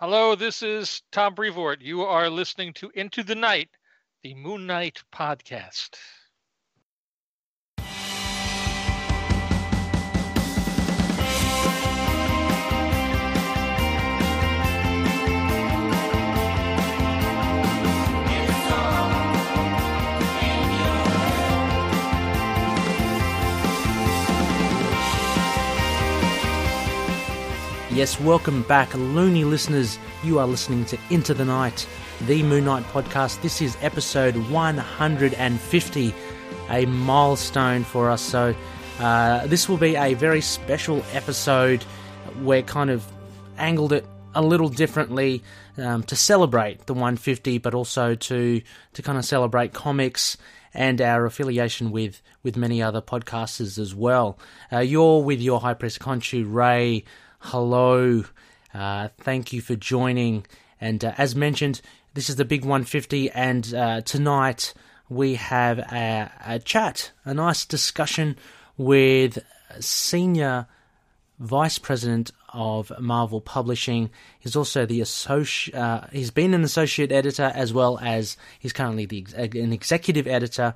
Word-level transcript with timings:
Hello, 0.00 0.34
this 0.34 0.62
is 0.62 1.02
Tom 1.12 1.34
Brevoort. 1.34 1.82
You 1.82 2.00
are 2.04 2.30
listening 2.30 2.72
to 2.72 2.90
Into 2.94 3.22
the 3.22 3.34
Night, 3.34 3.68
the 4.22 4.32
Moon 4.32 4.66
Knight 4.66 5.02
podcast. 5.12 5.90
Yes, 27.92 28.20
welcome 28.20 28.62
back, 28.62 28.94
loony 28.94 29.42
listeners. 29.42 29.98
You 30.22 30.38
are 30.38 30.46
listening 30.46 30.84
to 30.86 30.98
Into 31.10 31.34
the 31.34 31.44
Night, 31.44 31.88
the 32.28 32.40
Moon 32.44 32.64
Knight 32.64 32.84
podcast. 32.84 33.42
This 33.42 33.60
is 33.60 33.76
episode 33.80 34.36
150, 34.48 36.14
a 36.68 36.86
milestone 36.86 37.82
for 37.82 38.08
us. 38.08 38.22
So, 38.22 38.54
uh, 39.00 39.44
this 39.48 39.68
will 39.68 39.76
be 39.76 39.96
a 39.96 40.14
very 40.14 40.40
special 40.40 41.02
episode. 41.12 41.84
We're 42.42 42.62
kind 42.62 42.90
of 42.90 43.04
angled 43.58 43.92
it 43.92 44.06
a 44.36 44.42
little 44.42 44.68
differently 44.68 45.42
um, 45.76 46.04
to 46.04 46.14
celebrate 46.14 46.86
the 46.86 46.94
150, 46.94 47.58
but 47.58 47.74
also 47.74 48.14
to 48.14 48.62
to 48.92 49.02
kind 49.02 49.18
of 49.18 49.24
celebrate 49.24 49.72
comics 49.72 50.36
and 50.72 51.00
our 51.00 51.26
affiliation 51.26 51.90
with 51.90 52.22
with 52.44 52.56
many 52.56 52.80
other 52.80 53.02
podcasters 53.02 53.80
as 53.80 53.96
well. 53.96 54.38
Uh, 54.72 54.78
you're 54.78 55.24
with 55.24 55.40
your 55.40 55.58
High 55.58 55.74
press 55.74 55.98
Khonshu 55.98 56.44
Ray 56.46 57.04
hello. 57.40 58.24
Uh, 58.72 59.08
thank 59.18 59.52
you 59.52 59.60
for 59.60 59.74
joining. 59.74 60.46
And 60.80 61.04
uh, 61.04 61.14
as 61.18 61.34
mentioned, 61.34 61.80
this 62.14 62.28
is 62.30 62.36
the 62.36 62.44
big 62.44 62.62
150, 62.62 63.30
and 63.30 63.74
uh, 63.74 64.00
tonight 64.02 64.74
we 65.08 65.34
have 65.34 65.78
a, 65.78 66.30
a, 66.44 66.58
chat, 66.58 67.10
a 67.24 67.34
nice 67.34 67.64
discussion 67.64 68.36
with 68.76 69.38
Senior 69.80 70.66
Vice 71.38 71.78
President 71.78 72.30
of 72.52 72.92
Marvel 73.00 73.40
Publishing. 73.40 74.10
He's 74.38 74.56
also 74.56 74.86
the 74.86 75.00
associate. 75.00 75.76
Uh, 75.76 76.06
he's 76.12 76.30
been 76.30 76.52
an 76.54 76.62
associate 76.62 77.12
editor 77.12 77.52
as 77.54 77.72
well 77.72 77.98
as 78.00 78.36
he's 78.58 78.72
currently 78.72 79.06
the 79.06 79.26
an 79.36 79.72
executive 79.72 80.26
editor. 80.26 80.74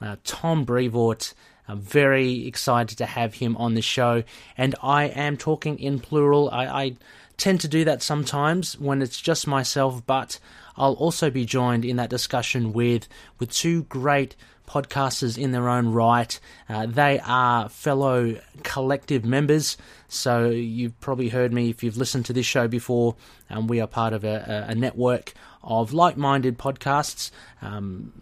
Uh, 0.00 0.16
Tom 0.24 0.64
Brevoort. 0.64 1.32
I'm 1.68 1.80
very 1.80 2.46
excited 2.46 2.98
to 2.98 3.06
have 3.06 3.34
him 3.34 3.56
on 3.56 3.74
the 3.74 3.82
show, 3.82 4.24
and 4.56 4.74
I 4.82 5.04
am 5.04 5.36
talking 5.36 5.78
in 5.78 6.00
plural. 6.00 6.50
I, 6.50 6.66
I 6.66 6.96
tend 7.36 7.60
to 7.60 7.68
do 7.68 7.84
that 7.84 8.02
sometimes 8.02 8.78
when 8.78 9.02
it's 9.02 9.20
just 9.20 9.46
myself, 9.46 10.04
but 10.06 10.38
I'll 10.76 10.94
also 10.94 11.30
be 11.30 11.44
joined 11.44 11.84
in 11.84 11.96
that 11.96 12.10
discussion 12.10 12.72
with 12.72 13.08
with 13.38 13.50
two 13.50 13.84
great 13.84 14.36
podcasters 14.66 15.36
in 15.36 15.52
their 15.52 15.68
own 15.68 15.88
right. 15.88 16.38
Uh, 16.68 16.86
they 16.86 17.20
are 17.24 17.68
fellow 17.68 18.36
collective 18.62 19.24
members, 19.24 19.76
so 20.08 20.48
you've 20.48 20.98
probably 21.00 21.28
heard 21.28 21.52
me 21.52 21.68
if 21.68 21.82
you've 21.82 21.96
listened 21.96 22.26
to 22.26 22.32
this 22.32 22.46
show 22.46 22.68
before. 22.68 23.14
Um, 23.50 23.66
we 23.66 23.80
are 23.80 23.86
part 23.86 24.12
of 24.12 24.24
a, 24.24 24.66
a 24.68 24.74
network 24.74 25.34
of 25.62 25.92
like 25.92 26.16
minded 26.16 26.58
podcasts, 26.58 27.30
um, 27.60 28.21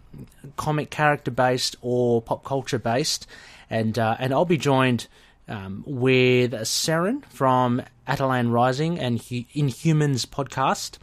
comic 0.57 0.89
character 0.89 1.31
based 1.31 1.75
or 1.81 2.21
pop 2.21 2.43
culture 2.43 2.79
based. 2.79 3.27
And, 3.69 3.97
uh, 3.97 4.17
and 4.19 4.33
I'll 4.33 4.45
be 4.45 4.57
joined 4.57 5.07
um, 5.47 5.83
with 5.85 6.53
Saren 6.53 7.25
from 7.25 7.81
Attilan 8.07 8.51
Rising 8.51 8.99
and 8.99 9.19
Inhumans 9.19 10.25
podcast 10.25 10.97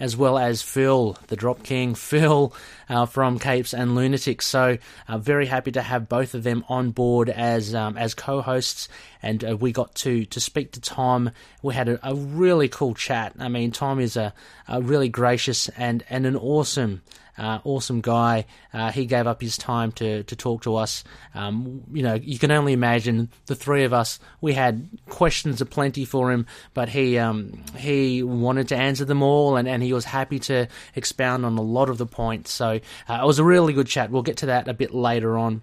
as 0.00 0.16
well 0.16 0.38
as 0.38 0.62
Phil, 0.62 1.16
the 1.26 1.36
Drop 1.36 1.62
King, 1.62 1.94
Phil 1.96 2.52
uh, 2.88 3.06
from 3.06 3.38
Capes 3.38 3.74
and 3.74 3.94
Lunatics. 3.94 4.46
So, 4.46 4.78
uh, 5.08 5.18
very 5.18 5.46
happy 5.46 5.72
to 5.72 5.82
have 5.82 6.08
both 6.08 6.34
of 6.34 6.42
them 6.42 6.64
on 6.68 6.90
board 6.90 7.28
as 7.28 7.74
um, 7.74 7.96
as 7.96 8.14
co-hosts, 8.14 8.88
and 9.22 9.44
uh, 9.44 9.56
we 9.56 9.72
got 9.72 9.94
to 9.96 10.24
to 10.26 10.40
speak 10.40 10.72
to 10.72 10.80
Tom. 10.80 11.30
We 11.62 11.74
had 11.74 11.88
a, 11.88 12.08
a 12.08 12.14
really 12.14 12.68
cool 12.68 12.94
chat. 12.94 13.34
I 13.38 13.48
mean, 13.48 13.72
Tom 13.72 14.00
is 14.00 14.16
a, 14.16 14.32
a 14.66 14.80
really 14.80 15.08
gracious 15.08 15.68
and 15.70 16.04
and 16.08 16.26
an 16.26 16.36
awesome 16.36 17.02
uh, 17.38 17.60
awesome 17.64 18.00
guy. 18.00 18.44
Uh, 18.74 18.90
he 18.90 19.06
gave 19.06 19.26
up 19.26 19.40
his 19.40 19.56
time 19.56 19.92
to, 19.92 20.24
to 20.24 20.36
talk 20.36 20.62
to 20.62 20.76
us. 20.76 21.04
Um, 21.34 21.84
you 21.92 22.02
know, 22.02 22.14
you 22.14 22.38
can 22.38 22.50
only 22.50 22.72
imagine 22.72 23.30
the 23.46 23.54
three 23.54 23.84
of 23.84 23.92
us. 23.92 24.18
We 24.40 24.52
had 24.52 24.88
questions 25.08 25.60
aplenty 25.60 26.04
for 26.04 26.32
him, 26.32 26.46
but 26.74 26.88
he 26.88 27.18
um, 27.18 27.64
he 27.76 28.22
wanted 28.22 28.68
to 28.68 28.76
answer 28.76 29.04
them 29.04 29.22
all, 29.22 29.56
and, 29.56 29.68
and 29.68 29.82
he 29.82 29.92
was 29.92 30.04
happy 30.04 30.38
to 30.40 30.66
expound 30.94 31.46
on 31.46 31.56
a 31.56 31.62
lot 31.62 31.88
of 31.88 31.98
the 31.98 32.06
points. 32.06 32.50
So 32.50 32.80
uh, 33.08 33.18
it 33.22 33.26
was 33.26 33.38
a 33.38 33.44
really 33.44 33.72
good 33.72 33.86
chat. 33.86 34.10
We'll 34.10 34.22
get 34.22 34.38
to 34.38 34.46
that 34.46 34.68
a 34.68 34.74
bit 34.74 34.92
later 34.92 35.38
on 35.38 35.62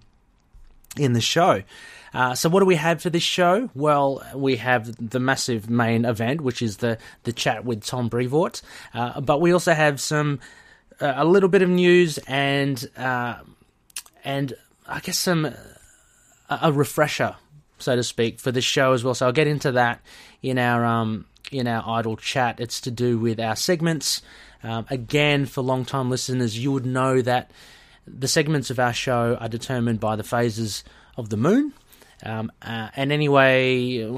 in 0.98 1.14
the 1.14 1.22
show. 1.22 1.64
Uh, 2.14 2.34
so 2.34 2.48
what 2.48 2.62
do 2.62 2.66
we 2.66 2.76
have 2.76 3.02
for 3.02 3.10
this 3.10 3.24
show? 3.24 3.70
Well, 3.76 4.26
we 4.34 4.56
have 4.56 5.10
the 5.10 5.20
massive 5.20 5.70
main 5.70 6.06
event, 6.06 6.40
which 6.40 6.62
is 6.62 6.78
the 6.78 6.98
the 7.24 7.34
chat 7.34 7.66
with 7.66 7.84
Tom 7.84 8.08
Brevoort, 8.08 8.62
uh, 8.94 9.20
but 9.20 9.42
we 9.42 9.52
also 9.52 9.74
have 9.74 10.00
some 10.00 10.40
uh, 11.00 11.14
a 11.16 11.26
little 11.26 11.50
bit 11.50 11.62
of 11.62 11.70
news 11.70 12.18
and 12.28 12.90
uh, 12.98 13.36
and 14.24 14.54
I 14.88 15.00
guess 15.00 15.20
some 15.20 15.54
a 16.50 16.72
refresher, 16.72 17.36
so 17.80 17.96
to 17.96 18.04
speak, 18.04 18.40
for 18.40 18.52
the 18.52 18.62
show 18.62 18.94
as 18.94 19.04
well. 19.04 19.16
So 19.16 19.26
I'll 19.26 19.32
get 19.32 19.48
into 19.48 19.72
that 19.74 20.02
in 20.42 20.58
our 20.58 20.86
um, 20.86 21.26
in 21.52 21.68
our 21.68 21.84
idle 21.88 22.18
chat. 22.18 22.60
It's 22.60 22.82
to 22.82 22.92
do 22.92 23.18
with 23.18 23.40
our 23.40 23.56
segments. 23.56 24.22
Um, 24.64 24.86
again, 24.90 25.46
for 25.46 25.62
long 25.62 25.86
time 25.86 26.10
listeners, 26.10 26.58
you 26.58 26.72
would 26.72 26.86
know 26.86 27.22
that 27.22 27.52
the 28.08 28.28
segments 28.28 28.70
of 28.70 28.80
our 28.80 28.94
show 28.94 29.38
are 29.40 29.50
determined 29.50 30.00
by 30.00 30.16
the 30.16 30.24
phases 30.24 30.84
of 31.18 31.30
the 31.30 31.38
moon. 31.38 31.74
Um, 32.24 32.52
uh, 32.62 32.90
and 32.96 33.12
anyway, 33.12 34.10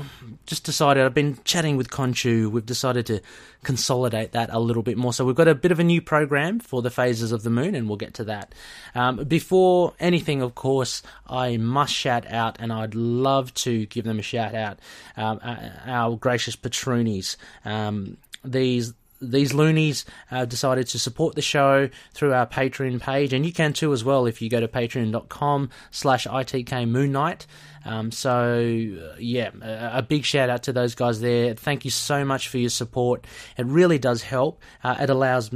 just 0.45 0.63
decided, 0.63 1.03
I've 1.03 1.13
been 1.13 1.39
chatting 1.43 1.77
with 1.77 1.89
Khonshu, 1.89 2.49
we've 2.49 2.65
decided 2.65 3.05
to 3.07 3.21
consolidate 3.63 4.31
that 4.31 4.49
a 4.51 4.59
little 4.59 4.83
bit 4.83 4.97
more. 4.97 5.13
So 5.13 5.25
we've 5.25 5.35
got 5.35 5.47
a 5.47 5.55
bit 5.55 5.71
of 5.71 5.79
a 5.79 5.83
new 5.83 6.01
program 6.01 6.59
for 6.59 6.81
the 6.81 6.91
phases 6.91 7.31
of 7.31 7.43
the 7.43 7.49
moon, 7.49 7.75
and 7.75 7.87
we'll 7.87 7.97
get 7.97 8.13
to 8.15 8.23
that. 8.25 8.53
Um, 8.95 9.23
before 9.25 9.93
anything, 9.99 10.41
of 10.41 10.55
course, 10.55 11.01
I 11.27 11.57
must 11.57 11.93
shout 11.93 12.31
out, 12.31 12.57
and 12.59 12.71
I'd 12.71 12.95
love 12.95 13.53
to 13.55 13.85
give 13.87 14.05
them 14.05 14.19
a 14.19 14.23
shout 14.23 14.53
out, 14.53 14.79
um, 15.15 15.39
uh, 15.43 15.69
our 15.85 16.15
gracious 16.15 16.55
patroonies. 16.55 17.35
Um, 17.65 18.17
these 18.43 18.93
these 19.21 19.53
loonies 19.53 20.05
uh, 20.31 20.45
decided 20.45 20.87
to 20.87 20.99
support 20.99 21.35
the 21.35 21.41
show 21.41 21.89
through 22.13 22.33
our 22.33 22.45
Patreon 22.45 23.01
page, 23.01 23.33
and 23.33 23.45
you 23.45 23.53
can 23.53 23.73
too 23.73 23.93
as 23.93 24.03
well 24.03 24.25
if 24.25 24.41
you 24.41 24.49
go 24.49 24.59
to 24.59 24.67
patreon.com 24.67 25.69
slash 25.91 26.27
ITK 26.27 26.87
Moon 26.87 27.11
Knight. 27.11 27.47
Um, 27.85 28.11
so, 28.11 28.53
uh, 28.53 29.15
yeah, 29.17 29.51
a, 29.61 29.99
a, 29.99 30.01
big 30.01 30.25
shout 30.25 30.49
out 30.49 30.63
to 30.63 30.73
those 30.73 30.93
guys 30.93 31.21
there. 31.21 31.53
Thank 31.53 31.85
you 31.85 31.91
so 31.91 32.25
much 32.25 32.49
for 32.49 32.57
your 32.57 32.69
support. 32.69 33.25
It 33.57 33.65
really 33.65 33.97
does 33.97 34.23
help. 34.23 34.61
Uh, 34.83 34.97
it 34.99 35.09
allows 35.09 35.51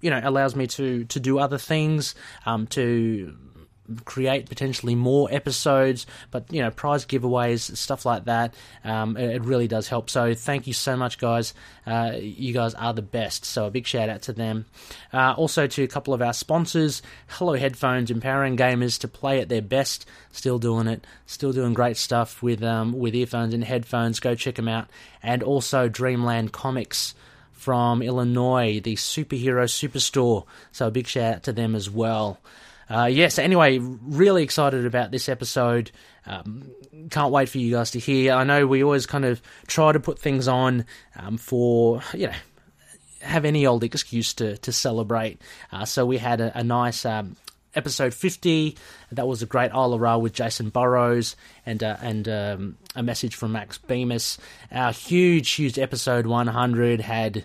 you 0.00 0.10
know 0.10 0.20
allows 0.22 0.54
me 0.54 0.66
to 0.66 1.04
to 1.04 1.20
do 1.20 1.38
other 1.38 1.58
things 1.58 2.14
um, 2.46 2.66
to 2.68 3.36
create 4.04 4.48
potentially 4.48 4.94
more 4.94 5.28
episodes, 5.30 6.06
but 6.30 6.52
you 6.52 6.60
know, 6.62 6.70
prize 6.70 7.06
giveaways, 7.06 7.76
stuff 7.76 8.04
like 8.04 8.24
that. 8.26 8.54
Um, 8.84 9.16
it, 9.16 9.36
it, 9.36 9.42
really 9.42 9.68
does 9.68 9.88
help. 9.88 10.10
So 10.10 10.34
thank 10.34 10.66
you 10.66 10.72
so 10.72 10.96
much, 10.96 11.18
guys. 11.18 11.54
Uh, 11.86 12.12
you 12.18 12.52
guys 12.52 12.74
are 12.74 12.92
the 12.92 13.02
best. 13.02 13.44
So 13.44 13.66
a 13.66 13.70
big 13.70 13.86
shout 13.86 14.08
out 14.08 14.22
to 14.22 14.32
them. 14.32 14.66
Uh, 15.12 15.34
also 15.36 15.66
to 15.66 15.82
a 15.82 15.88
couple 15.88 16.12
of 16.12 16.22
our 16.22 16.32
sponsors, 16.32 17.02
Hello 17.28 17.54
Headphones, 17.54 18.10
empowering 18.10 18.56
gamers 18.56 18.98
to 19.00 19.08
play 19.08 19.40
at 19.40 19.48
their 19.48 19.62
best. 19.62 20.06
Still 20.32 20.58
doing 20.58 20.86
it. 20.86 21.06
Still 21.26 21.52
doing 21.52 21.74
great 21.74 21.96
stuff 21.96 22.42
with 22.42 22.62
um, 22.62 22.92
with 22.92 23.14
earphones 23.14 23.54
and 23.54 23.64
headphones. 23.64 24.20
Go 24.20 24.34
check 24.34 24.56
them 24.56 24.68
out. 24.68 24.88
And 25.22 25.42
also 25.42 25.88
Dreamland 25.88 26.52
Comics 26.52 27.14
from 27.52 28.02
Illinois, 28.02 28.80
the 28.80 28.94
superhero 28.94 29.64
superstore. 29.64 30.44
So 30.70 30.86
a 30.86 30.90
big 30.90 31.06
shout 31.06 31.34
out 31.34 31.42
to 31.44 31.52
them 31.52 31.74
as 31.74 31.90
well. 31.90 32.38
Uh, 32.90 33.04
yes, 33.04 33.38
anyway, 33.38 33.78
really 33.78 34.42
excited 34.42 34.86
about 34.86 35.10
this 35.10 35.28
episode. 35.28 35.90
Um, 36.26 36.70
can't 37.10 37.32
wait 37.32 37.48
for 37.48 37.58
you 37.58 37.74
guys 37.74 37.90
to 37.92 37.98
hear. 37.98 38.32
I 38.32 38.44
know 38.44 38.66
we 38.66 38.82
always 38.82 39.06
kind 39.06 39.24
of 39.24 39.42
try 39.66 39.92
to 39.92 40.00
put 40.00 40.18
things 40.18 40.48
on 40.48 40.84
um, 41.16 41.36
for, 41.36 42.02
you 42.14 42.28
know, 42.28 42.34
have 43.20 43.44
any 43.44 43.66
old 43.66 43.84
excuse 43.84 44.34
to, 44.34 44.56
to 44.58 44.72
celebrate. 44.72 45.40
Uh, 45.72 45.84
so 45.84 46.06
we 46.06 46.18
had 46.18 46.40
a, 46.40 46.58
a 46.58 46.64
nice 46.64 47.04
um, 47.04 47.36
episode 47.74 48.14
50. 48.14 48.76
That 49.12 49.26
was 49.26 49.42
a 49.42 49.46
great 49.46 49.72
Isla 49.72 49.98
Ra 49.98 50.16
with 50.18 50.34
Jacen 50.34 50.72
Burrows 50.72 51.36
and 51.66 51.82
uh, 51.82 51.96
and 52.02 52.28
um, 52.28 52.76
a 52.94 53.02
message 53.02 53.34
from 53.34 53.52
Max 53.52 53.78
Bemis. 53.78 54.38
Our 54.72 54.92
huge, 54.92 55.50
huge 55.50 55.78
episode 55.78 56.26
100 56.26 57.00
had 57.00 57.44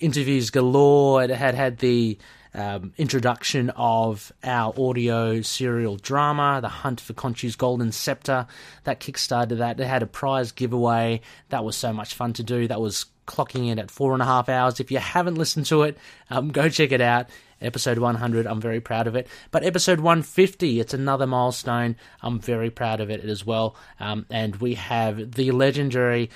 interviews 0.00 0.50
galore. 0.50 1.22
It 1.24 1.30
had 1.30 1.54
had 1.54 1.78
the 1.78 2.18
um, 2.54 2.92
introduction 2.96 3.70
of 3.70 4.32
our 4.42 4.72
audio 4.78 5.42
serial 5.42 5.96
drama, 5.96 6.60
The 6.62 6.68
Hunt 6.68 7.00
for 7.00 7.12
Khonshu's 7.12 7.56
Golden 7.56 7.92
Scepter. 7.92 8.46
That 8.84 9.00
kickstarted 9.00 9.58
that. 9.58 9.76
They 9.76 9.86
had 9.86 10.02
a 10.02 10.06
prize 10.06 10.52
giveaway. 10.52 11.20
That 11.48 11.64
was 11.64 11.76
so 11.76 11.92
much 11.92 12.14
fun 12.14 12.32
to 12.34 12.42
do. 12.42 12.68
That 12.68 12.80
was 12.80 13.06
clocking 13.26 13.68
in 13.68 13.78
at 13.78 13.90
four 13.90 14.12
and 14.12 14.22
a 14.22 14.26
half 14.26 14.48
hours. 14.48 14.80
If 14.80 14.90
you 14.90 14.98
haven't 14.98 15.36
listened 15.36 15.66
to 15.66 15.82
it, 15.82 15.98
um, 16.30 16.50
go 16.50 16.68
check 16.68 16.92
it 16.92 17.00
out. 17.00 17.28
Episode 17.60 17.98
100, 17.98 18.46
I'm 18.46 18.60
very 18.60 18.80
proud 18.80 19.06
of 19.06 19.16
it. 19.16 19.26
But 19.50 19.64
episode 19.64 19.98
150, 20.00 20.80
it's 20.80 20.92
another 20.92 21.26
milestone. 21.26 21.96
I'm 22.20 22.38
very 22.38 22.70
proud 22.70 23.00
of 23.00 23.10
it 23.10 23.24
as 23.24 23.46
well. 23.46 23.74
Um, 23.98 24.26
and 24.28 24.56
we 24.56 24.74
have 24.74 25.32
the 25.32 25.50
legendary. 25.50 26.30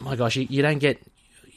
My 0.00 0.16
gosh, 0.16 0.36
you, 0.36 0.46
you 0.48 0.62
don't 0.62 0.78
get, 0.78 1.00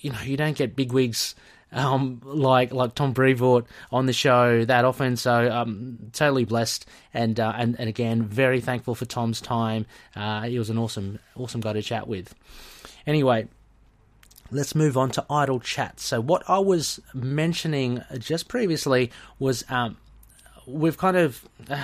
you 0.01 0.12
know, 0.12 0.21
you 0.21 0.36
don't 0.38 0.57
get 0.57 0.75
bigwigs 0.75 1.33
um, 1.72 2.22
like 2.24 2.72
like 2.74 2.96
Tom 2.96 3.14
Brevoort 3.14 3.66
on 3.92 4.06
the 4.06 4.14
show 4.14 4.66
that 4.66 4.86
often. 4.86 5.18
So 5.18 5.52
um, 5.52 5.98
totally 6.14 6.46
blessed, 6.46 6.86
and 7.14 7.40
uh, 7.40 7.54
and 7.56 7.80
and 7.80 7.90
again 7.90 8.24
very 8.24 8.62
thankful 8.62 8.96
for 8.96 9.06
Tom's 9.06 9.42
time. 9.42 9.86
Uh, 10.16 10.44
he 10.44 10.58
was 10.60 10.69
an 10.69 10.78
awesome 10.78 11.19
awesome 11.36 11.62
guy 11.62 11.74
to 11.74 11.81
chat 11.81 12.08
with. 12.08 12.34
Anyway, 13.06 13.48
let's 14.52 14.75
move 14.75 14.98
on 14.98 15.12
to 15.12 15.25
idle 15.30 15.60
chat. 15.60 16.00
So 16.00 16.22
what 16.22 16.44
I 16.50 16.60
was 16.60 17.00
mentioning 17.14 18.02
just 18.20 18.48
previously 18.48 19.12
was 19.40 19.66
um, 19.70 19.98
we've 20.66 20.98
kind 20.98 21.18
of. 21.18 21.48
Uh, 21.70 21.84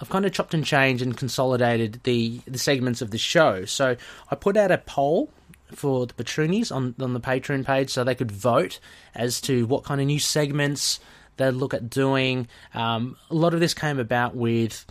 I've 0.00 0.10
kind 0.10 0.24
of 0.24 0.30
chopped 0.30 0.54
and 0.54 0.64
changed 0.64 1.02
and 1.02 1.16
consolidated 1.16 2.00
the, 2.04 2.40
the 2.46 2.56
segments 2.56 3.02
of 3.02 3.10
the 3.10 3.18
show. 3.18 3.64
So 3.64 3.96
I 4.30 4.36
put 4.36 4.56
out 4.56 4.70
a 4.70 4.78
poll 4.78 5.28
for 5.74 6.06
the 6.06 6.14
Patroonies 6.14 6.74
on 6.74 6.94
on 7.00 7.12
the 7.12 7.20
Patreon 7.20 7.64
page, 7.64 7.90
so 7.90 8.04
they 8.04 8.14
could 8.14 8.32
vote 8.32 8.80
as 9.14 9.40
to 9.42 9.66
what 9.66 9.84
kind 9.84 10.00
of 10.00 10.06
new 10.06 10.18
segments 10.18 11.00
they'd 11.36 11.50
look 11.50 11.74
at 11.74 11.88
doing. 11.88 12.48
Um, 12.74 13.16
a 13.30 13.34
lot 13.34 13.54
of 13.54 13.60
this 13.60 13.74
came 13.74 13.98
about 13.98 14.36
with, 14.36 14.84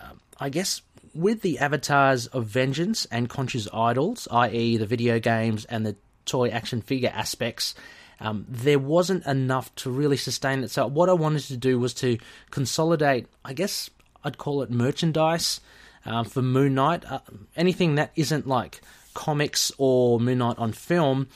uh, 0.00 0.12
I 0.38 0.48
guess, 0.48 0.82
with 1.14 1.42
the 1.42 1.58
avatars 1.58 2.26
of 2.28 2.46
Vengeance 2.46 3.06
and 3.10 3.28
Khonshu's 3.28 3.68
Idols, 3.72 4.28
i.e., 4.30 4.76
the 4.76 4.86
video 4.86 5.18
games 5.18 5.64
and 5.64 5.84
the 5.84 5.96
toy 6.24 6.48
action 6.48 6.80
figure 6.80 7.12
aspects. 7.12 7.74
Um, 8.20 8.46
there 8.48 8.78
wasn't 8.78 9.26
enough 9.26 9.74
to 9.76 9.90
really 9.90 10.16
sustain 10.16 10.62
it. 10.62 10.70
So 10.70 10.86
what 10.86 11.08
I 11.08 11.12
wanted 11.12 11.42
to 11.44 11.56
do 11.56 11.78
was 11.78 11.92
to 11.94 12.18
consolidate. 12.50 13.26
I 13.44 13.52
guess 13.52 13.90
I'd 14.22 14.38
call 14.38 14.62
it 14.62 14.70
merchandise 14.70 15.60
um, 16.06 16.24
for 16.24 16.40
Moon 16.40 16.74
Knight. 16.74 17.04
Uh, 17.04 17.18
anything 17.56 17.96
that 17.96 18.12
isn't 18.14 18.46
like 18.46 18.80
comics 19.14 19.72
or 19.78 20.20
Moon 20.20 20.38
Knight 20.38 20.58
on 20.58 20.72
film, 20.72 21.28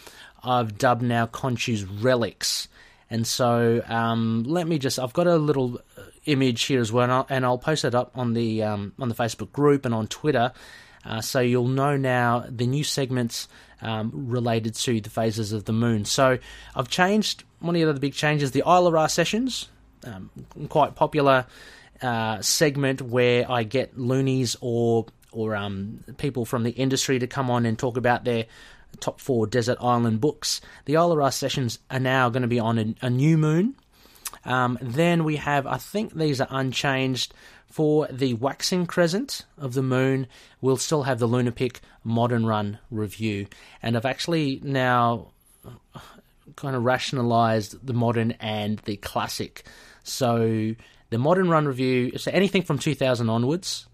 I've 0.43 0.78
dubbed 0.78 1.02
now 1.02 1.26
Khonshu's 1.26 1.84
relics. 1.84 2.69
And 3.08 3.26
so 3.26 3.82
um, 3.87 4.44
let 4.44 4.67
me 4.67 4.78
just, 4.78 4.99
I've 4.99 5.12
got 5.12 5.26
a 5.26 5.37
little 5.37 5.81
uh, 5.96 6.02
image 6.25 6.64
here 6.64 6.81
as 6.81 6.90
well, 6.90 7.05
and 7.05 7.12
I'll, 7.12 7.26
and 7.28 7.44
I'll 7.44 7.58
post 7.58 7.84
it 7.84 7.94
up 7.94 8.11
on 8.17 8.32
the 8.32 8.64
um, 8.64 8.93
on 8.99 9.08
the 9.08 9.14
Facebook 9.14 9.52
group 9.52 9.84
and 9.84 9.94
on 9.94 10.08
Twitter, 10.08 10.52
uh, 11.05 11.20
so 11.20 11.38
you'll 11.38 11.69
know 11.69 11.96
now 11.96 12.44
the 12.49 12.67
new 12.67 12.82
segments 12.82 13.46
um, 13.81 14.11
related 14.12 14.75
to 14.75 15.00
the 15.00 15.11
phases 15.11 15.52
of 15.52 15.64
the 15.67 15.73
moon. 15.73 16.05
So 16.05 16.38
I've 16.75 16.88
changed 16.88 17.44
one 17.61 17.76
of 17.76 17.81
the 17.81 17.88
other 17.88 18.00
big 18.00 18.14
changes, 18.14 18.50
the 18.50 18.64
Isla 18.67 19.08
sessions, 19.08 19.69
um, 20.05 20.31
quite 20.69 20.96
popular 20.96 21.46
uh, 22.02 22.40
segment 22.43 23.02
where 23.02 23.50
I 23.50 23.62
get 23.62 23.96
loonies 23.99 24.56
or 24.61 25.06
or 25.37 25.55
um, 25.55 26.00
people 26.17 26.44
from 26.44 26.62
the 26.62 26.71
industry 26.71 27.19
to 27.19 27.27
come 27.27 27.50
on 27.50 27.67
and 27.67 27.79
talk 27.79 27.97
about 27.97 28.25
their 28.25 28.47
top 29.00 29.21
four 29.21 29.47
desert 29.47 29.79
island 29.81 30.21
books. 30.21 30.61
The 30.87 30.94
Isla 30.94 31.17
Ra 31.17 31.31
sessions 31.31 31.79
are 31.91 32.00
now 32.00 32.31
going 32.31 32.43
to 32.43 32.49
be 32.49 32.59
on 32.59 32.79
a, 32.79 32.94
a 33.03 33.11
new 33.11 33.37
moon. 33.37 33.75
Um, 34.44 34.79
then 34.81 35.25
we 35.25 35.37
have, 35.37 35.67
I 35.67 35.77
think 35.77 36.15
these 36.15 36.41
are 36.41 36.49
unchanged. 36.50 37.35
For 37.71 38.06
the 38.06 38.33
waxing 38.35 38.87
crescent 38.87 39.44
of 39.59 39.75
the 39.75 39.83
moon, 39.83 40.29
we'll 40.62 40.79
still 40.79 41.03
have 41.03 41.19
the 41.19 41.29
Lunapic 41.29 41.81
Modern 42.05 42.47
Run 42.47 42.79
review. 42.91 43.49
And 43.83 43.97
I've 43.97 44.06
actually 44.06 44.61
now 44.62 45.33
kind 46.55 46.75
of 46.75 46.85
rationalized 46.85 47.85
the 47.87 47.93
modern 47.93 48.33
and 48.33 48.79
the 48.81 48.97
classic. 48.97 49.67
So 50.05 50.75
the 51.11 51.19
modern 51.19 51.50
run 51.50 51.67
review, 51.67 52.17
so 52.17 52.31
anything 52.31 52.62
from 52.62 52.79
2000 52.79 53.29
onwards, 53.29 53.87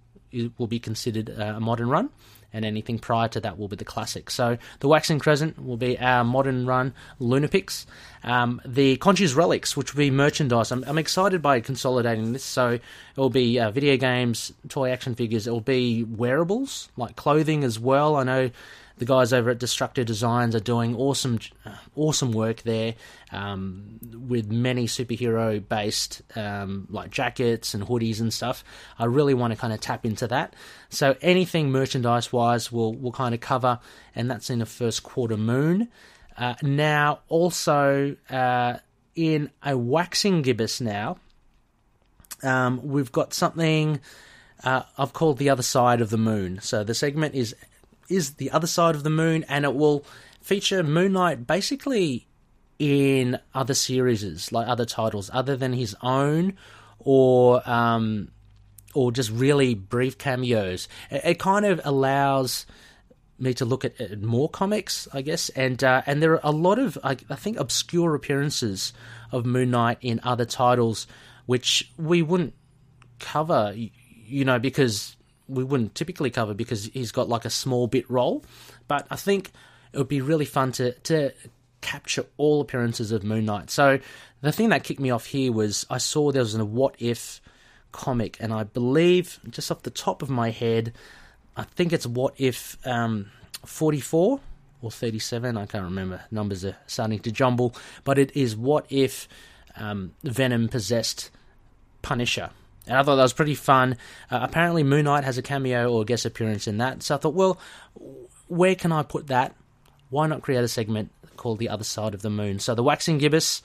will 0.58 0.66
be 0.66 0.78
considered 0.78 1.28
a 1.28 1.60
modern 1.60 1.88
run, 1.88 2.10
and 2.52 2.64
anything 2.64 2.98
prior 2.98 3.28
to 3.28 3.40
that 3.40 3.58
will 3.58 3.68
be 3.68 3.76
the 3.76 3.84
classic. 3.84 4.30
So 4.30 4.58
the 4.80 4.88
Waxing 4.88 5.18
Crescent 5.18 5.64
will 5.64 5.76
be 5.76 5.98
our 5.98 6.22
modern 6.22 6.66
run 6.66 6.92
Lunapics. 7.20 7.86
Um, 8.24 8.60
the 8.66 8.98
Khonshu's 8.98 9.34
Relics, 9.34 9.76
which 9.76 9.94
will 9.94 10.00
be 10.00 10.10
merchandise. 10.10 10.70
I'm, 10.70 10.84
I'm 10.86 10.98
excited 10.98 11.40
by 11.40 11.60
consolidating 11.60 12.32
this. 12.32 12.44
So 12.44 12.72
it 12.72 12.80
will 13.16 13.30
be 13.30 13.58
uh, 13.58 13.70
video 13.70 13.96
games, 13.96 14.52
toy 14.68 14.90
action 14.90 15.14
figures. 15.14 15.46
It 15.46 15.50
will 15.50 15.60
be 15.60 16.04
wearables 16.04 16.88
like 16.96 17.16
clothing 17.16 17.64
as 17.64 17.78
well. 17.78 18.16
I 18.16 18.24
know 18.24 18.50
the 18.98 19.04
guys 19.04 19.32
over 19.32 19.50
at 19.50 19.58
Destructor 19.58 20.04
Designs 20.04 20.54
are 20.54 20.60
doing 20.60 20.96
awesome, 20.96 21.38
awesome 21.96 22.32
work 22.32 22.62
there 22.62 22.94
um, 23.30 23.98
with 24.28 24.50
many 24.50 24.86
superhero 24.86 25.66
based 25.66 26.22
um, 26.36 26.86
like 26.90 27.10
jackets 27.10 27.74
and 27.74 27.86
hoodies 27.86 28.20
and 28.20 28.32
stuff. 28.32 28.64
I 28.98 29.06
really 29.06 29.34
want 29.34 29.52
to 29.52 29.58
kind 29.58 29.72
of 29.72 29.80
tap 29.80 30.04
into 30.04 30.26
that. 30.28 30.54
So 30.90 31.16
anything 31.20 31.70
merchandise 31.70 32.32
wise, 32.32 32.70
we'll 32.70 32.94
we'll 32.94 33.12
kind 33.12 33.34
of 33.34 33.40
cover, 33.40 33.80
and 34.14 34.30
that's 34.30 34.50
in 34.50 34.58
the 34.58 34.66
first 34.66 35.02
quarter 35.02 35.36
moon. 35.36 35.88
Uh, 36.36 36.54
now, 36.62 37.20
also 37.28 38.16
uh, 38.30 38.76
in 39.14 39.50
a 39.62 39.76
waxing 39.76 40.42
gibbous 40.42 40.80
now, 40.80 41.18
um, 42.42 42.80
we've 42.82 43.12
got 43.12 43.34
something. 43.34 44.00
Uh, 44.64 44.82
I've 44.96 45.12
called 45.12 45.38
the 45.38 45.50
other 45.50 45.62
side 45.62 46.00
of 46.00 46.10
the 46.10 46.18
moon. 46.18 46.60
So 46.62 46.84
the 46.84 46.94
segment 46.94 47.34
is 47.34 47.54
is 48.12 48.34
the 48.34 48.50
other 48.50 48.66
side 48.66 48.94
of 48.94 49.02
the 49.02 49.10
moon, 49.10 49.44
and 49.48 49.64
it 49.64 49.74
will 49.74 50.04
feature 50.40 50.82
Moon 50.82 51.12
Knight 51.12 51.46
basically 51.46 52.26
in 52.78 53.38
other 53.54 53.74
series, 53.74 54.50
like 54.52 54.66
other 54.66 54.84
titles, 54.84 55.30
other 55.32 55.56
than 55.56 55.72
his 55.72 55.96
own, 56.02 56.54
or 56.98 57.68
um, 57.68 58.28
or 58.94 59.12
just 59.12 59.30
really 59.30 59.74
brief 59.74 60.18
cameos. 60.18 60.88
It, 61.10 61.22
it, 61.24 61.38
kind 61.38 61.64
of 61.64 61.80
allows 61.84 62.66
me 63.38 63.54
to 63.54 63.64
look 63.64 63.84
at, 63.84 64.00
at 64.00 64.20
more 64.20 64.48
comics, 64.48 65.08
I 65.12 65.22
guess, 65.22 65.48
and 65.50 65.82
uh, 65.82 66.02
and 66.06 66.22
there 66.22 66.32
are 66.32 66.40
a 66.42 66.52
lot 66.52 66.78
of 66.78 66.98
I, 67.02 67.16
I 67.30 67.36
think 67.36 67.58
obscure 67.58 68.14
appearances 68.14 68.92
of 69.30 69.46
Moon 69.46 69.70
Knight 69.70 69.98
in 70.00 70.20
other 70.22 70.44
titles, 70.44 71.06
which 71.46 71.92
we 71.96 72.22
wouldn't 72.22 72.54
cover, 73.18 73.74
you 73.76 74.44
know, 74.44 74.58
because 74.58 75.16
we 75.52 75.64
wouldn't 75.64 75.94
typically 75.94 76.30
cover 76.30 76.54
because 76.54 76.86
he's 76.86 77.12
got 77.12 77.28
like 77.28 77.44
a 77.44 77.50
small 77.50 77.86
bit 77.86 78.08
role. 78.10 78.44
But 78.88 79.06
I 79.10 79.16
think 79.16 79.52
it 79.92 79.98
would 79.98 80.08
be 80.08 80.20
really 80.20 80.44
fun 80.44 80.72
to 80.72 80.92
to 80.92 81.32
capture 81.80 82.24
all 82.36 82.60
appearances 82.60 83.12
of 83.12 83.24
Moon 83.24 83.44
Knight. 83.44 83.70
So 83.70 83.98
the 84.40 84.52
thing 84.52 84.70
that 84.70 84.84
kicked 84.84 85.00
me 85.00 85.10
off 85.10 85.26
here 85.26 85.52
was 85.52 85.84
I 85.90 85.98
saw 85.98 86.32
there 86.32 86.42
was 86.42 86.54
a 86.54 86.64
what 86.64 86.94
if 86.98 87.40
comic, 87.90 88.36
and 88.40 88.52
I 88.52 88.64
believe 88.64 89.40
just 89.50 89.70
off 89.70 89.82
the 89.82 89.90
top 89.90 90.22
of 90.22 90.30
my 90.30 90.50
head, 90.50 90.92
I 91.56 91.64
think 91.64 91.92
it's 91.92 92.06
what 92.06 92.34
if 92.38 92.78
um, 92.86 93.30
44 93.64 94.40
or 94.80 94.90
37. 94.90 95.56
I 95.56 95.66
can't 95.66 95.84
remember. 95.84 96.22
Numbers 96.30 96.64
are 96.64 96.76
starting 96.86 97.20
to 97.20 97.30
jumble, 97.30 97.74
but 98.04 98.18
it 98.18 98.34
is 98.36 98.56
what 98.56 98.86
if 98.88 99.28
um, 99.76 100.12
Venom 100.22 100.68
possessed 100.68 101.30
Punisher. 102.02 102.50
And 102.92 102.98
I 102.98 103.04
thought 103.04 103.16
that 103.16 103.22
was 103.22 103.32
pretty 103.32 103.54
fun. 103.54 103.96
Uh, 104.30 104.40
apparently, 104.42 104.82
Moon 104.82 105.06
Knight 105.06 105.24
has 105.24 105.38
a 105.38 105.42
cameo 105.42 105.90
or 105.90 106.04
guest 106.04 106.26
appearance 106.26 106.68
in 106.68 106.76
that. 106.76 107.02
So 107.02 107.14
I 107.14 107.18
thought, 107.18 107.32
well, 107.32 107.58
where 108.48 108.74
can 108.74 108.92
I 108.92 109.02
put 109.02 109.28
that? 109.28 109.54
Why 110.10 110.26
not 110.26 110.42
create 110.42 110.62
a 110.62 110.68
segment 110.68 111.10
called 111.36 111.58
The 111.58 111.70
Other 111.70 111.84
Side 111.84 112.12
of 112.12 112.20
the 112.20 112.28
Moon? 112.28 112.58
So 112.58 112.74
the 112.74 112.82
Waxing 112.82 113.16
Gibbous, 113.16 113.62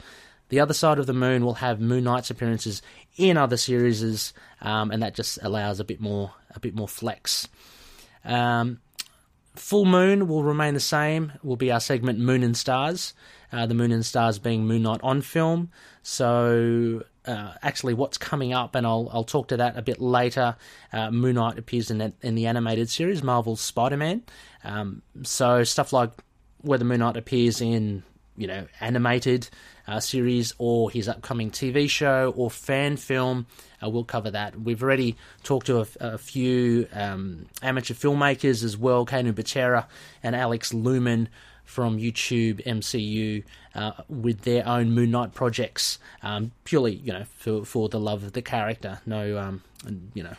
The 0.47 0.61
Other 0.61 0.73
Side 0.73 0.97
of 0.97 1.07
the 1.07 1.13
Moon 1.13 1.43
will 1.43 1.55
have 1.55 1.81
Moon 1.81 2.05
Knight's 2.05 2.29
appearances 2.29 2.81
in 3.17 3.35
other 3.35 3.57
series, 3.57 4.33
um, 4.61 4.91
and 4.91 5.03
that 5.03 5.13
just 5.13 5.39
allows 5.41 5.81
a 5.81 5.83
bit 5.83 5.99
more 5.99 6.31
a 6.51 6.61
bit 6.61 6.73
more 6.73 6.87
flex. 6.87 7.49
Um, 8.23 8.79
Full 9.57 9.83
Moon 9.83 10.29
will 10.29 10.43
remain 10.43 10.73
the 10.73 10.79
same. 10.79 11.33
Will 11.43 11.57
be 11.57 11.69
our 11.69 11.81
segment 11.81 12.17
Moon 12.17 12.43
and 12.43 12.55
Stars. 12.55 13.13
Uh, 13.51 13.65
the 13.65 13.73
Moon 13.73 13.91
and 13.91 14.05
Stars 14.05 14.39
being 14.39 14.65
Moon 14.65 14.83
Knight 14.83 15.01
on 15.03 15.21
film. 15.21 15.69
So 16.01 17.03
uh, 17.27 17.53
actually 17.61 17.93
what's 17.93 18.17
coming 18.17 18.53
up, 18.53 18.75
and 18.75 18.87
I'll 18.87 19.09
I'll 19.11 19.23
talk 19.23 19.49
to 19.49 19.57
that 19.57 19.77
a 19.77 19.81
bit 19.81 19.99
later. 19.99 20.55
Uh, 20.91 21.11
Moon 21.11 21.35
Knight 21.35 21.59
appears 21.59 21.91
in 21.91 21.97
the, 21.97 22.13
in 22.21 22.35
the 22.35 22.47
animated 22.47 22.89
series, 22.89 23.21
Marvel's 23.21 23.61
Spider 23.61 23.97
Man. 23.97 24.23
Um, 24.63 25.01
so 25.23 25.63
stuff 25.63 25.93
like 25.93 26.11
whether 26.61 26.85
Moon 26.85 26.99
Knight 26.99 27.17
appears 27.17 27.61
in 27.61 28.03
you 28.37 28.47
know 28.47 28.67
animated 28.79 29.49
uh, 29.87 29.99
series 29.99 30.53
or 30.57 30.91
his 30.91 31.07
upcoming 31.07 31.51
TV 31.51 31.89
show 31.89 32.33
or 32.35 32.49
fan 32.51 32.97
film, 32.97 33.47
uh, 33.83 33.89
we'll 33.89 34.03
cover 34.03 34.31
that. 34.31 34.59
We've 34.59 34.81
already 34.81 35.15
talked 35.43 35.67
to 35.67 35.79
a, 35.79 35.87
a 35.99 36.17
few 36.17 36.87
um, 36.93 37.47
amateur 37.61 37.93
filmmakers 37.93 38.63
as 38.63 38.77
well, 38.77 39.05
Kanu 39.05 39.33
Butera 39.33 39.85
and 40.23 40.35
Alex 40.35 40.73
Lumen 40.73 41.29
from 41.67 41.99
YouTube 41.99 42.65
MCU 42.65 43.43
uh, 43.75 43.91
with 44.07 44.41
their 44.41 44.65
own 44.65 44.91
Moon 44.91 45.11
Knight 45.11 45.33
projects, 45.33 45.99
um, 46.23 46.51
purely 46.63 46.95
you 46.95 47.13
know 47.13 47.25
for 47.35 47.65
for 47.65 47.89
the 47.89 47.99
love 47.99 48.23
of 48.23 48.31
the 48.31 48.41
character. 48.41 48.99
No, 49.05 49.37
um, 49.37 49.61
you 50.15 50.23
know, 50.23 50.35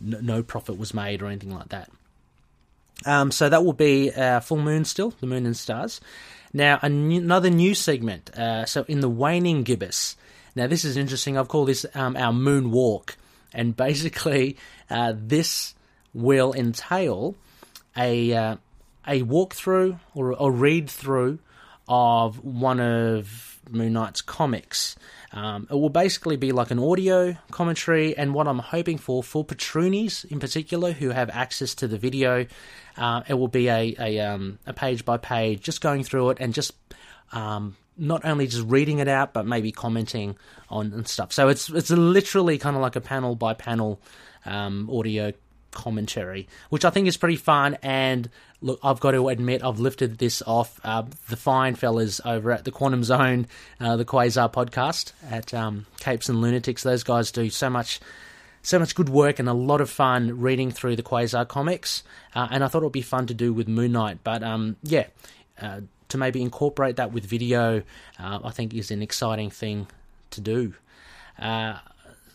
no, 0.00 0.18
no 0.20 0.42
profit 0.42 0.78
was 0.78 0.92
made 0.92 1.22
or 1.22 1.26
anything 1.26 1.54
like 1.54 1.68
that. 1.68 1.90
Um, 3.04 3.30
so 3.30 3.48
that 3.48 3.64
will 3.64 3.74
be 3.74 4.10
uh, 4.10 4.40
full 4.40 4.58
moon 4.58 4.84
still, 4.84 5.12
the 5.20 5.26
moon 5.26 5.44
and 5.44 5.56
stars. 5.56 6.00
Now 6.54 6.78
another 6.82 7.50
new 7.50 7.74
segment. 7.74 8.36
Uh, 8.36 8.64
so 8.64 8.84
in 8.88 9.00
the 9.00 9.10
waning 9.10 9.62
gibbous. 9.62 10.16
Now 10.56 10.66
this 10.66 10.84
is 10.84 10.96
interesting. 10.96 11.36
I've 11.36 11.48
called 11.48 11.68
this 11.68 11.84
um, 11.94 12.16
our 12.16 12.32
moon 12.32 12.70
walk, 12.70 13.16
and 13.52 13.76
basically 13.86 14.56
uh, 14.88 15.12
this 15.14 15.74
will 16.14 16.54
entail 16.54 17.36
a 17.94 18.32
uh, 18.32 18.56
a 19.06 19.22
walkthrough 19.22 19.98
or 20.14 20.32
a 20.32 20.50
read 20.50 20.88
through 20.88 21.38
of 21.88 22.42
one 22.44 22.80
of 22.80 23.60
Moon 23.70 23.92
Knight's 23.92 24.22
comics. 24.22 24.96
Um, 25.32 25.66
it 25.70 25.74
will 25.74 25.88
basically 25.88 26.36
be 26.36 26.52
like 26.52 26.70
an 26.70 26.78
audio 26.78 27.36
commentary, 27.50 28.16
and 28.16 28.34
what 28.34 28.46
I'm 28.46 28.58
hoping 28.58 28.98
for 28.98 29.22
for 29.22 29.44
Patroonies 29.44 30.30
in 30.30 30.40
particular 30.40 30.92
who 30.92 31.10
have 31.10 31.30
access 31.30 31.74
to 31.76 31.88
the 31.88 31.98
video, 31.98 32.46
uh, 32.96 33.22
it 33.28 33.34
will 33.34 33.48
be 33.48 33.68
a 33.68 33.94
a, 33.98 34.20
um, 34.20 34.58
a, 34.66 34.72
page 34.72 35.04
by 35.04 35.16
page, 35.16 35.62
just 35.62 35.80
going 35.80 36.04
through 36.04 36.30
it 36.30 36.38
and 36.40 36.52
just 36.52 36.72
um, 37.32 37.76
not 37.96 38.24
only 38.24 38.46
just 38.46 38.66
reading 38.66 38.98
it 38.98 39.08
out, 39.08 39.32
but 39.32 39.46
maybe 39.46 39.72
commenting 39.72 40.36
on 40.68 40.92
and 40.92 41.08
stuff. 41.08 41.32
So 41.32 41.48
it's 41.48 41.70
it's 41.70 41.90
literally 41.90 42.58
kind 42.58 42.76
of 42.76 42.82
like 42.82 42.96
a 42.96 43.00
panel 43.00 43.34
by 43.34 43.54
panel 43.54 44.00
um, 44.44 44.90
audio 44.90 45.32
commentary, 45.70 46.48
which 46.68 46.84
I 46.84 46.90
think 46.90 47.08
is 47.08 47.16
pretty 47.16 47.36
fun. 47.36 47.78
And 47.82 48.28
look, 48.62 48.78
I've 48.82 49.00
got 49.00 49.10
to 49.10 49.28
admit, 49.28 49.62
I've 49.62 49.80
lifted 49.80 50.18
this 50.18 50.42
off 50.46 50.80
uh, 50.84 51.02
the 51.28 51.36
fine 51.36 51.74
fellas 51.74 52.20
over 52.24 52.50
at 52.52 52.64
the 52.64 52.70
Quantum 52.70 53.04
Zone, 53.04 53.46
uh, 53.80 53.96
the 53.96 54.04
Quasar 54.04 54.52
podcast 54.52 55.12
at 55.28 55.52
um, 55.52 55.86
Capes 56.00 56.28
and 56.28 56.40
Lunatics. 56.40 56.82
Those 56.82 57.02
guys 57.02 57.30
do 57.30 57.50
so 57.50 57.68
much. 57.68 58.00
So 58.64 58.78
much 58.78 58.94
good 58.94 59.08
work 59.08 59.40
and 59.40 59.48
a 59.48 59.52
lot 59.52 59.80
of 59.80 59.90
fun 59.90 60.40
reading 60.40 60.70
through 60.70 60.94
the 60.94 61.02
Quasar 61.02 61.48
comics, 61.48 62.04
uh, 62.32 62.46
and 62.48 62.62
I 62.62 62.68
thought 62.68 62.82
it 62.82 62.84
would 62.84 62.92
be 62.92 63.02
fun 63.02 63.26
to 63.26 63.34
do 63.34 63.52
with 63.52 63.66
Moon 63.66 63.90
Knight. 63.90 64.18
But 64.22 64.44
um, 64.44 64.76
yeah, 64.84 65.06
uh, 65.60 65.80
to 66.10 66.18
maybe 66.18 66.40
incorporate 66.40 66.94
that 66.94 67.10
with 67.10 67.24
video, 67.24 67.82
uh, 68.20 68.38
I 68.44 68.50
think 68.52 68.72
is 68.72 68.92
an 68.92 69.02
exciting 69.02 69.50
thing 69.50 69.88
to 70.30 70.40
do. 70.40 70.74
Uh, 71.40 71.78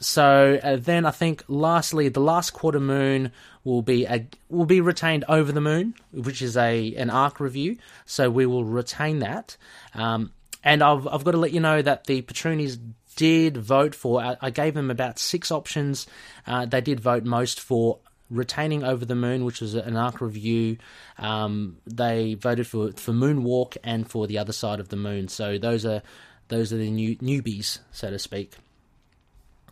so 0.01 0.59
then 0.79 1.05
I 1.05 1.11
think 1.11 1.43
lastly 1.47 2.09
the 2.09 2.19
last 2.19 2.51
quarter 2.51 2.81
moon 2.81 3.31
will 3.67 3.81
be 3.81 4.05
a, 4.05 4.25
will 4.49 4.65
be 4.65 4.79
retained 4.79 5.25
over 5.27 5.51
the 5.51 5.61
moon, 5.61 5.93
which 6.11 6.41
is 6.41 6.55
a 6.55 6.95
an 6.95 7.09
arc 7.09 7.39
review. 7.39 7.77
So 8.05 8.29
we 8.29 8.45
will 8.45 8.63
retain 8.63 9.19
that. 9.19 9.57
Um, 9.93 10.31
and 10.63 10.81
I've 10.81 11.05
I've 11.07 11.23
got 11.23 11.31
to 11.31 11.37
let 11.37 11.51
you 11.51 11.59
know 11.59 11.81
that 11.81 12.05
the 12.05 12.21
Patroonies 12.21 12.79
did 13.17 13.57
vote 13.57 13.93
for. 13.93 14.21
I, 14.21 14.37
I 14.41 14.49
gave 14.51 14.73
them 14.73 14.89
about 14.89 15.19
six 15.19 15.51
options. 15.51 16.07
Uh, 16.45 16.65
they 16.65 16.81
did 16.81 16.99
vote 16.99 17.25
most 17.25 17.59
for 17.59 17.99
retaining 18.29 18.83
over 18.83 19.05
the 19.05 19.15
moon, 19.15 19.45
which 19.45 19.61
was 19.61 19.73
an 19.73 19.95
arc 19.97 20.21
review. 20.21 20.77
Um, 21.17 21.77
they 21.85 22.35
voted 22.35 22.67
for 22.67 22.93
for 22.93 23.11
Moonwalk 23.11 23.75
and 23.83 24.09
for 24.09 24.27
the 24.27 24.37
other 24.37 24.53
side 24.53 24.79
of 24.79 24.87
the 24.87 24.97
moon. 24.97 25.27
So 25.27 25.57
those 25.57 25.85
are 25.85 26.01
those 26.47 26.71
are 26.71 26.77
the 26.77 26.89
new 26.89 27.17
newbies, 27.17 27.79
so 27.91 28.09
to 28.09 28.19
speak. 28.19 28.53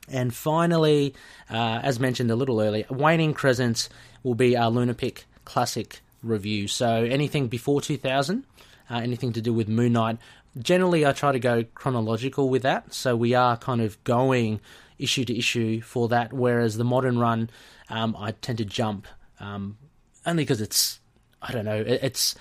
And 0.09 0.33
finally, 0.33 1.15
uh, 1.49 1.79
as 1.83 1.99
mentioned 1.99 2.31
a 2.31 2.35
little 2.35 2.61
earlier, 2.61 2.85
Waning 2.89 3.33
Crescent 3.33 3.89
will 4.23 4.35
be 4.35 4.55
our 4.55 4.71
Lunapic 4.71 5.23
Classic 5.45 6.01
review. 6.21 6.67
So 6.67 7.03
anything 7.03 7.47
before 7.47 7.81
2000, 7.81 8.43
uh, 8.89 8.95
anything 8.95 9.33
to 9.33 9.41
do 9.41 9.53
with 9.53 9.67
Moon 9.67 9.93
Knight. 9.93 10.17
Generally, 10.57 11.05
I 11.05 11.11
try 11.11 11.31
to 11.31 11.39
go 11.39 11.63
chronological 11.63 12.49
with 12.49 12.61
that. 12.63 12.93
So 12.93 13.15
we 13.15 13.33
are 13.33 13.57
kind 13.57 13.81
of 13.81 14.01
going 14.03 14.61
issue 14.97 15.25
to 15.25 15.37
issue 15.37 15.81
for 15.81 16.07
that, 16.09 16.31
whereas 16.31 16.77
the 16.77 16.85
modern 16.85 17.19
run, 17.19 17.49
um, 17.89 18.15
I 18.17 18.31
tend 18.31 18.59
to 18.59 18.65
jump 18.65 19.07
um, 19.39 19.77
only 20.25 20.43
because 20.43 20.61
it's, 20.61 20.99
I 21.41 21.51
don't 21.51 21.65
know, 21.65 21.83
it's 21.85 22.35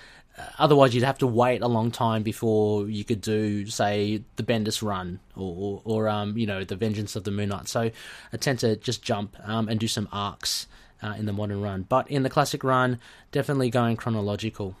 otherwise 0.59 0.93
you'd 0.93 1.03
have 1.03 1.17
to 1.19 1.27
wait 1.27 1.61
a 1.61 1.67
long 1.67 1.91
time 1.91 2.23
before 2.23 2.87
you 2.87 3.03
could 3.03 3.21
do 3.21 3.65
say 3.67 4.21
the 4.35 4.43
Bendis 4.43 4.81
run 4.81 5.19
or, 5.35 5.55
or, 5.57 5.81
or 5.85 6.09
um, 6.09 6.37
you 6.37 6.45
know 6.45 6.63
the 6.63 6.75
Vengeance 6.75 7.15
of 7.15 7.23
the 7.23 7.31
Moon 7.31 7.49
Knight. 7.49 7.67
So 7.67 7.91
I 8.33 8.37
tend 8.37 8.59
to 8.59 8.75
just 8.75 9.01
jump 9.01 9.35
um, 9.43 9.69
and 9.69 9.79
do 9.79 9.87
some 9.87 10.09
arcs 10.11 10.67
uh, 11.01 11.15
in 11.17 11.25
the 11.25 11.33
modern 11.33 11.61
run, 11.61 11.83
but 11.83 12.09
in 12.09 12.23
the 12.23 12.29
classic 12.29 12.63
run, 12.63 12.99
definitely 13.31 13.69
going 13.69 13.95
chronological. 13.95 14.75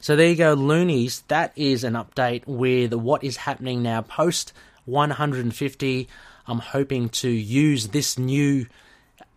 So 0.00 0.16
there 0.16 0.28
you 0.28 0.36
go, 0.36 0.54
Loonies. 0.54 1.22
That 1.28 1.52
is 1.56 1.84
an 1.84 1.94
update 1.94 2.46
with 2.46 2.94
what 2.94 3.22
is 3.22 3.36
happening 3.36 3.82
now 3.82 4.02
post 4.02 4.52
150. 4.86 6.08
I'm 6.46 6.58
hoping 6.58 7.10
to 7.10 7.28
use 7.28 7.88
this 7.88 8.18
new, 8.18 8.66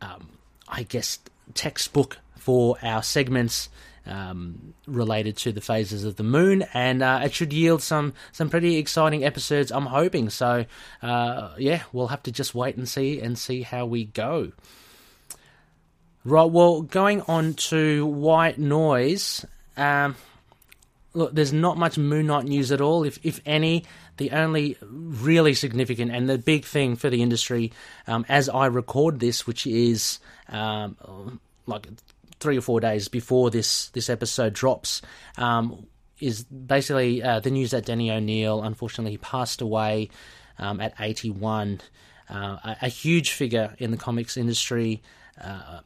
um, 0.02 0.30
I 0.68 0.84
guess, 0.84 1.20
textbook 1.54 2.18
for 2.38 2.78
our 2.82 3.04
segments 3.04 3.70
um, 4.06 4.74
related 4.88 5.38
to 5.38 5.52
the 5.52 5.62
phases 5.62 6.04
of 6.04 6.16
the 6.16 6.24
moon, 6.24 6.64
and 6.74 7.04
uh, 7.04 7.22
it 7.24 7.34
should 7.34 7.54
yield 7.54 7.82
some 7.82 8.14
some 8.32 8.50
pretty 8.50 8.78
exciting 8.78 9.24
episodes. 9.24 9.72
I'm 9.72 9.86
hoping 9.86 10.30
so. 10.30 10.66
Uh, 11.02 11.52
yeah, 11.58 11.84
we'll 11.94 12.08
have 12.08 12.24
to 12.24 12.32
just 12.32 12.56
wait 12.56 12.76
and 12.76 12.88
see 12.88 13.20
and 13.20 13.38
see 13.38 13.62
how 13.62 13.86
we 13.86 14.06
go. 14.06 14.52
Right. 16.24 16.50
Well, 16.50 16.82
going 16.82 17.22
on 17.22 17.54
to 17.56 18.06
white 18.06 18.60
noise. 18.60 19.46
Um, 19.78 20.16
look, 21.14 21.34
there's 21.34 21.54
not 21.54 21.78
much 21.78 21.98
Moon 21.98 22.28
Knight 22.28 22.46
news 22.46 22.72
at 22.72 22.82
all, 22.82 23.04
if 23.04 23.20
if 23.24 23.42
any. 23.46 23.86
The 24.18 24.32
only 24.32 24.78
really 24.82 25.56
significant 25.56 26.12
and 26.12 26.30
the 26.30 26.38
big 26.38 26.66
thing 26.66 26.96
for 26.96 27.10
the 27.10 27.24
industry, 27.24 27.72
um, 28.06 28.24
as 28.30 28.50
I 28.50 28.68
record 28.68 29.20
this, 29.20 29.48
which 29.48 29.66
is 29.66 30.20
um, 30.50 31.40
like 31.66 31.88
three 32.42 32.58
or 32.58 32.62
four 32.62 32.80
days 32.80 33.08
before 33.08 33.50
this 33.50 33.90
this 33.90 34.10
episode 34.10 34.54
drops, 34.54 35.02
um, 35.38 35.88
is 36.20 36.44
basically 36.44 37.24
uh, 37.24 37.40
the 37.40 37.52
news 37.52 37.72
that 37.72 37.86
Denny 37.86 38.12
O'Neill 38.12 38.62
unfortunately 38.62 39.18
passed 39.18 39.62
away 39.62 40.10
um, 40.60 40.82
at 40.82 40.94
81. 41.00 41.82
Uh, 42.30 42.58
a, 42.64 42.78
a, 42.84 42.88
huge 42.88 43.32
figure 43.32 43.76
in 43.78 43.92
the 43.92 43.98
comics 43.98 44.38
industry. 44.38 45.02
Uh, 45.42 45.80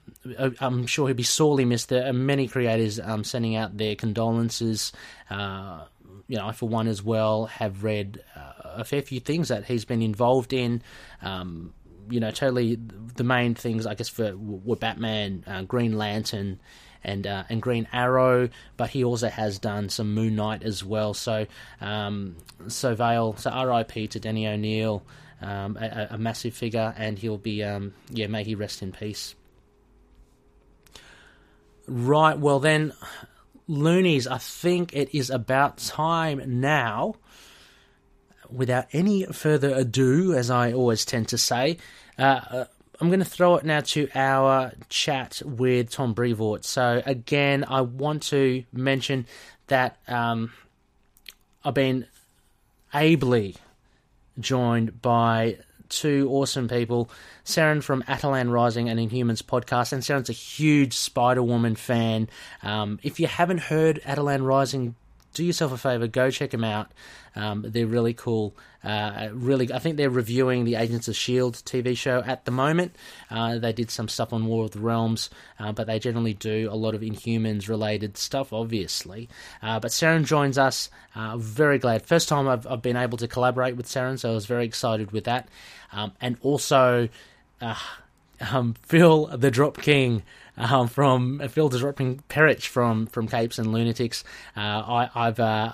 I'm 0.60 0.86
sure 0.86 1.08
he'll 1.08 1.16
be 1.16 1.24
sorely 1.24 1.66
missed. 1.66 1.90
There 1.90 2.08
are 2.08 2.14
many 2.14 2.48
creators 2.48 3.00
um, 3.00 3.24
sending 3.24 3.56
out 3.56 3.78
their 3.78 3.96
condolences. 3.96 4.92
Uh, 5.30 5.86
you 6.28 6.38
know, 6.38 6.48
I 6.48 6.52
for 6.52 6.70
one 6.70 6.88
as 6.88 7.02
well 7.02 7.46
have 7.46 7.84
read 7.84 8.22
uh, 8.36 8.52
a 8.76 8.84
fair 8.84 9.02
few 9.02 9.20
things 9.20 9.48
that 9.48 9.66
he's 9.66 9.86
been 9.86 10.02
involved 10.02 10.54
in. 10.54 10.84
Um, 11.22 11.74
you 12.10 12.20
know, 12.20 12.32
totally 12.32 12.78
the 13.16 13.24
main 13.24 13.56
things, 13.56 13.86
I 13.86 13.96
guess, 13.96 14.10
for 14.10 14.36
were 14.36 14.76
Batman, 14.76 15.44
uh, 15.48 15.62
Green 15.64 15.98
Lantern, 15.98 16.60
and 17.06 17.28
uh, 17.28 17.44
and 17.50 17.62
Green 17.62 17.88
Arrow, 17.94 18.50
but 18.76 18.90
he 18.90 19.04
also 19.04 19.30
has 19.30 19.60
done 19.60 19.90
some 19.90 20.14
Moon 20.14 20.36
Knight 20.36 20.64
as 20.64 20.84
well. 20.84 21.14
So, 21.14 21.46
um, 21.80 22.36
so 22.68 22.96
Vale, 22.96 23.36
so 23.38 23.52
R.I.P. 23.52 24.08
to 24.08 24.20
Denny 24.20 24.48
O'Neill, 24.48 25.04
um, 25.42 25.78
a, 25.80 26.08
a, 26.12 26.18
massive 26.18 26.56
figure, 26.56 26.94
and 26.98 27.18
he'll 27.18 27.38
be, 27.38 27.64
um, 27.64 27.94
yeah, 28.10 28.28
may 28.28 28.44
he 28.44 28.56
rest 28.56 28.82
in 28.82 28.92
peace. 28.92 29.36
Right, 31.88 32.38
well 32.38 32.60
then, 32.60 32.94
Loonies, 33.68 34.28
I 34.28 34.40
think 34.40 34.94
it 34.94 35.16
is 35.16 35.30
about 35.30 35.78
time 35.78 36.60
now 36.60 37.16
without 38.50 38.86
any 38.94 39.26
further 39.26 39.74
ado, 39.74 40.34
as 40.34 40.50
I 40.50 40.74
always 40.74 41.06
tend 41.06 41.30
to 41.30 41.38
say, 41.38 41.78
uh, 42.18 42.22
uh 42.22 42.66
I'm 43.00 43.10
going 43.10 43.20
to 43.20 43.26
throw 43.26 43.56
it 43.58 43.66
now 43.66 43.82
to 43.82 44.08
our 44.16 44.72
chat 44.88 45.42
with 45.46 45.90
Tom 45.90 46.14
Brevoort. 46.14 46.64
So, 46.64 47.02
again, 47.06 47.66
I 47.68 47.82
want 47.82 48.24
to 48.24 48.64
mention 48.72 49.26
that 49.68 49.98
um, 50.08 50.54
I've 51.64 51.74
been 51.74 52.08
ably 52.94 53.58
joined 54.40 55.02
by 55.02 55.58
two 55.90 56.30
awesome 56.32 56.68
people. 56.68 57.10
Saren 57.44 57.84
from 57.84 58.02
Attilan 58.04 58.52
Rising 58.52 58.90
and 58.90 59.00
Inhumans 59.00 59.44
podcast, 59.44 59.94
and 59.94 60.02
Saren's 60.02 60.30
a 60.30 60.34
huge 60.34 60.94
Spider 60.94 61.44
Woman 61.44 61.76
fan. 61.76 62.30
Um, 62.64 63.00
if 63.04 63.20
you 63.20 63.28
haven't 63.28 63.60
heard 63.60 64.02
Attilan 64.04 64.46
Rising, 64.46 64.96
do 65.36 65.44
yourself 65.44 65.72
a 65.72 65.78
favor, 65.78 66.08
go 66.08 66.32
check 66.32 66.52
them 66.52 66.64
out. 66.64 66.92
Um, 67.36 67.66
they're 67.68 67.86
really 67.86 68.14
cool. 68.14 68.56
Uh, 68.84 69.30
really, 69.34 69.72
I 69.74 69.80
think 69.80 69.98
they're 69.98 70.10
reviewing 70.10 70.64
the 70.64 70.76
Agents 70.76 71.08
of 71.08 71.16
Shield 71.16 71.56
TV 71.56 71.98
show 71.98 72.24
at 72.26 72.46
the 72.46 72.52
moment. 72.52 72.96
Uh, 73.30 73.58
they 73.58 73.74
did 73.74 73.92
some 73.92 74.08
stuff 74.08 74.32
on 74.32 74.46
War 74.46 74.66
of 74.66 74.72
the 74.72 74.80
Realms, 74.80 75.30
uh, 75.60 75.72
but 75.74 75.86
they 75.88 76.00
generally 76.00 76.34
do 76.34 76.70
a 76.72 76.76
lot 76.76 76.96
of 76.96 77.02
Inhumans 77.02 77.68
related 77.68 78.18
stuff, 78.18 78.54
obviously. 78.54 79.28
Uh, 79.62 79.80
but 79.80 79.92
Saren 79.92 80.24
joins 80.24 80.58
us. 80.58 80.90
Uh, 81.14 81.36
very 81.38 81.78
glad. 81.78 82.04
First 82.04 82.30
time 82.30 82.48
I've, 82.48 82.66
I've, 82.68 82.82
been 82.82 82.98
able 82.98 83.18
to 83.18 83.28
collaborate 83.28 83.76
with 83.76 83.88
Saren, 83.88 84.18
so 84.18 84.32
I 84.32 84.34
was 84.34 84.46
very 84.46 84.66
excited 84.66 85.12
with 85.12 85.26
that. 85.26 85.50
Um, 85.92 86.14
and 86.22 86.38
also, 86.42 87.10
uh, 87.62 87.76
um, 88.52 88.76
Phil 88.84 89.26
the 89.28 89.52
Drop 89.52 89.82
King 89.82 90.24
um, 90.58 90.88
from 90.88 91.40
Phil 91.50 91.70
Disrupting 91.70 92.24
Perich 92.30 92.68
from 92.68 93.08
from 93.08 93.28
Capes 93.28 93.60
and 93.60 93.72
Lunatics. 93.72 94.24
Uh, 94.56 95.08
I, 95.16 95.26
have 95.26 95.40
uh, 95.40 95.74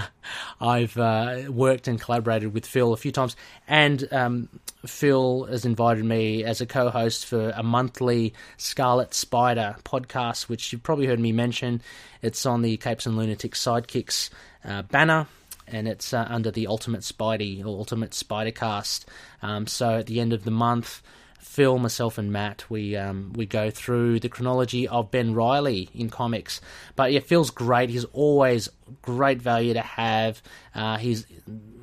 I've 0.60 0.96
uh, 0.96 1.42
worked 1.48 1.88
and 1.88 2.00
collaborated 2.00 2.52
with 2.52 2.66
Phil 2.66 2.92
a 2.92 2.96
few 2.96 3.12
times, 3.12 3.36
and 3.66 4.06
um, 4.12 4.48
Phil 4.86 5.44
has 5.44 5.64
invited 5.64 6.04
me 6.04 6.44
as 6.44 6.60
a 6.60 6.66
co-host 6.66 7.26
for 7.26 7.50
a 7.50 7.62
monthly 7.62 8.34
Scarlet 8.56 9.14
Spider 9.14 9.76
podcast, 9.84 10.48
which 10.48 10.72
you've 10.72 10.82
probably 10.82 11.06
heard 11.06 11.20
me 11.20 11.32
mention. 11.32 11.80
It's 12.22 12.44
on 12.46 12.62
the 12.62 12.76
Capes 12.76 13.06
and 13.06 13.16
Lunatics 13.16 13.62
Sidekicks 13.62 14.30
uh, 14.64 14.82
banner 14.82 15.26
and 15.70 15.86
it's 15.86 16.12
uh, 16.12 16.26
under 16.28 16.50
the 16.50 16.66
Ultimate 16.66 17.02
Spidey 17.02 17.60
or 17.60 17.68
Ultimate 17.68 18.12
Spidercast. 18.12 19.04
Um, 19.42 19.66
so 19.66 19.96
at 19.98 20.06
the 20.06 20.20
end 20.20 20.32
of 20.32 20.44
the 20.44 20.50
month, 20.50 21.02
Phil, 21.38 21.78
myself, 21.78 22.18
and 22.18 22.32
Matt, 22.32 22.64
we 22.68 22.96
um, 22.96 23.32
we 23.34 23.46
go 23.46 23.70
through 23.70 24.20
the 24.20 24.28
chronology 24.28 24.86
of 24.88 25.10
Ben 25.10 25.34
Reilly 25.34 25.88
in 25.94 26.10
comics. 26.10 26.60
But 26.96 27.12
yeah, 27.12 27.20
Phil's 27.20 27.50
great. 27.50 27.90
He's 27.90 28.04
always 28.06 28.68
great 29.02 29.40
value 29.40 29.74
to 29.74 29.80
have. 29.80 30.42
Uh, 30.74 30.98
he's 30.98 31.26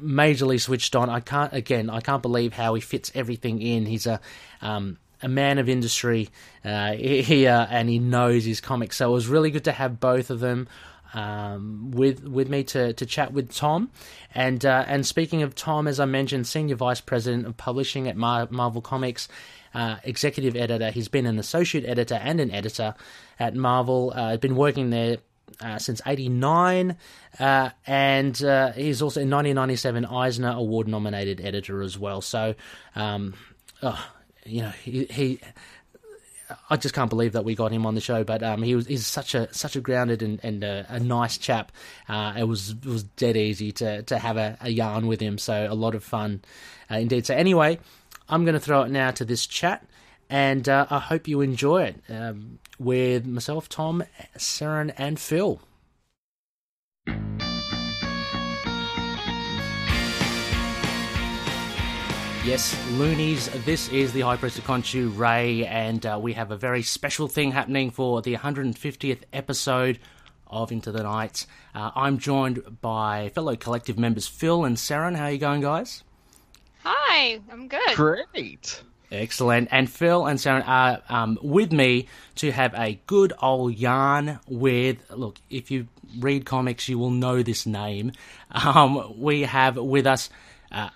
majorly 0.01 0.59
switched 0.59 0.95
on. 0.95 1.09
I 1.09 1.19
can't 1.19 1.53
again. 1.53 1.89
I 1.89 2.01
can't 2.01 2.21
believe 2.21 2.53
how 2.53 2.73
he 2.75 2.81
fits 2.81 3.11
everything 3.15 3.61
in. 3.61 3.85
He's 3.85 4.07
a 4.07 4.19
um, 4.61 4.97
a 5.21 5.27
man 5.27 5.57
of 5.57 5.69
industry 5.69 6.29
uh, 6.63 6.93
here, 6.93 7.67
and 7.69 7.89
he 7.89 7.99
knows 7.99 8.45
his 8.45 8.61
comics. 8.61 8.97
So 8.97 9.09
it 9.09 9.13
was 9.13 9.27
really 9.27 9.51
good 9.51 9.65
to 9.65 9.71
have 9.71 9.99
both 9.99 10.29
of 10.29 10.39
them 10.39 10.67
um, 11.15 11.91
with 11.91 12.23
with 12.23 12.49
me 12.49 12.63
to, 12.65 12.93
to 12.93 13.05
chat 13.05 13.33
with 13.33 13.51
Tom. 13.51 13.89
And 14.35 14.63
uh, 14.65 14.85
and 14.87 15.05
speaking 15.05 15.41
of 15.41 15.55
Tom, 15.55 15.87
as 15.87 15.99
I 15.99 16.05
mentioned, 16.05 16.45
senior 16.45 16.75
vice 16.75 17.01
president 17.01 17.47
of 17.47 17.57
publishing 17.57 18.07
at 18.07 18.15
Mar- 18.15 18.47
Marvel 18.51 18.81
Comics. 18.81 19.27
Uh, 19.73 19.97
executive 20.05 20.55
editor. 20.55 20.89
He's 20.89 21.09
been 21.09 21.25
an 21.25 21.37
associate 21.37 21.83
editor 21.83 22.15
and 22.15 22.39
an 22.39 22.49
editor 22.49 22.95
at 23.37 23.57
Marvel. 23.57 24.13
Uh, 24.15 24.37
been 24.37 24.55
working 24.55 24.89
there 24.89 25.17
uh, 25.59 25.77
since 25.79 25.99
89, 26.05 26.95
uh, 27.39 27.69
and 27.85 28.41
uh, 28.41 28.71
he's 28.71 29.01
also 29.01 29.19
in 29.19 29.29
1997 29.29 30.05
Eisner 30.05 30.51
Award 30.51 30.87
nominated 30.87 31.41
editor 31.41 31.81
as 31.81 31.99
well. 31.99 32.21
So, 32.21 32.55
um, 32.95 33.33
oh, 33.83 34.01
you 34.45 34.61
know, 34.61 34.69
he, 34.69 35.05
he, 35.05 35.39
I 36.69 36.77
just 36.77 36.95
can't 36.95 37.09
believe 37.09 37.33
that 37.33 37.45
we 37.45 37.55
got 37.55 37.71
him 37.71 37.85
on 37.85 37.95
the 37.95 38.01
show. 38.01 38.23
But 38.23 38.43
um, 38.43 38.63
he 38.63 38.75
was 38.75 38.87
he's 38.87 39.05
such 39.05 39.35
a 39.35 39.53
such 39.53 39.75
a 39.75 39.81
grounded 39.81 40.21
and, 40.21 40.39
and 40.43 40.63
a, 40.63 40.85
a 40.89 40.99
nice 40.99 41.37
chap. 41.37 41.71
Uh, 42.07 42.33
it 42.37 42.43
was 42.43 42.71
it 42.71 42.85
was 42.85 43.03
dead 43.03 43.37
easy 43.37 43.71
to 43.73 44.03
to 44.03 44.17
have 44.17 44.37
a, 44.37 44.57
a 44.61 44.69
yarn 44.69 45.07
with 45.07 45.19
him. 45.19 45.37
So 45.37 45.67
a 45.69 45.75
lot 45.75 45.95
of 45.95 46.03
fun 46.03 46.41
uh, 46.89 46.95
indeed. 46.95 47.25
So 47.25 47.35
anyway, 47.35 47.79
I'm 48.29 48.43
going 48.45 48.53
to 48.53 48.59
throw 48.59 48.83
it 48.83 48.91
now 48.91 49.11
to 49.11 49.25
this 49.25 49.45
chat, 49.45 49.85
and 50.29 50.67
uh, 50.67 50.87
I 50.89 50.99
hope 50.99 51.27
you 51.27 51.41
enjoy 51.41 51.83
it 51.83 52.01
um, 52.09 52.59
with 52.79 53.25
myself, 53.25 53.69
Tom, 53.69 54.03
Saren, 54.37 54.93
and 54.97 55.19
Phil. 55.19 55.61
Yes, 62.45 62.77
loonies, 62.91 63.49
this 63.65 63.89
is 63.89 64.13
the 64.13 64.21
High 64.21 64.37
Priest 64.37 64.59
of 64.59 64.65
Khonshu, 64.65 65.17
Ray, 65.17 65.65
and 65.65 66.05
uh, 66.05 66.19
we 66.21 66.33
have 66.33 66.51
a 66.51 66.55
very 66.55 66.83
special 66.83 67.27
thing 67.27 67.51
happening 67.51 67.89
for 67.89 68.21
the 68.21 68.35
150th 68.35 69.23
episode 69.33 69.97
of 70.45 70.71
Into 70.71 70.91
the 70.91 71.01
Night. 71.01 71.47
Uh, 71.73 71.89
I'm 71.95 72.19
joined 72.19 72.81
by 72.81 73.29
fellow 73.29 73.55
collective 73.55 73.97
members 73.97 74.27
Phil 74.27 74.63
and 74.63 74.77
Saren. 74.77 75.15
How 75.15 75.23
are 75.23 75.31
you 75.31 75.39
going, 75.39 75.61
guys? 75.61 76.03
Hi, 76.83 77.41
I'm 77.51 77.67
good. 77.67 77.95
Great. 77.95 78.83
Excellent. 79.11 79.69
And 79.71 79.89
Phil 79.89 80.27
and 80.27 80.37
Saren 80.37 80.67
are 80.67 81.01
um, 81.09 81.39
with 81.41 81.71
me 81.71 82.07
to 82.35 82.51
have 82.51 82.75
a 82.75 82.99
good 83.07 83.33
old 83.41 83.73
yarn 83.73 84.39
with. 84.47 84.97
Look, 85.09 85.39
if 85.49 85.71
you 85.71 85.87
read 86.19 86.45
comics, 86.45 86.87
you 86.87 86.99
will 86.99 87.09
know 87.09 87.41
this 87.41 87.65
name. 87.65 88.11
Um, 88.51 89.19
we 89.19 89.41
have 89.41 89.77
with 89.77 90.05
us 90.05 90.29
uh, 90.71 90.89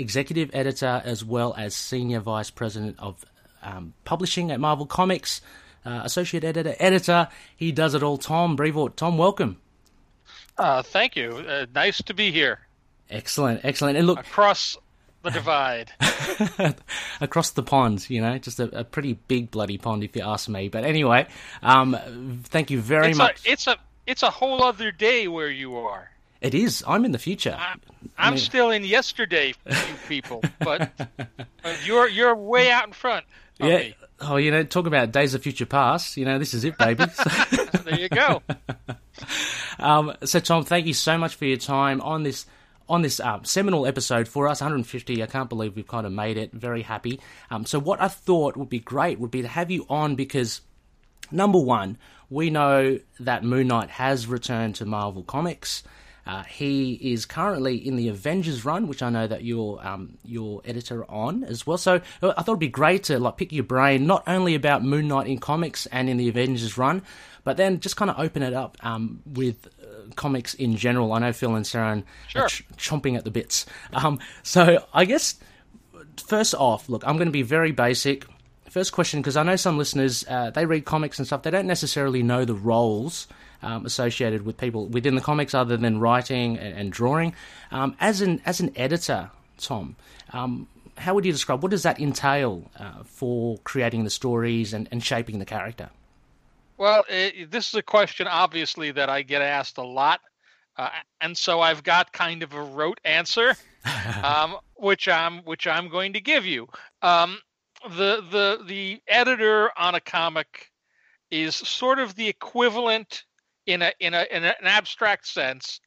executive 0.00 0.50
editor 0.52 1.02
as 1.04 1.24
well 1.24 1.54
as 1.56 1.74
senior 1.74 2.20
vice 2.20 2.50
president 2.50 2.96
of 2.98 3.24
um, 3.62 3.94
publishing 4.04 4.50
at 4.50 4.58
Marvel 4.58 4.86
Comics, 4.86 5.40
uh, 5.84 6.00
associate 6.04 6.44
editor, 6.44 6.74
editor. 6.78 7.28
He 7.56 7.72
does 7.72 7.94
it 7.94 8.02
all. 8.02 8.18
Tom 8.18 8.56
Brevoort. 8.56 8.96
Tom, 8.96 9.18
welcome. 9.18 9.58
Uh, 10.56 10.82
thank 10.82 11.16
you. 11.16 11.30
Uh, 11.30 11.66
nice 11.74 12.02
to 12.02 12.14
be 12.14 12.30
here. 12.30 12.60
Excellent, 13.08 13.60
excellent. 13.64 13.96
And 13.96 14.06
look, 14.06 14.20
across 14.20 14.76
the 15.22 15.30
divide, 15.30 15.92
across 17.20 17.50
the 17.50 17.62
pond. 17.62 18.08
You 18.08 18.20
know, 18.20 18.38
just 18.38 18.60
a, 18.60 18.80
a, 18.80 18.84
pretty 18.84 19.14
big 19.14 19.50
bloody 19.50 19.78
pond, 19.78 20.04
if 20.04 20.14
you 20.14 20.22
ask 20.22 20.48
me. 20.48 20.68
But 20.68 20.84
anyway, 20.84 21.26
um, 21.62 22.42
thank 22.44 22.70
you 22.70 22.80
very 22.80 23.10
it's 23.10 23.18
much. 23.18 23.46
A, 23.46 23.52
it's 23.52 23.66
a 23.66 23.76
it's 24.06 24.22
a 24.22 24.30
whole 24.30 24.62
other 24.62 24.92
day 24.92 25.28
where 25.28 25.50
you 25.50 25.76
are. 25.76 26.10
It 26.40 26.54
is. 26.54 26.82
I'm 26.86 27.04
in 27.04 27.12
the 27.12 27.18
future. 27.18 27.56
I'm, 27.58 27.80
I'm 28.16 28.34
mean... 28.34 28.38
still 28.38 28.70
in 28.70 28.84
yesterday, 28.84 29.54
you 29.66 29.76
people, 30.08 30.42
but, 30.58 30.90
but, 31.62 31.86
you're 31.86 32.08
you're 32.08 32.34
way 32.34 32.70
out 32.70 32.86
in 32.86 32.92
front. 32.92 33.26
yeah. 33.58 33.78
Me. 33.78 33.94
Oh, 34.22 34.36
you 34.36 34.50
know, 34.50 34.62
talk 34.64 34.86
about 34.86 35.12
days 35.12 35.32
of 35.32 35.42
future 35.42 35.64
past. 35.64 36.16
You 36.16 36.26
know, 36.26 36.38
this 36.38 36.52
is 36.52 36.64
it, 36.64 36.76
baby. 36.76 37.04
there 37.84 37.98
you 37.98 38.08
go. 38.08 38.42
um, 39.78 40.14
so, 40.24 40.40
Tom, 40.40 40.64
thank 40.64 40.86
you 40.86 40.92
so 40.94 41.16
much 41.16 41.36
for 41.36 41.46
your 41.46 41.56
time 41.56 42.00
on 42.02 42.22
this 42.22 42.46
on 42.88 43.02
this 43.02 43.20
uh, 43.20 43.38
seminal 43.44 43.86
episode 43.86 44.26
for 44.26 44.48
us, 44.48 44.60
150. 44.60 45.22
I 45.22 45.26
can't 45.26 45.48
believe 45.48 45.76
we've 45.76 45.86
kind 45.86 46.06
of 46.06 46.12
made 46.12 46.36
it. 46.36 46.52
Very 46.52 46.82
happy. 46.82 47.20
Um, 47.50 47.64
so, 47.64 47.78
what 47.78 48.00
I 48.00 48.08
thought 48.08 48.56
would 48.56 48.68
be 48.68 48.80
great 48.80 49.18
would 49.18 49.30
be 49.30 49.42
to 49.42 49.48
have 49.48 49.70
you 49.70 49.86
on 49.88 50.16
because, 50.16 50.60
number 51.30 51.58
one, 51.58 51.96
we 52.28 52.50
know 52.50 52.98
that 53.20 53.42
Moon 53.42 53.68
Knight 53.68 53.90
has 53.90 54.26
returned 54.26 54.74
to 54.76 54.84
Marvel 54.84 55.22
Comics. 55.22 55.82
Uh, 56.30 56.44
he 56.44 56.92
is 56.92 57.26
currently 57.26 57.74
in 57.74 57.96
the 57.96 58.06
Avengers 58.06 58.64
run, 58.64 58.86
which 58.86 59.02
I 59.02 59.10
know 59.10 59.26
that 59.26 59.42
you're 59.42 59.84
um, 59.84 60.16
your 60.24 60.62
editor 60.64 61.04
on 61.10 61.42
as 61.42 61.66
well. 61.66 61.76
So 61.76 62.00
uh, 62.22 62.32
I 62.38 62.42
thought 62.42 62.52
it'd 62.52 62.60
be 62.60 62.68
great 62.68 63.02
to 63.04 63.18
like 63.18 63.36
pick 63.36 63.50
your 63.50 63.64
brain 63.64 64.06
not 64.06 64.22
only 64.28 64.54
about 64.54 64.84
Moon 64.84 65.08
Knight 65.08 65.26
in 65.26 65.38
comics 65.38 65.86
and 65.86 66.08
in 66.08 66.18
the 66.18 66.28
Avengers 66.28 66.78
run, 66.78 67.02
but 67.42 67.56
then 67.56 67.80
just 67.80 67.96
kind 67.96 68.12
of 68.12 68.18
open 68.20 68.44
it 68.44 68.54
up 68.54 68.76
um, 68.82 69.20
with 69.26 69.66
uh, 69.82 70.14
comics 70.14 70.54
in 70.54 70.76
general. 70.76 71.12
I 71.14 71.18
know 71.18 71.32
Phil 71.32 71.56
and 71.56 71.64
Saren 71.64 72.04
sure. 72.28 72.42
are 72.42 72.48
ch- 72.48 72.64
chomping 72.76 73.16
at 73.16 73.24
the 73.24 73.32
bits. 73.32 73.66
Um, 73.92 74.20
so 74.44 74.86
I 74.94 75.06
guess 75.06 75.34
first 76.16 76.54
off, 76.54 76.88
look, 76.88 77.04
I'm 77.04 77.16
going 77.16 77.26
to 77.26 77.32
be 77.32 77.42
very 77.42 77.72
basic. 77.72 78.24
First 78.68 78.92
question, 78.92 79.20
because 79.20 79.36
I 79.36 79.42
know 79.42 79.56
some 79.56 79.78
listeners 79.78 80.24
uh, 80.28 80.50
they 80.50 80.64
read 80.64 80.84
comics 80.84 81.18
and 81.18 81.26
stuff, 81.26 81.42
they 81.42 81.50
don't 81.50 81.66
necessarily 81.66 82.22
know 82.22 82.44
the 82.44 82.54
roles 82.54 83.26
um, 83.62 83.86
associated 83.86 84.44
with 84.44 84.56
people 84.56 84.86
within 84.86 85.14
the 85.14 85.20
comics 85.20 85.54
other 85.54 85.76
than 85.76 86.00
writing 86.00 86.58
and, 86.58 86.74
and 86.78 86.92
drawing. 86.92 87.34
Um, 87.70 87.96
as 88.00 88.20
an 88.20 88.40
as 88.46 88.60
an 88.60 88.72
editor, 88.76 89.30
Tom, 89.58 89.96
um, 90.32 90.68
how 90.96 91.14
would 91.14 91.24
you 91.24 91.32
describe 91.32 91.62
what 91.62 91.70
does 91.70 91.82
that 91.82 91.98
entail 91.98 92.70
uh, 92.78 93.02
for 93.04 93.58
creating 93.64 94.04
the 94.04 94.10
stories 94.10 94.72
and, 94.72 94.88
and 94.90 95.02
shaping 95.02 95.38
the 95.38 95.44
character? 95.44 95.90
Well, 96.76 97.04
it, 97.08 97.50
this 97.50 97.68
is 97.68 97.74
a 97.74 97.82
question 97.82 98.26
obviously 98.26 98.90
that 98.92 99.10
I 99.10 99.22
get 99.22 99.42
asked 99.42 99.76
a 99.78 99.84
lot, 99.84 100.20
uh, 100.76 100.88
and 101.20 101.36
so 101.36 101.60
I've 101.60 101.82
got 101.82 102.12
kind 102.12 102.42
of 102.42 102.54
a 102.54 102.62
rote 102.62 103.00
answer, 103.04 103.54
um, 104.22 104.56
which 104.76 105.08
I'm 105.08 105.38
which 105.44 105.66
I'm 105.66 105.88
going 105.88 106.14
to 106.14 106.20
give 106.20 106.46
you. 106.46 106.68
Um, 107.02 107.38
the 107.84 108.24
the 108.30 108.64
the 108.66 109.00
editor 109.08 109.70
on 109.78 109.94
a 109.94 110.00
comic 110.00 110.70
is 111.30 111.54
sort 111.54 111.98
of 111.98 112.14
the 112.14 112.28
equivalent 112.28 113.24
in 113.72 113.82
a 113.82 113.92
in 114.00 114.14
a 114.14 114.26
in 114.30 114.44
an 114.44 114.54
abstract 114.62 115.26
sense 115.26 115.80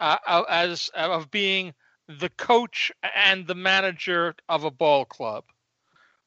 uh, 0.00 0.16
as 0.48 0.90
of 0.94 1.30
being 1.30 1.74
the 2.08 2.30
coach 2.30 2.90
and 3.14 3.46
the 3.46 3.54
manager 3.54 4.34
of 4.48 4.64
a 4.64 4.70
ball 4.70 5.04
club, 5.04 5.44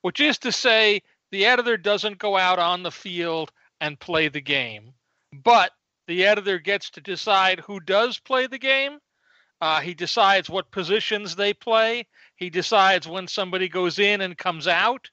which 0.01 0.19
is 0.19 0.37
to 0.39 0.51
say, 0.51 1.01
the 1.31 1.45
editor 1.45 1.77
doesn't 1.77 2.19
go 2.19 2.37
out 2.37 2.59
on 2.59 2.83
the 2.83 2.91
field 2.91 3.51
and 3.81 3.99
play 3.99 4.27
the 4.29 4.41
game, 4.41 4.93
but 5.33 5.71
the 6.07 6.25
editor 6.25 6.59
gets 6.59 6.91
to 6.91 7.01
decide 7.01 7.59
who 7.59 7.79
does 7.79 8.19
play 8.19 8.47
the 8.47 8.59
game. 8.59 8.99
Uh, 9.61 9.79
he 9.79 9.93
decides 9.93 10.49
what 10.49 10.71
positions 10.71 11.35
they 11.35 11.53
play. 11.53 12.05
He 12.35 12.49
decides 12.49 13.07
when 13.07 13.27
somebody 13.27 13.69
goes 13.69 13.97
in 13.99 14.21
and 14.21 14.37
comes 14.37 14.67
out. 14.67 15.09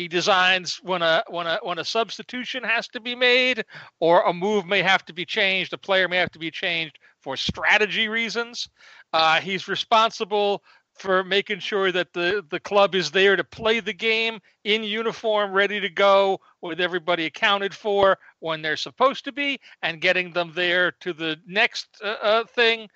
He 0.00 0.08
designs 0.08 0.80
when 0.82 1.02
a 1.02 1.22
when 1.28 1.46
a 1.46 1.58
when 1.62 1.78
a 1.78 1.84
substitution 1.84 2.64
has 2.64 2.88
to 2.88 3.00
be 3.00 3.14
made 3.14 3.66
or 3.98 4.22
a 4.22 4.32
move 4.32 4.64
may 4.64 4.80
have 4.80 5.04
to 5.04 5.12
be 5.12 5.26
changed, 5.26 5.74
a 5.74 5.76
player 5.76 6.08
may 6.08 6.16
have 6.16 6.30
to 6.30 6.38
be 6.38 6.50
changed 6.50 6.98
for 7.20 7.36
strategy 7.36 8.08
reasons. 8.08 8.70
Uh, 9.12 9.42
he's 9.42 9.68
responsible 9.68 10.62
for 10.94 11.22
making 11.22 11.58
sure 11.58 11.92
that 11.92 12.14
the 12.14 12.42
the 12.48 12.60
club 12.60 12.94
is 12.94 13.10
there 13.10 13.36
to 13.36 13.44
play 13.44 13.78
the 13.78 13.92
game 13.92 14.40
in 14.64 14.82
uniform, 14.82 15.52
ready 15.52 15.80
to 15.80 15.90
go, 15.90 16.40
with 16.62 16.80
everybody 16.80 17.26
accounted 17.26 17.74
for 17.74 18.16
when 18.38 18.62
they're 18.62 18.78
supposed 18.78 19.26
to 19.26 19.32
be, 19.32 19.60
and 19.82 20.00
getting 20.00 20.32
them 20.32 20.50
there 20.54 20.92
to 21.00 21.12
the 21.12 21.38
next 21.46 21.88
uh, 22.02 22.16
uh, 22.22 22.44
thing. 22.44 22.88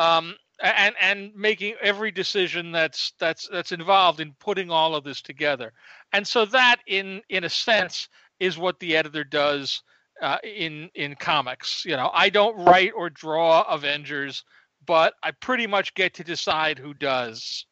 Um, 0.00 0.34
and 0.60 0.94
and 1.00 1.34
making 1.34 1.74
every 1.80 2.10
decision 2.10 2.72
that's 2.72 3.12
that's 3.18 3.48
that's 3.48 3.72
involved 3.72 4.20
in 4.20 4.34
putting 4.40 4.70
all 4.70 4.94
of 4.94 5.04
this 5.04 5.22
together. 5.22 5.72
And 6.12 6.26
so 6.26 6.44
that, 6.46 6.76
in 6.86 7.22
in 7.28 7.44
a 7.44 7.48
sense, 7.48 8.08
is 8.40 8.58
what 8.58 8.80
the 8.80 8.96
editor 8.96 9.24
does 9.24 9.82
uh, 10.20 10.38
in 10.42 10.90
in 10.94 11.14
comics. 11.16 11.84
You 11.84 11.96
know, 11.96 12.10
I 12.12 12.28
don't 12.28 12.56
write 12.64 12.92
or 12.96 13.10
draw 13.10 13.62
Avengers, 13.62 14.44
but 14.86 15.14
I 15.22 15.30
pretty 15.32 15.66
much 15.66 15.94
get 15.94 16.14
to 16.14 16.24
decide 16.24 16.78
who 16.78 16.94
does. 16.94 17.66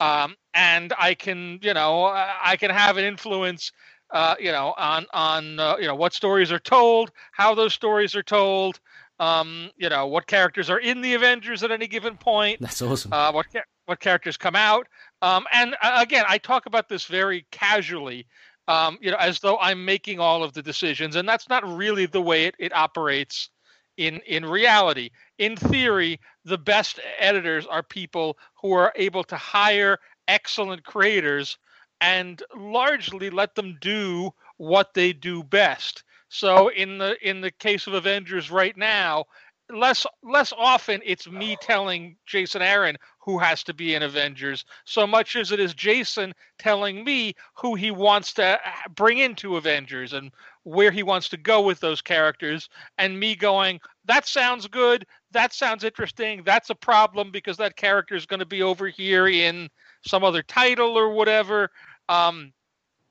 Um, 0.00 0.34
and 0.54 0.92
I 0.98 1.14
can, 1.14 1.60
you 1.62 1.74
know, 1.74 2.04
I 2.06 2.56
can 2.58 2.70
have 2.70 2.96
an 2.96 3.04
influence 3.04 3.70
uh, 4.12 4.34
you 4.38 4.52
know, 4.52 4.74
on 4.76 5.06
on 5.12 5.58
uh, 5.58 5.76
you 5.80 5.86
know 5.86 5.94
what 5.94 6.12
stories 6.12 6.52
are 6.52 6.58
told, 6.58 7.10
how 7.32 7.54
those 7.54 7.72
stories 7.72 8.14
are 8.14 8.22
told, 8.22 8.78
um, 9.18 9.70
you 9.76 9.88
know, 9.88 10.06
what 10.06 10.26
characters 10.26 10.70
are 10.70 10.78
in 10.78 11.00
the 11.00 11.14
Avengers 11.14 11.62
at 11.62 11.70
any 11.70 11.86
given 11.86 12.16
point. 12.16 12.60
That's 12.60 12.82
awesome. 12.82 13.12
Uh, 13.12 13.32
what 13.32 13.46
what 13.86 14.00
characters 14.00 14.36
come 14.36 14.56
out, 14.56 14.86
um, 15.22 15.44
and 15.52 15.74
uh, 15.82 15.98
again, 16.00 16.24
I 16.28 16.38
talk 16.38 16.66
about 16.66 16.88
this 16.88 17.04
very 17.04 17.46
casually, 17.50 18.26
um, 18.68 18.98
you 19.00 19.10
know, 19.10 19.16
as 19.18 19.40
though 19.40 19.58
I'm 19.58 19.84
making 19.84 20.20
all 20.20 20.42
of 20.44 20.52
the 20.52 20.62
decisions, 20.62 21.16
and 21.16 21.28
that's 21.28 21.48
not 21.48 21.66
really 21.66 22.06
the 22.06 22.22
way 22.22 22.44
it, 22.44 22.54
it 22.58 22.74
operates 22.74 23.50
in 23.96 24.18
in 24.26 24.44
reality. 24.44 25.10
In 25.38 25.56
theory, 25.56 26.20
the 26.44 26.58
best 26.58 27.00
editors 27.18 27.66
are 27.66 27.82
people 27.82 28.38
who 28.60 28.72
are 28.72 28.92
able 28.96 29.24
to 29.24 29.36
hire 29.36 29.98
excellent 30.28 30.84
creators 30.84 31.58
and 32.00 32.42
largely 32.56 33.30
let 33.30 33.54
them 33.54 33.78
do 33.80 34.32
what 34.56 34.94
they 34.94 35.12
do 35.12 35.42
best. 35.42 36.02
So 36.32 36.68
in 36.68 36.96
the 36.96 37.16
in 37.28 37.42
the 37.42 37.50
case 37.50 37.86
of 37.86 37.92
Avengers 37.92 38.50
right 38.50 38.74
now, 38.74 39.26
less 39.70 40.06
less 40.22 40.52
often 40.56 41.02
it's 41.04 41.28
me 41.28 41.56
telling 41.60 42.16
Jason 42.24 42.62
Aaron 42.62 42.96
who 43.18 43.38
has 43.38 43.62
to 43.64 43.74
be 43.74 43.94
in 43.94 44.02
Avengers 44.02 44.64
so 44.86 45.06
much 45.06 45.36
as 45.36 45.52
it 45.52 45.60
is 45.60 45.74
Jason 45.74 46.34
telling 46.58 47.04
me 47.04 47.34
who 47.54 47.74
he 47.74 47.90
wants 47.90 48.32
to 48.34 48.58
bring 48.94 49.18
into 49.18 49.56
Avengers 49.56 50.14
and 50.14 50.32
where 50.64 50.90
he 50.90 51.02
wants 51.02 51.28
to 51.28 51.36
go 51.36 51.60
with 51.60 51.80
those 51.80 52.00
characters 52.00 52.68
and 52.96 53.20
me 53.20 53.36
going 53.36 53.78
that 54.06 54.26
sounds 54.26 54.66
good 54.66 55.06
that 55.32 55.52
sounds 55.52 55.84
interesting 55.84 56.42
that's 56.46 56.70
a 56.70 56.74
problem 56.74 57.30
because 57.30 57.58
that 57.58 57.76
character 57.76 58.14
is 58.14 58.26
going 58.26 58.40
to 58.40 58.46
be 58.46 58.62
over 58.62 58.88
here 58.88 59.28
in 59.28 59.68
some 60.06 60.24
other 60.24 60.42
title 60.42 60.98
or 60.98 61.10
whatever. 61.10 61.70
Um, 62.08 62.52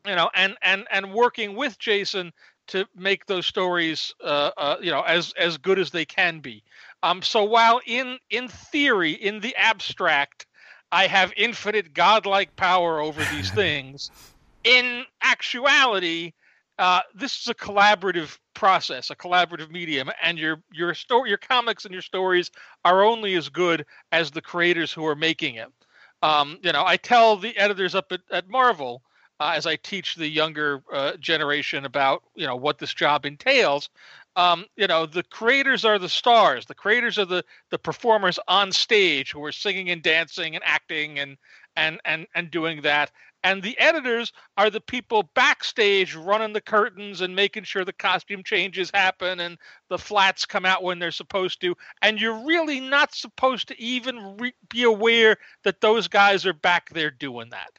you 0.06 0.16
know, 0.16 0.30
and 0.36 0.56
and 0.62 0.88
and 0.92 1.14
working 1.14 1.56
with 1.56 1.78
Jason 1.78 2.34
to 2.72 2.88
make 2.96 3.26
those 3.26 3.46
stories, 3.46 4.14
uh, 4.24 4.52
uh, 4.58 4.78
you 4.82 4.92
know, 4.92 5.02
as 5.02 5.34
as 5.38 5.58
good 5.58 5.78
as 5.78 5.92
they 5.92 6.06
can 6.06 6.40
be. 6.40 6.64
Um, 7.04 7.22
so 7.22 7.44
while 7.44 7.82
in 7.86 8.18
in 8.30 8.48
theory, 8.48 9.12
in 9.12 9.42
the 9.42 9.56
abstract, 9.56 10.48
I 10.92 11.08
have 11.08 11.34
infinite 11.36 11.94
godlike 11.94 12.56
power 12.56 13.00
over 13.00 13.22
these 13.32 13.50
things, 13.56 14.10
in 14.64 15.04
actuality, 15.22 16.34
uh, 16.80 17.02
this 17.14 17.42
is 17.42 17.48
a 17.48 17.56
collaborative 17.56 18.38
process, 18.54 19.10
a 19.10 19.16
collaborative 19.16 19.70
medium, 19.70 20.10
and 20.24 20.40
your 20.40 20.64
your 20.72 20.94
story, 20.94 21.30
your 21.30 21.38
comics 21.38 21.84
and 21.84 21.94
your 21.94 22.02
stories 22.02 22.52
are 22.86 23.04
only 23.04 23.36
as 23.36 23.50
good 23.50 23.86
as 24.14 24.32
the 24.32 24.42
creators 24.42 24.94
who 24.94 25.06
are 25.06 25.16
making 25.16 25.56
it. 25.56 25.68
Um, 26.24 26.58
you 26.64 26.72
know, 26.72 26.86
I 26.86 26.98
tell 26.98 27.36
the 27.36 27.58
editors 27.58 27.96
up 27.96 28.12
at, 28.12 28.22
at 28.32 28.48
Marvel 28.48 29.02
uh, 29.42 29.54
as 29.56 29.66
I 29.66 29.76
teach 29.76 30.14
the 30.16 30.28
younger 30.28 30.84
uh, 30.94 31.14
generation 31.18 31.86
about 31.86 32.22
you 32.36 32.46
know 32.46 32.56
what 32.56 32.78
this 32.78 32.94
job 32.94 33.26
entails. 33.26 33.90
Um, 34.36 34.66
you 34.78 34.86
know, 34.86 35.08
the 35.08 35.24
creators 35.24 35.84
are 35.84 35.98
the 35.98 36.08
stars. 36.08 36.68
The 36.68 36.76
creators 36.76 37.18
are 37.18 37.26
the 37.26 37.44
the 37.72 37.80
performers 37.80 38.38
on 38.48 38.72
stage 38.72 39.32
who 39.32 39.44
are 39.44 39.52
singing 39.52 39.90
and 39.90 40.04
dancing 40.04 40.54
and 40.56 40.64
acting 40.64 41.18
and 41.18 41.38
and 41.76 42.00
and 42.06 42.28
and 42.36 42.52
doing 42.52 42.84
that. 42.84 43.12
And 43.44 43.64
the 43.64 43.80
editors 43.80 44.32
are 44.58 44.70
the 44.70 44.80
people 44.80 45.24
backstage 45.34 46.14
running 46.14 46.54
the 46.54 46.62
curtains 46.62 47.22
and 47.22 47.36
making 47.36 47.64
sure 47.64 47.84
the 47.84 47.94
costume 47.94 48.44
changes 48.44 48.92
happen 48.94 49.40
and 49.40 49.58
the 49.90 49.98
flats 49.98 50.46
come 50.46 50.68
out 50.68 50.84
when 50.84 51.00
they're 51.00 51.10
supposed 51.10 51.60
to. 51.62 51.76
And 52.04 52.22
you're 52.22 52.46
really 52.46 52.80
not 52.80 53.16
supposed 53.16 53.70
to 53.70 53.82
even 53.82 54.38
re- 54.38 54.54
be 54.70 54.84
aware 54.84 55.38
that 55.64 55.82
those 55.82 56.08
guys 56.08 56.46
are 56.46 56.54
back 56.54 56.92
there 56.92 57.10
doing 57.10 57.50
that. 57.50 57.72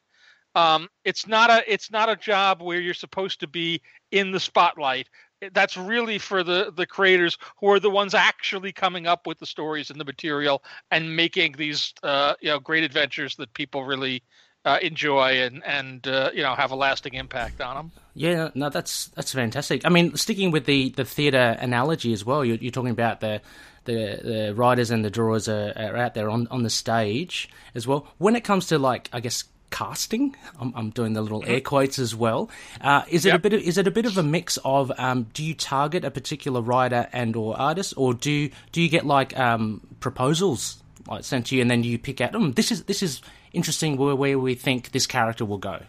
Um, 0.55 0.89
it's 1.05 1.27
not 1.27 1.51
a 1.51 1.73
it's 1.73 1.91
not 1.91 2.09
a 2.09 2.17
job 2.17 2.63
where 2.63 2.81
you're 2.81 2.95
supposed 2.95 3.41
to 3.41 3.47
be 3.47 3.81
in 4.11 4.33
the 4.33 4.41
spotlight. 4.41 5.09
That's 5.53 5.77
really 5.77 6.19
for 6.19 6.45
the 6.45 6.73
the 6.75 6.87
creators 6.87 7.39
who 7.59 7.71
are 7.71 7.81
the 7.81 7.91
ones 7.91 8.15
actually 8.15 8.73
coming 8.73 9.07
up 9.07 9.27
with 9.27 9.39
the 9.39 9.47
stories 9.47 9.91
and 9.91 9.99
the 9.99 10.05
material 10.05 10.63
and 10.91 11.17
making 11.17 11.53
these 11.53 11.95
uh, 12.03 12.35
you 12.41 12.51
know 12.51 12.59
great 12.59 12.85
adventures 12.85 13.37
that 13.37 13.53
people 13.55 13.85
really 13.85 14.23
uh, 14.65 14.79
enjoy 14.83 15.41
and 15.43 15.65
and 15.65 16.07
uh, 16.07 16.31
you 16.35 16.43
know 16.43 16.55
have 16.55 16.71
a 16.71 16.77
lasting 16.77 17.15
impact 17.15 17.61
on 17.61 17.77
them. 17.77 17.93
Yeah, 18.15 18.51
no, 18.55 18.69
that's 18.69 19.07
that's 19.09 19.33
fantastic. 19.33 19.87
I 19.87 19.89
mean, 19.89 20.17
sticking 20.17 20.51
with 20.51 20.67
the 20.67 20.91
the 20.91 21.05
theatre 21.05 21.57
analogy 21.59 22.13
as 22.13 22.25
well, 22.25 22.45
you're, 22.45 22.57
you're 22.57 22.73
talking 22.73 22.91
about 22.91 23.21
the. 23.21 23.41
The, 23.85 24.21
the 24.23 24.55
writers 24.55 24.93
and 24.93 25.05
the 25.05 25.11
drawers 25.11 25.49
are, 25.49 25.73
are 25.75 25.97
out 25.97 26.15
there 26.15 26.31
on, 26.31 26.47
on 26.53 26.63
the 26.63 26.71
stage 26.71 27.51
as 27.75 27.85
well. 27.85 28.07
When 28.19 28.37
it 28.37 28.45
comes 28.45 28.69
to 28.69 28.79
like, 28.79 29.11
I 29.13 29.19
guess 29.19 29.43
casting. 29.73 30.37
I'm, 30.61 30.73
I'm, 30.77 30.91
doing 30.91 31.15
the 31.15 31.23
little 31.23 31.43
air 31.45 31.61
quotes 31.61 31.99
as 31.99 32.15
well. 32.15 32.49
Uh, 32.81 33.03
is 33.09 33.27
it 33.27 33.31
yep. 33.31 33.37
a 33.37 33.39
bit? 33.41 33.53
Of, 33.55 33.63
is 33.63 33.79
it 33.79 33.89
a 33.89 33.91
bit 33.91 34.07
of 34.07 34.17
a 34.17 34.23
mix 34.23 34.59
of? 34.65 34.93
Um, 34.99 35.27
do 35.35 35.43
you 35.43 35.55
target 35.55 36.05
a 36.05 36.11
particular 36.11 36.61
writer 36.61 37.09
and 37.13 37.35
or 37.35 37.59
artist, 37.59 37.95
or 37.97 38.15
do 38.15 38.51
do 38.71 38.81
you 38.81 38.89
get 38.89 39.05
like 39.05 39.37
um, 39.37 39.81
proposals 39.99 40.81
like 41.09 41.25
sent 41.25 41.47
to 41.47 41.57
you, 41.57 41.63
and 41.63 41.71
then 41.71 41.83
you 41.83 41.99
pick 41.99 42.21
out? 42.21 42.33
Mm, 42.33 42.55
this 42.55 42.71
is 42.71 42.85
this 42.85 43.03
is 43.03 43.23
interesting 43.53 43.97
where, 43.97 44.15
where 44.15 44.39
we 44.39 44.55
think 44.55 44.93
this 44.93 45.07
character 45.07 45.45
will 45.45 45.59
go. 45.59 45.83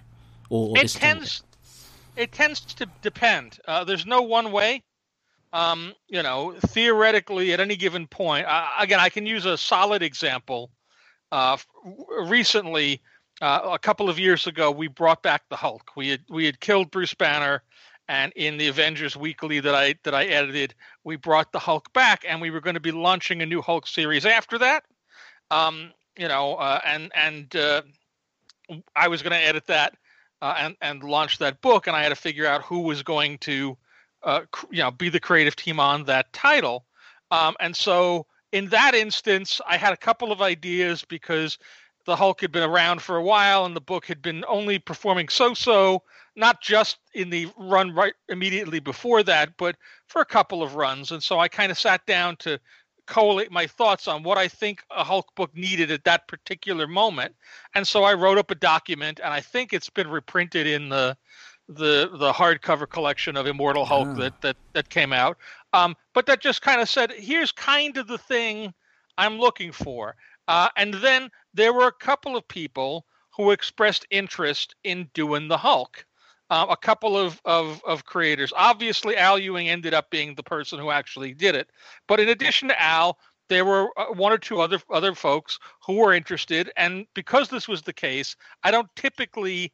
Or, 0.50 0.78
it 0.78 0.90
tends 0.90 1.44
it 2.16 2.32
tends 2.32 2.62
to 2.62 2.88
depend. 3.02 3.60
Uh, 3.68 3.84
there's 3.84 4.06
no 4.06 4.22
one 4.22 4.52
way. 4.52 4.84
Um, 5.52 5.94
you 6.08 6.24
know, 6.24 6.56
theoretically, 6.60 7.54
at 7.54 7.60
any 7.60 7.76
given 7.76 8.08
point, 8.08 8.48
uh, 8.48 8.70
again, 8.80 9.00
I 9.00 9.10
can 9.10 9.28
use 9.28 9.46
a 9.46 9.56
solid 9.56 10.02
example. 10.02 10.72
Uh, 11.32 11.58
recently, 12.26 13.02
uh, 13.44 13.72
a 13.74 13.80
couple 13.80 14.10
of 14.10 14.18
years 14.18 14.48
ago, 14.48 14.72
we 14.72 14.88
brought 14.88 15.22
back 15.22 15.44
the 15.50 15.58
Hulk. 15.58 15.92
We 15.98 16.08
had 16.08 16.22
we 16.30 16.46
had 16.46 16.62
killed 16.62 16.90
Bruce 16.92 17.14
Banner, 17.14 17.62
and 18.08 18.32
in 18.38 18.58
the 18.58 18.70
Avengers 18.70 19.18
Weekly 19.18 19.60
that 19.60 19.76
I 19.76 19.96
that 20.04 20.16
I 20.16 20.24
edited, 20.24 20.74
we 21.04 21.18
brought 21.18 21.52
the 21.52 21.60
Hulk 21.60 21.92
back, 21.92 22.24
and 22.26 22.40
we 22.40 22.52
were 22.52 22.62
going 22.62 22.76
to 22.76 22.80
be 22.80 22.94
launching 22.94 23.42
a 23.42 23.46
new 23.46 23.62
Hulk 23.62 23.86
series 23.86 24.26
after 24.26 24.58
that. 24.60 24.86
Um, 25.52 25.92
you 26.18 26.30
know, 26.30 26.56
uh, 26.56 26.80
and 26.86 27.12
and 27.14 27.54
uh, 27.54 27.82
I 28.96 29.10
was 29.10 29.22
going 29.22 29.34
to 29.34 29.46
edit 29.46 29.68
that 29.68 29.98
uh, 30.42 30.56
and 30.58 30.78
and 30.82 31.04
launch 31.04 31.38
that 31.40 31.62
book, 31.62 31.88
and 31.88 31.98
I 31.98 32.02
had 32.02 32.10
to 32.10 32.16
figure 32.16 32.48
out 32.48 32.64
who 32.64 32.80
was 32.80 33.04
going 33.04 33.40
to, 33.40 33.78
uh, 34.24 34.42
you 34.72 34.84
know, 34.84 34.92
be 34.92 35.10
the 35.10 35.20
creative 35.20 35.58
team 35.58 35.82
on 35.82 36.06
that 36.06 36.32
title. 36.32 36.86
Um, 37.30 37.58
and 37.60 37.76
so 37.76 38.26
in 38.54 38.70
that 38.70 38.94
instance, 38.96 39.60
I 39.68 39.76
had 39.76 39.92
a 39.92 39.98
couple 39.98 40.32
of 40.32 40.42
ideas 40.42 41.04
because 41.04 41.58
the 42.06 42.16
Hulk 42.16 42.42
had 42.42 42.52
been 42.52 42.70
around 42.70 43.02
for 43.02 43.18
a 43.18 43.24
while, 43.24 43.66
and 43.66 43.76
the 43.76 43.82
book 43.82 44.06
had 44.06 44.22
been 44.22 44.44
only 44.48 44.80
performing 44.80 45.30
so-so, 45.30 46.04
not 46.36 46.62
just 46.62 46.98
in 47.14 47.30
the 47.30 47.48
run 47.58 47.94
right 47.94 48.14
immediately 48.30 48.80
before 48.80 49.24
that, 49.24 49.56
but 49.58 49.76
for 50.08 50.22
a 50.22 50.26
couple 50.26 50.62
of 50.62 50.76
runs. 50.76 51.12
And 51.12 51.24
so 51.24 51.40
I 51.40 51.48
kind 51.48 51.72
of 51.72 51.80
sat 51.80 52.06
down 52.06 52.36
to 52.38 52.60
collate 53.06 53.52
my 53.52 53.68
thoughts 53.68 54.08
on 54.08 54.24
what 54.24 54.38
I 54.38 54.48
think 54.48 54.84
a 54.90 55.04
Hulk 55.04 55.36
book 55.36 55.56
needed 55.56 55.92
at 55.92 56.04
that 56.06 56.28
particular 56.28 56.88
moment. 56.88 57.36
And 57.76 57.88
so 57.88 58.04
I 58.04 58.14
wrote 58.14 58.38
up 58.38 58.52
a 58.52 58.56
document, 58.56 59.20
and 59.24 59.34
I 59.34 59.42
think 59.42 59.74
it's 59.74 59.90
been 59.90 60.10
reprinted 60.10 60.68
in 60.68 60.90
the 60.90 61.18
the 61.70 62.10
the 62.14 62.34
hardcover 62.34 62.90
collection 62.90 63.38
of 63.38 63.48
Immortal 63.48 63.86
Hulk 63.86 64.10
yeah. 64.10 64.24
that 64.24 64.42
that 64.42 64.58
that 64.74 64.90
came 64.90 65.14
out. 65.14 65.38
Um, 65.72 65.96
but 66.14 66.26
that 66.26 66.42
just 66.42 66.62
kind 66.62 66.82
of 66.82 66.90
said, 66.90 67.12
here's 67.12 67.52
kind 67.52 67.98
of 67.98 68.08
the 68.08 68.18
thing 68.18 68.74
I'm 69.18 69.38
looking 69.38 69.72
for. 69.72 70.16
Uh, 70.48 70.70
and 70.76 70.94
then 70.96 71.30
there 71.54 71.74
were 71.74 71.88
a 71.88 71.92
couple 71.92 72.36
of 72.36 72.48
people 72.48 73.06
who 73.36 73.52
expressed 73.52 74.06
interest 74.12 74.76
in 74.84 75.10
doing 75.14 75.48
the 75.48 75.58
Hulk 75.58 76.06
uh, 76.54 76.68
a 76.70 76.78
couple 76.78 77.18
of, 77.18 77.42
of, 77.46 77.82
of 77.84 78.06
creators. 78.06 78.54
Obviously, 78.56 79.18
Al 79.18 79.40
Ewing 79.40 79.70
ended 79.70 79.96
up 79.96 80.12
being 80.12 80.36
the 80.36 80.44
person 80.44 80.78
who 80.78 80.92
actually 80.92 81.34
did 81.34 81.56
it. 81.56 81.70
But 82.08 82.20
in 82.20 82.30
addition 82.30 82.68
to 82.68 82.80
Al, 82.82 83.18
there 83.50 83.66
were 83.66 83.90
uh, 83.98 84.14
one 84.14 84.32
or 84.32 84.38
two 84.38 84.62
other 84.62 84.80
other 84.92 85.16
folks 85.16 85.58
who 85.86 85.96
were 85.96 86.14
interested. 86.14 86.72
And 86.78 87.08
because 87.16 87.50
this 87.50 87.68
was 87.68 87.82
the 87.82 87.94
case, 87.94 88.36
I 88.64 88.70
don't 88.70 88.88
typically 88.96 89.74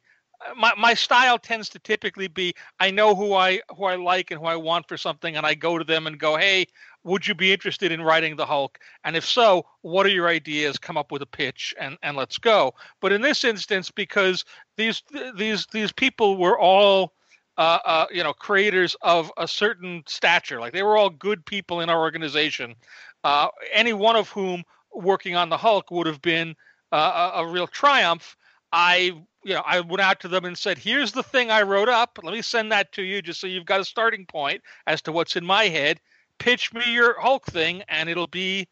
my, 0.56 0.72
my 0.76 0.94
style 0.94 1.38
tends 1.38 1.68
to 1.70 1.78
typically 1.78 2.28
be 2.28 2.54
I 2.78 2.90
know 2.90 3.14
who 3.14 3.34
I 3.34 3.60
who 3.76 3.84
I 3.84 3.96
like 3.96 4.30
and 4.30 4.40
who 4.40 4.46
I 4.46 4.56
want 4.56 4.88
for 4.88 4.96
something, 4.96 5.36
and 5.36 5.46
I 5.46 5.54
go 5.54 5.78
to 5.78 5.84
them 5.84 6.06
and 6.06 6.18
go, 6.18 6.36
"Hey, 6.36 6.66
would 7.04 7.26
you 7.26 7.34
be 7.34 7.52
interested 7.52 7.92
in 7.92 8.02
writing 8.02 8.36
the 8.36 8.46
Hulk? 8.46 8.78
And 9.04 9.16
if 9.16 9.24
so, 9.24 9.66
what 9.82 10.06
are 10.06 10.10
your 10.10 10.28
ideas? 10.28 10.78
Come 10.78 10.96
up 10.96 11.12
with 11.12 11.22
a 11.22 11.26
pitch, 11.26 11.74
and 11.78 11.96
and 12.02 12.16
let's 12.16 12.38
go." 12.38 12.74
But 13.00 13.12
in 13.12 13.20
this 13.20 13.44
instance, 13.44 13.90
because 13.90 14.44
these 14.76 15.02
these 15.36 15.66
these 15.72 15.92
people 15.92 16.36
were 16.36 16.58
all 16.58 17.12
uh, 17.58 17.78
uh, 17.84 18.06
you 18.10 18.22
know 18.22 18.32
creators 18.32 18.96
of 19.02 19.30
a 19.36 19.46
certain 19.46 20.02
stature, 20.06 20.60
like 20.60 20.72
they 20.72 20.82
were 20.82 20.96
all 20.96 21.10
good 21.10 21.44
people 21.44 21.80
in 21.80 21.90
our 21.90 22.00
organization, 22.00 22.74
uh, 23.24 23.48
any 23.72 23.92
one 23.92 24.16
of 24.16 24.28
whom 24.30 24.64
working 24.94 25.36
on 25.36 25.48
the 25.48 25.56
Hulk 25.56 25.90
would 25.90 26.06
have 26.06 26.22
been 26.22 26.54
uh, 26.92 27.32
a, 27.34 27.40
a 27.42 27.46
real 27.46 27.66
triumph. 27.66 28.36
I 28.72 29.12
you 29.42 29.54
know, 29.54 29.62
I 29.64 29.80
went 29.80 30.02
out 30.02 30.20
to 30.20 30.28
them 30.28 30.44
and 30.44 30.56
said, 30.56 30.78
"Here's 30.78 31.12
the 31.12 31.22
thing 31.22 31.50
I 31.50 31.62
wrote 31.62 31.88
up. 31.88 32.18
Let 32.22 32.34
me 32.34 32.42
send 32.42 32.70
that 32.72 32.92
to 32.92 33.02
you, 33.02 33.22
just 33.22 33.40
so 33.40 33.46
you've 33.46 33.64
got 33.64 33.80
a 33.80 33.84
starting 33.84 34.26
point 34.26 34.62
as 34.86 35.00
to 35.02 35.12
what's 35.12 35.36
in 35.36 35.44
my 35.44 35.64
head. 35.68 36.00
Pitch 36.38 36.72
me 36.72 36.92
your 36.92 37.18
Hulk 37.20 37.46
thing, 37.46 37.82
and 37.88 38.08
it'll 38.08 38.26
be 38.26 38.68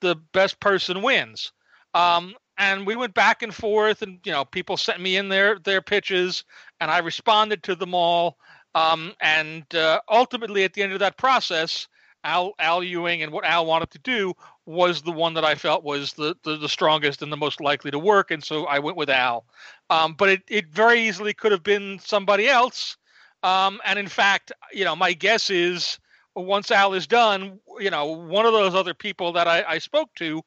the 0.00 0.14
best 0.32 0.60
person 0.60 1.02
wins." 1.02 1.52
Um, 1.94 2.34
and 2.58 2.86
we 2.86 2.96
went 2.96 3.14
back 3.14 3.42
and 3.42 3.54
forth, 3.54 4.02
and 4.02 4.20
you 4.24 4.32
know, 4.32 4.44
people 4.44 4.76
sent 4.76 5.00
me 5.00 5.16
in 5.16 5.28
their 5.28 5.58
their 5.58 5.82
pitches, 5.82 6.44
and 6.80 6.90
I 6.90 6.98
responded 6.98 7.62
to 7.64 7.74
them 7.74 7.94
all. 7.94 8.38
Um, 8.74 9.12
and 9.20 9.72
uh, 9.74 10.00
ultimately, 10.08 10.64
at 10.64 10.72
the 10.72 10.82
end 10.82 10.92
of 10.92 11.00
that 11.00 11.16
process, 11.18 11.88
Al 12.24 12.54
Al 12.58 12.82
Ewing 12.82 13.22
and 13.22 13.32
what 13.32 13.44
Al 13.44 13.66
wanted 13.66 13.90
to 13.90 13.98
do 13.98 14.34
was 14.66 15.02
the 15.02 15.12
one 15.12 15.34
that 15.34 15.44
I 15.44 15.54
felt 15.54 15.82
was 15.82 16.12
the, 16.12 16.36
the, 16.44 16.56
the 16.56 16.68
strongest 16.68 17.22
and 17.22 17.32
the 17.32 17.36
most 17.36 17.60
likely 17.60 17.90
to 17.90 17.98
work, 17.98 18.30
and 18.30 18.42
so 18.42 18.66
I 18.66 18.78
went 18.78 18.96
with 18.96 19.10
Al. 19.10 19.44
Um, 19.90 20.14
but 20.14 20.28
it, 20.28 20.42
it 20.48 20.68
very 20.68 21.00
easily 21.08 21.34
could 21.34 21.52
have 21.52 21.62
been 21.62 21.98
somebody 21.98 22.48
else. 22.48 22.96
Um, 23.42 23.80
and 23.84 23.98
in 23.98 24.06
fact, 24.06 24.52
you 24.72 24.84
know, 24.84 24.94
my 24.94 25.12
guess 25.12 25.50
is 25.50 25.98
once 26.36 26.70
Al 26.70 26.94
is 26.94 27.06
done, 27.06 27.58
you 27.78 27.90
know, 27.90 28.06
one 28.06 28.46
of 28.46 28.52
those 28.52 28.74
other 28.74 28.94
people 28.94 29.32
that 29.32 29.48
I, 29.48 29.64
I 29.64 29.78
spoke 29.78 30.14
to 30.16 30.42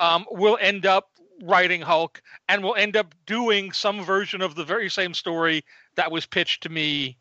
um, 0.00 0.26
will 0.30 0.58
end 0.60 0.84
up 0.84 1.10
writing 1.42 1.80
Hulk 1.80 2.20
and 2.48 2.62
will 2.62 2.74
end 2.74 2.96
up 2.96 3.14
doing 3.26 3.72
some 3.72 4.04
version 4.04 4.42
of 4.42 4.54
the 4.54 4.64
very 4.64 4.90
same 4.90 5.14
story 5.14 5.62
that 5.94 6.10
was 6.10 6.26
pitched 6.26 6.62
to 6.64 6.68
me, 6.68 7.16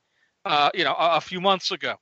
uh, 0.46 0.72
you 0.74 0.84
know, 0.84 0.94
a, 0.94 1.18
a 1.18 1.22
few 1.22 1.40
months 1.40 1.72
ago. 1.72 1.96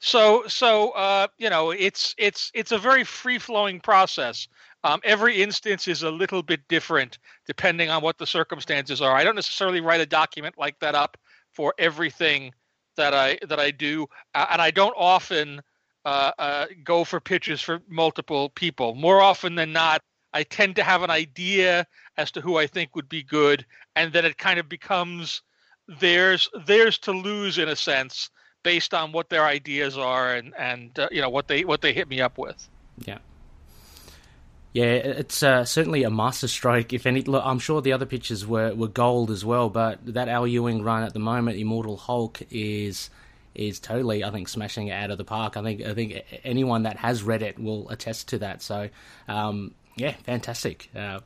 So 0.00 0.44
so 0.46 0.90
uh, 0.90 1.26
you 1.38 1.50
know 1.50 1.70
it's 1.70 2.14
it's 2.18 2.50
it's 2.54 2.72
a 2.72 2.78
very 2.78 3.04
free 3.04 3.38
flowing 3.38 3.80
process. 3.80 4.46
Um, 4.84 5.00
every 5.02 5.42
instance 5.42 5.88
is 5.88 6.04
a 6.04 6.10
little 6.10 6.42
bit 6.42 6.60
different 6.68 7.18
depending 7.46 7.90
on 7.90 8.02
what 8.02 8.18
the 8.18 8.26
circumstances 8.26 9.02
are. 9.02 9.14
I 9.16 9.24
don't 9.24 9.34
necessarily 9.34 9.80
write 9.80 10.00
a 10.00 10.06
document 10.06 10.56
like 10.56 10.78
that 10.80 10.94
up 10.94 11.16
for 11.52 11.74
everything 11.78 12.52
that 12.96 13.12
I 13.12 13.38
that 13.48 13.58
I 13.58 13.72
do, 13.72 14.06
uh, 14.34 14.46
and 14.50 14.62
I 14.62 14.70
don't 14.70 14.94
often 14.96 15.60
uh, 16.04 16.30
uh, 16.38 16.66
go 16.84 17.02
for 17.04 17.20
pitches 17.20 17.60
for 17.60 17.80
multiple 17.88 18.50
people. 18.50 18.94
More 18.94 19.20
often 19.20 19.56
than 19.56 19.72
not, 19.72 20.00
I 20.32 20.44
tend 20.44 20.76
to 20.76 20.84
have 20.84 21.02
an 21.02 21.10
idea 21.10 21.86
as 22.16 22.30
to 22.32 22.40
who 22.40 22.56
I 22.56 22.68
think 22.68 22.94
would 22.94 23.08
be 23.08 23.24
good, 23.24 23.66
and 23.96 24.12
then 24.12 24.24
it 24.24 24.38
kind 24.38 24.60
of 24.60 24.68
becomes 24.68 25.42
theirs 26.00 26.48
theirs 26.66 26.98
to 26.98 27.12
lose 27.12 27.58
in 27.58 27.68
a 27.68 27.76
sense 27.76 28.30
based 28.68 28.92
on 28.92 29.12
what 29.12 29.30
their 29.30 29.46
ideas 29.46 29.96
are 29.96 30.34
and 30.34 30.54
and 30.58 30.98
uh, 30.98 31.08
you 31.10 31.22
know 31.22 31.30
what 31.30 31.48
they 31.48 31.64
what 31.64 31.80
they 31.80 31.94
hit 31.94 32.06
me 32.06 32.20
up 32.20 32.36
with. 32.36 32.68
Yeah. 32.98 33.18
Yeah, 34.74 34.84
it's 34.84 35.42
uh, 35.42 35.64
certainly 35.64 36.02
a 36.02 36.10
masterstroke. 36.10 36.92
If 36.92 37.06
any, 37.06 37.22
look, 37.22 37.42
I'm 37.44 37.58
sure 37.58 37.80
the 37.80 37.94
other 37.94 38.04
pitches 38.04 38.46
were, 38.46 38.74
were 38.74 38.86
gold 38.88 39.30
as 39.30 39.42
well, 39.42 39.70
but 39.70 39.98
that 40.14 40.28
Al 40.28 40.46
Ewing 40.46 40.82
run 40.82 41.02
at 41.02 41.14
the 41.14 41.18
moment, 41.18 41.58
Immortal 41.58 41.96
Hulk, 41.96 42.42
is 42.50 43.08
is 43.54 43.80
totally, 43.80 44.22
I 44.22 44.30
think, 44.30 44.46
smashing 44.48 44.88
it 44.88 44.92
out 44.92 45.10
of 45.10 45.16
the 45.16 45.24
park. 45.24 45.56
I 45.56 45.62
think 45.62 45.80
I 45.82 45.94
think 45.94 46.22
anyone 46.44 46.82
that 46.82 46.98
has 46.98 47.22
read 47.22 47.42
it 47.42 47.58
will 47.58 47.88
attest 47.88 48.28
to 48.28 48.38
that. 48.38 48.60
So, 48.60 48.90
um, 49.26 49.74
yeah, 49.96 50.14
fantastic. 50.24 50.90
Uh, 50.94 51.20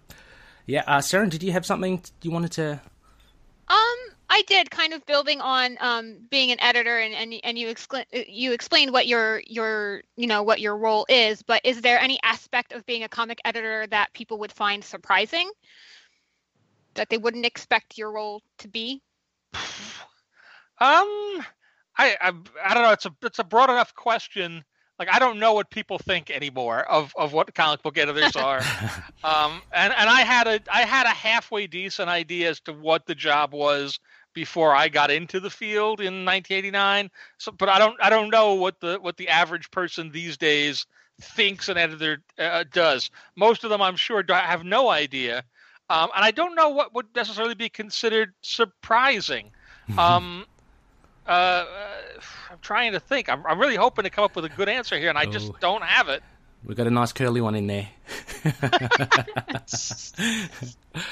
yeah, 0.64 0.85
uh, 0.87 0.98
Saren, 0.98 1.28
did 1.28 1.42
you 1.42 1.50
have 1.50 1.66
something 1.66 2.00
you 2.22 2.31
wanted 2.31 2.52
to? 2.52 2.81
Um, 3.66 3.98
I 4.33 4.40
did 4.47 4.71
kind 4.71 4.95
of 4.95 5.05
building 5.05 5.42
on 5.42 5.77
um, 5.79 6.16
being 6.31 6.53
an 6.53 6.61
editor, 6.62 6.99
and 6.99 7.12
and, 7.12 7.35
and 7.45 7.59
you 7.59 7.68
explain 7.68 8.07
you 8.12 8.53
explained 8.53 8.90
what 8.90 9.07
your 9.07 9.42
your 9.47 10.01
you 10.16 10.27
know 10.27 10.42
what 10.42 10.59
your 10.59 10.79
role 10.79 11.05
is. 11.11 11.42
But 11.42 11.61
is 11.64 11.83
there 11.83 12.01
any 12.01 12.18
aspect 12.23 12.73
of 12.73 12.87
being 12.87 13.03
a 13.03 13.11
comic 13.11 13.42
editor 13.45 13.87
that 13.88 14.11
people 14.14 14.38
would 14.38 14.51
find 14.51 14.83
surprising 14.83 15.51
that 16.95 17.11
they 17.11 17.18
wouldn't 17.18 17.45
expect 17.45 17.99
your 17.99 18.11
role 18.11 18.42
to 18.57 18.68
be? 18.68 19.03
Um, 20.81 21.45
I, 21.99 22.16
I 22.18 22.33
I 22.64 22.73
don't 22.73 22.85
know. 22.85 22.92
It's 22.92 23.05
a 23.05 23.14
it's 23.21 23.38
a 23.38 23.45
broad 23.45 23.68
enough 23.68 23.95
question. 23.95 24.64
Like 24.99 25.09
I 25.12 25.18
don't 25.18 25.38
know 25.40 25.53
what 25.53 25.68
people 25.68 25.99
think 25.99 26.31
anymore 26.31 26.81
of, 26.90 27.12
of 27.16 27.33
what 27.33 27.55
comic 27.55 27.83
book 27.83 27.99
editors 27.99 28.37
are. 28.37 28.59
um, 29.25 29.61
and 29.73 29.92
and 29.92 30.09
I 30.09 30.23
had 30.23 30.47
a 30.47 30.61
I 30.73 30.83
had 30.83 31.07
a 31.07 31.11
halfway 31.11 31.66
decent 31.66 32.09
idea 32.09 32.49
as 32.49 32.61
to 32.61 32.73
what 32.73 33.05
the 33.05 33.14
job 33.14 33.53
was 33.53 33.99
before 34.35 34.75
I 34.75 34.88
got 34.88 35.11
into 35.11 35.40
the 35.40 35.51
field 35.51 36.01
in 36.01 36.25
1989. 36.25 37.11
So, 37.38 37.53
but 37.53 37.68
I 37.68 37.79
don't 37.79 37.97
I 38.03 38.11
don't 38.11 38.31
know 38.31 38.55
what 38.55 38.81
the 38.81 38.99
what 39.01 39.16
the 39.16 39.29
average 39.29 39.71
person 39.71 40.11
these 40.11 40.37
days 40.37 40.87
thinks 41.21 41.68
an 41.68 41.77
editor 41.77 42.23
uh, 42.38 42.64
does. 42.73 43.11
Most 43.37 43.64
of 43.64 43.71
them, 43.71 43.83
I'm 43.83 43.97
sure, 43.97 44.25
have 44.29 44.64
no 44.64 44.88
idea, 44.88 45.45
um, 45.90 46.11
and 46.14 46.25
I 46.25 46.31
don't 46.31 46.55
know 46.55 46.71
what 46.71 46.95
would 46.95 47.07
necessarily 47.14 47.55
be 47.55 47.68
considered 47.68 48.33
surprising. 48.40 49.51
Um, 49.99 50.47
uh, 51.27 51.31
uh, 51.31 51.66
I'm 52.51 52.59
trying 52.62 52.92
to 52.92 53.01
think. 53.01 53.29
I'm, 53.29 53.45
I'm 53.47 53.59
really 53.59 53.77
hoping 53.77 54.05
to 54.05 54.11
come 54.11 54.25
up 54.25 54.37
with 54.37 54.45
a 54.45 54.49
good 54.49 54.68
answer 54.68 54.99
here, 54.99 55.09
and 55.09 55.18
I 55.18 55.25
oh. 55.25 55.31
just 55.31 55.59
don't 55.61 55.83
have 55.83 56.09
it. 56.09 56.23
We've 56.64 56.77
got 56.77 56.87
a 56.87 56.90
nice 56.90 57.12
curly 57.12 57.40
one 57.40 57.57
in 57.57 57.66
there. 57.66 57.88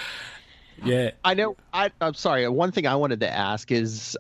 Yeah. 0.85 1.11
I 1.25 1.35
know. 1.35 1.57
I, 1.73 1.91
I'm 2.01 2.15
sorry. 2.15 2.49
One 2.49 2.73
thing 2.73 2.87
I 2.87 2.97
wanted 2.97 3.21
to 3.21 3.31
ask 3.31 3.71
is, 3.71 4.17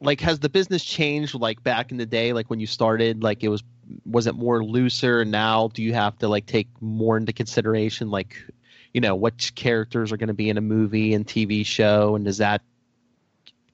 like, 0.00 0.20
has 0.20 0.38
the 0.38 0.48
business 0.48 0.84
changed? 0.84 1.34
Like 1.34 1.62
back 1.62 1.90
in 1.90 1.96
the 1.96 2.06
day, 2.06 2.32
like 2.32 2.50
when 2.50 2.60
you 2.60 2.66
started, 2.66 3.22
like 3.22 3.42
it 3.42 3.48
was, 3.48 3.62
was 4.04 4.26
it 4.26 4.34
more 4.34 4.64
looser? 4.64 5.24
Now, 5.24 5.68
do 5.68 5.82
you 5.82 5.94
have 5.94 6.18
to 6.18 6.28
like 6.28 6.46
take 6.46 6.68
more 6.80 7.16
into 7.16 7.32
consideration, 7.32 8.10
like, 8.10 8.36
you 8.92 9.00
know, 9.00 9.14
what 9.14 9.50
characters 9.54 10.12
are 10.12 10.16
going 10.16 10.28
to 10.28 10.34
be 10.34 10.48
in 10.48 10.56
a 10.56 10.62
movie 10.62 11.14
and 11.14 11.26
TV 11.26 11.64
show, 11.64 12.16
and 12.16 12.24
does 12.24 12.38
that 12.38 12.62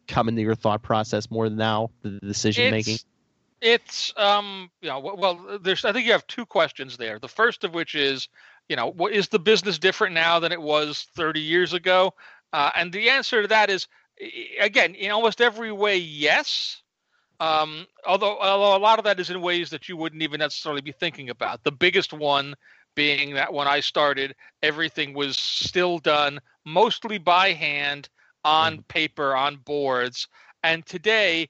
come 0.09 0.29
into 0.29 0.43
your 0.43 0.55
thought 0.55 0.83
process 0.83 1.31
more 1.31 1.49
now, 1.49 1.91
the 2.03 2.11
decision 2.21 2.71
making? 2.71 2.99
It's 3.61 4.13
um, 4.17 4.71
yeah 4.83 4.91
know, 4.91 4.99
well, 4.99 5.59
there's. 5.63 5.85
I 5.85 5.93
think 5.93 6.07
you 6.07 6.13
have 6.13 6.27
two 6.27 6.45
questions 6.45 6.97
there. 6.99 7.19
The 7.19 7.29
first 7.29 7.65
of 7.65 7.73
which 7.73 7.95
is, 7.95 8.29
you 8.69 8.77
know, 8.77 8.91
what 8.91 9.13
is 9.13 9.29
the 9.29 9.39
business 9.39 9.79
different 9.79 10.15
now 10.15 10.39
than 10.39 10.53
it 10.53 10.61
was 10.61 11.07
30 11.17 11.41
years 11.41 11.73
ago? 11.73 12.15
Uh, 12.53 12.71
and 12.75 12.93
the 12.93 13.11
answer 13.11 13.43
to 13.43 13.49
that 13.49 13.71
is, 13.71 13.87
again, 14.61 14.95
in 14.95 15.11
almost 15.11 15.41
every 15.41 15.73
way, 15.73 15.97
yes. 15.97 16.83
Um, 17.41 17.87
although, 18.07 18.39
although 18.39 18.77
a 18.77 18.79
lot 18.79 18.99
of 18.99 19.05
that 19.05 19.21
is 19.21 19.31
in 19.31 19.41
ways 19.41 19.71
that 19.71 19.89
you 19.89 19.97
wouldn't 19.97 20.23
even 20.23 20.39
necessarily 20.39 20.81
be 20.81 20.93
thinking 20.93 21.31
about. 21.31 21.65
The 21.65 21.73
biggest 21.73 22.13
one 22.13 22.55
being 22.95 23.35
that 23.35 23.53
when 23.53 23.67
I 23.67 23.81
started, 23.81 24.35
everything 24.63 25.15
was 25.15 25.37
still 25.37 25.99
done 25.99 26.41
mostly 26.65 27.19
by 27.19 27.53
hand 27.53 28.09
on 28.45 28.79
mm. 28.79 28.89
paper 28.89 29.35
on 29.35 29.57
boards. 29.57 30.29
And 30.63 30.87
today, 30.87 31.49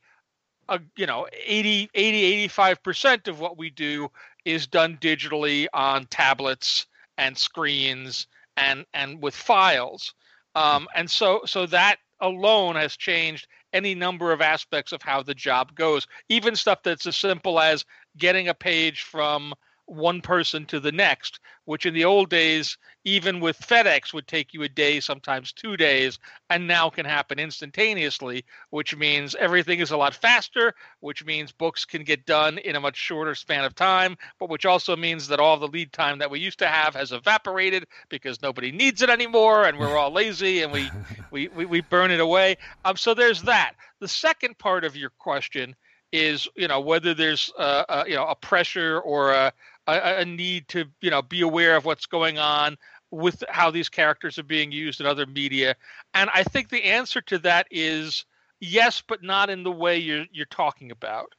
uh, 0.68 0.78
you 0.96 1.06
know, 1.06 1.26
80, 1.46 1.90
80, 1.94 2.48
85% 2.48 3.28
of 3.28 3.40
what 3.40 3.58
we 3.58 3.70
do 3.70 4.10
is 4.44 4.66
done 4.66 4.98
digitally 5.00 5.66
on 5.72 6.06
tablets 6.06 6.86
and 7.18 7.36
screens 7.36 8.26
and 8.56 8.84
and 8.94 9.22
with 9.22 9.34
files. 9.34 10.14
Um, 10.54 10.86
and 10.94 11.10
so 11.10 11.40
so 11.46 11.66
that 11.66 11.96
alone 12.20 12.76
has 12.76 12.96
changed 12.96 13.48
any 13.72 13.94
number 13.94 14.32
of 14.32 14.40
aspects 14.40 14.92
of 14.92 15.02
how 15.02 15.22
the 15.22 15.34
job 15.34 15.74
goes. 15.74 16.06
Even 16.28 16.54
stuff 16.54 16.82
that's 16.82 17.06
as 17.06 17.16
simple 17.16 17.58
as 17.60 17.84
getting 18.16 18.48
a 18.48 18.54
page 18.54 19.02
from 19.02 19.52
one 19.86 20.20
person 20.20 20.64
to 20.66 20.80
the 20.80 20.92
next, 20.92 21.40
which 21.64 21.86
in 21.86 21.94
the 21.94 22.04
old 22.04 22.30
days, 22.30 22.78
even 23.04 23.40
with 23.40 23.58
FedEx, 23.58 24.12
would 24.12 24.26
take 24.26 24.54
you 24.54 24.62
a 24.62 24.68
day, 24.68 25.00
sometimes 25.00 25.52
two 25.52 25.76
days, 25.76 26.18
and 26.50 26.66
now 26.66 26.88
can 26.88 27.04
happen 27.04 27.38
instantaneously, 27.38 28.44
which 28.70 28.96
means 28.96 29.34
everything 29.34 29.80
is 29.80 29.90
a 29.90 29.96
lot 29.96 30.14
faster, 30.14 30.74
which 31.00 31.24
means 31.24 31.52
books 31.52 31.84
can 31.84 32.02
get 32.02 32.24
done 32.26 32.58
in 32.58 32.76
a 32.76 32.80
much 32.80 32.96
shorter 32.96 33.34
span 33.34 33.64
of 33.64 33.74
time, 33.74 34.16
but 34.40 34.48
which 34.48 34.66
also 34.66 34.96
means 34.96 35.28
that 35.28 35.40
all 35.40 35.58
the 35.58 35.68
lead 35.68 35.92
time 35.92 36.18
that 36.18 36.30
we 36.30 36.40
used 36.40 36.58
to 36.58 36.68
have 36.68 36.94
has 36.94 37.12
evaporated 37.12 37.86
because 38.08 38.40
nobody 38.42 38.72
needs 38.72 39.02
it 39.02 39.10
anymore 39.10 39.64
and 39.64 39.78
we're 39.78 39.96
all 39.96 40.10
lazy 40.10 40.62
and 40.62 40.72
we, 40.72 40.90
we, 41.30 41.48
we, 41.48 41.66
we 41.66 41.80
burn 41.82 42.10
it 42.10 42.20
away. 42.20 42.56
Um, 42.84 42.96
so 42.96 43.14
there's 43.14 43.42
that. 43.42 43.74
The 44.00 44.08
second 44.08 44.58
part 44.58 44.84
of 44.84 44.96
your 44.96 45.10
question 45.10 45.74
is, 46.14 46.48
you 46.54 46.68
know, 46.68 46.80
whether 46.80 47.12
there's, 47.12 47.52
uh, 47.58 47.84
uh, 47.88 48.04
you 48.06 48.14
know, 48.14 48.26
a 48.26 48.36
pressure 48.36 49.00
or 49.00 49.32
a, 49.32 49.52
a, 49.86 50.20
a 50.20 50.24
need 50.24 50.68
to 50.68 50.84
you 51.00 51.10
know 51.10 51.22
be 51.22 51.40
aware 51.42 51.76
of 51.76 51.84
what's 51.84 52.06
going 52.06 52.38
on 52.38 52.76
with 53.10 53.44
how 53.48 53.70
these 53.70 53.88
characters 53.88 54.38
are 54.38 54.44
being 54.44 54.72
used 54.72 55.00
in 55.00 55.06
other 55.06 55.26
media. 55.26 55.76
And 56.14 56.30
i 56.32 56.42
think 56.42 56.68
the 56.68 56.84
answer 56.84 57.20
to 57.22 57.38
that 57.40 57.66
is 57.70 58.24
yes 58.60 59.02
but 59.06 59.22
not 59.22 59.50
in 59.50 59.62
the 59.62 59.72
way 59.72 59.98
you're 59.98 60.26
you're 60.32 60.46
talking 60.46 60.90
about. 60.90 61.34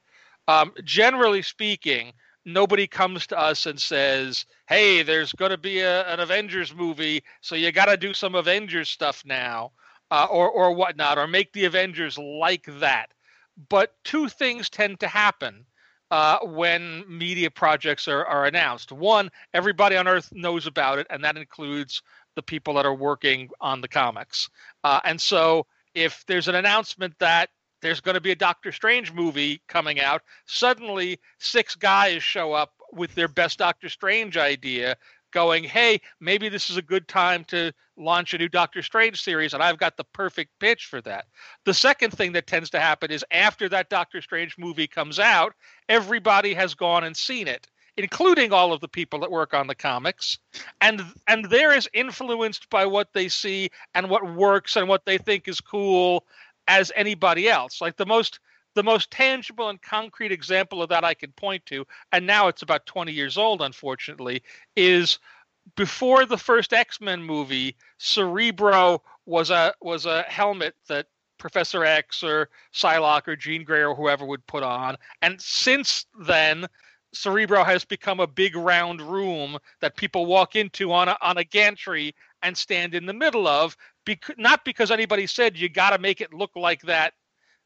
Um, 0.47 0.73
generally 0.83 1.41
speaking 1.41 2.13
nobody 2.47 2.85
comes 2.85 3.25
to 3.27 3.39
us 3.39 3.65
and 3.65 3.79
says 3.81 4.45
hey 4.67 5.01
there's 5.01 5.33
going 5.33 5.49
to 5.49 5.57
be 5.57 5.79
a, 5.79 6.03
an 6.07 6.19
avengers 6.19 6.75
movie 6.75 7.23
so 7.41 7.55
you 7.55 7.71
got 7.71 7.85
to 7.85 7.97
do 7.97 8.13
some 8.13 8.35
avengers 8.35 8.87
stuff 8.87 9.23
now 9.25 9.71
uh, 10.11 10.27
or 10.29 10.49
or 10.49 10.71
whatnot 10.73 11.17
or 11.17 11.27
make 11.27 11.51
the 11.53 11.65
avengers 11.65 12.17
like 12.17 12.67
that. 12.79 13.07
But 13.69 13.95
two 14.03 14.27
things 14.29 14.69
tend 14.69 14.99
to 14.99 15.07
happen 15.07 15.65
uh, 16.11 16.39
when 16.43 17.03
media 17.07 17.49
projects 17.49 18.07
are, 18.07 18.25
are 18.25 18.45
announced. 18.45 18.91
One, 18.91 19.29
everybody 19.53 19.95
on 19.97 20.07
Earth 20.07 20.29
knows 20.31 20.67
about 20.67 20.99
it, 20.99 21.07
and 21.09 21.23
that 21.23 21.37
includes 21.37 22.01
the 22.35 22.43
people 22.43 22.73
that 22.75 22.85
are 22.85 22.93
working 22.93 23.49
on 23.61 23.81
the 23.81 23.87
comics. 23.87 24.49
Uh, 24.83 24.99
and 25.03 25.19
so, 25.19 25.65
if 25.93 26.25
there's 26.27 26.47
an 26.47 26.55
announcement 26.55 27.17
that 27.19 27.49
there's 27.81 28.01
going 28.01 28.15
to 28.15 28.21
be 28.21 28.31
a 28.31 28.35
Doctor 28.35 28.71
Strange 28.71 29.13
movie 29.13 29.61
coming 29.67 29.99
out, 29.99 30.21
suddenly 30.45 31.19
six 31.39 31.75
guys 31.75 32.23
show 32.23 32.53
up 32.53 32.73
with 32.91 33.13
their 33.15 33.27
best 33.27 33.59
Doctor 33.59 33.89
Strange 33.89 34.37
idea 34.37 34.95
going, 35.35 35.65
hey, 35.65 35.99
maybe 36.21 36.47
this 36.47 36.69
is 36.69 36.77
a 36.77 36.81
good 36.81 37.09
time 37.09 37.43
to 37.43 37.73
launch 37.97 38.33
a 38.33 38.37
new 38.37 38.47
Doctor 38.47 38.81
Strange 38.81 39.21
series, 39.21 39.53
and 39.53 39.61
I've 39.61 39.77
got 39.77 39.97
the 39.97 40.05
perfect 40.05 40.57
pitch 40.59 40.85
for 40.85 41.01
that. 41.01 41.25
The 41.65 41.73
second 41.73 42.11
thing 42.11 42.31
that 42.31 42.47
tends 42.47 42.69
to 42.69 42.79
happen 42.79 43.11
is 43.11 43.23
after 43.31 43.67
that 43.67 43.89
Doctor 43.89 44.21
Strange 44.21 44.57
movie 44.57 44.87
comes 44.87 45.19
out, 45.19 45.53
everybody 45.89 46.53
has 46.53 46.73
gone 46.73 47.03
and 47.03 47.15
seen 47.15 47.47
it 47.47 47.67
including 47.97 48.51
all 48.51 48.73
of 48.73 48.81
the 48.81 48.89
people 48.89 49.19
that 49.19 49.31
work 49.31 49.53
on 49.53 49.67
the 49.67 49.75
comics 49.75 50.37
and 50.81 51.01
and 51.27 51.45
they're 51.45 51.71
as 51.71 51.87
influenced 51.93 52.69
by 52.69 52.85
what 52.85 53.13
they 53.13 53.29
see 53.29 53.69
and 53.93 54.09
what 54.09 54.35
works 54.35 54.75
and 54.75 54.89
what 54.89 55.05
they 55.05 55.17
think 55.17 55.47
is 55.47 55.61
cool 55.61 56.25
as 56.67 56.91
anybody 56.97 57.47
else 57.47 57.79
like 57.79 57.95
the 57.95 58.05
most 58.05 58.41
the 58.75 58.83
most 58.83 59.09
tangible 59.09 59.69
and 59.69 59.81
concrete 59.81 60.31
example 60.31 60.83
of 60.83 60.89
that 60.89 61.03
I 61.03 61.13
can 61.13 61.31
point 61.31 61.65
to, 61.67 61.87
and 62.11 62.27
now 62.27 62.47
it's 62.47 62.61
about 62.61 62.85
20 62.85 63.11
years 63.11 63.37
old, 63.37 63.61
unfortunately, 63.61 64.43
is 64.75 65.17
before 65.75 66.25
the 66.25 66.37
first 66.37 66.73
X-Men 66.73 67.23
movie, 67.23 67.75
Cerebro 67.97 69.01
was 69.25 69.49
a 69.49 69.73
was 69.81 70.05
a 70.05 70.21
helmet 70.23 70.75
that 70.87 71.07
Professor 71.39 71.83
X 71.83 72.21
or 72.21 72.49
Psylocke 72.73 73.27
or 73.27 73.35
Jean 73.35 73.63
Grey 73.63 73.83
or 73.83 73.95
whoever 73.95 74.25
would 74.25 74.45
put 74.45 74.61
on, 74.61 74.97
and 75.21 75.41
since 75.41 76.05
then. 76.19 76.67
Cerebro 77.13 77.63
has 77.63 77.85
become 77.85 78.19
a 78.19 78.27
big 78.27 78.57
round 78.57 79.01
room 79.01 79.57
that 79.79 79.95
people 79.95 80.25
walk 80.25 80.57
into 80.57 80.91
on 80.91 81.07
a, 81.07 81.15
on 81.21 81.37
a 81.37 81.45
gantry 81.45 82.13
and 82.43 82.57
stand 82.57 82.93
in 82.93 83.05
the 83.05 83.13
middle 83.13 83.47
of, 83.47 83.77
bec- 84.05 84.37
not 84.37 84.65
because 84.65 84.91
anybody 84.91 85.25
said 85.25 85.57
you 85.57 85.69
got 85.69 85.91
to 85.91 85.97
make 85.97 86.19
it 86.19 86.33
look 86.33 86.51
like 86.57 86.81
that 86.81 87.13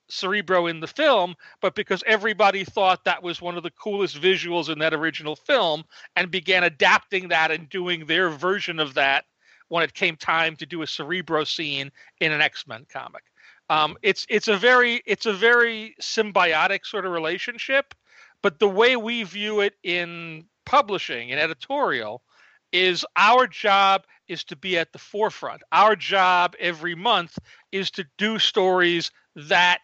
Cerebro 0.09 0.67
in 0.67 0.79
the 0.79 0.87
film, 0.87 1.35
but 1.61 1.75
because 1.75 2.03
everybody 2.05 2.63
thought 2.63 3.03
that 3.05 3.23
was 3.23 3.41
one 3.41 3.57
of 3.57 3.63
the 3.63 3.71
coolest 3.71 4.19
visuals 4.19 4.69
in 4.69 4.79
that 4.79 4.93
original 4.93 5.35
film 5.35 5.83
and 6.15 6.31
began 6.31 6.63
adapting 6.63 7.27
that 7.29 7.51
and 7.51 7.69
doing 7.69 8.05
their 8.05 8.29
version 8.29 8.79
of 8.79 8.93
that 8.95 9.25
when 9.69 9.83
it 9.83 9.93
came 9.93 10.15
time 10.15 10.55
to 10.55 10.65
do 10.65 10.81
a 10.81 10.87
Cerebro 10.87 11.43
scene 11.43 11.91
in 12.19 12.31
an 12.31 12.41
X-Men 12.41 12.85
comic. 12.91 13.23
Um, 13.69 13.97
it's 14.01 14.25
it's 14.29 14.47
a 14.47 14.57
very 14.57 15.01
it's 15.05 15.27
a 15.27 15.33
very 15.33 15.95
symbiotic 16.01 16.85
sort 16.85 17.05
of 17.05 17.11
relationship, 17.11 17.93
but 18.41 18.59
the 18.59 18.67
way 18.67 18.95
we 18.95 19.23
view 19.23 19.59
it 19.59 19.75
in 19.83 20.45
publishing 20.65 21.31
and 21.31 21.39
editorial 21.39 22.23
is 22.71 23.05
our 23.15 23.47
job 23.47 24.05
is 24.27 24.43
to 24.45 24.55
be 24.55 24.77
at 24.77 24.91
the 24.91 24.99
forefront. 24.99 25.61
Our 25.71 25.95
job 25.95 26.55
every 26.59 26.95
month 26.95 27.37
is 27.71 27.91
to 27.91 28.05
do 28.17 28.39
stories 28.39 29.11
that 29.35 29.79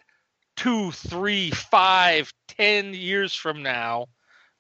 two, 0.56 0.92
three, 0.92 1.52
five, 1.52 2.34
ten 2.48 2.94
years 2.94 3.34
from 3.34 3.62
now, 3.64 4.08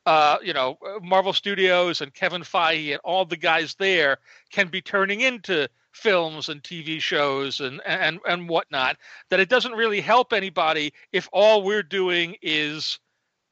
uh, 0.05 0.37
you 0.43 0.53
know, 0.53 0.77
Marvel 1.01 1.33
Studios 1.33 2.01
and 2.01 2.13
Kevin 2.13 2.43
Feige 2.43 2.91
and 2.91 3.01
all 3.03 3.25
the 3.25 3.37
guys 3.37 3.75
there 3.75 4.19
can 4.51 4.67
be 4.67 4.81
turning 4.81 5.21
into 5.21 5.67
films 5.93 6.49
and 6.49 6.61
TV 6.61 6.99
shows 6.99 7.59
and 7.59 7.81
and 7.85 8.19
and 8.27 8.47
whatnot. 8.47 8.97
That 9.29 9.39
it 9.39 9.49
doesn't 9.49 9.73
really 9.73 10.01
help 10.01 10.33
anybody 10.33 10.93
if 11.11 11.27
all 11.31 11.63
we're 11.63 11.83
doing 11.83 12.35
is 12.41 12.99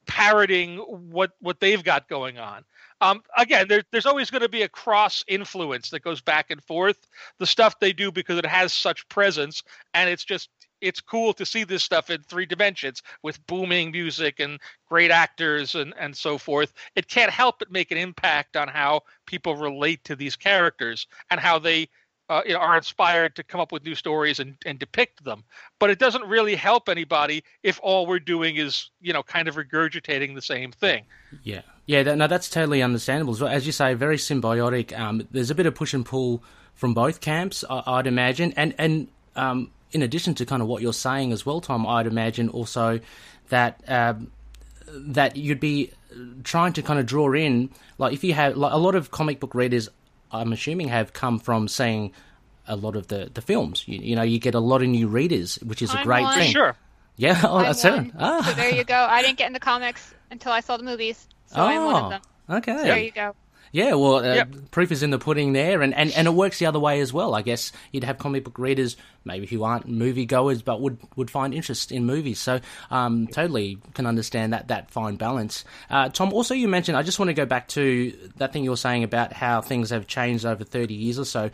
parroting 0.06 0.76
what 0.78 1.32
what 1.40 1.60
they've 1.60 1.82
got 1.82 2.08
going 2.08 2.38
on. 2.38 2.64
Um, 3.00 3.22
again, 3.36 3.68
there, 3.68 3.82
there's 3.90 4.06
always 4.06 4.30
going 4.30 4.42
to 4.42 4.48
be 4.48 4.62
a 4.62 4.68
cross 4.68 5.24
influence 5.28 5.90
that 5.90 6.02
goes 6.02 6.20
back 6.20 6.50
and 6.50 6.62
forth. 6.62 7.06
The 7.38 7.46
stuff 7.46 7.78
they 7.78 7.92
do 7.92 8.10
because 8.10 8.38
it 8.38 8.46
has 8.46 8.72
such 8.72 9.08
presence, 9.08 9.62
and 9.92 10.08
it's 10.08 10.24
just 10.24 10.48
it's 10.80 11.00
cool 11.00 11.32
to 11.32 11.46
see 11.46 11.64
this 11.64 11.82
stuff 11.82 12.10
in 12.10 12.20
three 12.22 12.44
dimensions 12.44 13.02
with 13.22 13.44
booming 13.46 13.90
music 13.90 14.38
and 14.38 14.60
great 14.86 15.10
actors 15.10 15.74
and, 15.74 15.94
and 15.98 16.14
so 16.14 16.36
forth. 16.36 16.74
It 16.94 17.08
can't 17.08 17.30
help 17.30 17.58
but 17.58 17.72
make 17.72 17.90
an 17.90 17.96
impact 17.96 18.54
on 18.56 18.68
how 18.68 19.02
people 19.26 19.56
relate 19.56 20.04
to 20.04 20.14
these 20.14 20.36
characters 20.36 21.06
and 21.30 21.40
how 21.40 21.58
they 21.58 21.88
uh, 22.28 22.42
you 22.46 22.54
know, 22.54 22.58
are 22.58 22.76
inspired 22.76 23.36
to 23.36 23.42
come 23.42 23.60
up 23.60 23.72
with 23.72 23.84
new 23.84 23.94
stories 23.94 24.38
and, 24.40 24.56
and 24.64 24.78
depict 24.78 25.24
them. 25.24 25.44
But 25.78 25.90
it 25.90 25.98
doesn't 25.98 26.24
really 26.24 26.54
help 26.54 26.88
anybody 26.88 27.44
if 27.62 27.78
all 27.82 28.06
we're 28.06 28.18
doing 28.18 28.56
is, 28.56 28.90
you 29.00 29.12
know, 29.12 29.22
kind 29.22 29.48
of 29.48 29.56
regurgitating 29.56 30.34
the 30.34 30.42
same 30.42 30.72
thing. 30.72 31.04
Yeah. 31.42 31.62
Yeah, 31.86 32.02
that, 32.02 32.16
no, 32.16 32.26
that's 32.26 32.48
totally 32.48 32.82
understandable. 32.82 33.46
As 33.46 33.66
you 33.66 33.72
say, 33.72 33.92
very 33.92 34.16
symbiotic. 34.16 34.98
Um, 34.98 35.28
there's 35.30 35.50
a 35.50 35.54
bit 35.54 35.66
of 35.66 35.74
push 35.74 35.92
and 35.92 36.04
pull 36.04 36.42
from 36.74 36.94
both 36.94 37.20
camps, 37.20 37.62
I, 37.68 37.96
would 37.96 38.06
imagine. 38.06 38.54
And, 38.56 38.74
and 38.78 39.08
um, 39.36 39.70
in 39.92 40.02
addition 40.02 40.34
to 40.36 40.46
kind 40.46 40.62
of 40.62 40.68
what 40.68 40.80
you're 40.80 40.94
saying 40.94 41.32
as 41.32 41.44
well, 41.44 41.60
Tom, 41.60 41.86
I'd 41.86 42.06
imagine 42.06 42.48
also 42.48 43.00
that 43.50 43.82
um, 43.86 44.30
that 44.88 45.36
you'd 45.36 45.60
be 45.60 45.92
trying 46.42 46.72
to 46.74 46.82
kind 46.82 46.98
of 46.98 47.06
draw 47.06 47.32
in, 47.32 47.70
like 47.98 48.12
if 48.12 48.24
you 48.24 48.34
have 48.34 48.56
like 48.56 48.72
a 48.72 48.78
lot 48.78 48.94
of 48.94 49.10
comic 49.10 49.40
book 49.40 49.54
readers, 49.54 49.88
I'm 50.34 50.52
assuming 50.52 50.88
have 50.88 51.12
come 51.12 51.38
from 51.38 51.68
seeing 51.68 52.12
a 52.66 52.76
lot 52.76 52.96
of 52.96 53.08
the 53.08 53.30
the 53.32 53.40
films. 53.42 53.84
You, 53.86 53.98
you 53.98 54.16
know, 54.16 54.22
you 54.22 54.38
get 54.38 54.54
a 54.54 54.60
lot 54.60 54.82
of 54.82 54.88
new 54.88 55.06
readers, 55.08 55.56
which 55.62 55.82
is 55.82 55.90
I'm 55.94 56.00
a 56.00 56.04
great 56.04 56.22
one. 56.22 56.38
thing. 56.38 56.52
Sure. 56.52 56.76
Yeah, 57.16 57.40
oh, 57.44 57.58
I'm 57.58 57.64
that's 57.64 57.84
one. 57.84 58.06
it. 58.06 58.12
Ah. 58.18 58.42
So 58.42 58.52
there 58.54 58.74
you 58.74 58.84
go. 58.84 58.96
I 58.96 59.22
didn't 59.22 59.38
get 59.38 59.46
into 59.46 59.60
comics 59.60 60.12
until 60.30 60.50
I 60.52 60.60
saw 60.60 60.76
the 60.76 60.82
movies, 60.82 61.28
so 61.46 61.62
I'm 61.62 61.84
one 61.84 61.94
of 61.96 62.04
Oh, 62.04 62.08
them. 62.10 62.22
Okay. 62.58 62.76
So 62.76 62.82
there 62.82 62.98
you 62.98 63.12
go. 63.12 63.34
Yeah, 63.74 63.94
well, 63.94 64.18
uh, 64.18 64.34
Yep. 64.34 64.70
proof 64.70 64.92
is 64.92 65.02
in 65.02 65.10
the 65.10 65.18
pudding 65.18 65.52
there, 65.52 65.82
and, 65.82 65.92
and, 65.92 66.12
and 66.12 66.28
it 66.28 66.30
works 66.30 66.60
the 66.60 66.66
other 66.66 66.78
way 66.78 67.00
as 67.00 67.12
well. 67.12 67.34
I 67.34 67.42
guess 67.42 67.72
you'd 67.90 68.04
have 68.04 68.18
comic 68.18 68.44
book 68.44 68.56
readers, 68.56 68.96
maybe 69.24 69.48
who 69.48 69.64
aren't 69.64 69.88
movie 69.88 70.26
goers, 70.26 70.62
but 70.62 70.80
would, 70.80 70.98
would 71.16 71.28
find 71.28 71.52
interest 71.52 71.90
in 71.90 72.06
movies. 72.06 72.38
So, 72.38 72.60
um, 72.92 73.26
totally 73.26 73.78
can 73.94 74.06
understand 74.06 74.52
that 74.52 74.68
that 74.68 74.92
fine 74.92 75.16
balance. 75.16 75.64
Uh, 75.90 76.08
Tom, 76.08 76.32
also 76.32 76.54
you 76.54 76.68
mentioned, 76.68 76.96
I 76.96 77.02
just 77.02 77.18
want 77.18 77.30
to 77.30 77.34
go 77.34 77.46
back 77.46 77.66
to 77.70 78.16
that 78.36 78.52
thing 78.52 78.62
you 78.62 78.70
were 78.70 78.76
saying 78.76 79.02
about 79.02 79.32
how 79.32 79.60
things 79.60 79.90
have 79.90 80.06
changed 80.06 80.46
over 80.46 80.62
thirty 80.62 80.94
years 80.94 81.18
or 81.18 81.24
so. 81.24 81.50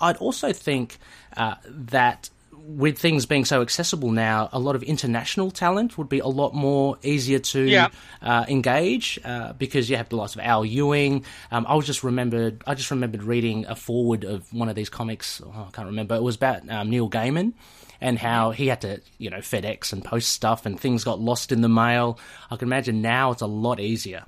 I'd 0.00 0.16
also 0.16 0.54
think 0.54 0.96
uh, 1.36 1.56
that 1.66 2.30
with 2.70 2.98
things 2.98 3.24
being 3.24 3.46
so 3.46 3.62
accessible 3.62 4.10
now, 4.10 4.50
a 4.52 4.58
lot 4.58 4.76
of 4.76 4.82
international 4.82 5.50
talent 5.50 5.96
would 5.96 6.08
be 6.10 6.18
a 6.18 6.26
lot 6.26 6.54
more 6.54 6.98
easier 7.02 7.38
to 7.38 7.62
Yeah. 7.62 7.88
uh, 8.20 8.44
engage 8.46 9.18
uh, 9.24 9.54
because 9.54 9.88
you 9.88 9.96
have 9.96 10.10
the 10.10 10.16
likes 10.16 10.34
of 10.34 10.42
Al 10.42 10.66
Ewing. 10.66 11.24
Um, 11.50 11.64
I 11.66 11.74
was 11.74 11.86
just 11.86 12.04
remembered. 12.04 12.62
I 12.66 12.74
just 12.74 12.90
remembered 12.90 13.22
reading 13.22 13.64
a 13.66 13.74
forward 13.74 14.24
of 14.24 14.52
one 14.52 14.68
of 14.68 14.74
these 14.74 14.90
comics. 14.90 15.40
Oh, 15.42 15.66
I 15.68 15.70
can't 15.72 15.86
remember. 15.86 16.14
It 16.14 16.22
was 16.22 16.36
about 16.36 16.68
um, 16.68 16.90
Neil 16.90 17.08
Gaiman 17.08 17.54
and 18.02 18.18
how 18.18 18.50
he 18.50 18.66
had 18.68 18.82
to, 18.82 19.00
you 19.16 19.30
know, 19.30 19.38
FedEx 19.38 19.92
and 19.92 20.04
post 20.04 20.28
stuff, 20.28 20.66
and 20.66 20.78
things 20.78 21.04
got 21.04 21.18
lost 21.20 21.50
in 21.52 21.62
the 21.62 21.68
mail. 21.70 22.18
I 22.50 22.56
can 22.56 22.68
imagine 22.68 23.00
now 23.00 23.30
it's 23.32 23.42
a 23.42 23.46
lot 23.46 23.80
easier. 23.80 24.24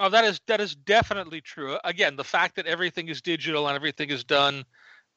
Oh, 0.00 0.08
that 0.08 0.24
is 0.24 0.40
that 0.46 0.60
is 0.60 0.74
definitely 0.74 1.40
true. 1.42 1.78
Again, 1.84 2.16
the 2.16 2.24
fact 2.24 2.56
that 2.56 2.66
everything 2.66 3.08
is 3.08 3.20
digital 3.20 3.68
and 3.68 3.76
everything 3.76 4.10
is 4.10 4.24
done, 4.24 4.64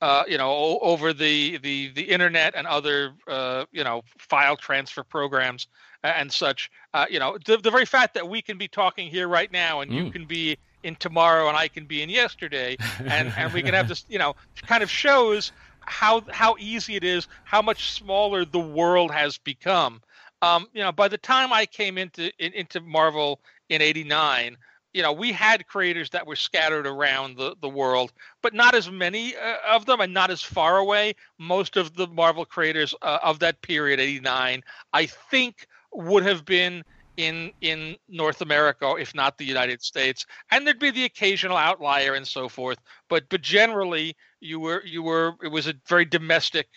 uh, 0.01 0.23
you 0.27 0.37
know, 0.37 0.79
over 0.81 1.13
the 1.13 1.57
the 1.59 1.89
the 1.93 2.03
internet 2.03 2.53
and 2.55 2.67
other 2.67 3.13
uh, 3.27 3.65
you 3.71 3.83
know 3.83 4.01
file 4.19 4.55
transfer 4.57 5.03
programs 5.03 5.67
and 6.03 6.31
such. 6.31 6.69
Uh, 6.93 7.05
you 7.09 7.19
know, 7.19 7.37
the 7.45 7.57
the 7.57 7.71
very 7.71 7.85
fact 7.85 8.13
that 8.13 8.27
we 8.27 8.41
can 8.41 8.57
be 8.57 8.67
talking 8.67 9.09
here 9.09 9.27
right 9.27 9.51
now 9.51 9.81
and 9.81 9.93
you 9.93 10.05
Mm. 10.05 10.11
can 10.11 10.25
be 10.25 10.57
in 10.83 10.95
tomorrow 10.95 11.47
and 11.47 11.57
I 11.57 11.67
can 11.67 11.85
be 11.85 12.01
in 12.01 12.09
yesterday, 12.09 12.77
and 13.07 13.31
and 13.37 13.51
we 13.53 13.61
can 13.63 13.73
have 13.73 13.87
this, 13.87 14.05
you 14.09 14.19
know, 14.19 14.33
kind 14.67 14.83
of 14.83 14.89
shows 14.89 15.51
how 15.85 16.21
how 16.31 16.55
easy 16.59 16.95
it 16.95 17.03
is, 17.03 17.27
how 17.43 17.61
much 17.61 17.91
smaller 17.91 18.45
the 18.45 18.59
world 18.59 19.11
has 19.11 19.37
become. 19.37 20.01
Um, 20.41 20.67
you 20.73 20.81
know, 20.81 20.91
by 20.91 21.07
the 21.07 21.17
time 21.17 21.51
I 21.51 21.65
came 21.65 21.97
into 21.97 22.31
in, 22.39 22.53
into 22.53 22.79
Marvel 22.81 23.41
in 23.69 23.81
'89, 23.81 24.57
you 24.93 25.03
know, 25.03 25.13
we 25.13 25.31
had 25.31 25.67
creators 25.67 26.09
that 26.09 26.25
were 26.25 26.35
scattered 26.35 26.87
around 26.87 27.37
the, 27.37 27.55
the 27.61 27.69
world, 27.69 28.11
but 28.41 28.53
not 28.53 28.73
as 28.73 28.89
many 28.89 29.35
uh, 29.35 29.57
of 29.69 29.85
them 29.85 30.01
and 30.01 30.13
not 30.13 30.31
as 30.31 30.41
far 30.41 30.77
away. 30.77 31.13
Most 31.37 31.77
of 31.77 31.95
the 31.95 32.07
Marvel 32.07 32.45
creators 32.45 32.95
uh, 33.01 33.19
of 33.21 33.39
that 33.39 33.61
period, 33.61 33.99
89, 33.99 34.63
I 34.93 35.05
think 35.05 35.67
would 35.93 36.23
have 36.23 36.45
been 36.45 36.83
in 37.17 37.51
in 37.61 37.97
North 38.07 38.41
America, 38.41 38.95
if 38.97 39.13
not 39.13 39.37
the 39.37 39.45
United 39.45 39.81
States, 39.81 40.25
and 40.51 40.65
there'd 40.65 40.79
be 40.79 40.91
the 40.91 41.03
occasional 41.03 41.57
outlier 41.57 42.13
and 42.13 42.25
so 42.25 42.47
forth. 42.47 42.79
But 43.09 43.25
but 43.29 43.41
generally, 43.41 44.15
you 44.39 44.59
were 44.59 44.81
you 44.85 45.03
were 45.03 45.35
it 45.43 45.49
was 45.49 45.67
a 45.67 45.73
very 45.87 46.05
domestic 46.05 46.67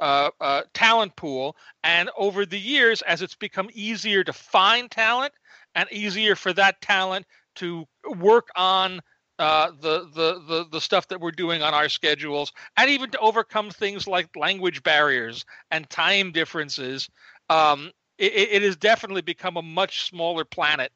uh, 0.00 0.30
uh, 0.40 0.62
talent 0.74 1.14
pool, 1.16 1.56
and 1.84 2.10
over 2.18 2.44
the 2.44 2.58
years, 2.58 3.00
as 3.02 3.22
it's 3.22 3.36
become 3.36 3.70
easier 3.72 4.24
to 4.24 4.32
find 4.32 4.90
talent 4.90 5.32
and 5.76 5.90
easier 5.92 6.34
for 6.34 6.52
that 6.54 6.80
talent 6.80 7.24
to 7.56 7.86
work 8.18 8.48
on 8.56 9.00
uh, 9.38 9.70
the, 9.80 10.08
the 10.14 10.42
the 10.48 10.66
the 10.72 10.80
stuff 10.80 11.08
that 11.08 11.20
we're 11.20 11.30
doing 11.30 11.62
on 11.62 11.74
our 11.74 11.88
schedules, 11.88 12.52
and 12.76 12.88
even 12.88 13.10
to 13.10 13.18
overcome 13.18 13.70
things 13.70 14.06
like 14.06 14.34
language 14.34 14.82
barriers 14.82 15.44
and 15.70 15.88
time 15.90 16.32
differences. 16.32 17.08
Um, 17.50 17.90
it, 18.18 18.32
it 18.32 18.62
has 18.62 18.76
definitely 18.76 19.20
become 19.20 19.58
a 19.58 19.62
much 19.62 20.04
smaller 20.08 20.44
planet 20.44 20.90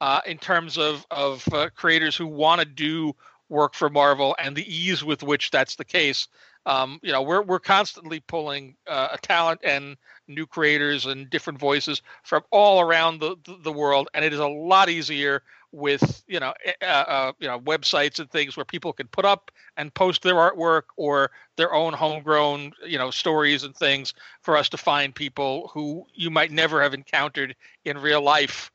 uh, 0.00 0.20
in 0.26 0.38
terms 0.38 0.76
of 0.76 1.06
of 1.10 1.46
uh, 1.52 1.70
creators 1.74 2.14
who 2.16 2.26
want 2.26 2.60
to 2.60 2.66
do 2.66 3.14
work 3.48 3.74
for 3.74 3.88
Marvel 3.88 4.36
and 4.38 4.54
the 4.54 4.70
ease 4.72 5.02
with 5.02 5.22
which 5.22 5.50
that's 5.50 5.76
the 5.76 5.84
case. 5.84 6.28
Um, 6.66 7.00
you 7.02 7.12
know, 7.12 7.22
we're 7.22 7.42
we're 7.42 7.58
constantly 7.58 8.20
pulling 8.20 8.76
uh, 8.86 9.08
a 9.12 9.18
talent 9.18 9.60
and 9.64 9.96
new 10.26 10.46
creators 10.46 11.06
and 11.06 11.30
different 11.30 11.58
voices 11.58 12.02
from 12.22 12.42
all 12.50 12.80
around 12.80 13.20
the, 13.20 13.36
the, 13.46 13.56
the 13.64 13.72
world, 13.72 14.08
and 14.12 14.24
it 14.24 14.34
is 14.34 14.40
a 14.40 14.46
lot 14.46 14.90
easier 14.90 15.42
with 15.72 16.22
you 16.26 16.40
know 16.40 16.54
uh, 16.82 16.84
uh, 16.84 17.32
you 17.38 17.46
know 17.48 17.60
websites 17.60 18.18
and 18.18 18.30
things 18.30 18.56
where 18.56 18.64
people 18.64 18.92
can 18.92 19.06
put 19.08 19.24
up 19.24 19.50
and 19.76 19.92
post 19.92 20.22
their 20.22 20.34
artwork 20.34 20.84
or 20.96 21.30
their 21.56 21.74
own 21.74 21.92
homegrown 21.92 22.72
you 22.86 22.98
know 22.98 23.10
stories 23.10 23.64
and 23.64 23.76
things 23.76 24.14
for 24.42 24.56
us 24.56 24.68
to 24.68 24.76
find 24.76 25.14
people 25.14 25.70
who 25.74 26.06
you 26.14 26.30
might 26.30 26.50
never 26.50 26.82
have 26.82 26.94
encountered 26.94 27.54
in 27.84 27.98
real 27.98 28.22
life 28.22 28.70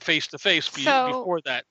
face 0.00 0.26
to 0.28 0.38
face 0.38 0.68
before 0.68 1.40
that. 1.44 1.64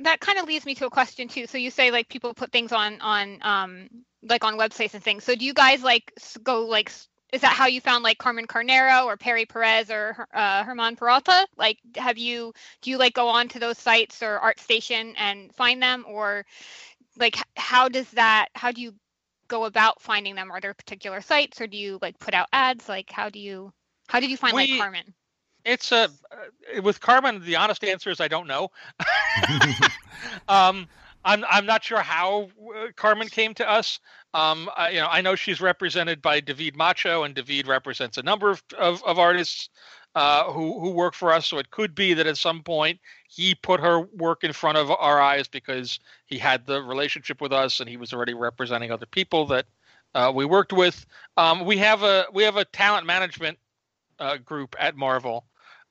that 0.00 0.20
kind 0.20 0.38
of 0.38 0.46
leads 0.46 0.64
me 0.64 0.74
to 0.74 0.86
a 0.86 0.90
question 0.90 1.28
too. 1.28 1.46
So 1.46 1.58
you 1.58 1.70
say 1.70 1.90
like 1.90 2.08
people 2.08 2.34
put 2.34 2.52
things 2.52 2.72
on 2.72 3.00
on 3.00 3.38
um 3.42 3.88
like 4.22 4.44
on 4.44 4.56
websites 4.58 4.94
and 4.94 5.02
things. 5.02 5.24
So 5.24 5.34
do 5.34 5.44
you 5.44 5.54
guys 5.54 5.82
like 5.82 6.12
go 6.42 6.66
like 6.66 6.90
is 7.34 7.40
that 7.40 7.52
how 7.52 7.66
you 7.66 7.80
found 7.80 8.04
like 8.04 8.18
Carmen 8.18 8.46
Carnero 8.46 9.06
or 9.06 9.16
Perry 9.16 9.44
Perez 9.44 9.90
or 9.90 10.28
uh, 10.32 10.62
Herman 10.62 10.94
Peralta? 10.94 11.48
Like, 11.56 11.78
have 11.96 12.16
you 12.16 12.54
do 12.80 12.90
you 12.90 12.96
like 12.96 13.12
go 13.12 13.26
on 13.26 13.48
to 13.48 13.58
those 13.58 13.76
sites 13.76 14.22
or 14.22 14.38
ArtStation 14.38 15.14
and 15.18 15.52
find 15.52 15.82
them, 15.82 16.04
or 16.08 16.46
like 17.18 17.36
how 17.56 17.88
does 17.88 18.08
that? 18.12 18.50
How 18.54 18.70
do 18.70 18.80
you 18.80 18.94
go 19.48 19.64
about 19.64 20.00
finding 20.00 20.36
them? 20.36 20.52
Are 20.52 20.60
there 20.60 20.74
particular 20.74 21.20
sites, 21.20 21.60
or 21.60 21.66
do 21.66 21.76
you 21.76 21.98
like 22.00 22.16
put 22.20 22.34
out 22.34 22.46
ads? 22.52 22.88
Like, 22.88 23.10
how 23.10 23.30
do 23.30 23.40
you 23.40 23.72
how 24.06 24.20
did 24.20 24.30
you 24.30 24.36
find 24.36 24.54
we, 24.54 24.70
like 24.70 24.78
Carmen? 24.78 25.12
It's 25.64 25.90
a 25.90 26.04
uh, 26.04 26.82
with 26.82 27.00
Carmen. 27.00 27.44
The 27.44 27.56
honest 27.56 27.82
answer 27.82 28.10
is 28.10 28.20
I 28.20 28.28
don't 28.28 28.46
know. 28.46 28.70
um, 30.48 30.86
I'm 31.24 31.44
I'm 31.50 31.66
not 31.66 31.82
sure 31.84 32.00
how 32.00 32.48
uh, 32.76 32.88
Carmen 32.96 33.28
came 33.28 33.54
to 33.54 33.68
us. 33.68 34.00
Um, 34.34 34.68
I, 34.76 34.90
you 34.90 35.00
know, 35.00 35.08
I 35.10 35.20
know 35.20 35.34
she's 35.34 35.60
represented 35.60 36.20
by 36.20 36.40
David 36.40 36.76
Macho, 36.76 37.22
and 37.22 37.34
David 37.34 37.66
represents 37.66 38.18
a 38.18 38.22
number 38.22 38.50
of 38.50 38.62
of, 38.78 39.02
of 39.04 39.18
artists 39.18 39.70
uh, 40.14 40.44
who 40.52 40.78
who 40.80 40.90
work 40.90 41.14
for 41.14 41.32
us. 41.32 41.46
So 41.46 41.58
it 41.58 41.70
could 41.70 41.94
be 41.94 42.14
that 42.14 42.26
at 42.26 42.36
some 42.36 42.62
point 42.62 43.00
he 43.28 43.54
put 43.54 43.80
her 43.80 44.00
work 44.00 44.44
in 44.44 44.52
front 44.52 44.78
of 44.78 44.90
our 44.90 45.20
eyes 45.20 45.48
because 45.48 45.98
he 46.26 46.38
had 46.38 46.66
the 46.66 46.82
relationship 46.82 47.40
with 47.40 47.52
us, 47.52 47.80
and 47.80 47.88
he 47.88 47.96
was 47.96 48.12
already 48.12 48.34
representing 48.34 48.90
other 48.90 49.06
people 49.06 49.46
that 49.46 49.66
uh, 50.14 50.32
we 50.34 50.44
worked 50.44 50.72
with. 50.72 51.06
Um, 51.36 51.64
we 51.64 51.76
have 51.78 52.02
a 52.02 52.26
we 52.32 52.42
have 52.42 52.56
a 52.56 52.64
talent 52.66 53.06
management 53.06 53.58
uh, 54.18 54.36
group 54.38 54.76
at 54.78 54.96
Marvel, 54.96 55.44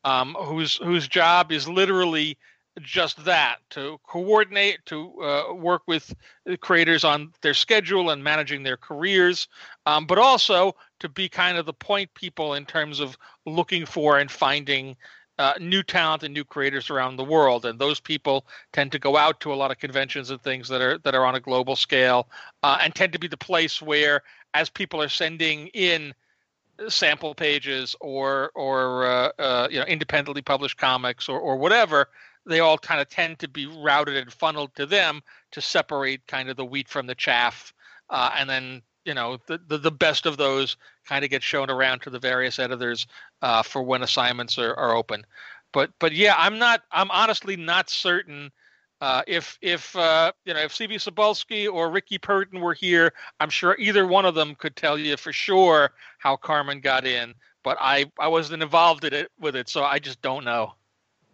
um, 0.04 0.36
whose 0.40 0.78
whose 0.78 1.08
job 1.08 1.52
is 1.52 1.68
literally 1.68 2.38
just 2.82 3.24
that 3.26 3.58
to 3.70 4.00
coordinate 4.04 4.80
to 4.86 5.22
uh, 5.22 5.54
work 5.54 5.84
with 5.88 6.14
creators 6.60 7.04
on 7.04 7.32
their 7.42 7.54
schedule 7.54 8.10
and 8.10 8.24
managing 8.24 8.64
their 8.64 8.78
careers 8.78 9.48
um, 9.86 10.06
but 10.06 10.18
also 10.18 10.76
to 11.00 11.08
be 11.08 11.30
kind 11.30 11.58
of 11.58 11.66
the 11.66 11.74
point 11.74 12.12
people 12.16 12.56
in 12.56 12.66
terms 12.66 13.00
of 13.00 13.18
looking 13.46 13.86
for 13.86 14.18
and 14.18 14.32
finding 14.32 14.96
uh, 15.40 15.54
new 15.60 15.84
talent 15.84 16.24
and 16.24 16.34
new 16.34 16.44
creators 16.44 16.90
around 16.90 17.16
the 17.16 17.24
world. 17.24 17.66
And 17.66 17.80
those 17.80 18.00
people 18.00 18.46
tend 18.72 18.92
to 18.92 19.00
go 19.00 19.18
out 19.18 19.40
to 19.42 19.54
a 19.54 19.56
lot 19.56 19.72
of 19.72 19.80
conventions 19.80 20.30
and 20.30 20.42
things 20.42 20.68
that 20.70 20.82
are 20.82 20.98
that 21.00 21.16
are 21.16 21.26
on 21.26 21.36
a 21.36 21.40
global 21.40 21.76
scale 21.76 22.28
uh, 22.62 22.78
and 22.82 22.94
tend 22.94 23.14
to 23.14 23.20
be 23.20 23.28
the 23.28 23.38
place 23.38 23.82
where 23.82 24.22
as 24.54 24.70
people 24.70 25.02
are 25.02 25.10
sending 25.10 25.68
in 25.68 26.14
sample 26.88 27.34
pages 27.36 27.96
or 28.00 28.52
or 28.56 29.06
uh, 29.06 29.30
uh, 29.40 29.68
you 29.70 29.80
know 29.80 29.86
independently 29.86 30.42
published 30.42 30.78
comics 30.78 31.28
or 31.30 31.40
or 31.40 31.58
whatever 31.58 32.10
they 32.46 32.60
all 32.60 32.78
kind 32.78 33.02
of 33.02 33.10
tend 33.10 33.40
to 33.40 33.48
be 33.48 33.66
routed 33.66 34.18
and 34.18 34.32
funneled 34.32 34.76
to 34.76 34.86
them 34.86 35.22
to 35.52 35.62
separate 35.62 36.26
kind 36.28 36.50
of 36.50 36.58
the 36.58 36.66
wheat 36.66 36.90
from 36.90 37.08
the 37.08 37.16
chaff. 37.16 37.74
Uh, 38.10 38.32
and 38.38 38.50
then, 38.50 38.82
you 39.06 39.14
know, 39.14 39.38
the, 39.48 39.60
the, 39.68 39.78
the, 39.78 39.92
best 39.92 40.26
of 40.26 40.38
those 40.38 40.78
kind 41.08 41.24
of 41.24 41.32
get 41.32 41.42
shown 41.42 41.70
around 41.70 42.02
to 42.02 42.10
the 42.10 42.20
various 42.20 42.60
editors 42.60 43.08
uh, 43.42 43.64
for 43.64 43.82
when 43.82 44.04
assignments 44.04 44.58
are, 44.58 44.76
are 44.76 44.96
open. 44.96 45.26
But 45.72 45.92
but 46.00 46.12
yeah, 46.12 46.36
I'm 46.38 46.60
not. 46.60 46.84
I'm 46.92 47.10
honestly 47.10 47.56
not 47.56 47.90
certain 47.90 48.52
uh, 49.04 49.22
if 49.28 49.58
if 49.62 49.94
uh, 49.98 50.32
you 50.46 50.54
know 50.54 50.62
if 50.62 50.72
CB 50.72 50.94
Cebulski 50.94 51.70
or 51.70 51.92
Rickey 51.92 52.18
Purdin 52.18 52.62
were 52.62 52.74
here, 52.74 53.12
I'm 53.42 53.50
sure 53.50 53.76
either 53.78 54.08
one 54.08 54.26
of 54.26 54.34
them 54.34 54.56
could 54.56 54.78
tell 54.78 54.98
you 54.98 55.18
for 55.18 55.34
sure 55.34 55.92
how 56.20 56.38
Carmen 56.38 56.80
got 56.80 57.06
in. 57.06 57.34
But 57.64 57.78
I 57.82 58.10
I 58.18 58.30
wasn't 58.30 58.64
involved 58.64 59.04
in 59.04 59.14
it 59.14 59.30
with 59.38 59.58
it, 59.58 59.68
so 59.68 59.84
I 59.84 60.00
just 60.00 60.22
don't 60.22 60.46
know 60.46 60.76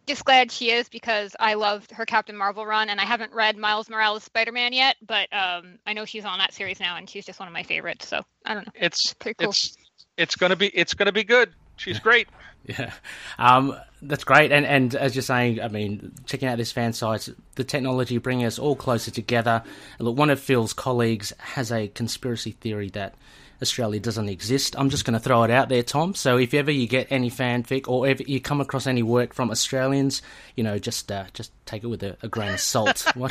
just 0.07 0.25
glad 0.25 0.51
she 0.51 0.71
is 0.71 0.89
because 0.89 1.35
I 1.39 1.53
loved 1.53 1.91
her 1.91 2.05
Captain 2.05 2.35
Marvel 2.35 2.65
run, 2.65 2.89
and 2.89 2.99
I 2.99 3.05
haven't 3.05 3.33
read 3.33 3.57
Miles 3.57 3.89
Morales 3.89 4.23
Spider 4.23 4.51
Man 4.51 4.73
yet, 4.73 4.97
but 5.05 5.31
um, 5.31 5.79
I 5.85 5.93
know 5.93 6.05
she's 6.05 6.25
on 6.25 6.39
that 6.39 6.53
series 6.53 6.79
now, 6.79 6.97
and 6.97 7.09
she's 7.09 7.25
just 7.25 7.39
one 7.39 7.47
of 7.47 7.53
my 7.53 7.63
favorites. 7.63 8.07
So 8.07 8.21
I 8.45 8.53
don't 8.53 8.65
know. 8.65 8.73
It's, 8.75 9.05
it's 9.05 9.13
pretty 9.13 9.35
cool. 9.35 9.49
It's 9.49 9.77
it's 10.17 10.35
gonna 10.35 10.55
be 10.55 10.67
it's 10.67 10.93
gonna 10.93 11.11
be 11.11 11.23
good. 11.23 11.53
She's 11.77 11.99
great. 11.99 12.27
Yeah, 12.65 12.91
um, 13.39 13.75
that's 14.01 14.25
great. 14.25 14.51
And 14.51 14.65
and 14.65 14.93
as 14.93 15.15
you're 15.15 15.23
saying, 15.23 15.61
I 15.61 15.69
mean, 15.69 16.11
checking 16.25 16.47
out 16.49 16.57
this 16.57 16.73
fan 16.73 16.91
site, 16.91 17.29
the 17.55 17.63
technology 17.63 18.17
bringing 18.17 18.45
us 18.45 18.59
all 18.59 18.75
closer 18.75 19.09
together. 19.09 19.63
Look, 19.97 20.17
one 20.17 20.29
of 20.29 20.39
Phil's 20.39 20.73
colleagues 20.73 21.33
has 21.39 21.71
a 21.71 21.87
conspiracy 21.87 22.51
theory 22.51 22.89
that 22.89 23.15
Australia 23.61 23.99
doesn't 23.99 24.29
exist. 24.29 24.75
I'm 24.77 24.89
just 24.89 25.05
going 25.05 25.13
to 25.13 25.19
throw 25.19 25.43
it 25.43 25.51
out 25.51 25.69
there, 25.69 25.83
Tom. 25.83 26.15
So 26.15 26.37
if 26.37 26.53
ever 26.53 26.71
you 26.71 26.87
get 26.87 27.07
any 27.09 27.29
fanfic 27.29 27.87
or 27.87 28.07
if 28.07 28.27
you 28.27 28.39
come 28.39 28.61
across 28.61 28.87
any 28.87 29.03
work 29.03 29.33
from 29.33 29.51
Australians, 29.51 30.21
you 30.55 30.63
know, 30.63 30.79
just 30.79 31.11
uh, 31.11 31.25
just 31.33 31.51
take 31.65 31.83
it 31.83 31.87
with 31.87 32.03
a, 32.03 32.17
a 32.23 32.27
grain 32.27 32.53
of 32.53 32.59
salt. 32.59 33.05
um, 33.19 33.29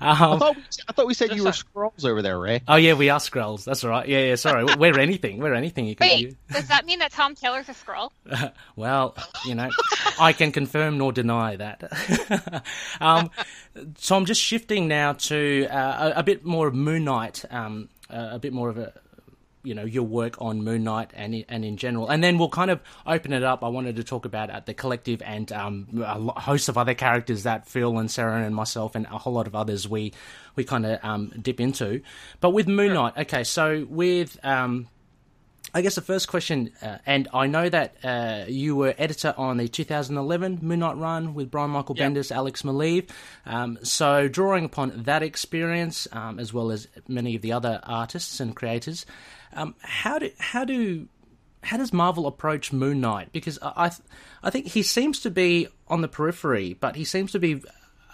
I, 0.00 0.36
thought 0.38 0.56
we, 0.56 0.62
I 0.88 0.92
thought 0.92 1.06
we 1.06 1.14
said 1.14 1.34
you 1.34 1.44
were 1.44 1.50
Skrulls 1.50 2.04
over 2.04 2.22
there, 2.22 2.38
Ray. 2.38 2.62
Oh 2.68 2.76
yeah, 2.76 2.94
we 2.94 3.10
are 3.10 3.18
Skrulls. 3.18 3.64
That's 3.64 3.84
right. 3.84 4.08
Yeah, 4.08 4.20
yeah. 4.20 4.34
Sorry, 4.36 4.64
we're 4.76 4.98
anything. 4.98 5.38
We're 5.38 5.54
anything. 5.54 5.86
You 5.86 5.96
can, 5.96 6.08
Wait, 6.08 6.20
you... 6.20 6.36
does 6.50 6.68
that 6.68 6.86
mean 6.86 7.00
that 7.00 7.12
Tom 7.12 7.34
Taylor's 7.34 7.68
a 7.68 7.72
Skrull? 7.72 8.10
well, 8.76 9.16
you 9.44 9.54
know, 9.54 9.70
I 10.18 10.32
can 10.32 10.52
confirm 10.52 10.98
nor 10.98 11.12
deny 11.12 11.56
that. 11.56 12.64
um, 13.00 13.30
so 13.96 14.16
I'm 14.16 14.24
just 14.24 14.40
shifting 14.40 14.88
now 14.88 15.14
to 15.14 15.66
uh, 15.66 16.12
a, 16.14 16.20
a, 16.20 16.22
bit 16.22 16.44
more 16.44 16.68
of 16.68 16.74
Moon 16.74 17.04
Knight. 17.04 17.44
Um, 17.50 17.88
a 18.12 18.38
bit 18.38 18.52
more 18.52 18.68
of 18.68 18.78
a 18.78 18.92
you 19.62 19.74
know 19.74 19.84
your 19.84 20.04
work 20.04 20.40
on 20.40 20.62
Moon 20.62 20.84
Knight 20.84 21.10
and 21.14 21.44
and 21.48 21.64
in 21.64 21.76
general, 21.76 22.08
and 22.08 22.22
then 22.22 22.38
we'll 22.38 22.48
kind 22.48 22.70
of 22.70 22.80
open 23.06 23.32
it 23.32 23.42
up. 23.42 23.62
I 23.62 23.68
wanted 23.68 23.96
to 23.96 24.04
talk 24.04 24.24
about 24.24 24.50
uh, 24.50 24.60
the 24.64 24.74
collective 24.74 25.22
and 25.22 25.50
um, 25.52 26.02
a 26.02 26.40
host 26.40 26.68
of 26.68 26.78
other 26.78 26.94
characters 26.94 27.42
that 27.42 27.66
Phil 27.66 27.98
and 27.98 28.10
Sarah 28.10 28.42
and 28.42 28.54
myself 28.54 28.94
and 28.94 29.06
a 29.06 29.18
whole 29.18 29.32
lot 29.32 29.46
of 29.46 29.54
others 29.54 29.86
we 29.88 30.12
we 30.56 30.64
kind 30.64 30.86
of 30.86 30.98
um, 31.02 31.32
dip 31.40 31.60
into. 31.60 32.00
But 32.40 32.50
with 32.50 32.68
Moon 32.68 32.94
Knight, 32.94 33.14
okay, 33.18 33.44
so 33.44 33.86
with 33.88 34.38
um, 34.44 34.88
I 35.72 35.82
guess 35.82 35.94
the 35.94 36.00
first 36.00 36.28
question, 36.28 36.72
uh, 36.82 36.98
and 37.06 37.28
I 37.32 37.46
know 37.46 37.68
that 37.68 37.94
uh, 38.04 38.44
you 38.48 38.74
were 38.74 38.94
editor 38.98 39.34
on 39.36 39.56
the 39.56 39.68
2011 39.68 40.58
Moon 40.62 40.80
Knight 40.80 40.96
run 40.96 41.34
with 41.34 41.50
Brian 41.50 41.70
Michael 41.70 41.96
yep. 41.96 42.12
Bendis, 42.12 42.32
Alex 42.32 42.62
Maleev. 42.62 43.08
Um, 43.46 43.78
so, 43.82 44.28
drawing 44.28 44.64
upon 44.64 45.04
that 45.04 45.22
experience, 45.22 46.08
um, 46.12 46.38
as 46.38 46.52
well 46.52 46.70
as 46.70 46.88
many 47.06 47.36
of 47.36 47.42
the 47.42 47.52
other 47.52 47.80
artists 47.84 48.40
and 48.40 48.56
creators, 48.56 49.06
um, 49.52 49.74
how 49.80 50.18
do 50.18 50.30
how 50.38 50.64
do 50.64 51.08
how 51.62 51.76
does 51.76 51.92
Marvel 51.92 52.26
approach 52.26 52.72
Moon 52.72 53.00
Knight? 53.00 53.32
Because 53.32 53.58
I 53.62 53.92
I 54.42 54.50
think 54.50 54.68
he 54.68 54.82
seems 54.82 55.20
to 55.20 55.30
be 55.30 55.68
on 55.88 56.00
the 56.00 56.08
periphery, 56.08 56.74
but 56.74 56.96
he 56.96 57.04
seems 57.04 57.32
to 57.32 57.38
be 57.38 57.62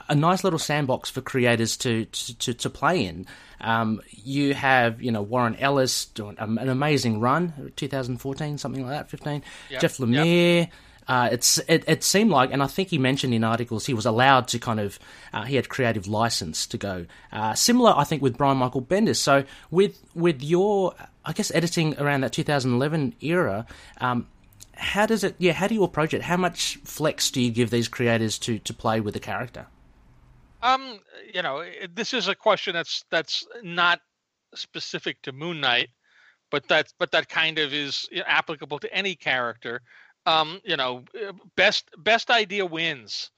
a 0.09 0.15
nice 0.15 0.45
little 0.45 0.59
sandbox 0.59 1.11
for 1.11 1.21
creators 1.21 1.77
to 1.79 2.05
to, 2.07 2.55
to 2.55 2.71
play 2.71 3.05
in. 3.05 3.27
Um, 3.61 4.03
you 4.11 4.55
have 4.55 5.03
you 5.03 5.11
know 5.11 5.23
Warren 5.23 5.57
Ellis 5.57 6.07
doing 6.07 6.37
an 6.39 6.69
amazing 6.69 7.21
run, 7.21 7.73
2014 7.77 8.59
something 8.59 8.83
like 8.83 8.93
that, 8.93 9.11
15. 9.11 9.43
Yep. 9.71 9.81
Jeff 9.81 9.97
Lemire. 9.99 10.59
Yep. 10.59 10.73
Uh, 11.09 11.29
it's 11.31 11.59
it, 11.69 11.85
it, 11.87 12.03
seemed 12.03 12.31
like, 12.31 12.53
and 12.53 12.61
I 12.61 12.67
think 12.67 12.89
he 12.89 12.99
mentioned 12.99 13.33
in 13.33 13.45
articles 13.45 13.87
he 13.87 13.95
was 13.95 14.07
allowed 14.07 14.49
to 14.49 14.59
kind 14.59 14.81
of 14.81 14.99
uh, 15.33 15.45
he 15.45 15.55
had 15.55 15.69
creative 15.69 16.09
license 16.09 16.67
to 16.67 16.79
go. 16.79 17.07
Uh, 17.33 17.55
similar, 17.55 17.95
I 17.97 18.03
think, 18.03 18.23
with 18.23 18.37
Brian 18.37 18.59
Michael 18.59 18.83
Bendis. 18.83 19.17
So 19.17 19.45
with 19.71 20.01
with 20.15 20.43
your, 20.43 20.95
I 21.25 21.33
guess, 21.33 21.53
editing 21.55 21.97
around 22.01 22.23
that 22.23 22.33
2011 22.33 23.15
era. 23.21 23.67
Um, 24.01 24.27
how 24.73 25.07
does 25.07 25.25
it? 25.25 25.37
Yeah, 25.39 25.53
how 25.53 25.69
do 25.69 25.75
you 25.75 25.85
approach 25.85 26.13
it? 26.13 26.23
How 26.23 26.37
much 26.37 26.77
flex 26.85 27.31
do 27.31 27.41
you 27.41 27.51
give 27.51 27.71
these 27.71 27.89
creators 27.89 28.37
to 28.41 28.59
to 28.59 28.75
play 28.75 29.01
with 29.01 29.15
the 29.15 29.21
character? 29.21 29.67
Um, 30.67 31.01
you 31.35 31.43
know, 31.43 31.65
this 31.95 32.13
is 32.13 32.29
a 32.29 32.35
question 32.35 32.75
that's 32.75 33.05
that's 33.11 33.47
not 33.63 34.01
specific 34.55 35.23
to 35.23 35.33
Moon 35.33 35.61
Knight, 35.61 35.91
but 36.51 36.67
that 36.69 36.93
but 36.99 37.11
that 37.13 37.29
kind 37.29 37.59
of 37.59 37.73
is 37.73 38.09
applicable 38.27 38.79
to 38.81 38.93
any 38.93 39.15
character. 39.15 39.81
Um, 40.27 40.61
you 40.65 40.77
know, 40.77 41.05
uh, 41.15 41.33
best 41.57 41.91
best 41.99 42.31
idea 42.31 42.67
wins. 42.67 43.31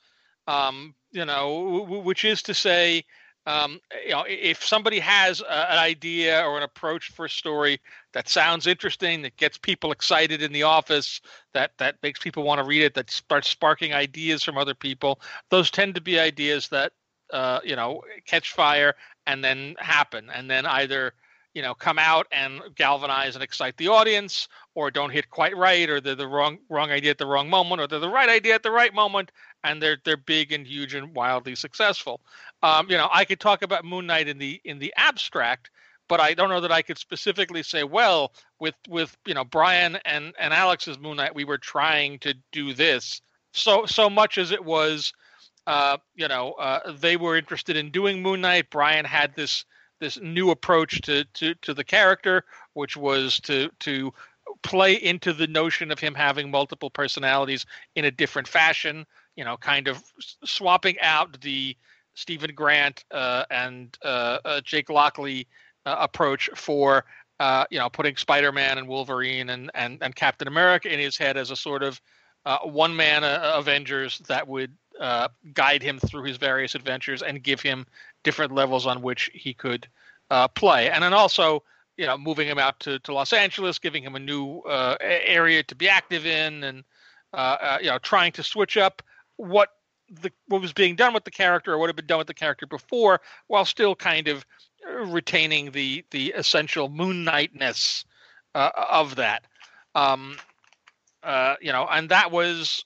Um, 0.47 0.95
you 1.13 1.25
know, 1.25 1.85
which 2.05 2.25
is 2.25 2.43
to 2.43 2.55
say, 2.55 3.05
Um, 3.47 3.81
you 4.05 4.13
know, 4.13 4.25
if 4.29 4.63
somebody 4.63 5.01
has 5.01 5.41
a, 5.41 5.73
an 5.73 5.79
idea 5.79 6.45
or 6.45 6.57
an 6.59 6.63
approach 6.65 7.11
for 7.13 7.25
a 7.25 7.31
story 7.31 7.81
that 8.13 8.29
sounds 8.29 8.67
interesting, 8.67 9.23
that 9.23 9.37
gets 9.39 9.57
people 9.59 9.91
excited 9.93 10.43
in 10.43 10.53
the 10.53 10.65
office, 10.65 11.21
that 11.55 11.71
that 11.79 11.97
makes 12.03 12.21
people 12.21 12.43
want 12.43 12.59
to 12.61 12.67
read 12.67 12.83
it, 12.83 12.95
that 12.95 13.11
starts 13.11 13.49
sparking 13.49 13.95
ideas 13.95 14.45
from 14.45 14.59
other 14.59 14.75
people, 14.75 15.21
those 15.51 15.71
tend 15.71 15.95
to 15.95 16.01
be 16.03 16.19
ideas 16.21 16.69
that 16.69 16.93
uh, 17.33 17.61
you 17.65 17.77
know 17.77 18.03
catch 18.27 18.53
fire 18.53 18.95
and 19.27 19.43
then 19.45 19.75
happen, 19.79 20.31
and 20.35 20.51
then 20.51 20.67
either 20.67 21.13
you 21.55 21.63
know 21.63 21.75
come 21.75 21.99
out 21.99 22.27
and 22.31 22.61
galvanize 22.77 23.35
and 23.35 23.43
excite 23.43 23.77
the 23.79 23.89
audience 23.89 24.49
or 24.75 24.91
don't 24.91 25.11
hit 25.11 25.29
quite 25.31 25.57
right 25.57 25.89
or 25.89 26.01
they're 26.01 26.15
the 26.15 26.29
wrong 26.29 26.59
wrong 26.69 26.91
idea 26.91 27.11
at 27.11 27.19
the 27.19 27.27
wrong 27.27 27.49
moment 27.49 27.81
or 27.81 27.87
they're 27.87 27.99
the 27.99 28.09
right 28.09 28.29
idea 28.29 28.55
at 28.55 28.63
the 28.63 28.71
right 28.71 28.95
moment 28.95 29.33
and 29.65 29.83
they're 29.83 29.97
they're 30.05 30.17
big 30.17 30.53
and 30.53 30.67
huge 30.67 30.95
and 30.95 31.15
wildly 31.15 31.55
successful. 31.55 32.21
Um, 32.63 32.91
you 32.91 32.97
know 32.97 33.09
i 33.13 33.25
could 33.25 33.41
talk 33.41 33.63
about 33.63 33.85
moon 33.85 34.07
knight 34.07 34.29
in 34.29 34.39
the 34.39 34.61
in 34.65 34.79
the 34.79 34.93
abstract 34.97 35.71
but 36.09 36.21
i 36.21 36.35
don't 36.35 36.49
know 36.49 36.61
that 36.61 36.73
i 36.73 36.83
could 36.83 36.99
specifically 36.99 37.63
say 37.63 37.85
well 37.85 38.33
with 38.61 38.75
with 38.89 39.17
you 39.27 39.35
know 39.35 39.45
brian 39.45 39.97
and 40.05 40.35
and 40.39 40.53
alex's 40.53 40.99
moon 40.99 41.17
knight 41.17 41.35
we 41.35 41.45
were 41.45 41.59
trying 41.59 42.19
to 42.19 42.35
do 42.53 42.73
this 42.75 43.21
so 43.53 43.87
so 43.87 44.11
much 44.11 44.39
as 44.39 44.51
it 44.51 44.65
was 44.65 45.13
uh, 45.69 45.97
you 46.17 46.27
know 46.27 46.53
uh, 46.55 46.93
they 46.93 47.17
were 47.17 47.37
interested 47.37 47.77
in 47.77 47.91
doing 47.91 48.21
moon 48.21 48.41
knight 48.41 48.67
brian 48.71 49.05
had 49.05 49.35
this 49.37 49.65
this 50.01 50.19
new 50.21 50.51
approach 50.51 51.01
to, 51.03 51.25
to, 51.35 51.55
to 51.57 51.75
the 51.75 51.85
character, 51.85 52.45
which 52.75 52.97
was 52.97 53.41
to 53.41 53.71
to 53.81 54.13
play 54.63 54.95
into 54.95 55.33
the 55.33 55.47
notion 55.47 55.91
of 55.91 55.99
him 55.99 56.15
having 56.15 56.51
multiple 56.51 56.91
personalities 56.91 57.67
in 57.95 58.05
a 58.05 58.11
different 58.11 58.49
fashion. 58.49 59.07
You 59.37 59.45
know, 59.45 59.57
kind 59.57 59.89
of 59.89 60.03
swapping 60.45 60.97
out 61.01 61.41
the 61.41 61.77
Steven 62.15 62.53
Grant 62.55 63.05
uh, 63.13 63.45
and 63.51 63.97
uh, 64.05 64.39
uh, 64.45 64.61
Jake 64.63 64.91
Lockley 64.91 65.47
uh, 65.87 65.97
approach 66.01 66.51
for 66.55 67.05
uh, 67.39 67.65
you 67.71 67.79
know 67.79 67.89
putting 67.89 68.17
Spider-Man 68.17 68.79
and 68.79 68.89
Wolverine 68.89 69.51
and, 69.51 69.71
and 69.75 69.99
and 70.03 70.15
Captain 70.15 70.49
America 70.49 70.93
in 70.93 70.99
his 70.99 71.17
head 71.17 71.37
as 71.37 71.51
a 71.51 71.57
sort 71.57 71.83
of 71.83 72.01
uh, 72.47 72.59
one-man 72.59 73.25
Avengers 73.25 74.21
that 74.29 74.47
would 74.47 74.73
guide 75.55 75.83
him 75.83 75.99
through 75.99 76.25
his 76.25 76.37
various 76.37 76.75
adventures 76.75 77.23
and 77.23 77.43
give 77.43 77.61
him 77.61 77.87
different 78.25 78.53
levels 78.53 78.87
on 78.87 79.03
which 79.03 79.31
he 79.33 79.55
could 79.55 79.87
uh, 80.31 80.49
play, 80.49 80.91
and 80.91 81.03
then 81.03 81.15
also 81.15 81.63
you 81.97 82.07
know 82.07 82.17
moving 82.17 82.49
him 82.49 82.59
out 82.59 82.79
to, 82.81 82.99
to 83.01 83.13
Los 83.13 83.33
Angeles, 83.33 83.79
giving 83.79 84.03
him 84.03 84.15
a 84.15 84.21
new 84.21 84.61
uh, 84.61 84.97
area 85.01 85.63
to 85.63 85.75
be 85.75 85.89
active 85.89 86.27
in, 86.27 86.65
and 86.65 86.85
uh, 87.33 87.57
uh, 87.61 87.79
you 87.81 87.91
know 87.91 87.99
trying 87.99 88.33
to 88.33 88.43
switch 88.43 88.77
up 88.77 89.03
what 89.37 89.71
the 90.11 90.31
what 90.47 90.61
was 90.61 90.73
being 90.73 90.97
done 90.97 91.13
with 91.13 91.25
the 91.25 91.31
character 91.31 91.75
or 91.75 91.79
what 91.79 91.89
had 91.89 91.97
been 91.97 92.07
done 92.07 92.19
with 92.19 92.27
the 92.27 92.35
character 92.35 92.67
before, 92.67 93.21
while 93.47 93.65
still 93.65 93.95
kind 93.95 94.29
of 94.29 94.45
retaining 95.07 95.71
the 95.73 96.05
the 96.11 96.33
essential 96.37 96.89
Moon 96.89 97.25
Knightness 97.25 98.05
uh, 98.55 98.71
of 98.91 99.17
that. 99.17 99.45
Um, 99.95 100.37
uh, 101.23 101.57
you 101.61 101.73
know, 101.73 101.87
and 101.91 102.09
that 102.11 102.31
was 102.31 102.85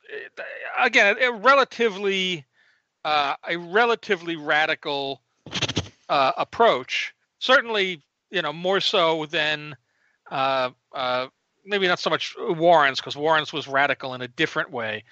again 0.78 1.16
a 1.20 1.32
relatively 1.32 2.44
uh, 3.04 3.34
a 3.48 3.56
relatively 3.56 4.36
radical 4.36 5.22
uh, 6.08 6.32
approach. 6.36 7.14
Certainly, 7.38 8.02
you 8.30 8.42
know, 8.42 8.52
more 8.52 8.80
so 8.80 9.26
than 9.26 9.76
uh, 10.30 10.70
uh 10.92 11.26
maybe 11.64 11.86
not 11.86 11.98
so 11.98 12.10
much 12.10 12.34
Warren's 12.38 13.00
because 13.00 13.16
Warren's 13.16 13.52
was 13.52 13.68
radical 13.68 14.14
in 14.14 14.22
a 14.22 14.28
different 14.28 14.70
way. 14.70 15.04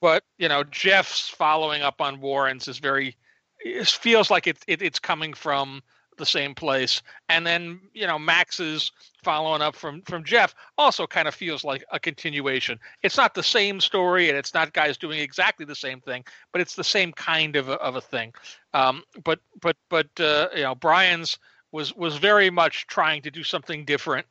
But 0.00 0.24
you 0.38 0.48
know, 0.48 0.64
Jeff's 0.64 1.28
following 1.28 1.82
up 1.82 2.00
on 2.00 2.20
Warren's 2.20 2.68
is 2.68 2.78
very. 2.78 3.16
It 3.60 3.88
feels 3.88 4.30
like 4.30 4.46
it, 4.46 4.58
it 4.68 4.82
it's 4.82 5.00
coming 5.00 5.34
from 5.34 5.82
the 6.18 6.26
same 6.26 6.54
place. 6.54 7.02
And 7.28 7.46
then, 7.46 7.80
you 7.94 8.06
know, 8.06 8.18
Max's 8.18 8.92
following 9.22 9.62
up 9.62 9.74
from 9.74 10.02
from 10.02 10.24
Jeff 10.24 10.54
also 10.76 11.06
kind 11.06 11.28
of 11.28 11.34
feels 11.34 11.64
like 11.64 11.84
a 11.92 11.98
continuation. 11.98 12.78
It's 13.02 13.16
not 13.16 13.34
the 13.34 13.42
same 13.42 13.80
story, 13.80 14.28
and 14.28 14.36
it's 14.36 14.54
not 14.54 14.72
guys 14.72 14.98
doing 14.98 15.20
exactly 15.20 15.64
the 15.64 15.74
same 15.74 16.00
thing, 16.00 16.24
but 16.52 16.60
it's 16.60 16.74
the 16.74 16.84
same 16.84 17.12
kind 17.12 17.56
of 17.56 17.68
a, 17.68 17.74
of 17.74 17.96
a 17.96 18.00
thing. 18.00 18.32
Um, 18.74 19.02
but 19.24 19.40
but 19.60 19.76
but 19.88 20.08
uh, 20.20 20.48
you 20.54 20.62
know, 20.62 20.74
Brian's 20.74 21.38
was 21.72 21.94
was 21.94 22.16
very 22.16 22.50
much 22.50 22.86
trying 22.86 23.22
to 23.22 23.30
do 23.30 23.42
something 23.42 23.84
different 23.84 24.26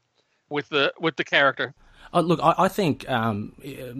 with 0.49 0.69
the 0.69 0.93
with 0.99 1.15
the 1.15 1.23
character. 1.23 1.73
Oh, 2.13 2.21
look, 2.21 2.39
I, 2.41 2.53
I 2.57 2.67
think 2.67 3.09
um, 3.09 3.53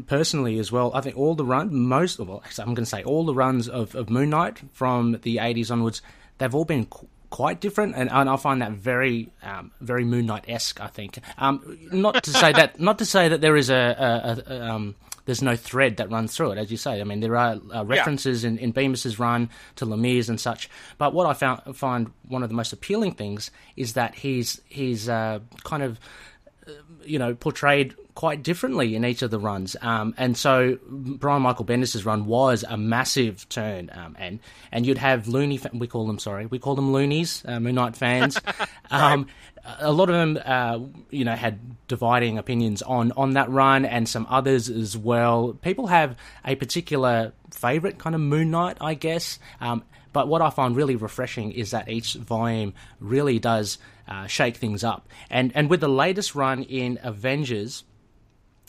personally 0.08 0.60
as 0.60 0.72
well. 0.72 0.92
I 0.94 1.02
think 1.02 1.18
all 1.18 1.36
the 1.36 1.46
run, 1.46 1.76
most 1.76 2.20
all, 2.20 2.44
I'm 2.58 2.74
going 2.74 2.78
to 2.78 2.86
say 2.86 3.04
all 3.04 3.26
the 3.26 3.34
runs 3.34 3.68
of, 3.68 3.96
of 3.96 4.10
Moon 4.10 4.30
Knight 4.30 4.62
from 4.72 5.20
the 5.24 5.38
80s 5.38 5.72
onwards, 5.72 6.02
they've 6.38 6.56
all 6.56 6.66
been 6.66 6.88
quite 7.30 7.60
different, 7.60 7.96
and, 7.96 8.10
and 8.12 8.30
I 8.30 8.36
find 8.38 8.62
that 8.62 8.72
very, 8.72 9.30
um, 9.44 9.72
very 9.82 10.06
Moon 10.06 10.26
Knight 10.26 10.46
esque. 10.48 10.82
I 10.82 10.88
think. 10.88 11.20
Um, 11.38 11.78
not 11.92 12.24
to 12.24 12.32
say 12.32 12.52
that, 12.54 12.80
not 12.80 13.00
to 13.00 13.06
say 13.06 13.30
that 13.30 13.42
there 13.42 13.56
is 13.56 13.70
a, 13.70 13.76
a, 14.48 14.54
a 14.54 14.70
um, 14.70 14.96
there's 15.26 15.42
no 15.42 15.56
thread 15.56 15.98
that 15.98 16.10
runs 16.10 16.36
through 16.36 16.52
it, 16.52 16.58
as 16.58 16.72
you 16.72 16.78
say. 16.78 17.02
I 17.02 17.04
mean, 17.04 17.20
there 17.20 17.36
are 17.36 17.60
uh, 17.74 17.84
references 17.84 18.44
yeah. 18.44 18.52
in, 18.52 18.58
in 18.60 18.72
Bemis's 18.72 19.20
run 19.20 19.50
to 19.76 19.86
Lemire's 19.86 20.30
and 20.30 20.40
such. 20.40 20.70
But 20.98 21.14
what 21.14 21.28
I 21.28 21.34
found, 21.34 21.76
find 21.76 22.12
one 22.28 22.44
of 22.44 22.50
the 22.50 22.56
most 22.56 22.72
appealing 22.72 23.14
things 23.14 23.52
is 23.76 23.94
that 23.94 24.16
he's 24.16 24.62
he's 24.68 25.10
uh, 25.10 25.40
kind 25.64 25.84
of 25.84 26.00
you 27.04 27.20
know 27.20 27.36
portrayed 27.36 27.96
quite 28.18 28.42
differently 28.42 28.96
in 28.96 29.06
each 29.06 29.22
of 29.22 29.30
the 29.30 29.40
runs. 29.40 29.76
Um, 29.80 30.16
and 30.18 30.36
so 30.36 30.80
Brian 30.90 31.44
Michael 31.44 31.66
Bendis's 31.66 32.04
run 32.04 32.26
was 32.26 32.66
a 32.68 32.76
massive 32.76 33.48
turn. 33.48 33.92
Um, 33.94 34.16
and 34.18 34.40
and 34.72 34.86
you'd 34.86 34.98
have 34.98 35.28
loony, 35.28 35.58
fa- 35.58 35.70
we 35.74 35.88
call 35.88 36.08
them 36.08 36.18
sorry, 36.18 36.48
we 36.48 36.58
call 36.58 36.76
them 36.76 36.92
loonies, 36.92 37.44
uh, 37.46 37.60
Moon 37.60 37.76
Knight 37.76 37.96
fans. 37.96 38.38
um, 38.92 39.28
a 39.80 39.92
lot 39.92 40.10
of 40.10 40.16
them, 40.16 40.40
uh, 40.44 40.80
you 41.10 41.26
know, 41.26 41.36
had 41.36 41.60
dividing 41.88 42.38
opinions 42.38 42.82
on 42.82 43.12
on 43.14 43.32
that 43.32 43.50
run, 43.50 43.86
and 43.86 44.10
some 44.10 44.26
others 44.30 44.70
as 44.70 44.98
well. 44.98 45.54
People 45.62 45.88
have 45.88 46.16
a 46.44 46.56
particular 46.56 47.34
favorite 47.52 48.00
kind 48.00 48.16
of 48.16 48.22
Moon 48.22 48.50
Knight, 48.50 48.78
I 48.82 48.94
guess. 48.96 49.40
Um, 49.62 49.84
but 50.14 50.28
what 50.28 50.42
I 50.42 50.50
find 50.50 50.76
really 50.76 50.96
refreshing 50.96 51.52
is 51.52 51.72
that 51.72 51.90
each 51.90 52.16
volume 52.16 52.74
really 53.00 53.38
does 53.38 53.78
uh, 54.08 54.28
shake 54.28 54.58
things 54.58 54.84
up. 54.84 55.08
And 55.30 55.52
and 55.56 55.70
with 55.70 55.82
the 55.82 55.90
latest 55.90 56.36
run 56.36 56.64
in 56.64 57.00
Avengers, 57.04 57.84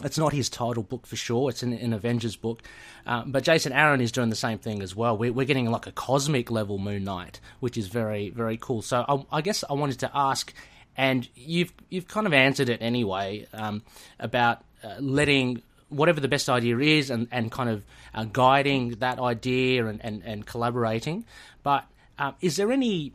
it's 0.04 0.18
not 0.18 0.32
his 0.32 0.48
title 0.48 0.82
book 0.82 1.06
for 1.06 1.16
sure. 1.16 1.50
It's 1.50 1.62
an, 1.62 1.72
an 1.72 1.92
Avengers 1.92 2.36
book. 2.36 2.62
Um, 3.06 3.32
but 3.32 3.42
Jason 3.42 3.72
Aaron 3.72 4.00
is 4.00 4.12
doing 4.12 4.30
the 4.30 4.36
same 4.36 4.58
thing 4.58 4.82
as 4.82 4.94
well. 4.94 5.16
We're, 5.16 5.32
we're, 5.32 5.46
getting 5.46 5.70
like 5.70 5.86
a 5.86 5.92
cosmic 5.92 6.50
level 6.50 6.78
Moon 6.78 7.04
Knight, 7.04 7.40
which 7.60 7.76
is 7.76 7.88
very, 7.88 8.30
very 8.30 8.56
cool. 8.58 8.82
So 8.82 9.04
I, 9.08 9.38
I 9.38 9.40
guess 9.40 9.64
I 9.68 9.72
wanted 9.72 9.98
to 10.00 10.10
ask, 10.14 10.52
and 10.96 11.28
you've, 11.34 11.72
you've 11.88 12.06
kind 12.06 12.26
of 12.26 12.32
answered 12.32 12.68
it 12.68 12.80
anyway, 12.80 13.46
um, 13.52 13.82
about 14.20 14.62
uh, 14.84 14.96
letting 15.00 15.62
whatever 15.88 16.20
the 16.20 16.28
best 16.28 16.48
idea 16.48 16.78
is 16.78 17.10
and, 17.10 17.26
and 17.32 17.50
kind 17.50 17.70
of 17.70 17.82
uh, 18.14 18.24
guiding 18.24 18.90
that 19.00 19.18
idea 19.18 19.86
and, 19.86 20.04
and, 20.04 20.22
and 20.24 20.46
collaborating. 20.46 21.24
But 21.62 21.86
um, 22.18 22.34
is 22.40 22.56
there 22.56 22.70
any, 22.70 23.14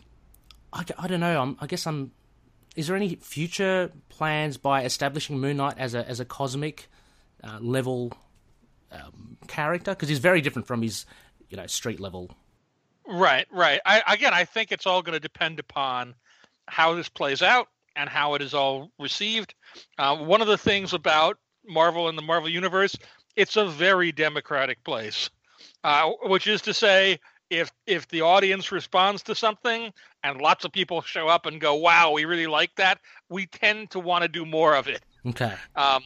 I, 0.73 0.83
I 0.97 1.07
don't 1.07 1.19
know, 1.19 1.41
I'm, 1.41 1.57
I 1.61 1.67
guess 1.67 1.87
I'm 1.87 2.11
is 2.75 2.87
there 2.87 2.95
any 2.95 3.15
future 3.15 3.91
plans 4.09 4.57
by 4.57 4.83
establishing 4.83 5.39
Moon 5.39 5.57
Knight 5.57 5.75
as 5.77 5.93
a 5.93 6.07
as 6.07 6.19
a 6.19 6.25
cosmic 6.25 6.89
uh, 7.43 7.59
level 7.61 8.11
um, 8.91 9.37
character? 9.47 9.91
Because 9.91 10.09
he's 10.09 10.19
very 10.19 10.41
different 10.41 10.67
from 10.67 10.81
his 10.81 11.05
you 11.49 11.57
know 11.57 11.67
street 11.67 11.99
level. 11.99 12.31
Right, 13.07 13.45
right. 13.51 13.81
I, 13.85 14.01
again, 14.07 14.33
I 14.33 14.45
think 14.45 14.71
it's 14.71 14.87
all 14.87 15.01
going 15.01 15.13
to 15.13 15.19
depend 15.19 15.59
upon 15.59 16.15
how 16.67 16.95
this 16.95 17.09
plays 17.09 17.41
out 17.41 17.67
and 17.95 18.09
how 18.09 18.33
it 18.35 18.41
is 18.41 18.53
all 18.53 18.91
received. 18.97 19.53
Uh, 19.97 20.17
one 20.17 20.41
of 20.41 20.47
the 20.47 20.57
things 20.57 20.93
about 20.93 21.37
Marvel 21.67 22.07
and 22.07 22.17
the 22.17 22.21
Marvel 22.21 22.49
Universe, 22.49 22.95
it's 23.35 23.57
a 23.57 23.67
very 23.67 24.13
democratic 24.13 24.83
place, 24.85 25.29
uh, 25.83 26.11
which 26.23 26.47
is 26.47 26.61
to 26.61 26.73
say, 26.73 27.19
if 27.53 27.71
if 27.85 28.07
the 28.07 28.21
audience 28.21 28.71
responds 28.71 29.23
to 29.23 29.35
something 29.35 29.93
and 30.23 30.41
lots 30.41 30.65
of 30.65 30.71
people 30.71 31.01
show 31.01 31.27
up 31.27 31.45
and 31.45 31.61
go, 31.61 31.75
"Wow, 31.75 32.11
we 32.11 32.25
really 32.25 32.47
like 32.47 32.75
that," 32.75 32.99
we 33.29 33.45
tend 33.45 33.91
to 33.91 33.99
want 33.99 34.23
to 34.23 34.27
do 34.27 34.45
more 34.45 34.75
of 34.75 34.87
it. 34.87 35.03
Okay. 35.25 35.53
Um, 35.75 36.03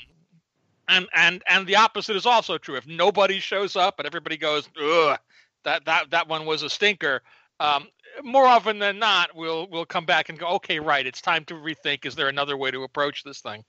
and 0.87 1.07
and 1.13 1.43
and 1.47 1.67
the 1.67 1.75
opposite 1.75 2.15
is 2.15 2.25
also 2.25 2.57
true. 2.57 2.75
If 2.75 2.87
nobody 2.87 3.39
shows 3.39 3.75
up 3.75 3.99
and 3.99 4.05
everybody 4.05 4.37
goes, 4.37 4.69
"Ugh, 4.81 5.17
that 5.63 5.85
that 5.85 6.11
that 6.11 6.27
one 6.27 6.45
was 6.45 6.63
a 6.63 6.69
stinker," 6.69 7.21
um, 7.59 7.87
more 8.23 8.45
often 8.45 8.79
than 8.79 8.99
not, 8.99 9.35
we'll 9.35 9.67
we'll 9.69 9.85
come 9.85 10.05
back 10.05 10.29
and 10.29 10.37
go, 10.37 10.47
"Okay, 10.47 10.79
right, 10.79 11.05
it's 11.05 11.21
time 11.21 11.45
to 11.45 11.53
rethink. 11.53 12.05
Is 12.05 12.15
there 12.15 12.29
another 12.29 12.57
way 12.57 12.71
to 12.71 12.83
approach 12.83 13.23
this 13.23 13.41
thing?" 13.41 13.63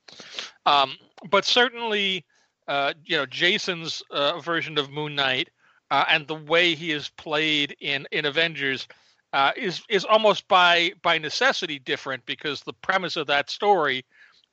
Um, 0.66 0.96
but 1.30 1.44
certainly, 1.44 2.24
uh, 2.66 2.94
you 3.04 3.16
know, 3.16 3.26
Jason's 3.26 4.02
uh, 4.10 4.38
version 4.40 4.78
of 4.78 4.90
Moon 4.90 5.14
Knight 5.14 5.50
uh, 5.90 6.04
and 6.08 6.26
the 6.26 6.34
way 6.34 6.74
he 6.74 6.92
is 6.92 7.08
played 7.10 7.76
in 7.80 8.06
in 8.12 8.24
Avengers 8.24 8.86
uh, 9.32 9.52
is 9.56 9.82
is 9.88 10.04
almost 10.04 10.46
by 10.48 10.92
by 11.02 11.18
necessity 11.18 11.78
different 11.78 12.24
because 12.26 12.62
the 12.62 12.72
premise 12.72 13.16
of 13.16 13.26
that 13.26 13.50
story, 13.50 14.04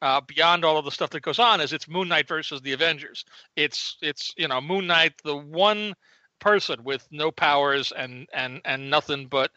uh, 0.01 0.21
beyond 0.21 0.65
all 0.65 0.77
of 0.77 0.86
the 0.86 0.91
stuff 0.91 1.09
that 1.11 1.21
goes 1.21 1.39
on, 1.39 1.61
is 1.61 1.73
it's 1.73 1.88
Moon 1.88 2.07
Knight 2.07 2.27
versus 2.27 2.61
the 2.61 2.73
Avengers. 2.73 3.25
It's 3.55 3.97
it's 4.01 4.33
you 4.38 4.47
know 4.47 4.61
Moon 4.61 4.88
Knight, 4.88 5.13
the 5.23 5.36
one 5.36 5.93
person 6.39 6.83
with 6.83 7.07
no 7.11 7.31
powers 7.31 7.91
and 7.91 8.27
and 8.33 8.61
and 8.65 8.89
nothing 8.89 9.27
but 9.27 9.51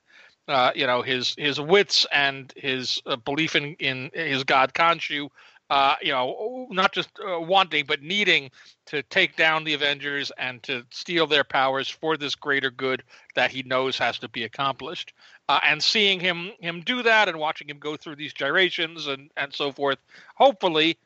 uh, 0.47 0.72
you 0.74 0.87
know 0.87 1.03
his 1.03 1.35
his 1.37 1.61
wits 1.61 2.07
and 2.12 2.53
his 2.57 3.01
uh, 3.07 3.16
belief 3.16 3.57
in 3.57 3.74
in 3.74 4.11
his 4.14 4.45
god 4.45 4.72
Khonshu 4.74 5.29
uh, 5.71 5.97
you 6.01 6.12
know, 6.12 6.66
not 6.71 6.93
just 6.93 7.11
uh, 7.21 7.41
wanting 7.41 7.85
but 7.87 8.03
needing 8.03 8.51
to 8.87 9.03
take 9.05 9.37
down 9.37 9.64
the 9.64 9.75
Avengers 9.75 10.33
and 10.39 10.62
to 10.62 10.85
steal 10.91 11.27
their 11.27 11.45
powers 11.45 11.89
for 11.89 12.16
this 12.16 12.35
greater 12.35 12.71
good 12.71 13.03
that 13.35 13.51
he 13.51 13.62
knows 13.64 13.99
has 13.99 14.19
to 14.19 14.29
be 14.29 14.45
accomplished. 14.45 15.12
Uh, 15.49 15.61
and 15.64 15.83
seeing 15.83 16.21
him 16.21 16.51
him 16.61 16.81
do 16.81 17.03
that 17.03 17.29
and 17.29 17.39
watching 17.39 17.69
him 17.69 17.79
go 17.79 17.97
through 17.97 18.16
these 18.16 18.33
gyrations 18.33 19.07
and 19.07 19.31
and 19.37 19.53
so 19.53 19.71
forth, 19.73 19.99
hopefully, 20.37 20.97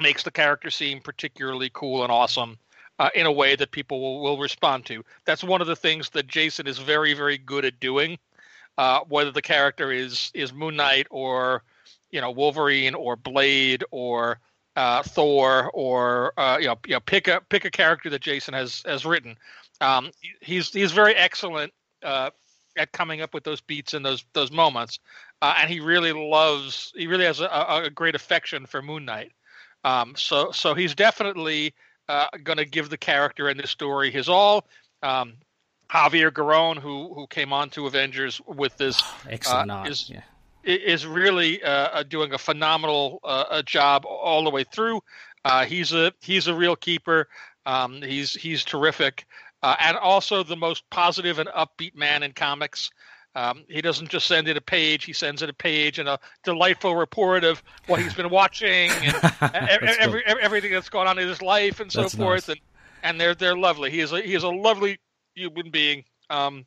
makes 0.00 0.22
the 0.22 0.30
character 0.30 0.70
seem 0.70 1.00
particularly 1.00 1.70
cool 1.72 2.02
and 2.02 2.12
awesome. 2.12 2.58
Uh, 3.00 3.10
in 3.14 3.26
a 3.26 3.32
way 3.32 3.54
that 3.54 3.70
people 3.70 4.00
will, 4.00 4.20
will 4.20 4.38
respond 4.38 4.84
to. 4.84 5.04
That's 5.24 5.44
one 5.44 5.60
of 5.60 5.68
the 5.68 5.76
things 5.76 6.10
that 6.10 6.26
Jason 6.26 6.66
is 6.66 6.78
very, 6.78 7.14
very 7.14 7.38
good 7.38 7.64
at 7.64 7.78
doing. 7.78 8.18
Uh, 8.76 9.02
whether 9.08 9.30
the 9.30 9.40
character 9.40 9.92
is 9.92 10.32
is 10.34 10.52
Moon 10.52 10.74
Knight 10.74 11.06
or 11.10 11.62
you 12.10 12.20
know 12.20 12.30
Wolverine 12.30 12.94
or 12.94 13.16
Blade 13.16 13.84
or 13.90 14.38
uh, 14.76 15.02
Thor 15.02 15.70
or 15.74 16.32
uh, 16.38 16.58
you 16.60 16.66
know 16.66 16.78
you 16.86 16.94
know 16.94 17.00
pick 17.00 17.28
a 17.28 17.40
pick 17.48 17.64
a 17.64 17.70
character 17.70 18.10
that 18.10 18.20
Jason 18.20 18.54
has 18.54 18.82
has 18.86 19.04
written. 19.04 19.36
Um, 19.80 20.10
he's 20.40 20.70
he's 20.70 20.92
very 20.92 21.14
excellent 21.14 21.72
uh, 22.02 22.30
at 22.76 22.92
coming 22.92 23.20
up 23.20 23.34
with 23.34 23.44
those 23.44 23.60
beats 23.60 23.94
and 23.94 24.04
those 24.04 24.24
those 24.32 24.50
moments, 24.50 24.98
uh, 25.42 25.54
and 25.58 25.70
he 25.70 25.80
really 25.80 26.12
loves 26.12 26.92
he 26.96 27.06
really 27.06 27.24
has 27.24 27.40
a, 27.40 27.82
a 27.84 27.90
great 27.90 28.14
affection 28.14 28.66
for 28.66 28.82
Moon 28.82 29.04
Knight. 29.04 29.32
Um, 29.84 30.14
so 30.16 30.50
so 30.52 30.74
he's 30.74 30.94
definitely 30.94 31.74
uh, 32.08 32.26
going 32.42 32.58
to 32.58 32.64
give 32.64 32.88
the 32.88 32.98
character 32.98 33.48
in 33.48 33.56
this 33.56 33.70
story 33.70 34.10
his 34.10 34.28
all. 34.28 34.66
Um, 35.02 35.34
Javier 35.90 36.30
Garrón, 36.30 36.78
who 36.78 37.14
who 37.14 37.26
came 37.26 37.52
on 37.52 37.70
to 37.70 37.86
Avengers 37.86 38.40
with 38.46 38.76
this, 38.76 39.00
excellent 39.28 39.70
uh, 39.70 39.84
is, 39.86 40.10
yeah 40.10 40.22
is 40.68 41.06
really 41.06 41.62
uh, 41.62 42.02
doing 42.04 42.32
a 42.32 42.38
phenomenal 42.38 43.20
uh, 43.24 43.62
job 43.62 44.04
all 44.06 44.44
the 44.44 44.50
way 44.50 44.64
through. 44.64 45.00
Uh, 45.44 45.64
he's 45.64 45.92
a 45.92 46.12
he's 46.20 46.46
a 46.46 46.54
real 46.54 46.76
keeper. 46.76 47.28
Um, 47.66 48.02
he's 48.02 48.34
he's 48.34 48.64
terrific, 48.64 49.26
uh, 49.62 49.76
and 49.80 49.96
also 49.96 50.42
the 50.42 50.56
most 50.56 50.88
positive 50.90 51.38
and 51.38 51.48
upbeat 51.50 51.94
man 51.94 52.22
in 52.22 52.32
comics. 52.32 52.90
Um, 53.34 53.64
he 53.68 53.80
doesn't 53.80 54.08
just 54.08 54.26
send 54.26 54.48
it 54.48 54.56
a 54.56 54.60
page; 54.60 55.04
he 55.04 55.12
sends 55.12 55.42
it 55.42 55.50
a 55.50 55.54
page 55.54 55.98
and 55.98 56.08
a 56.08 56.18
delightful 56.44 56.96
report 56.96 57.44
of 57.44 57.62
what 57.86 58.00
he's 58.00 58.14
been 58.14 58.30
watching 58.30 58.90
and 58.90 59.14
every, 59.70 60.22
cool. 60.22 60.36
everything 60.40 60.72
that's 60.72 60.88
gone 60.88 61.06
on 61.06 61.18
in 61.18 61.28
his 61.28 61.42
life 61.42 61.80
and 61.80 61.92
so 61.92 62.02
that's 62.02 62.14
forth. 62.14 62.48
Nice. 62.48 62.56
And 62.56 62.60
and 63.02 63.20
they're 63.20 63.34
they're 63.34 63.56
lovely. 63.56 63.90
He 63.90 64.00
is 64.00 64.12
a, 64.12 64.20
he 64.20 64.34
is 64.34 64.42
a 64.42 64.48
lovely 64.48 64.98
human 65.34 65.70
being. 65.70 66.04
Um, 66.30 66.66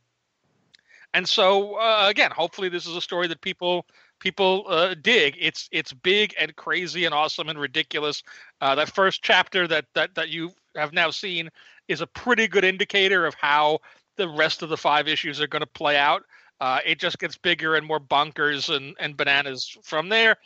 and 1.14 1.28
so 1.28 1.76
uh, 1.76 2.05
again, 2.07 2.32
hopefully 2.32 2.70
this 2.70 2.86
is 2.86 2.95
a 2.95 3.01
story 3.01 3.28
that 3.28 3.41
people 3.41 3.86
people 4.20 4.66
uh, 4.68 4.95
dig. 5.01 5.36
It's 5.39 5.68
it's 5.72 5.93
big 5.93 6.34
and 6.39 6.55
crazy 6.55 7.05
and 7.05 7.14
awesome 7.14 7.49
and 7.49 7.59
ridiculous. 7.59 8.24
Uh, 8.62 8.76
that 8.76 8.93
first 8.93 9.22
chapter 9.22 9.68
that 9.68 9.86
that 9.95 10.16
that 10.16 10.30
you 10.30 10.51
have 10.76 10.93
now 10.93 11.09
seen 11.09 11.49
is 11.88 12.01
a 12.01 12.07
pretty 12.07 12.47
good 12.47 12.64
indicator 12.64 13.26
of 13.26 13.34
how 13.34 13.80
the 14.18 14.30
rest 14.30 14.62
of 14.62 14.70
the 14.70 14.78
five 14.78 15.07
issues 15.07 15.41
are 15.41 15.47
going 15.47 15.62
to 15.62 15.68
play 15.68 15.97
out. 15.97 16.24
Uh, 16.59 16.80
it 16.86 16.99
just 16.99 17.18
gets 17.18 17.38
bigger 17.38 17.76
and 17.76 17.86
more 17.86 17.99
bonkers 17.99 18.74
and, 18.74 18.95
and 18.99 19.18
bananas 19.18 19.78
from 19.84 20.09
there. 20.09 20.38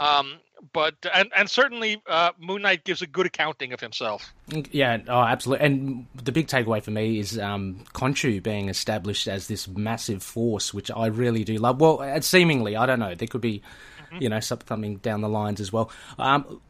Um, 0.00 0.40
but 0.72 0.94
and 1.12 1.30
and 1.36 1.48
certainly 1.48 2.02
uh, 2.08 2.30
Moon 2.38 2.62
Knight 2.62 2.84
gives 2.84 3.02
a 3.02 3.06
good 3.06 3.26
accounting 3.26 3.72
of 3.72 3.80
himself. 3.80 4.32
Yeah, 4.70 4.98
oh, 5.08 5.20
absolutely. 5.20 5.66
And 5.66 6.06
the 6.22 6.32
big 6.32 6.48
takeaway 6.48 6.82
for 6.82 6.90
me 6.90 7.18
is 7.18 7.38
um, 7.38 7.84
Khonshu 7.94 8.42
being 8.42 8.68
established 8.68 9.28
as 9.28 9.48
this 9.48 9.68
massive 9.68 10.22
force, 10.22 10.72
which 10.72 10.90
I 10.90 11.06
really 11.06 11.44
do 11.44 11.56
love. 11.56 11.80
Well, 11.80 12.00
uh, 12.00 12.20
seemingly, 12.20 12.76
I 12.76 12.86
don't 12.86 12.98
know. 12.98 13.14
There 13.14 13.28
could 13.28 13.40
be, 13.40 13.62
mm-hmm. 14.06 14.22
you 14.22 14.28
know, 14.28 14.40
something 14.40 14.96
down 14.96 15.20
the 15.20 15.28
lines 15.28 15.60
as 15.60 15.72
well. 15.72 15.90
Um, 16.18 16.60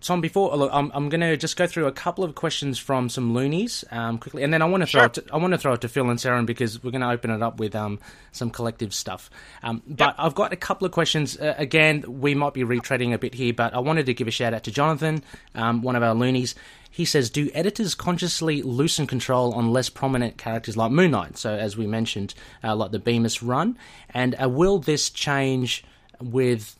Tom, 0.00 0.20
before 0.20 0.56
look, 0.56 0.70
I'm, 0.72 0.90
I'm 0.94 1.08
going 1.08 1.20
to 1.20 1.36
just 1.36 1.56
go 1.56 1.66
through 1.66 1.86
a 1.86 1.92
couple 1.92 2.24
of 2.24 2.34
questions 2.34 2.78
from 2.78 3.08
some 3.08 3.34
loonies 3.34 3.84
um, 3.90 4.18
quickly, 4.18 4.42
and 4.42 4.52
then 4.52 4.62
I 4.62 4.64
want 4.64 4.82
to 4.82 4.86
throw 4.86 5.00
sure. 5.00 5.06
it 5.06 5.14
to, 5.14 5.24
I 5.32 5.36
want 5.36 5.52
to 5.52 5.58
throw 5.58 5.74
it 5.74 5.80
to 5.82 5.88
Phil 5.88 6.08
and 6.08 6.18
Saren 6.18 6.46
because 6.46 6.82
we're 6.82 6.90
going 6.90 7.02
to 7.02 7.10
open 7.10 7.30
it 7.30 7.42
up 7.42 7.58
with 7.58 7.74
um, 7.74 7.98
some 8.32 8.50
collective 8.50 8.94
stuff. 8.94 9.30
Um, 9.62 9.82
but 9.86 10.08
yep. 10.08 10.14
I've 10.18 10.34
got 10.34 10.52
a 10.52 10.56
couple 10.56 10.86
of 10.86 10.92
questions. 10.92 11.38
Uh, 11.38 11.54
again, 11.58 12.04
we 12.20 12.34
might 12.34 12.54
be 12.54 12.62
retreading 12.62 13.12
a 13.12 13.18
bit 13.18 13.34
here, 13.34 13.52
but 13.52 13.74
I 13.74 13.80
wanted 13.80 14.06
to 14.06 14.14
give 14.14 14.28
a 14.28 14.30
shout 14.30 14.54
out 14.54 14.64
to 14.64 14.70
Jonathan, 14.70 15.22
um, 15.54 15.82
one 15.82 15.96
of 15.96 16.02
our 16.02 16.14
loonies. 16.14 16.54
He 16.90 17.04
says, 17.04 17.28
"Do 17.28 17.50
editors 17.54 17.94
consciously 17.94 18.62
loosen 18.62 19.06
control 19.06 19.52
on 19.54 19.72
less 19.72 19.88
prominent 19.88 20.38
characters 20.38 20.76
like 20.76 20.92
Moon 20.92 21.10
Knight? 21.10 21.36
So, 21.36 21.52
as 21.52 21.76
we 21.76 21.86
mentioned, 21.86 22.34
uh, 22.62 22.74
like 22.76 22.92
the 22.92 23.00
Bemis 23.00 23.42
run, 23.42 23.76
and 24.10 24.34
uh, 24.40 24.48
will 24.48 24.78
this 24.78 25.10
change?" 25.10 25.84
with 26.20 26.76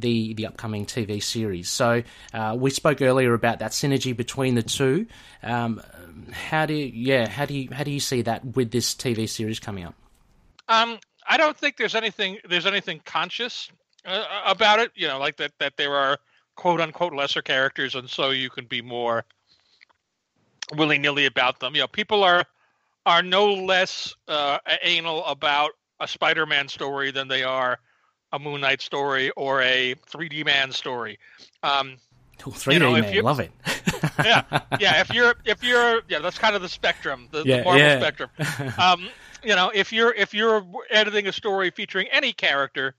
the 0.00 0.34
the 0.34 0.46
upcoming 0.46 0.86
TV 0.86 1.22
series. 1.22 1.68
So 1.68 2.02
uh, 2.32 2.56
we 2.58 2.70
spoke 2.70 3.00
earlier 3.02 3.34
about 3.34 3.60
that 3.60 3.72
synergy 3.72 4.16
between 4.16 4.54
the 4.54 4.62
two. 4.62 5.06
Um, 5.42 5.82
how 6.30 6.66
do 6.66 6.74
you, 6.74 6.90
yeah 6.92 7.28
how 7.28 7.46
do 7.46 7.54
you 7.54 7.68
how 7.72 7.84
do 7.84 7.90
you 7.90 8.00
see 8.00 8.22
that 8.22 8.44
with 8.44 8.70
this 8.70 8.94
TV 8.94 9.28
series 9.28 9.60
coming 9.60 9.84
up? 9.84 9.94
Um, 10.68 10.98
I 11.26 11.36
don't 11.36 11.56
think 11.56 11.76
there's 11.76 11.94
anything 11.94 12.38
there's 12.48 12.66
anything 12.66 13.00
conscious 13.04 13.70
uh, 14.04 14.24
about 14.46 14.80
it. 14.80 14.92
You 14.94 15.08
know, 15.08 15.18
like 15.18 15.36
that 15.36 15.52
that 15.58 15.76
there 15.76 15.94
are 15.94 16.18
quote 16.56 16.80
unquote 16.80 17.14
lesser 17.14 17.42
characters, 17.42 17.94
and 17.94 18.08
so 18.08 18.30
you 18.30 18.50
can 18.50 18.66
be 18.66 18.82
more 18.82 19.24
willy 20.76 20.98
nilly 20.98 21.26
about 21.26 21.60
them. 21.60 21.74
You 21.74 21.82
know, 21.82 21.88
people 21.88 22.22
are 22.24 22.44
are 23.06 23.22
no 23.22 23.52
less 23.52 24.14
uh, 24.28 24.58
anal 24.82 25.24
about 25.24 25.72
a 26.00 26.08
Spider-Man 26.08 26.68
story 26.68 27.10
than 27.10 27.28
they 27.28 27.42
are 27.42 27.78
a 28.32 28.38
Moon 28.38 28.60
Knight 28.60 28.80
story 28.80 29.30
or 29.30 29.62
a 29.62 29.94
3D 30.10 30.44
Man 30.44 30.72
story. 30.72 31.18
Um, 31.62 31.96
3D 32.38 32.72
you 32.72 32.78
know, 32.80 32.92
Man, 32.92 33.22
love 33.22 33.40
it. 33.40 33.52
yeah, 34.24 34.42
yeah. 34.80 35.00
If 35.00 35.12
you're, 35.14 35.34
if 35.44 35.62
you're, 35.62 36.02
yeah, 36.08 36.18
that's 36.18 36.38
kind 36.38 36.56
of 36.56 36.62
the 36.62 36.68
spectrum, 36.68 37.28
the, 37.30 37.44
yeah, 37.44 37.58
the 37.58 37.64
Marvel 37.64 37.80
yeah. 37.80 37.98
spectrum. 37.98 38.30
Um, 38.78 39.08
you 39.44 39.56
know, 39.56 39.70
if 39.74 39.92
you're, 39.92 40.12
if 40.12 40.34
you're 40.34 40.64
editing 40.90 41.26
a 41.26 41.32
story 41.32 41.70
featuring 41.70 42.06
any 42.10 42.32
character, 42.32 42.94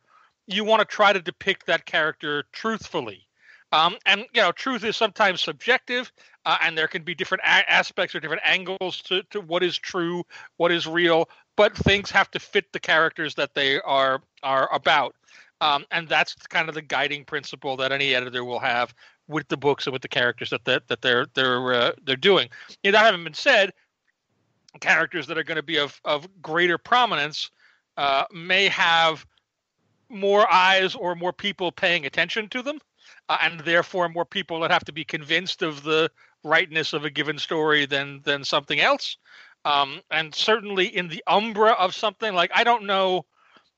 you 0.47 0.63
want 0.63 0.81
to 0.81 0.85
try 0.85 1.13
to 1.13 1.21
depict 1.21 1.67
that 1.67 1.85
character 1.85 2.43
truthfully. 2.51 3.27
Um, 3.73 3.97
and 4.05 4.25
you 4.33 4.41
know, 4.41 4.51
truth 4.51 4.83
is 4.83 4.95
sometimes 4.95 5.41
subjective, 5.41 6.11
uh, 6.45 6.57
and 6.61 6.77
there 6.77 6.87
can 6.87 7.01
be 7.01 7.15
different 7.15 7.43
a- 7.43 7.71
aspects 7.71 8.13
or 8.13 8.19
different 8.19 8.43
angles 8.45 9.01
to, 9.03 9.23
to 9.31 9.41
what 9.41 9.63
is 9.63 9.77
true, 9.77 10.23
what 10.57 10.71
is 10.71 10.85
real. 10.85 11.27
But 11.55 11.75
things 11.75 12.11
have 12.11 12.29
to 12.31 12.39
fit 12.39 12.71
the 12.71 12.79
characters 12.79 13.35
that 13.35 13.55
they 13.55 13.81
are 13.81 14.21
are 14.43 14.71
about. 14.71 15.15
Um, 15.63 15.85
and 15.91 16.09
that's 16.09 16.33
kind 16.33 16.67
of 16.67 16.75
the 16.75 16.81
guiding 16.81 17.23
principle 17.23 17.77
that 17.77 17.93
any 17.93 18.13
editor 18.13 18.43
will 18.43 18.59
have 18.59 18.93
with 19.29 19.47
the 19.47 19.55
books 19.55 19.87
and 19.87 19.93
with 19.93 20.01
the 20.01 20.09
characters 20.09 20.49
that 20.49 20.65
that, 20.65 20.89
that 20.89 21.01
they're 21.01 21.25
they're 21.35 21.73
uh, 21.73 21.91
they're 22.03 22.17
doing. 22.17 22.49
You 22.83 22.91
know, 22.91 22.97
that 22.97 23.05
having 23.05 23.23
been 23.23 23.33
said, 23.33 23.71
characters 24.81 25.25
that 25.27 25.37
are 25.37 25.43
going 25.43 25.55
to 25.55 25.63
be 25.63 25.77
of 25.79 26.01
of 26.03 26.27
greater 26.41 26.77
prominence 26.77 27.49
uh, 27.95 28.25
may 28.33 28.67
have 28.67 29.25
more 30.09 30.51
eyes 30.51 30.95
or 30.95 31.15
more 31.15 31.31
people 31.31 31.71
paying 31.71 32.05
attention 32.05 32.49
to 32.49 32.61
them, 32.61 32.79
uh, 33.29 33.37
and 33.41 33.61
therefore 33.61 34.09
more 34.09 34.25
people 34.25 34.59
that 34.59 34.71
have 34.71 34.83
to 34.83 34.91
be 34.91 35.05
convinced 35.05 35.61
of 35.61 35.83
the 35.83 36.11
rightness 36.43 36.91
of 36.91 37.05
a 37.05 37.09
given 37.09 37.39
story 37.39 37.85
than 37.85 38.21
than 38.25 38.43
something 38.43 38.81
else. 38.81 39.15
Um, 39.63 40.01
and 40.11 40.35
certainly 40.35 40.87
in 40.87 41.07
the 41.07 41.23
umbra 41.25 41.71
of 41.71 41.95
something 41.95 42.33
like 42.33 42.51
I 42.53 42.65
don't 42.65 42.83
know 42.83 43.25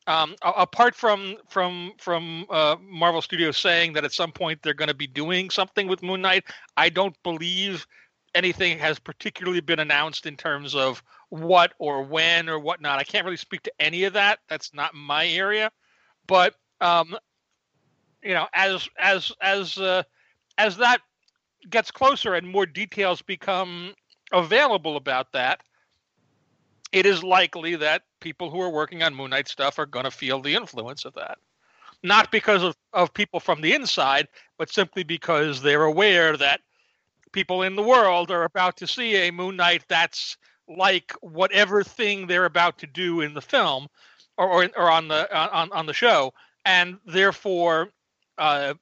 um, 0.07 0.35
apart 0.43 0.95
from 0.95 1.37
from 1.47 1.93
from 1.97 2.45
uh, 2.49 2.75
Marvel 2.81 3.21
Studios 3.21 3.57
saying 3.57 3.93
that 3.93 4.03
at 4.03 4.13
some 4.13 4.31
point 4.31 4.61
they're 4.61 4.73
going 4.73 4.87
to 4.89 4.93
be 4.93 5.07
doing 5.07 5.49
something 5.49 5.87
with 5.87 6.03
Moon 6.03 6.21
Knight, 6.21 6.45
I 6.77 6.89
don't 6.89 7.15
believe 7.23 7.87
anything 8.35 8.77
has 8.77 8.99
particularly 8.99 9.61
been 9.61 9.79
announced 9.79 10.25
in 10.25 10.35
terms 10.35 10.75
of 10.75 11.01
what 11.29 11.73
or 11.79 12.03
when 12.03 12.49
or 12.49 12.59
whatnot. 12.59 12.99
I 12.99 13.03
can't 13.03 13.25
really 13.25 13.37
speak 13.37 13.63
to 13.63 13.71
any 13.79 14.03
of 14.03 14.13
that. 14.13 14.39
That's 14.49 14.73
not 14.73 14.93
my 14.93 15.27
area. 15.27 15.71
But 16.27 16.55
um, 16.81 17.17
you 18.21 18.33
know, 18.33 18.47
as 18.53 18.87
as 18.99 19.31
as 19.41 19.77
uh, 19.77 20.03
as 20.57 20.77
that 20.77 20.99
gets 21.69 21.89
closer 21.89 22.35
and 22.35 22.47
more 22.47 22.65
details 22.65 23.21
become 23.21 23.95
available 24.31 24.97
about 24.97 25.31
that, 25.31 25.61
it 26.91 27.05
is 27.05 27.23
likely 27.23 27.75
that 27.75 28.03
people 28.19 28.49
who 28.49 28.61
are 28.61 28.69
working 28.69 29.03
on 29.03 29.15
Moon 29.15 29.31
Knight 29.31 29.47
stuff 29.47 29.79
are 29.79 29.85
going 29.85 30.05
to 30.05 30.11
feel 30.11 30.41
the 30.41 30.55
influence 30.55 31.05
of 31.05 31.13
that. 31.15 31.37
Not 32.03 32.31
because 32.31 32.63
of, 32.63 32.75
of 32.93 33.13
people 33.13 33.39
from 33.39 33.61
the 33.61 33.73
inside, 33.73 34.27
but 34.57 34.71
simply 34.71 35.03
because 35.03 35.61
they're 35.61 35.83
aware 35.83 36.37
that 36.37 36.61
people 37.31 37.63
in 37.63 37.75
the 37.75 37.83
world 37.83 38.31
are 38.31 38.43
about 38.43 38.77
to 38.77 38.87
see 38.87 39.15
a 39.15 39.31
Moon 39.31 39.55
Knight 39.55 39.83
that's 39.87 40.37
like 40.67 41.13
whatever 41.21 41.83
thing 41.83 42.27
they're 42.27 42.45
about 42.45 42.77
to 42.79 42.87
do 42.87 43.21
in 43.21 43.33
the 43.33 43.41
film 43.41 43.87
or, 44.37 44.47
or, 44.47 44.69
or 44.77 44.91
on 44.91 45.07
the 45.07 45.37
on, 45.37 45.71
on 45.71 45.85
the 45.85 45.93
show, 45.93 46.33
and 46.65 46.97
therefore 47.05 47.89
uh, 48.37 48.73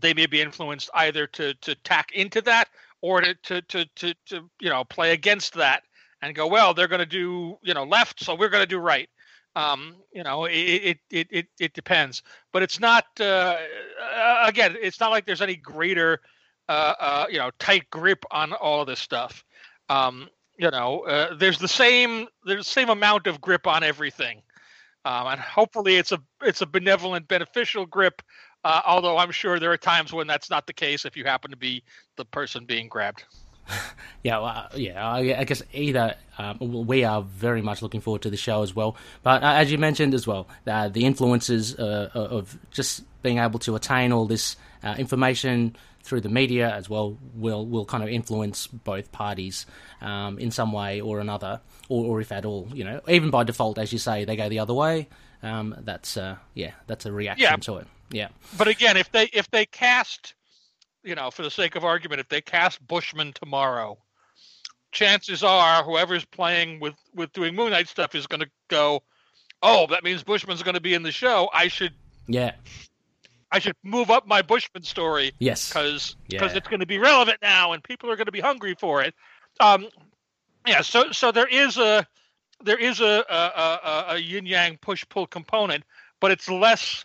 they 0.00 0.14
may 0.14 0.26
be 0.26 0.40
influenced 0.40 0.90
either 0.94 1.26
to 1.26 1.54
to 1.54 1.74
tack 1.76 2.12
into 2.12 2.40
that 2.42 2.68
or 3.00 3.20
to 3.20 3.34
to 3.34 3.62
to 3.62 3.84
to, 3.96 4.14
to 4.26 4.50
you 4.60 4.70
know 4.70 4.84
play 4.84 5.12
against 5.12 5.54
that 5.54 5.82
and 6.22 6.34
go, 6.34 6.46
well, 6.46 6.72
they're 6.72 6.88
going 6.88 7.00
to 7.00 7.06
do 7.06 7.58
you 7.62 7.74
know 7.74 7.84
left, 7.84 8.24
so 8.24 8.34
we're 8.34 8.48
going 8.48 8.62
to 8.62 8.68
do 8.68 8.78
right. 8.78 9.08
Um, 9.54 9.96
you 10.14 10.22
know, 10.22 10.46
it 10.46 10.98
it, 11.10 11.26
it 11.30 11.46
it 11.60 11.74
depends, 11.74 12.22
but 12.52 12.62
it's 12.62 12.80
not. 12.80 13.04
Uh, 13.20 13.58
again, 14.44 14.76
it's 14.80 15.00
not 15.00 15.10
like 15.10 15.26
there's 15.26 15.42
any 15.42 15.56
greater, 15.56 16.20
uh, 16.68 16.94
uh, 16.98 17.26
you 17.28 17.38
know, 17.38 17.50
tight 17.58 17.90
grip 17.90 18.24
on 18.30 18.52
all 18.54 18.80
of 18.80 18.86
this 18.86 19.00
stuff. 19.00 19.44
Um, 19.90 20.28
you 20.56 20.70
know, 20.70 21.00
uh, 21.00 21.34
there's 21.34 21.58
the 21.58 21.68
same 21.68 22.28
there's 22.46 22.66
the 22.66 22.72
same 22.72 22.88
amount 22.88 23.26
of 23.26 23.40
grip 23.40 23.66
on 23.66 23.82
everything, 23.82 24.40
um, 25.04 25.26
and 25.26 25.40
hopefully 25.40 25.96
it's 25.96 26.12
a 26.12 26.18
it's 26.42 26.62
a 26.62 26.66
benevolent, 26.66 27.28
beneficial 27.28 27.84
grip. 27.84 28.22
Uh, 28.64 28.80
although 28.86 29.18
I'm 29.18 29.32
sure 29.32 29.58
there 29.58 29.72
are 29.72 29.76
times 29.76 30.12
when 30.12 30.28
that's 30.28 30.48
not 30.48 30.68
the 30.68 30.72
case 30.72 31.04
if 31.04 31.16
you 31.16 31.24
happen 31.24 31.50
to 31.50 31.56
be 31.56 31.82
the 32.16 32.24
person 32.24 32.64
being 32.64 32.88
grabbed. 32.88 33.24
yeah, 34.22 34.38
well, 34.38 34.68
yeah. 34.74 35.06
I, 35.06 35.40
I, 35.40 35.44
guess 35.44 35.62
either 35.72 36.14
um, 36.38 36.58
we 36.86 37.04
are 37.04 37.22
very 37.22 37.62
much 37.62 37.82
looking 37.82 38.00
forward 38.00 38.22
to 38.22 38.30
the 38.30 38.36
show 38.36 38.62
as 38.62 38.74
well. 38.74 38.96
But 39.22 39.42
uh, 39.42 39.52
as 39.54 39.70
you 39.70 39.78
mentioned 39.78 40.14
as 40.14 40.26
well, 40.26 40.48
uh, 40.66 40.88
the 40.88 41.04
influences 41.04 41.74
uh, 41.78 42.10
of 42.14 42.58
just 42.70 43.04
being 43.22 43.38
able 43.38 43.58
to 43.60 43.76
attain 43.76 44.12
all 44.12 44.26
this 44.26 44.56
uh, 44.82 44.94
information 44.98 45.76
through 46.02 46.20
the 46.20 46.28
media 46.28 46.68
as 46.74 46.90
well 46.90 47.16
will 47.34 47.64
will 47.64 47.84
kind 47.84 48.02
of 48.02 48.08
influence 48.08 48.66
both 48.66 49.12
parties 49.12 49.66
um, 50.00 50.38
in 50.38 50.50
some 50.50 50.72
way 50.72 51.00
or 51.00 51.20
another, 51.20 51.60
or, 51.88 52.04
or 52.06 52.20
if 52.20 52.32
at 52.32 52.44
all. 52.44 52.68
You 52.74 52.84
know, 52.84 53.00
even 53.08 53.30
by 53.30 53.44
default, 53.44 53.78
as 53.78 53.92
you 53.92 53.98
say, 53.98 54.24
they 54.24 54.36
go 54.36 54.48
the 54.48 54.58
other 54.58 54.74
way. 54.74 55.08
Um, 55.42 55.74
that's 55.80 56.16
uh, 56.16 56.36
yeah, 56.54 56.72
that's 56.86 57.06
a 57.06 57.12
reaction 57.12 57.44
yeah. 57.44 57.56
to 57.56 57.76
it. 57.78 57.86
Yeah. 58.10 58.28
But 58.58 58.68
again, 58.68 58.96
if 58.96 59.10
they 59.12 59.24
if 59.32 59.50
they 59.50 59.66
cast 59.66 60.34
you 61.04 61.14
know, 61.14 61.30
for 61.30 61.42
the 61.42 61.50
sake 61.50 61.76
of 61.76 61.84
argument, 61.84 62.20
if 62.20 62.28
they 62.28 62.40
cast 62.40 62.86
Bushman 62.86 63.32
tomorrow, 63.32 63.98
chances 64.92 65.42
are 65.42 65.82
whoever's 65.82 66.24
playing 66.24 66.80
with 66.80 66.94
with 67.14 67.32
doing 67.32 67.54
Moon 67.54 67.70
Knight 67.70 67.88
stuff 67.88 68.14
is 68.14 68.26
going 68.26 68.40
to 68.40 68.50
go, 68.68 69.02
oh, 69.62 69.86
that 69.88 70.04
means 70.04 70.22
Bushman's 70.22 70.62
going 70.62 70.74
to 70.74 70.80
be 70.80 70.94
in 70.94 71.02
the 71.02 71.12
show. 71.12 71.50
I 71.52 71.68
should, 71.68 71.94
yeah, 72.26 72.52
I 73.50 73.58
should 73.58 73.76
move 73.82 74.10
up 74.10 74.26
my 74.26 74.42
Bushman 74.42 74.82
story. 74.82 75.32
Yes, 75.38 75.68
because 75.68 76.16
because 76.28 76.52
yeah. 76.52 76.58
it's 76.58 76.68
going 76.68 76.80
to 76.80 76.86
be 76.86 76.98
relevant 76.98 77.38
now, 77.42 77.72
and 77.72 77.82
people 77.82 78.10
are 78.10 78.16
going 78.16 78.26
to 78.26 78.32
be 78.32 78.40
hungry 78.40 78.76
for 78.78 79.02
it. 79.02 79.14
Um, 79.60 79.88
yeah, 80.66 80.82
so 80.82 81.10
so 81.12 81.32
there 81.32 81.48
is 81.48 81.78
a 81.78 82.06
there 82.62 82.78
is 82.78 83.00
a 83.00 83.24
a, 83.28 83.34
a, 83.34 84.04
a 84.10 84.18
yin 84.18 84.46
yang 84.46 84.78
push 84.78 85.04
pull 85.08 85.26
component, 85.26 85.84
but 86.20 86.30
it's 86.30 86.48
less 86.48 87.04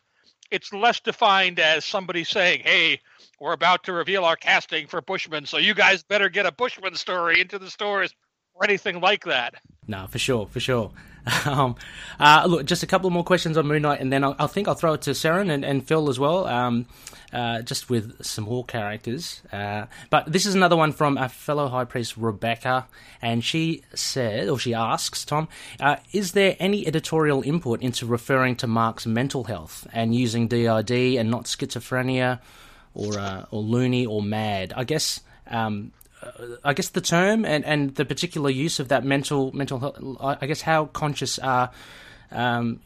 it's 0.52 0.72
less 0.72 1.00
defined 1.00 1.60
as 1.60 1.84
somebody 1.84 2.24
saying, 2.24 2.62
hey 2.64 3.02
we're 3.40 3.54
about 3.54 3.84
to 3.84 3.94
reveal 3.94 4.26
our 4.26 4.36
casting 4.36 4.88
for 4.88 5.02
Bushman, 5.02 5.46
so 5.46 5.58
you 5.58 5.74
guys 5.74 6.04
better 6.04 6.30
get 6.30 6.46
a 6.46 6.52
Bushman 6.52 6.96
story 6.96 7.42
into 7.42 7.60
the 7.60 7.70
stores 7.70 8.14
or 8.54 8.66
anything 8.66 9.00
like 9.00 9.26
that. 9.26 9.56
No, 9.88 10.08
for 10.08 10.20
sure, 10.20 10.48
for 10.48 10.60
sure. 10.60 10.92
Um, 11.46 11.76
uh, 12.22 12.46
look, 12.48 12.66
just 12.66 12.84
a 12.84 12.88
couple 12.88 13.10
more 13.10 13.24
questions 13.24 13.58
on 13.58 13.68
Moon 13.68 13.82
Knight, 13.82 14.00
and 14.00 14.14
then 14.14 14.24
I'll, 14.24 14.36
i 14.40 14.48
think 14.48 14.70
I'll 14.70 14.76
throw 14.76 14.94
it 14.94 15.02
to 15.02 15.10
Saren 15.10 15.52
and, 15.52 15.66
and 15.66 15.86
Phil 15.86 16.08
as 16.08 16.18
well, 16.18 16.48
um, 16.48 16.86
uh, 17.34 17.62
just 17.64 17.90
with 17.90 18.24
some 18.24 18.46
more 18.46 18.64
characters. 18.64 19.42
Uh, 19.52 19.88
but 20.10 20.32
this 20.32 20.46
is 20.46 20.56
another 20.56 20.78
one 20.78 20.94
from 20.94 21.18
a 21.18 21.28
fellow 21.28 21.68
High 21.68 21.84
Priest, 21.84 22.16
Rebecca, 22.16 22.88
and 23.22 23.44
she 23.44 23.84
said, 23.94 24.48
or 24.48 24.58
she 24.58 24.74
asks, 24.74 25.26
Tom, 25.26 25.50
uh, 25.82 25.98
is 26.14 26.32
there 26.32 26.56
any 26.60 26.88
editorial 26.88 27.42
input 27.42 27.82
into 27.82 28.06
referring 28.06 28.56
to 28.56 28.68
Mark's 28.68 29.06
mental 29.06 29.44
health 29.44 29.86
and 29.92 30.16
using 30.16 30.48
DID 30.48 30.92
and 30.92 31.30
not 31.30 31.44
schizophrenia? 31.44 32.40
Or 32.98 33.18
uh, 33.20 33.46
or 33.52 33.62
loony 33.62 34.06
or 34.06 34.22
mad. 34.22 34.74
I 34.76 34.84
guess 34.84 35.22
um, 35.50 35.94
I 36.64 36.74
guess 36.74 36.90
the 36.90 37.02
term 37.02 37.46
and, 37.46 37.64
and 37.64 37.96
the 37.96 38.06
particular 38.06 38.50
use 38.50 38.80
of 38.80 38.90
that 38.90 39.06
mental 39.06 39.52
mental 39.54 39.80
health. 39.80 39.98
I 40.20 40.48
guess 40.48 40.62
how 40.62 40.88
conscious 40.88 41.38
are 41.40 41.72
um, 42.32 42.82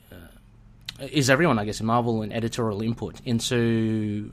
is 0.99 1.29
everyone? 1.29 1.57
I 1.57 1.65
guess 1.65 1.79
in 1.79 1.85
Marvel 1.85 2.21
and 2.21 2.33
editorial 2.33 2.81
input 2.81 3.21
into 3.25 4.31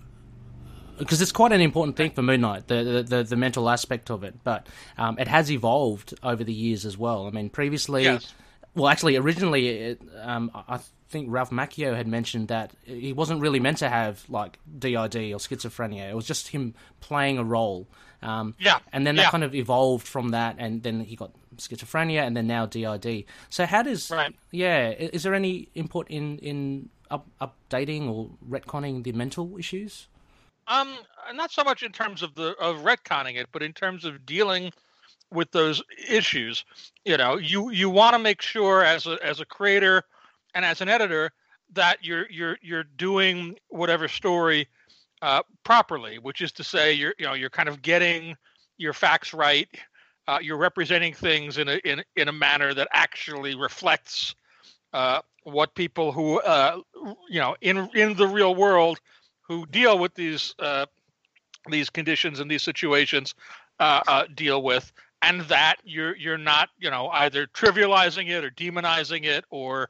because 0.99 1.23
it's 1.23 1.33
quite 1.33 1.53
an 1.53 1.61
important 1.61 1.97
thing 1.97 2.11
for 2.11 2.23
Moon 2.23 2.41
Knight, 2.41 2.67
the 2.67 3.05
the, 3.07 3.23
the 3.23 3.37
mental 3.37 3.71
aspect 3.71 4.11
of 4.11 4.25
it. 4.25 4.35
But 4.43 4.67
um, 4.99 5.17
it 5.19 5.29
has 5.29 5.51
evolved 5.51 6.15
over 6.25 6.43
the 6.43 6.53
years 6.53 6.85
as 6.85 6.99
well. 6.99 7.29
I 7.29 7.31
mean, 7.31 7.51
previously, 7.51 8.03
yes. 8.03 8.35
well, 8.75 8.89
actually, 8.89 9.17
originally, 9.17 9.69
it, 9.69 10.03
um, 10.21 10.51
I 10.55 10.81
think 11.09 11.29
Ralph 11.31 11.51
Macchio 11.51 11.97
had 11.97 12.07
mentioned 12.07 12.49
that 12.49 12.73
he 12.85 13.13
wasn't 13.13 13.41
really 13.41 13.61
meant 13.61 13.79
to 13.79 13.89
have 13.89 14.25
like 14.29 14.59
DID 14.79 15.17
or 15.17 15.39
schizophrenia. 15.39 16.09
It 16.09 16.15
was 16.15 16.27
just 16.27 16.49
him 16.49 16.75
playing 17.01 17.39
a 17.39 17.45
role. 17.45 17.87
Um, 18.23 18.55
yeah. 18.59 18.79
And 18.93 19.07
then 19.07 19.17
that 19.17 19.23
yeah. 19.23 19.31
kind 19.31 19.45
of 19.45 19.55
evolved 19.55 20.07
from 20.07 20.31
that, 20.31 20.57
and 20.59 20.83
then 20.83 21.01
he 21.01 21.17
got 21.17 21.33
schizophrenia, 21.57 22.27
and 22.27 22.37
then 22.37 22.47
now 22.47 22.67
DID. 22.67 23.25
So 23.49 23.65
how 23.65 23.83
does 23.83 24.11
right. 24.11 24.35
yeah? 24.51 24.91
Is 24.91 25.23
there 25.23 25.35
any 25.35 25.69
input 25.75 26.09
in 26.11 26.39
in 26.39 26.91
up, 27.11 27.27
updating 27.41 28.09
or 28.09 28.31
retconning 28.49 29.05
the 29.05 29.13
mental 29.13 29.57
issues? 29.59 30.09
Um, 30.67 30.99
not 31.35 31.51
so 31.51 31.65
much 31.65 31.83
in 31.83 31.93
terms 31.93 32.23
of 32.23 32.35
the 32.35 32.57
of 32.59 32.79
retconning 32.79 33.37
it, 33.37 33.49
but 33.53 33.63
in 33.63 33.73
terms 33.73 34.05
of 34.05 34.27
dealing 34.27 34.73
with 35.33 35.51
those 35.53 35.83
issues. 36.09 36.65
You 37.05 37.17
know, 37.17 37.37
you 37.37 37.71
you 37.71 37.89
want 37.89 38.15
to 38.15 38.19
make 38.19 38.43
sure 38.43 38.85
as 38.85 39.07
a 39.07 39.19
as 39.25 39.41
a 39.41 39.45
creator 39.45 40.05
and 40.55 40.65
as 40.65 40.81
an 40.81 40.89
editor 40.89 41.33
that 41.73 41.99
you're 42.03 42.29
you're 42.31 42.59
you're 42.63 42.85
doing 42.85 43.57
whatever 43.69 44.09
story 44.09 44.69
uh, 45.23 45.43
properly, 45.65 46.19
which 46.19 46.41
is 46.41 46.53
to 46.53 46.65
say 46.65 46.93
you're 46.93 47.15
you 47.19 47.27
know 47.27 47.35
you're 47.35 47.51
kind 47.51 47.69
of 47.69 47.83
getting 47.83 48.37
your 48.77 48.93
facts 48.93 49.35
right. 49.35 49.69
Uh, 50.27 50.39
you're 50.43 50.59
representing 50.59 51.13
things 51.13 51.59
in 51.59 51.69
a 51.69 51.77
in 51.85 52.03
in 52.17 52.29
a 52.29 52.33
manner 52.33 52.75
that 52.75 52.89
actually 52.93 53.55
reflects 53.55 54.35
uh, 54.93 55.21
what 55.45 55.75
people 55.75 56.13
who 56.13 56.41
uh, 56.41 56.79
you 57.29 57.41
know 57.41 57.57
in 57.61 57.89
in 57.95 58.15
the 58.15 58.27
real 58.27 58.55
world 58.55 59.01
who 59.43 59.67
deal 59.67 59.99
with 59.99 60.15
these 60.15 60.55
uh, 60.59 60.87
these 61.71 61.91
conditions 61.91 62.41
and 62.41 62.51
these 62.51 62.63
situations 62.63 63.35
uh, 63.81 64.25
deal 64.35 64.63
with, 64.63 64.93
and 65.23 65.41
that 65.43 65.77
you're 65.85 66.17
you're 66.17 66.39
not 66.39 66.69
you 66.79 66.91
know 66.91 67.09
either 67.09 67.47
trivializing 67.47 68.29
it 68.29 68.45
or 68.45 68.51
demonizing 68.51 69.25
it 69.25 69.45
or 69.51 69.89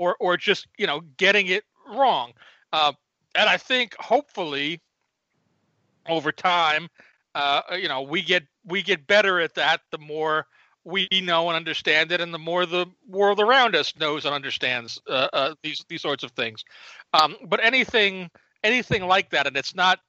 or 0.00 0.16
or 0.18 0.36
just 0.36 0.66
you 0.78 0.86
know 0.86 1.02
getting 1.18 1.46
it 1.46 1.62
wrong. 1.94 2.32
Uh, 2.72 2.92
and 3.34 3.48
I 3.48 3.58
think 3.58 3.94
hopefully 4.00 4.80
over 6.08 6.32
time, 6.32 6.88
uh, 7.34 7.60
you 7.78 7.86
know, 7.86 8.00
we 8.02 8.22
get 8.22 8.44
we 8.64 8.82
get 8.82 9.06
better 9.06 9.40
at 9.40 9.54
that. 9.54 9.82
The 9.92 9.98
more 9.98 10.46
we 10.84 11.06
know 11.22 11.48
and 11.48 11.56
understand 11.56 12.10
it, 12.10 12.20
and 12.20 12.32
the 12.32 12.38
more 12.38 12.64
the 12.64 12.86
world 13.06 13.38
around 13.38 13.76
us 13.76 13.94
knows 14.00 14.24
and 14.24 14.34
understands 14.34 14.98
uh, 15.08 15.28
uh, 15.32 15.54
these 15.62 15.84
these 15.88 16.02
sorts 16.02 16.24
of 16.24 16.30
things. 16.32 16.64
Um, 17.12 17.36
but 17.46 17.62
anything 17.62 18.30
anything 18.64 19.06
like 19.06 19.30
that, 19.30 19.46
and 19.46 19.56
it's 19.56 19.74
not 19.74 20.00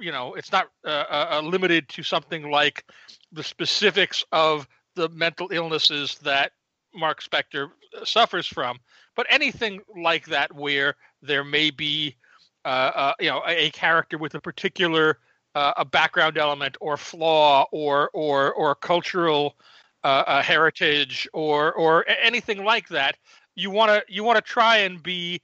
you 0.00 0.12
know 0.12 0.34
it's 0.34 0.52
not 0.52 0.68
uh, 0.86 1.04
uh, 1.10 1.26
uh, 1.32 1.40
limited 1.42 1.88
to 1.88 2.04
something 2.04 2.48
like 2.48 2.84
the 3.32 3.42
specifics 3.42 4.24
of 4.30 4.68
the 4.94 5.08
mental 5.08 5.48
illnesses 5.50 6.18
that 6.22 6.52
Mark 6.94 7.22
Spector 7.22 7.70
suffers 8.04 8.46
from 8.46 8.78
but 9.16 9.26
anything 9.30 9.80
like 9.96 10.26
that 10.26 10.52
where 10.54 10.96
there 11.22 11.44
may 11.44 11.70
be 11.70 12.16
uh, 12.64 12.68
uh, 12.94 13.14
you 13.20 13.28
know 13.28 13.42
a, 13.46 13.66
a, 13.66 13.70
character 13.70 14.18
with 14.18 14.34
a 14.34 14.40
particular 14.40 15.18
uh, 15.54 15.72
a 15.76 15.84
background 15.84 16.38
element 16.38 16.76
or 16.80 16.96
flaw 16.96 17.66
or 17.72 18.10
or 18.12 18.52
or 18.54 18.74
cultural 18.74 19.56
uh, 20.04 20.42
heritage 20.42 21.28
or 21.32 21.72
or 21.72 22.04
anything 22.08 22.64
like 22.64 22.88
that 22.88 23.16
you 23.54 23.70
want 23.70 23.90
to 23.90 24.02
you 24.12 24.24
want 24.24 24.36
to 24.36 24.42
try 24.42 24.78
and 24.78 25.02
be 25.02 25.40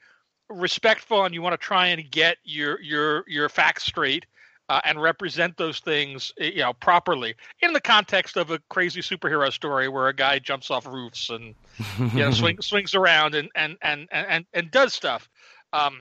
respectful 0.49 1.25
and 1.25 1.35
you 1.35 1.43
want 1.43 1.53
to 1.53 1.59
try 1.59 1.89
and 1.89 2.11
get 2.11 2.39
your 2.45 2.81
your 2.81 3.25
your 3.29 3.49
facts 3.49 3.85
straight 3.85 4.27
uh, 4.69 4.81
and 4.85 5.01
represent 5.01 5.57
those 5.57 5.81
things 5.81 6.33
you 6.39 6.57
know 6.57 6.73
properly 6.75 7.35
in 7.61 7.73
the 7.73 7.81
context 7.81 8.37
of 8.37 8.51
a 8.51 8.59
crazy 8.69 9.01
superhero 9.01 9.53
story 9.53 9.89
where 9.89 10.09
a 10.09 10.14
guy 10.14 10.39
jumps 10.39 10.71
off 10.71 10.87
roofs 10.87 11.31
and 11.31 11.55
you 11.99 12.21
know 12.21 12.31
swing, 12.31 12.59
swings 12.61 12.95
around 12.95 13.35
and 13.35 13.49
and 13.55 13.77
and 13.83 14.09
and 14.12 14.45
and 14.53 14.71
does 14.71 14.93
stuff. 14.93 15.29
Um 15.73 16.01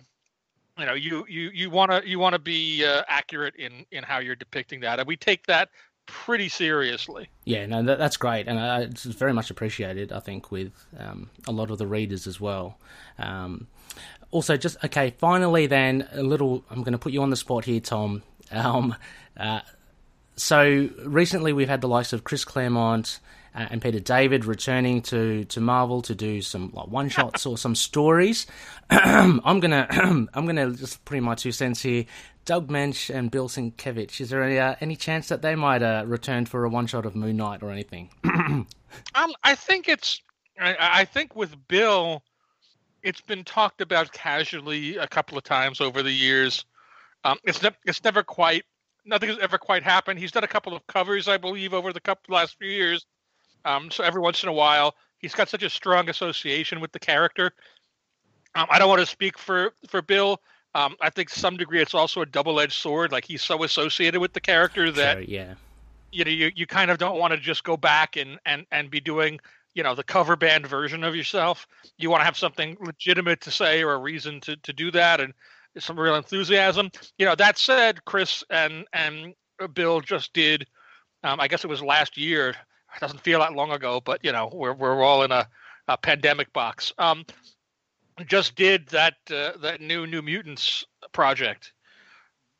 you 0.78 0.86
know 0.86 0.94
you 0.94 1.26
you 1.28 1.50
you 1.54 1.70
want 1.70 1.92
to 1.92 2.08
you 2.08 2.20
want 2.20 2.34
to 2.34 2.40
be 2.40 2.86
uh, 2.86 3.04
accurate 3.08 3.56
in 3.56 3.86
in 3.92 4.04
how 4.04 4.20
you're 4.20 4.36
depicting 4.36 4.82
that 4.82 5.00
and 5.00 5.08
we 5.08 5.16
take 5.16 5.46
that 5.48 5.70
pretty 6.06 6.50
seriously. 6.50 7.30
Yeah 7.46 7.66
no 7.66 7.84
that, 7.84 7.98
that's 7.98 8.18
great 8.18 8.48
and 8.48 8.60
uh, 8.60 8.80
it's 8.82 9.04
very 9.04 9.34
much 9.34 9.50
appreciated 9.50 10.12
i 10.12 10.20
think 10.20 10.52
with 10.52 10.72
um, 10.98 11.30
a 11.48 11.52
lot 11.52 11.72
of 11.72 11.78
the 11.78 11.88
readers 11.88 12.28
as 12.28 12.40
well. 12.40 12.78
Um, 13.18 13.68
also 14.32 14.58
just 14.58 14.78
okay 14.84 15.14
finally 15.18 15.68
then 15.68 16.08
a 16.12 16.22
little 16.22 16.64
i'm 16.70 16.80
going 16.80 16.92
to 16.92 16.98
put 16.98 17.14
you 17.14 17.22
on 17.22 17.30
the 17.30 17.36
spot 17.36 17.66
here 17.66 17.80
tom 17.80 18.22
um, 18.52 18.96
uh, 19.36 19.62
so 20.36 20.90
recently 21.04 21.54
we've 21.54 21.70
had 21.70 21.82
the 21.82 21.88
likes 21.88 22.14
of 22.14 22.24
Chris 22.24 22.46
Claremont 22.46 23.20
uh, 23.56 23.68
and 23.72 23.82
Peter 23.82 24.00
David 24.00 24.46
returning 24.46 25.02
to, 25.04 25.46
to 25.46 25.60
Marvel 25.60 26.02
to 26.04 26.14
do 26.14 26.42
some 26.42 26.72
like 26.74 26.88
one 26.88 27.10
shots 27.10 27.46
or 27.46 27.58
some 27.58 27.76
stories. 27.76 28.46
I'm 28.90 29.60
gonna 29.60 29.88
I'm 30.34 30.46
gonna 30.46 30.72
just 30.72 31.04
put 31.06 31.18
in 31.18 31.24
my 31.24 31.36
two 31.36 31.52
cents 31.52 31.82
here. 31.82 32.06
Doug 32.46 32.70
Moench 32.70 33.14
and 33.14 33.30
Bill 33.30 33.50
Sienkiewicz. 33.50 34.22
Is 34.22 34.30
there 34.30 34.42
any, 34.42 34.58
uh, 34.58 34.76
any 34.80 34.96
chance 34.96 35.28
that 35.28 35.42
they 35.42 35.54
might 35.56 35.84
uh, 35.84 36.06
return 36.08 36.46
for 36.46 36.64
a 36.64 36.70
one 36.70 36.88
shot 36.88 37.06
of 37.06 37.14
Moon 37.14 37.36
Knight 37.36 37.62
or 37.62 37.72
anything? 37.72 38.10
um, 38.24 38.66
I 39.44 39.56
think 39.56 39.90
it's 39.90 40.22
I, 40.60 40.76
I 40.80 41.06
think 41.06 41.36
with 41.36 41.56
Bill, 41.68 42.24
it's 43.04 43.22
been 43.22 43.44
talked 43.44 43.82
about 43.82 44.12
casually 44.12 44.98
a 44.98 45.08
couple 45.08 45.38
of 45.38 45.44
times 45.44 45.82
over 45.82 46.04
the 46.04 46.12
years. 46.12 46.64
Um, 47.28 47.38
it's 47.44 47.62
ne- 47.62 47.76
it's 47.86 48.04
never 48.06 48.24
quite 48.24 48.64
nothing 49.06 49.28
has 49.30 49.38
ever 49.40 49.58
quite 49.58 49.84
happened. 49.84 50.18
He's 50.18 50.32
done 50.32 50.46
a 50.46 50.48
couple 50.48 50.74
of 50.74 50.86
covers, 50.88 51.28
I 51.28 51.38
believe, 51.38 51.74
over 51.74 51.92
the 51.92 52.00
couple 52.00 52.34
last 52.34 52.58
few 52.58 52.70
years. 52.70 53.06
Um, 53.66 53.92
so 53.92 54.04
every 54.04 54.22
once 54.22 54.44
in 54.44 54.50
a 54.50 54.54
while, 54.54 54.96
he's 55.18 55.34
got 55.34 55.50
such 55.50 55.64
a 55.64 55.70
strong 55.70 56.10
association 56.10 56.80
with 56.80 56.94
the 56.94 57.00
character. 57.00 57.52
Um, 58.56 58.68
I 58.70 58.80
don't 58.80 58.88
want 58.88 59.02
to 59.02 59.06
speak 59.06 59.38
for 59.38 59.74
for 59.90 60.02
Bill. 60.02 60.42
Um, 60.74 60.96
I 61.02 61.10
think 61.10 61.30
to 61.32 61.40
some 61.40 61.58
degree 61.58 61.82
it's 61.82 61.94
also 61.94 62.22
a 62.22 62.26
double 62.26 62.62
edged 62.62 62.74
sword. 62.74 63.12
Like 63.12 63.26
he's 63.26 63.42
so 63.42 63.64
associated 63.64 64.22
with 64.22 64.32
the 64.32 64.42
character 64.42 64.90
that 64.92 65.28
yeah. 65.28 65.56
you 66.14 66.24
know 66.24 66.32
you, 66.32 66.52
you 66.56 66.66
kind 66.66 66.90
of 66.92 66.98
don't 66.98 67.20
want 67.20 67.32
to 67.32 67.38
just 67.38 67.66
go 67.66 67.76
back 67.76 68.16
and 68.16 68.40
and 68.46 68.66
and 68.72 68.90
be 68.90 69.02
doing 69.02 69.38
you 69.74 69.84
know 69.84 69.96
the 69.96 70.04
cover 70.04 70.38
band 70.38 70.66
version 70.66 71.04
of 71.04 71.16
yourself 71.16 71.68
you 72.00 72.10
want 72.10 72.22
to 72.22 72.26
have 72.26 72.38
something 72.38 72.76
legitimate 72.82 73.42
to 73.42 73.52
say 73.52 73.84
or 73.84 73.94
a 73.94 73.98
reason 74.00 74.42
to 74.42 74.56
to 74.58 74.74
do 74.74 74.90
that 74.90 75.22
and 75.22 75.34
some 75.80 76.00
real 76.00 76.16
enthusiasm 76.16 76.90
you 77.18 77.26
know 77.26 77.36
that 77.36 77.58
said 77.58 78.04
chris 78.06 78.44
and 78.50 78.86
and 78.94 79.34
bill 79.74 80.02
just 80.02 80.34
did 80.34 80.66
um, 81.24 81.40
i 81.40 81.48
guess 81.48 81.64
it 81.64 81.68
was 81.68 81.82
last 81.82 82.18
year 82.18 82.50
it 82.50 83.00
doesn't 83.00 83.22
feel 83.22 83.40
that 83.40 83.54
long 83.54 83.72
ago 83.72 84.02
but 84.04 84.24
you 84.24 84.32
know 84.32 84.50
we're, 84.54 84.74
we're 84.74 85.04
all 85.04 85.24
in 85.24 85.32
a, 85.32 85.48
a 85.88 85.98
pandemic 85.98 86.52
box 86.54 86.94
um, 86.98 87.26
just 88.26 88.56
did 88.56 88.88
that 88.88 89.16
uh, 89.32 89.52
that 89.62 89.82
new 89.82 90.08
new 90.08 90.22
mutants 90.22 90.86
project 91.12 91.74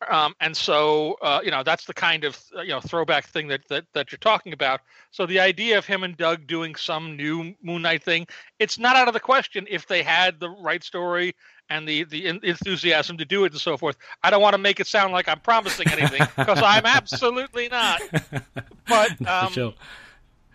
um, 0.10 0.36
and 0.40 0.56
so 0.56 1.18
uh, 1.22 1.40
you 1.44 1.50
know 1.50 1.64
that's 1.64 1.86
the 1.86 1.94
kind 1.94 2.24
of 2.24 2.40
uh, 2.56 2.62
you 2.62 2.70
know 2.70 2.80
throwback 2.80 3.26
thing 3.28 3.48
that, 3.48 3.68
that 3.70 3.86
that 3.94 4.12
you're 4.12 4.20
talking 4.20 4.54
about. 4.54 4.82
So 5.12 5.26
the 5.26 5.40
idea 5.40 5.78
of 5.78 5.86
him 5.86 6.04
and 6.04 6.16
Doug 6.16 6.46
doing 6.46 6.76
some 6.76 7.18
new 7.18 7.56
Moon 7.64 7.82
Knight 7.82 8.04
thing, 8.04 8.28
it's 8.60 8.78
not 8.78 8.96
out 8.96 9.08
of 9.08 9.14
the 9.14 9.20
question 9.20 9.66
if 9.70 9.88
they 9.88 10.04
had 10.04 10.40
the 10.40 10.50
right 10.50 10.84
story 10.84 11.36
and 11.70 11.88
the 11.88 12.04
the 12.06 12.28
enthusiasm 12.28 13.18
to 13.18 13.26
do 13.26 13.46
it 13.46 13.52
and 13.52 13.62
so 13.62 13.78
forth. 13.78 13.98
I 14.24 14.30
don't 14.30 14.42
want 14.42 14.54
to 14.54 14.58
make 14.58 14.80
it 14.80 14.88
sound 14.88 15.14
like 15.14 15.28
I'm 15.28 15.40
promising 15.40 15.90
anything 15.90 16.22
because 16.38 16.62
I'm 16.62 16.86
absolutely 16.86 17.70
not. 17.70 18.02
But 18.88 19.28
um. 19.28 19.74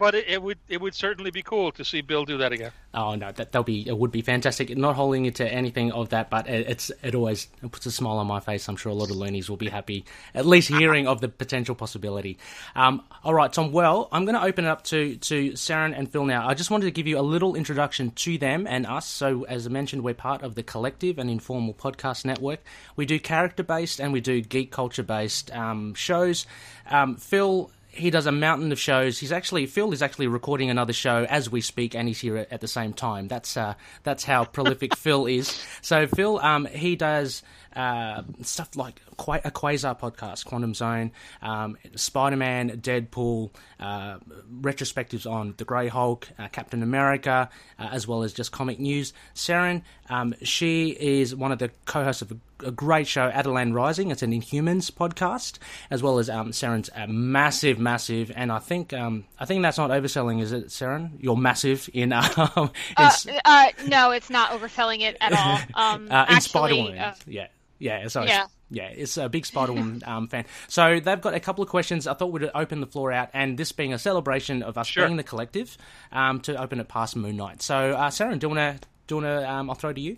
But 0.02 0.16
it, 0.16 0.26
it 0.26 0.42
would 0.42 0.58
it 0.68 0.80
would 0.80 0.96
certainly 0.96 1.30
be 1.30 1.44
cool 1.44 1.70
to 1.70 1.84
see 1.84 2.00
Bill 2.00 2.24
do 2.24 2.36
that 2.38 2.50
again. 2.50 2.72
Oh 2.92 3.14
no, 3.14 3.30
that 3.30 3.52
that'll 3.52 3.62
be 3.62 3.86
it 3.86 3.96
would 3.96 4.10
be 4.10 4.20
fantastic. 4.20 4.76
Not 4.76 4.96
holding 4.96 5.26
it 5.26 5.36
to 5.36 5.48
anything 5.48 5.92
of 5.92 6.08
that, 6.08 6.28
but 6.28 6.48
it, 6.48 6.68
it's 6.68 6.90
it 7.04 7.14
always 7.14 7.46
it 7.62 7.70
puts 7.70 7.86
a 7.86 7.92
smile 7.92 8.18
on 8.18 8.26
my 8.26 8.40
face. 8.40 8.68
I'm 8.68 8.74
sure 8.74 8.90
a 8.90 8.96
lot 8.96 9.10
of 9.10 9.16
loonies 9.16 9.48
will 9.48 9.56
be 9.56 9.68
happy 9.68 10.04
at 10.34 10.44
least 10.44 10.70
hearing 10.70 11.06
of 11.06 11.20
the 11.20 11.28
potential 11.28 11.76
possibility. 11.76 12.36
Um, 12.74 13.04
all 13.22 13.32
right, 13.32 13.52
Tom. 13.52 13.70
Well, 13.70 14.08
I'm 14.10 14.24
going 14.24 14.34
to 14.34 14.42
open 14.42 14.64
it 14.64 14.68
up 14.68 14.82
to 14.86 15.14
to 15.18 15.52
Saren 15.52 15.96
and 15.96 16.10
Phil 16.10 16.24
now. 16.24 16.48
I 16.48 16.54
just 16.54 16.72
wanted 16.72 16.86
to 16.86 16.90
give 16.90 17.06
you 17.06 17.20
a 17.20 17.22
little 17.22 17.54
introduction 17.54 18.10
to 18.10 18.38
them 18.38 18.66
and 18.66 18.86
us. 18.86 19.06
So, 19.06 19.44
as 19.44 19.68
I 19.68 19.70
mentioned, 19.70 20.02
we're 20.02 20.14
part 20.14 20.42
of 20.42 20.56
the 20.56 20.64
Collective, 20.64 21.20
an 21.20 21.28
informal 21.28 21.74
podcast 21.74 22.24
network. 22.24 22.58
We 22.96 23.06
do 23.06 23.20
character 23.20 23.62
based 23.62 24.00
and 24.00 24.12
we 24.12 24.20
do 24.20 24.40
geek 24.40 24.72
culture 24.72 25.04
based 25.04 25.52
um, 25.52 25.94
shows. 25.94 26.44
Um, 26.90 27.14
Phil 27.14 27.70
he 27.92 28.10
does 28.10 28.26
a 28.26 28.32
mountain 28.32 28.72
of 28.72 28.80
shows. 28.80 29.18
He's 29.18 29.32
actually 29.32 29.66
Phil 29.66 29.92
is 29.92 30.02
actually 30.02 30.26
recording 30.26 30.70
another 30.70 30.94
show 30.94 31.24
as 31.28 31.50
we 31.50 31.60
speak, 31.60 31.94
and 31.94 32.08
he's 32.08 32.20
here 32.20 32.38
at, 32.50 32.60
the 32.60 32.68
same 32.68 32.92
time. 32.92 33.28
That's 33.28 33.56
uh, 33.56 33.74
that's 34.02 34.24
how 34.24 34.44
prolific 34.44 34.96
Phil 34.96 35.26
is. 35.26 35.62
So 35.82 36.06
Phil, 36.06 36.38
um, 36.38 36.64
he 36.66 36.96
does 36.96 37.42
uh, 37.76 38.22
stuff 38.40 38.76
like 38.76 39.00
a 39.10 39.50
Quasar 39.50 39.98
podcast, 39.98 40.46
Quantum 40.46 40.74
Zone, 40.74 41.12
um, 41.42 41.76
Spider 41.94 42.36
Man, 42.36 42.80
Deadpool, 42.80 43.50
uh, 43.78 44.18
retrospectives 44.60 45.30
on 45.30 45.54
the 45.58 45.64
Grey 45.64 45.88
Hulk, 45.88 46.28
uh, 46.38 46.48
Captain 46.48 46.82
America, 46.82 47.50
uh, 47.78 47.88
as 47.92 48.08
well 48.08 48.22
as 48.22 48.32
just 48.32 48.52
comic 48.52 48.78
news. 48.78 49.12
Saren, 49.34 49.82
um, 50.08 50.34
she 50.42 50.90
is 50.90 51.34
one 51.34 51.52
of 51.52 51.58
the 51.58 51.70
co-hosts 51.84 52.22
of 52.22 52.32
a, 52.62 52.68
a 52.68 52.70
great 52.70 53.06
show, 53.06 53.30
Attilan 53.30 53.74
Rising. 53.74 54.10
It's 54.10 54.22
an 54.22 54.32
Inhumans 54.32 54.90
podcast, 54.90 55.58
as 55.90 56.02
well 56.02 56.18
as 56.18 56.28
um, 56.30 56.50
Saren's 56.50 56.90
a 56.94 57.06
massive, 57.06 57.78
massive, 57.78 58.32
and 58.34 58.50
I 58.52 58.58
think 58.58 58.92
um, 58.92 59.24
I 59.38 59.44
think 59.44 59.62
that's 59.62 59.78
not 59.78 59.90
overselling, 59.90 60.40
is 60.40 60.52
it, 60.52 60.66
Saren? 60.68 61.10
You're 61.18 61.36
massive 61.36 61.88
in, 61.92 62.12
um, 62.12 62.24
in, 62.56 62.70
Uh, 62.96 63.10
uh, 63.44 63.66
no, 63.86 64.10
it's 64.10 64.30
not 64.30 64.50
overselling 64.50 65.00
it 65.00 65.16
at 65.20 65.32
all. 65.32 65.58
Um, 65.74 66.08
uh, 66.10 66.26
in 66.30 66.40
Spider 66.40 66.76
Woman. 66.76 66.98
uh, 66.98 67.14
yeah, 67.26 67.46
yeah. 67.78 68.08
So 68.08 68.22
Yeah. 68.22 68.44
It's, 68.44 68.52
yeah, 68.70 68.84
it's 68.88 69.16
a 69.18 69.28
big 69.28 69.44
Spider 69.44 69.72
Woman 69.72 70.02
um, 70.06 70.28
fan. 70.28 70.46
So 70.68 70.98
they've 71.00 71.20
got 71.20 71.34
a 71.34 71.40
couple 71.40 71.62
of 71.62 71.68
questions. 71.68 72.06
I 72.06 72.14
thought 72.14 72.32
we'd 72.32 72.50
open 72.54 72.80
the 72.80 72.86
floor 72.86 73.12
out, 73.12 73.28
and 73.34 73.58
this 73.58 73.70
being 73.72 73.92
a 73.92 73.98
celebration 73.98 74.62
of 74.62 74.78
us 74.78 74.86
Sure. 74.86 75.04
being 75.06 75.16
the 75.18 75.22
collective, 75.22 75.76
um, 76.10 76.40
to 76.40 76.60
open 76.60 76.80
it 76.80 76.88
past 76.88 77.14
Moon 77.16 77.36
Knight. 77.36 77.60
So, 77.62 77.92
uh, 77.92 78.08
Saren, 78.10 78.38
do 78.38 78.46
you 78.48 78.54
want 78.54 78.80
to? 78.80 78.88
Do 79.08 79.16
you 79.16 79.22
want 79.22 79.40
to? 79.42 79.50
Um, 79.50 79.70
I'll 79.70 79.76
throw 79.76 79.92
to 79.92 80.00
you. 80.00 80.16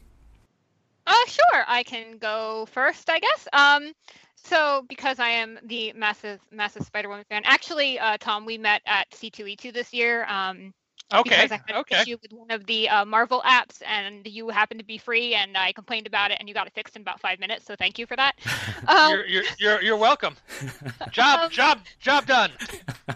Uh, 1.07 1.15
sure, 1.27 1.65
I 1.67 1.83
can 1.83 2.19
go 2.19 2.67
first, 2.67 3.09
I 3.11 3.19
guess. 3.21 3.49
Um, 3.53 3.93
so 4.37 4.85
because 4.89 5.19
I 5.19 5.31
am 5.31 5.59
the 5.65 5.93
massive, 5.95 6.41
massive 6.51 6.85
Spider 6.85 7.09
Woman 7.09 7.25
fan, 7.29 7.43
actually, 7.45 7.99
uh, 7.99 8.17
Tom, 8.19 8.45
we 8.47 8.59
met 8.59 8.83
at 8.87 9.13
C2E2 9.13 9.71
this 9.71 9.93
year. 9.93 10.25
Um, 10.27 10.73
Okay, 11.13 11.49
because 11.49 11.53
I 11.53 11.61
had 11.67 11.77
an 11.77 11.83
okay. 11.83 12.05
issue 12.07 12.17
with 12.23 12.33
one 12.33 12.51
of 12.51 12.67
the 12.67 12.89
uh, 12.89 13.05
Marvel 13.05 13.43
apps, 13.47 13.83
and 13.87 14.27
you 14.27 14.49
happened 14.49 14.81
to 14.81 14.87
be 14.87 14.99
free, 14.99 15.35
and 15.35 15.57
I 15.57 15.73
complained 15.73 16.07
about 16.07 16.31
it, 16.31 16.39
and 16.41 16.49
you 16.49 16.55
got 16.55 16.67
it 16.67 16.73
fixed 16.75 16.97
in 16.97 17.03
about 17.03 17.21
five 17.21 17.39
minutes. 17.41 17.65
So 17.67 17.75
thank 17.77 17.99
you 17.99 18.07
for 18.07 18.17
that. 18.17 18.35
Um, 18.89 19.19
You're 19.19 19.27
you're 19.27 19.45
you're, 19.59 19.83
you're 19.83 19.97
welcome. 19.97 20.37
Job 21.11 21.41
Um, 21.41 21.51
job 21.51 21.81
job 22.01 22.27
done. 22.27 22.53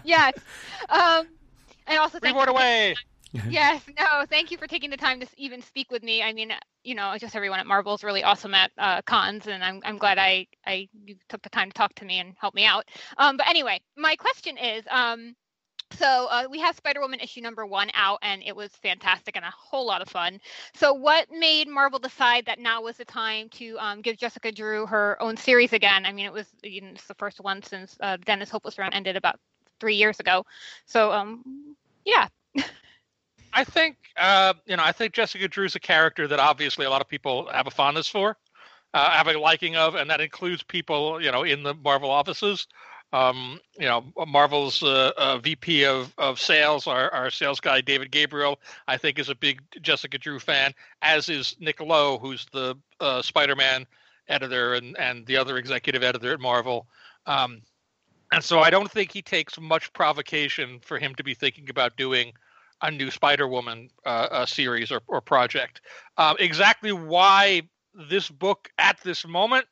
yes. 0.03 0.33
Um, 0.89 1.27
and 1.87 1.99
also 1.99 2.19
thank 2.19 2.39
Reward 2.39 2.45
you 2.45 2.49
for 2.53 2.65
away. 2.67 2.95
yes 3.47 3.83
no 3.97 4.25
thank 4.27 4.49
you 4.49 4.57
for 4.57 4.65
taking 4.65 4.89
the 4.89 4.97
time 4.97 5.19
to 5.19 5.27
even 5.37 5.61
speak 5.61 5.91
with 5.91 6.01
me. 6.01 6.23
I 6.23 6.33
mean 6.33 6.51
you 6.83 6.95
know 6.95 7.15
just 7.19 7.35
everyone 7.35 7.59
at 7.59 7.67
marvel 7.67 7.93
is 7.93 8.03
really 8.03 8.23
awesome 8.23 8.55
at 8.55 8.71
uh, 8.77 9.01
cons 9.03 9.47
and 9.47 9.63
i'm, 9.63 9.81
I'm 9.85 9.97
glad 9.97 10.17
i 10.17 10.47
i 10.65 10.87
you 11.05 11.15
took 11.27 11.41
the 11.43 11.49
time 11.49 11.69
to 11.69 11.73
talk 11.73 11.93
to 11.95 12.05
me 12.05 12.19
and 12.19 12.33
help 12.39 12.55
me 12.55 12.65
out. 12.65 12.85
Um, 13.17 13.37
but 13.37 13.47
anyway 13.47 13.81
my 13.95 14.15
question 14.15 14.57
is 14.57 14.83
um, 14.89 15.35
so 15.91 16.27
uh, 16.29 16.45
we 16.49 16.59
have 16.59 16.75
spider 16.75 17.01
woman 17.01 17.19
issue 17.19 17.41
number 17.41 17.65
one 17.65 17.89
out 17.93 18.19
and 18.23 18.41
it 18.43 18.55
was 18.55 18.71
fantastic 18.81 19.35
and 19.35 19.45
a 19.45 19.51
whole 19.51 19.85
lot 19.85 20.01
of 20.01 20.07
fun. 20.07 20.39
So 20.73 20.93
what 20.93 21.27
made 21.31 21.67
marvel 21.67 21.99
decide 21.99 22.45
that 22.45 22.59
now 22.59 22.81
was 22.81 22.97
the 22.97 23.05
time 23.05 23.49
to 23.49 23.77
um, 23.79 24.01
give 24.01 24.17
jessica 24.17 24.51
drew 24.51 24.87
her 24.87 25.21
own 25.21 25.37
series 25.37 25.73
again? 25.73 26.05
I 26.05 26.13
mean 26.13 26.25
it 26.25 26.33
was 26.33 26.47
you 26.63 26.81
know, 26.81 26.89
it's 26.89 27.05
the 27.05 27.13
first 27.15 27.39
one 27.41 27.61
since 27.61 27.95
uh, 27.99 28.17
dennis 28.25 28.49
hopeless 28.49 28.79
run 28.79 28.93
ended 28.93 29.15
about 29.15 29.39
three 29.79 29.95
years 29.95 30.19
ago. 30.19 30.45
So 30.85 31.11
um, 31.11 31.75
yeah 32.05 32.27
I 33.53 33.63
think 33.63 33.97
uh, 34.17 34.53
you 34.65 34.77
know. 34.77 34.83
I 34.83 34.91
think 34.91 35.13
Jessica 35.13 35.47
Drew's 35.47 35.75
a 35.75 35.79
character 35.79 36.27
that 36.27 36.39
obviously 36.39 36.85
a 36.85 36.89
lot 36.89 37.01
of 37.01 37.07
people 37.07 37.49
have 37.51 37.67
a 37.67 37.71
fondness 37.71 38.07
for, 38.07 38.37
uh, 38.93 39.09
have 39.11 39.27
a 39.27 39.37
liking 39.37 39.75
of, 39.75 39.95
and 39.95 40.09
that 40.09 40.21
includes 40.21 40.63
people 40.63 41.21
you 41.21 41.31
know 41.31 41.43
in 41.43 41.63
the 41.63 41.73
Marvel 41.73 42.09
offices. 42.09 42.67
Um, 43.11 43.59
you 43.79 43.87
know, 43.87 44.03
Marvel's 44.27 44.83
uh, 44.83 45.11
uh, 45.17 45.39
VP 45.39 45.83
of, 45.83 46.13
of 46.19 46.39
sales, 46.39 46.85
our, 46.85 47.09
our 47.09 47.31
sales 47.31 47.59
guy 47.59 47.81
David 47.81 48.11
Gabriel, 48.11 48.59
I 48.87 48.97
think 48.97 49.17
is 49.17 49.29
a 49.29 49.35
big 49.35 49.61
Jessica 49.81 50.19
Drew 50.19 50.37
fan, 50.37 50.75
as 51.01 51.27
is 51.27 51.55
Nick 51.59 51.79
Lowe, 51.81 52.19
who's 52.19 52.45
the 52.53 52.77
uh, 52.99 53.23
Spider-Man 53.23 53.87
editor 54.27 54.75
and 54.75 54.95
and 54.99 55.25
the 55.25 55.37
other 55.37 55.57
executive 55.57 56.03
editor 56.03 56.33
at 56.33 56.39
Marvel. 56.39 56.87
Um, 57.25 57.61
and 58.31 58.43
so 58.43 58.59
I 58.59 58.69
don't 58.69 58.91
think 58.91 59.11
he 59.11 59.21
takes 59.21 59.59
much 59.59 59.91
provocation 59.93 60.79
for 60.81 60.99
him 60.99 61.15
to 61.15 61.23
be 61.23 61.33
thinking 61.33 61.69
about 61.69 61.97
doing 61.97 62.33
a 62.81 62.91
new 62.91 63.11
Spider 63.11 63.47
Woman 63.47 63.89
uh, 64.05 64.27
uh, 64.31 64.45
series 64.45 64.91
or, 64.91 65.01
or 65.07 65.21
project. 65.21 65.81
Um, 66.17 66.35
exactly 66.39 66.91
why 66.91 67.63
this 67.93 68.29
book 68.29 68.69
at 68.77 68.99
this 69.03 69.27
moment, 69.27 69.65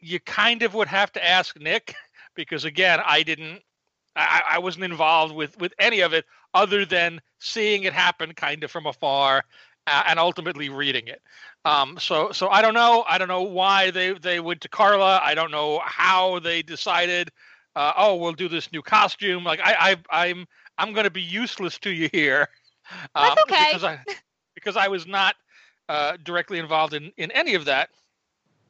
you 0.00 0.20
kind 0.20 0.62
of 0.62 0.74
would 0.74 0.88
have 0.88 1.12
to 1.12 1.26
ask 1.26 1.58
Nick, 1.58 1.94
because 2.34 2.64
again, 2.64 3.00
I 3.04 3.22
didn't, 3.22 3.62
I, 4.14 4.42
I 4.52 4.58
wasn't 4.58 4.84
involved 4.84 5.34
with 5.34 5.58
with 5.58 5.72
any 5.78 6.00
of 6.00 6.12
it 6.12 6.24
other 6.54 6.84
than 6.84 7.20
seeing 7.38 7.84
it 7.84 7.92
happen 7.92 8.32
kind 8.32 8.64
of 8.64 8.70
from 8.70 8.86
afar. 8.86 9.44
Uh, 9.90 10.02
and 10.06 10.18
ultimately 10.18 10.68
reading 10.68 11.08
it, 11.08 11.22
um, 11.64 11.96
so 11.98 12.30
so 12.30 12.48
I 12.48 12.60
don't 12.60 12.74
know. 12.74 13.06
I 13.08 13.16
don't 13.16 13.28
know 13.28 13.40
why 13.40 13.90
they 13.90 14.12
they 14.12 14.38
went 14.38 14.60
to 14.60 14.68
Karla. 14.68 15.18
I 15.22 15.34
don't 15.34 15.50
know 15.50 15.80
how 15.82 16.40
they 16.40 16.60
decided. 16.60 17.30
Uh, 17.74 17.94
oh, 17.96 18.16
we'll 18.16 18.34
do 18.34 18.48
this 18.48 18.70
new 18.70 18.82
costume. 18.82 19.44
Like 19.44 19.60
I, 19.64 19.96
I 20.10 20.26
I'm 20.26 20.46
I'm 20.78 20.92
going 20.92 21.04
to 21.04 21.10
be 21.10 21.22
useless 21.22 21.78
to 21.80 21.90
you 21.90 22.08
here. 22.12 22.48
That's 23.14 23.40
okay. 23.42 23.64
Because 23.66 23.84
I, 23.84 23.98
because 24.54 24.76
I 24.76 24.88
was 24.88 25.06
not 25.06 25.36
uh, 25.88 26.16
directly 26.22 26.58
involved 26.58 26.94
in, 26.94 27.12
in 27.16 27.30
any 27.32 27.54
of 27.54 27.64
that. 27.66 27.90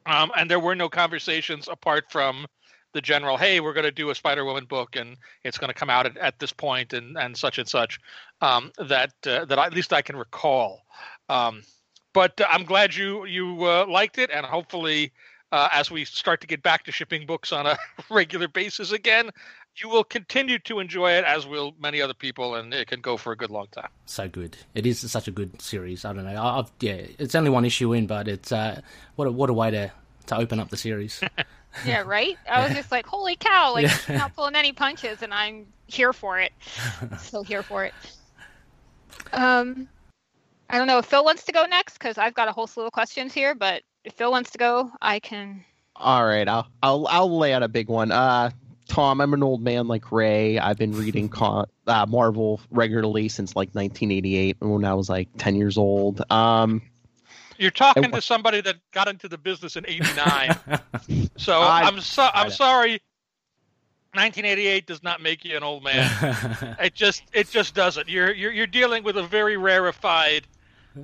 Um, 0.07 0.33
and 0.37 0.51
there 0.51 0.61
were 0.61 0.75
no 0.75 0.89
conversations 0.89 1.69
apart 1.69 2.11
from 2.11 2.47
the 2.95 3.01
general, 3.03 3.37
hey, 3.37 3.61
we're 3.61 3.75
going 3.75 3.85
to 3.85 3.91
do 3.93 4.11
a 4.11 4.15
Spider 4.15 4.45
Woman 4.45 4.65
book 4.65 4.97
and 4.97 5.17
it's 5.45 5.59
going 5.59 5.69
to 5.69 5.75
come 5.75 5.91
out 5.91 6.07
at, 6.07 6.17
at 6.17 6.39
this 6.39 6.53
point 6.53 6.95
and, 6.95 7.19
and 7.19 7.37
such 7.37 7.59
and 7.59 7.69
such 7.69 8.01
um, 8.41 8.73
that 8.79 9.13
uh, 9.27 9.45
that 9.45 9.59
I, 9.59 9.67
at 9.67 9.75
least 9.75 9.93
I 9.93 10.03
can 10.03 10.17
recall. 10.17 10.81
Um, 11.29 11.63
but 12.15 12.41
uh, 12.41 12.47
I'm 12.51 12.65
glad 12.65 12.95
you 12.95 13.27
you 13.27 13.65
uh, 13.65 13.87
liked 13.87 14.19
it, 14.19 14.31
and 14.33 14.47
hopefully, 14.47 15.13
uh, 15.53 15.69
as 15.73 15.91
we 15.91 16.05
start 16.05 16.41
to 16.41 16.47
get 16.47 16.63
back 16.63 16.85
to 16.85 16.93
shipping 16.93 17.27
books 17.27 17.53
on 17.53 17.67
a 17.67 17.77
regular 18.11 18.49
basis 18.49 18.93
again, 18.93 19.31
you 19.81 19.89
will 19.89 20.05
continue 20.05 20.59
to 20.61 20.81
enjoy 20.81 21.13
it, 21.13 21.25
as 21.25 21.47
will 21.47 21.75
many 21.81 22.01
other 22.01 22.15
people, 22.15 22.55
and 22.55 22.73
it 22.75 22.89
can 22.89 23.01
go 23.01 23.17
for 23.17 23.33
a 23.33 23.37
good 23.37 23.51
long 23.51 23.67
time. 23.71 23.89
So 24.07 24.29
good. 24.29 24.57
It 24.75 24.87
is 24.87 24.99
such 25.11 25.29
a 25.29 25.31
good 25.31 25.61
series. 25.61 26.05
I 26.05 26.13
don't 26.13 26.25
know. 26.25 26.43
I've, 26.43 26.71
yeah, 26.81 27.01
it's 27.19 27.35
only 27.35 27.51
one 27.51 27.65
issue 27.65 27.93
in, 27.93 28.07
but 28.07 28.29
it's 28.29 28.53
uh, 28.53 28.81
what 29.17 29.29
a, 29.29 29.33
what 29.33 29.51
a 29.51 29.53
way 29.53 29.71
to 29.71 29.93
to 30.27 30.37
open 30.37 30.61
up 30.61 30.69
the 30.71 30.77
series. 30.77 31.21
yeah, 31.87 32.03
right. 32.03 32.37
I 32.51 32.65
was 32.65 32.75
just 32.75 32.91
like, 32.91 33.07
holy 33.07 33.37
cow! 33.37 33.73
Like 33.73 33.87
yeah. 34.09 34.19
not 34.19 34.35
pulling 34.35 34.57
any 34.57 34.73
punches, 34.73 35.23
and 35.23 35.33
I'm 35.33 35.67
here 35.87 36.13
for 36.13 36.39
it. 36.39 36.53
Still 37.19 37.45
here 37.45 37.63
for 37.63 37.85
it. 37.85 37.95
Um, 39.33 39.89
I 40.71 40.79
don't 40.79 40.87
know 40.87 40.99
if 40.99 41.07
Phil 41.07 41.25
wants 41.25 41.45
to 41.45 41.53
go 41.53 41.65
next 41.67 41.95
because 41.95 42.19
I've 42.19 42.35
got 42.35 42.49
a 42.49 42.53
whole 42.53 42.67
slew 42.67 42.87
of 42.87 42.93
questions 42.93 43.33
here. 43.33 43.55
But 43.55 43.83
if 44.05 44.15
Phil 44.15 44.31
wants 44.31 44.51
to 44.51 44.59
go, 44.59 44.91
I 45.01 45.21
can. 45.21 45.65
All 45.97 46.25
right, 46.25 46.47
I'll 46.49 46.69
I'll 46.83 47.07
I'll 47.09 47.39
lay 47.39 47.53
out 47.53 47.63
a 47.63 47.69
big 47.69 47.89
one. 47.89 48.13
Uh, 48.13 48.51
Tom, 48.89 49.21
I'm 49.21 49.35
an 49.35 49.43
old 49.43 49.63
man 49.63 49.87
like 49.87 50.11
Ray. 50.11 50.59
I've 50.59 50.79
been 50.79 50.93
reading 50.93 51.29
con- 51.29 51.67
uh, 51.87 52.07
Marvel 52.09 52.61
regularly 52.71 53.29
since 53.29 53.55
like 53.55 53.69
1988 53.75 54.57
when 54.61 54.85
I 54.85 54.95
was 54.95 55.09
like 55.09 55.29
10 55.37 55.55
years 55.57 55.79
old. 55.79 56.23
Um, 56.31 56.83
You're 57.59 57.71
talking 57.71 58.07
I, 58.07 58.09
to 58.09 58.23
somebody 58.23 58.61
that 58.63 58.77
got 58.93 59.09
into 59.09 59.29
the 59.29 59.39
business 59.39 59.77
in 59.77 59.85
'89, 59.87 60.57
so 61.37 61.61
I, 61.61 61.83
I'm 61.83 62.01
so 62.01 62.29
I'm 62.33 62.51
sorry. 62.51 63.01
1988 64.15 64.87
does 64.87 65.03
not 65.03 65.21
make 65.21 65.45
you 65.45 65.57
an 65.57 65.63
old 65.63 65.85
man. 65.85 66.77
it 66.81 66.95
just 66.95 67.25
it 67.33 67.51
just 67.51 67.75
doesn't. 67.75 68.09
You're 68.09 68.33
you're 68.33 68.53
you're 68.53 68.67
dealing 68.67 69.05
with 69.05 69.19
a 69.19 69.23
very 69.23 69.57
rarefied 69.57 70.47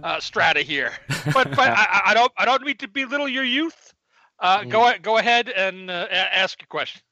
uh, 0.03 0.21
strata 0.21 0.63
here. 0.63 0.93
But 1.33 1.51
but 1.51 1.69
I, 1.69 2.03
I, 2.07 2.15
don't 2.15 2.33
I 2.39 2.45
don't 2.45 2.63
mean 2.63 2.77
to 2.79 2.89
belittle 2.89 3.29
your 3.29 3.45
youth. 3.45 3.93
Uh, 4.39 4.61
mm. 4.61 4.71
Go 4.71 4.93
go 5.03 5.19
ahead 5.19 5.49
and 5.51 5.91
uh, 5.91 6.09
ask 6.11 6.61
your 6.61 6.67
question. 6.69 7.03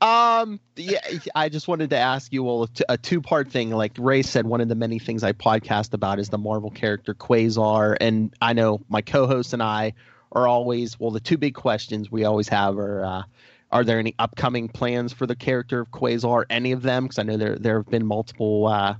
Um, 0.00 0.60
yeah, 0.76 1.00
I 1.34 1.48
just 1.48 1.68
wanted 1.68 1.90
to 1.90 1.98
ask 1.98 2.32
you 2.32 2.42
well 2.44 2.68
a 2.88 2.96
two 2.96 3.20
part 3.20 3.50
thing. 3.50 3.70
Like 3.70 3.92
Ray 3.98 4.22
said, 4.22 4.46
one 4.46 4.60
of 4.60 4.68
the 4.68 4.74
many 4.74 4.98
things 4.98 5.22
I 5.24 5.32
podcast 5.32 5.94
about 5.94 6.18
is 6.18 6.28
the 6.28 6.38
Marvel 6.38 6.70
character 6.70 7.14
Quasar, 7.14 7.96
and 8.00 8.34
I 8.40 8.52
know 8.52 8.80
my 8.88 9.02
co-host 9.02 9.52
and 9.52 9.62
I 9.62 9.94
are 10.32 10.46
always 10.46 10.98
well. 10.98 11.10
The 11.10 11.20
two 11.20 11.38
big 11.38 11.54
questions 11.54 12.10
we 12.10 12.24
always 12.24 12.48
have 12.48 12.78
are. 12.78 13.04
Uh, 13.04 13.22
are 13.70 13.84
there 13.84 13.98
any 13.98 14.14
upcoming 14.18 14.68
plans 14.68 15.12
for 15.12 15.26
the 15.26 15.36
character 15.36 15.80
of 15.80 15.90
Quasar? 15.90 16.44
Any 16.48 16.72
of 16.72 16.80
them? 16.80 17.04
Because 17.04 17.18
I 17.18 17.22
know 17.24 17.36
there 17.36 17.56
there 17.56 17.76
have 17.76 17.90
been 17.90 18.06
multiple 18.06 18.66
uh, 18.66 18.94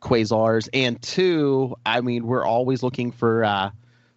Quasars. 0.00 0.68
And 0.72 1.00
two, 1.02 1.74
I 1.84 2.00
mean, 2.00 2.26
we're 2.26 2.44
always 2.44 2.82
looking 2.82 3.10
for 3.10 3.44
uh, 3.44 3.70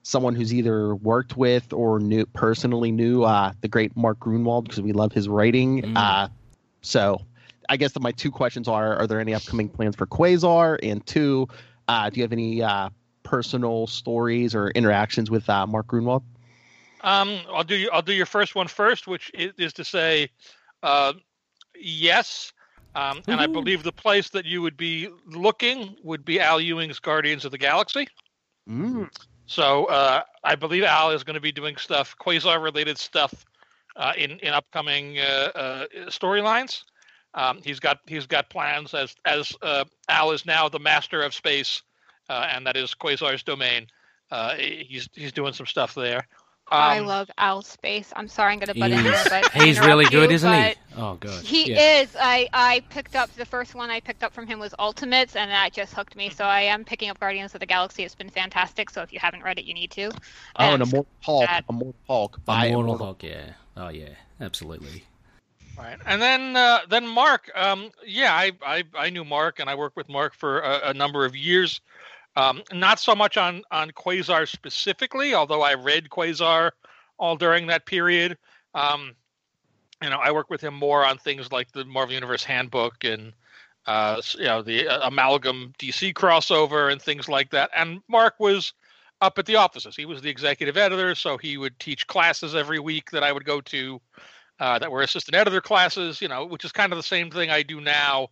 someone 0.08 0.36
who's 0.36 0.54
either 0.54 0.96
worked 0.96 1.36
with 1.36 1.74
or 1.74 2.00
knew 2.00 2.26
personally 2.28 2.92
knew 2.92 3.24
uh, 3.24 3.52
the 3.60 3.68
great 3.68 3.96
Mark 3.98 4.20
Gruenwald 4.20 4.64
because 4.64 4.80
we 4.80 4.94
love 4.94 5.12
his 5.12 5.28
writing. 5.28 5.82
Mm. 5.82 5.98
Uh, 5.98 6.30
so 6.82 7.22
I 7.68 7.76
guess 7.76 7.92
that 7.92 8.00
my 8.00 8.14
two 8.14 8.32
questions 8.32 8.70
are: 8.70 8.96
Are 8.96 9.06
there 9.06 9.20
any 9.20 9.34
upcoming 9.34 9.68
plans 9.68 9.98
for 9.98 10.08
Quasar? 10.08 10.80
And 10.82 11.06
two, 11.06 11.50
uh, 11.90 12.10
do 12.10 12.22
you 12.22 12.24
have 12.24 12.32
any 12.32 12.64
uh, 12.64 12.90
personal 13.24 13.86
stories 13.88 14.56
or 14.56 14.70
interactions 14.70 15.30
with 15.30 15.50
uh, 15.50 15.68
Mark 15.68 15.88
Gruenwald? 15.88 16.24
Um, 17.02 17.42
I'll 17.54 17.66
do 17.66 17.76
you, 17.76 17.90
I'll 17.92 18.02
do 18.02 18.14
your 18.14 18.26
first 18.26 18.56
one 18.56 18.70
first, 18.70 19.08
which 19.08 19.30
is, 19.34 19.52
is 19.58 19.74
to 19.74 19.84
say, 19.84 20.30
uh, 20.84 21.14
yes. 21.78 22.54
Um, 22.96 23.22
and 23.28 23.42
I 23.42 23.46
believe 23.46 23.84
the 23.84 23.92
place 23.92 24.30
that 24.30 24.46
you 24.46 24.62
would 24.62 24.78
be 24.78 25.10
looking 25.28 25.98
would 26.02 26.24
be 26.24 26.40
Al 26.40 26.60
Ewing's 26.60 26.98
Guardians 26.98 27.46
of 27.46 27.52
the 27.52 27.58
Galaxy. 27.58 28.08
Mm. 28.68 29.10
So 29.48 29.86
uh, 29.86 30.24
I 30.44 30.56
believe 30.56 30.84
Al 30.84 31.12
is 31.12 31.24
going 31.24 31.36
to 31.36 31.42
be 31.42 31.52
doing 31.52 31.78
stuff, 31.78 32.16
quasar 32.20 32.62
related 32.62 32.98
stuff, 32.98 33.46
uh, 33.96 34.14
in 34.16 34.32
in 34.40 34.54
upcoming 34.54 35.18
uh, 35.20 35.50
uh, 35.56 35.86
storylines. 36.08 36.84
Um, 37.34 37.62
he's 37.64 37.80
got 37.80 38.00
he's 38.06 38.28
got 38.28 38.50
plans 38.50 38.94
as 38.94 39.16
as 39.26 39.54
uh, 39.62 39.86
Al 40.10 40.32
is 40.32 40.46
now 40.46 40.70
the 40.70 40.80
master 40.80 41.22
of 41.22 41.34
space, 41.34 41.82
uh, 42.30 42.48
and 42.52 42.68
that 42.68 42.78
is 42.78 42.94
Quasar's 42.94 43.44
domain. 43.44 43.88
he's 44.58 45.10
he's 45.14 45.32
doing 45.32 45.54
some 45.54 45.66
stuff 45.66 45.96
there. 45.96 46.28
Um, 46.70 46.82
I 46.82 47.00
love 47.00 47.32
Al 47.38 47.62
Space. 47.62 48.12
I'm 48.16 48.28
sorry, 48.28 48.54
I'm 48.54 48.60
going 48.60 48.74
to 48.74 48.80
butt 48.80 48.92
in 48.92 49.04
there, 49.04 49.24
but 49.30 49.52
he's 49.54 49.80
really 49.80 50.04
good, 50.06 50.30
you, 50.30 50.36
isn't 50.36 50.54
he? 50.54 50.76
Oh, 50.98 51.16
good. 51.16 51.44
He 51.44 51.72
yeah. 51.72 52.02
is. 52.02 52.16
I 52.20 52.50
I 52.52 52.84
picked 52.90 53.16
up 53.16 53.32
the 53.36 53.46
first 53.46 53.76
one 53.76 53.90
I 53.90 54.00
picked 54.00 54.24
up 54.24 54.34
from 54.34 54.48
him 54.48 54.60
was 54.60 54.74
Ultimates, 54.80 55.36
and 55.36 55.52
that 55.52 55.72
just 55.72 55.94
hooked 55.94 56.16
me. 56.16 56.30
So 56.30 56.44
I 56.44 56.62
am 56.62 56.84
picking 56.84 57.10
up 57.10 57.20
Guardians 57.20 57.54
of 57.54 57.60
the 57.60 57.66
Galaxy. 57.68 58.04
It's 58.04 58.16
been 58.16 58.30
fantastic. 58.30 58.90
So 58.90 59.02
if 59.04 59.14
you 59.14 59.20
haven't 59.20 59.44
read 59.44 59.60
it, 59.60 59.66
you 59.66 59.74
need 59.74 59.92
to. 59.92 60.08
Oh, 60.08 60.14
and, 60.58 60.82
and 60.82 60.92
Immortal 60.92 61.08
Hulk. 61.22 61.46
That... 61.46 61.66
Immortal 61.70 61.96
Hulk. 62.08 62.40
By 62.46 62.66
Immortal 62.66 62.98
Hulk. 62.98 63.24
Yeah. 63.24 63.52
Oh 63.76 63.90
yeah. 63.90 64.10
Absolutely. 64.42 65.04
Right, 65.78 65.98
and 66.08 66.20
then 66.20 66.56
uh, 66.56 66.80
then 66.90 67.08
Mark. 67.08 67.52
Um, 67.54 67.92
yeah, 68.06 68.34
I, 68.34 68.52
I 68.66 68.84
I 68.98 69.10
knew 69.12 69.24
Mark, 69.24 69.60
and 69.60 69.70
I 69.70 69.76
worked 69.76 69.96
with 69.96 70.10
Mark 70.10 70.34
for 70.34 70.62
a, 70.62 70.90
a 70.90 70.94
number 70.94 71.26
of 71.26 71.36
years. 71.36 71.82
Um, 72.36 72.64
not 72.74 73.00
so 73.00 73.14
much 73.14 73.38
on 73.38 73.62
on 73.70 73.92
Quasar 73.92 74.48
specifically, 74.48 75.36
although 75.36 75.62
I 75.62 75.76
read 75.76 76.10
Quasar 76.10 76.72
all 77.20 77.36
during 77.36 77.68
that 77.68 77.86
period. 77.86 78.38
Um, 78.74 79.16
you 80.02 80.10
know, 80.10 80.20
I 80.20 80.32
work 80.32 80.50
with 80.50 80.62
him 80.62 80.74
more 80.74 81.06
on 81.06 81.18
things 81.18 81.52
like 81.52 81.72
the 81.72 81.86
Marvel 81.86 82.14
Universe 82.14 82.44
Handbook 82.44 83.04
and 83.04 83.34
uh, 83.86 84.22
you 84.38 84.46
know 84.46 84.62
the 84.62 84.88
uh, 84.88 85.08
amalgam 85.08 85.74
DC 85.80 86.14
crossover 86.14 86.92
and 86.92 87.02
things 87.02 87.28
like 87.28 87.50
that. 87.52 87.70
And 87.76 88.02
Mark 88.08 88.36
was 88.40 88.74
up 89.22 89.40
at 89.40 89.46
the 89.46 89.56
offices. 89.56 89.96
He 89.96 90.06
was 90.06 90.22
the 90.22 90.30
executive 90.30 90.78
editor, 90.78 91.16
so 91.16 91.38
he 91.38 91.58
would 91.58 91.80
teach 91.80 92.06
classes 92.08 92.54
every 92.54 92.80
week 92.80 93.10
that 93.12 93.24
I 93.24 93.32
would 93.32 93.46
go 93.46 93.62
to 93.62 94.02
uh, 94.60 94.80
that 94.80 94.92
were 94.92 95.02
assistant 95.02 95.36
editor 95.36 95.62
classes. 95.62 96.22
You 96.22 96.28
know, 96.28 96.46
which 96.46 96.66
is 96.66 96.72
kind 96.72 96.92
of 96.92 96.98
the 96.98 97.04
same 97.04 97.32
thing 97.32 97.50
I 97.50 97.64
do 97.64 97.82
now, 97.82 98.30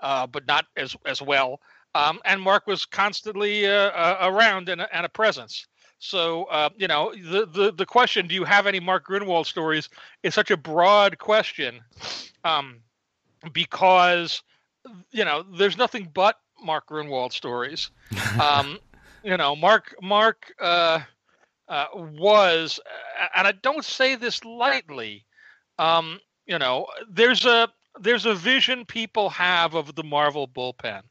uh, 0.00 0.26
but 0.26 0.46
not 0.46 0.66
as 0.76 0.96
as 1.06 1.22
well. 1.22 1.60
Um, 1.94 2.20
and 2.26 2.42
Mark 2.42 2.66
was 2.66 2.84
constantly 2.84 3.66
uh, 3.66 4.28
around 4.28 4.68
and, 4.68 4.86
and 4.92 5.06
a 5.06 5.08
presence. 5.08 5.66
So 5.98 6.44
uh, 6.44 6.70
you 6.76 6.88
know 6.88 7.12
the, 7.14 7.46
the 7.46 7.72
the 7.72 7.86
question, 7.86 8.26
do 8.26 8.34
you 8.34 8.44
have 8.44 8.66
any 8.66 8.80
Mark 8.80 9.06
Gruenwald 9.06 9.46
stories? 9.46 9.88
Is 10.22 10.34
such 10.34 10.50
a 10.50 10.56
broad 10.56 11.18
question, 11.18 11.80
um, 12.44 12.80
because 13.52 14.42
you 15.10 15.24
know 15.24 15.42
there's 15.56 15.78
nothing 15.78 16.10
but 16.12 16.38
Mark 16.62 16.88
Gruenwald 16.88 17.32
stories. 17.32 17.90
Um, 18.40 18.78
you 19.22 19.36
know, 19.36 19.56
Mark 19.56 19.94
Mark 20.02 20.54
uh, 20.60 21.00
uh, 21.68 21.86
was, 21.94 22.78
and 23.34 23.46
I 23.46 23.52
don't 23.52 23.84
say 23.84 24.14
this 24.14 24.44
lightly. 24.44 25.24
Um, 25.78 26.20
you 26.46 26.58
know, 26.58 26.86
there's 27.10 27.44
a 27.44 27.68
there's 28.00 28.26
a 28.26 28.34
vision 28.34 28.84
people 28.84 29.30
have 29.30 29.74
of 29.74 29.94
the 29.94 30.04
Marvel 30.04 30.46
bullpen, 30.46 31.02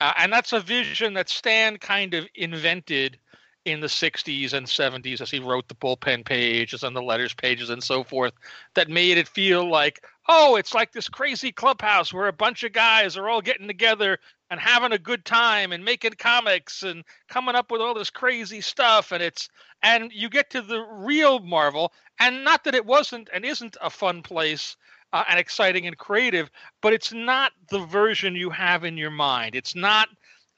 uh, 0.00 0.12
and 0.18 0.32
that's 0.32 0.52
a 0.52 0.60
vision 0.60 1.14
that 1.14 1.28
Stan 1.28 1.78
kind 1.78 2.14
of 2.14 2.26
invented 2.34 3.18
in 3.64 3.80
the 3.80 3.86
60s 3.86 4.52
and 4.52 4.66
70s 4.66 5.20
as 5.20 5.30
he 5.30 5.40
wrote 5.40 5.68
the 5.68 5.74
bullpen 5.74 6.24
pages 6.24 6.82
and 6.82 6.96
the 6.96 7.02
letters 7.02 7.34
pages 7.34 7.70
and 7.70 7.82
so 7.82 8.02
forth 8.02 8.32
that 8.74 8.88
made 8.88 9.18
it 9.18 9.28
feel 9.28 9.68
like 9.68 10.04
oh 10.28 10.56
it's 10.56 10.74
like 10.74 10.92
this 10.92 11.08
crazy 11.08 11.52
clubhouse 11.52 12.12
where 12.12 12.28
a 12.28 12.32
bunch 12.32 12.62
of 12.62 12.72
guys 12.72 13.16
are 13.16 13.28
all 13.28 13.42
getting 13.42 13.66
together 13.66 14.18
and 14.50 14.60
having 14.60 14.92
a 14.92 14.98
good 14.98 15.24
time 15.24 15.72
and 15.72 15.84
making 15.84 16.12
comics 16.12 16.82
and 16.82 17.04
coming 17.28 17.54
up 17.54 17.70
with 17.70 17.80
all 17.80 17.94
this 17.94 18.10
crazy 18.10 18.60
stuff. 18.60 19.12
And 19.12 19.22
it's 19.22 19.48
and 19.82 20.10
you 20.12 20.28
get 20.28 20.50
to 20.50 20.62
the 20.62 20.80
real 20.90 21.40
marvel 21.40 21.92
and 22.18 22.44
not 22.44 22.64
that 22.64 22.74
it 22.74 22.86
wasn't 22.86 23.28
and 23.32 23.44
isn't 23.44 23.76
a 23.80 23.90
fun 23.90 24.22
place 24.22 24.76
uh, 25.12 25.24
and 25.28 25.38
exciting 25.38 25.86
and 25.86 25.96
creative 25.96 26.50
but 26.82 26.92
it's 26.92 27.12
not 27.12 27.52
the 27.70 27.78
version 27.86 28.34
you 28.34 28.50
have 28.50 28.84
in 28.84 28.96
your 28.96 29.10
mind. 29.10 29.54
It's 29.54 29.74
not 29.74 30.08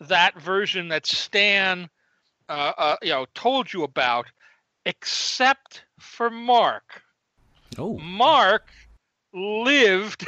that 0.00 0.40
version 0.40 0.88
that 0.88 1.06
stan 1.06 1.90
uh, 2.50 2.72
uh, 2.76 2.96
you 3.00 3.10
know 3.10 3.26
told 3.34 3.72
you 3.72 3.84
about, 3.84 4.26
except 4.84 5.84
for 5.98 6.28
Mark. 6.28 7.02
Oh, 7.78 7.96
Mark 7.98 8.68
lived 9.32 10.26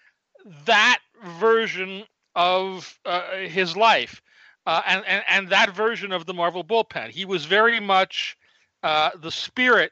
that 0.64 1.00
version 1.24 2.04
of 2.36 2.98
uh, 3.04 3.36
his 3.38 3.76
life, 3.76 4.22
uh, 4.66 4.82
and, 4.86 5.04
and 5.06 5.24
and 5.28 5.48
that 5.48 5.74
version 5.74 6.12
of 6.12 6.24
the 6.24 6.34
Marvel 6.34 6.62
bullpen. 6.62 7.10
He 7.10 7.24
was 7.24 7.44
very 7.44 7.80
much 7.80 8.38
uh, 8.84 9.10
the 9.20 9.32
spirit 9.32 9.90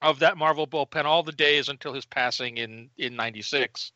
of 0.00 0.20
that 0.20 0.38
Marvel 0.38 0.66
bullpen 0.66 1.04
all 1.04 1.22
the 1.22 1.32
days 1.32 1.68
until 1.68 1.92
his 1.92 2.06
passing 2.06 2.56
in 2.56 2.88
in 2.96 3.14
'96, 3.14 3.92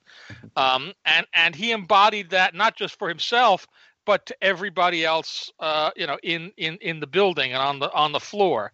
um, 0.57 0.93
and 1.07 1.27
and 1.33 1.55
he 1.55 1.73
embodied 1.73 2.29
that 2.31 2.55
not 2.55 2.77
just 2.77 2.99
for 2.99 3.09
himself 3.09 3.67
but 4.07 4.27
to 4.27 4.37
everybody 4.43 5.05
else, 5.05 5.51
uh, 5.61 5.91
you 5.97 6.07
know, 6.07 6.19
in, 6.23 6.53
in, 6.57 6.79
in 6.81 7.01
the 7.01 7.07
building 7.07 7.53
and 7.53 7.63
on 7.63 7.79
the 7.81 7.91
on 7.93 8.13
the 8.13 8.21
floor. 8.21 8.73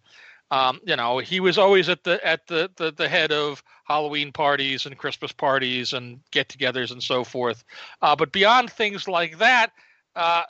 Um, 0.51 0.79
you 0.85 0.95
know, 0.95 1.19
he 1.19 1.39
was 1.39 1.57
always 1.57 1.89
at 1.89 2.03
the 2.03 2.25
at 2.25 2.47
the, 2.47 2.69
the, 2.77 2.91
the 2.91 3.09
head 3.09 3.31
of 3.31 3.63
Halloween 3.85 4.31
parties 4.31 4.85
and 4.85 4.97
Christmas 4.97 5.31
parties 5.31 5.93
and 5.93 6.19
get-togethers 6.31 6.91
and 6.91 7.03
so 7.03 7.23
forth. 7.23 7.63
Uh, 8.01 8.15
but 8.15 8.31
beyond 8.31 8.71
things 8.71 9.07
like 9.07 9.37
that, 9.39 9.71
uh, 10.15 10.43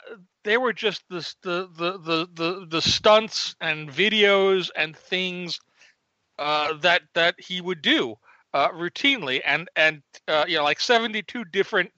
they 0.44 0.56
were 0.56 0.72
just 0.72 1.02
the, 1.08 1.20
the 1.42 1.68
the 1.98 2.28
the 2.34 2.66
the 2.68 2.82
stunts 2.82 3.56
and 3.60 3.90
videos 3.90 4.70
and 4.76 4.96
things 4.96 5.60
uh, 6.38 6.74
that 6.78 7.02
that 7.14 7.34
he 7.38 7.60
would 7.60 7.82
do. 7.82 8.16
uh, 8.54 8.68
routinely, 8.70 9.40
and 9.44 9.68
and 9.76 10.02
uh, 10.28 10.44
you 10.48 10.56
know 10.56 10.64
like 10.64 10.80
72 10.80 11.44
different 11.46 11.90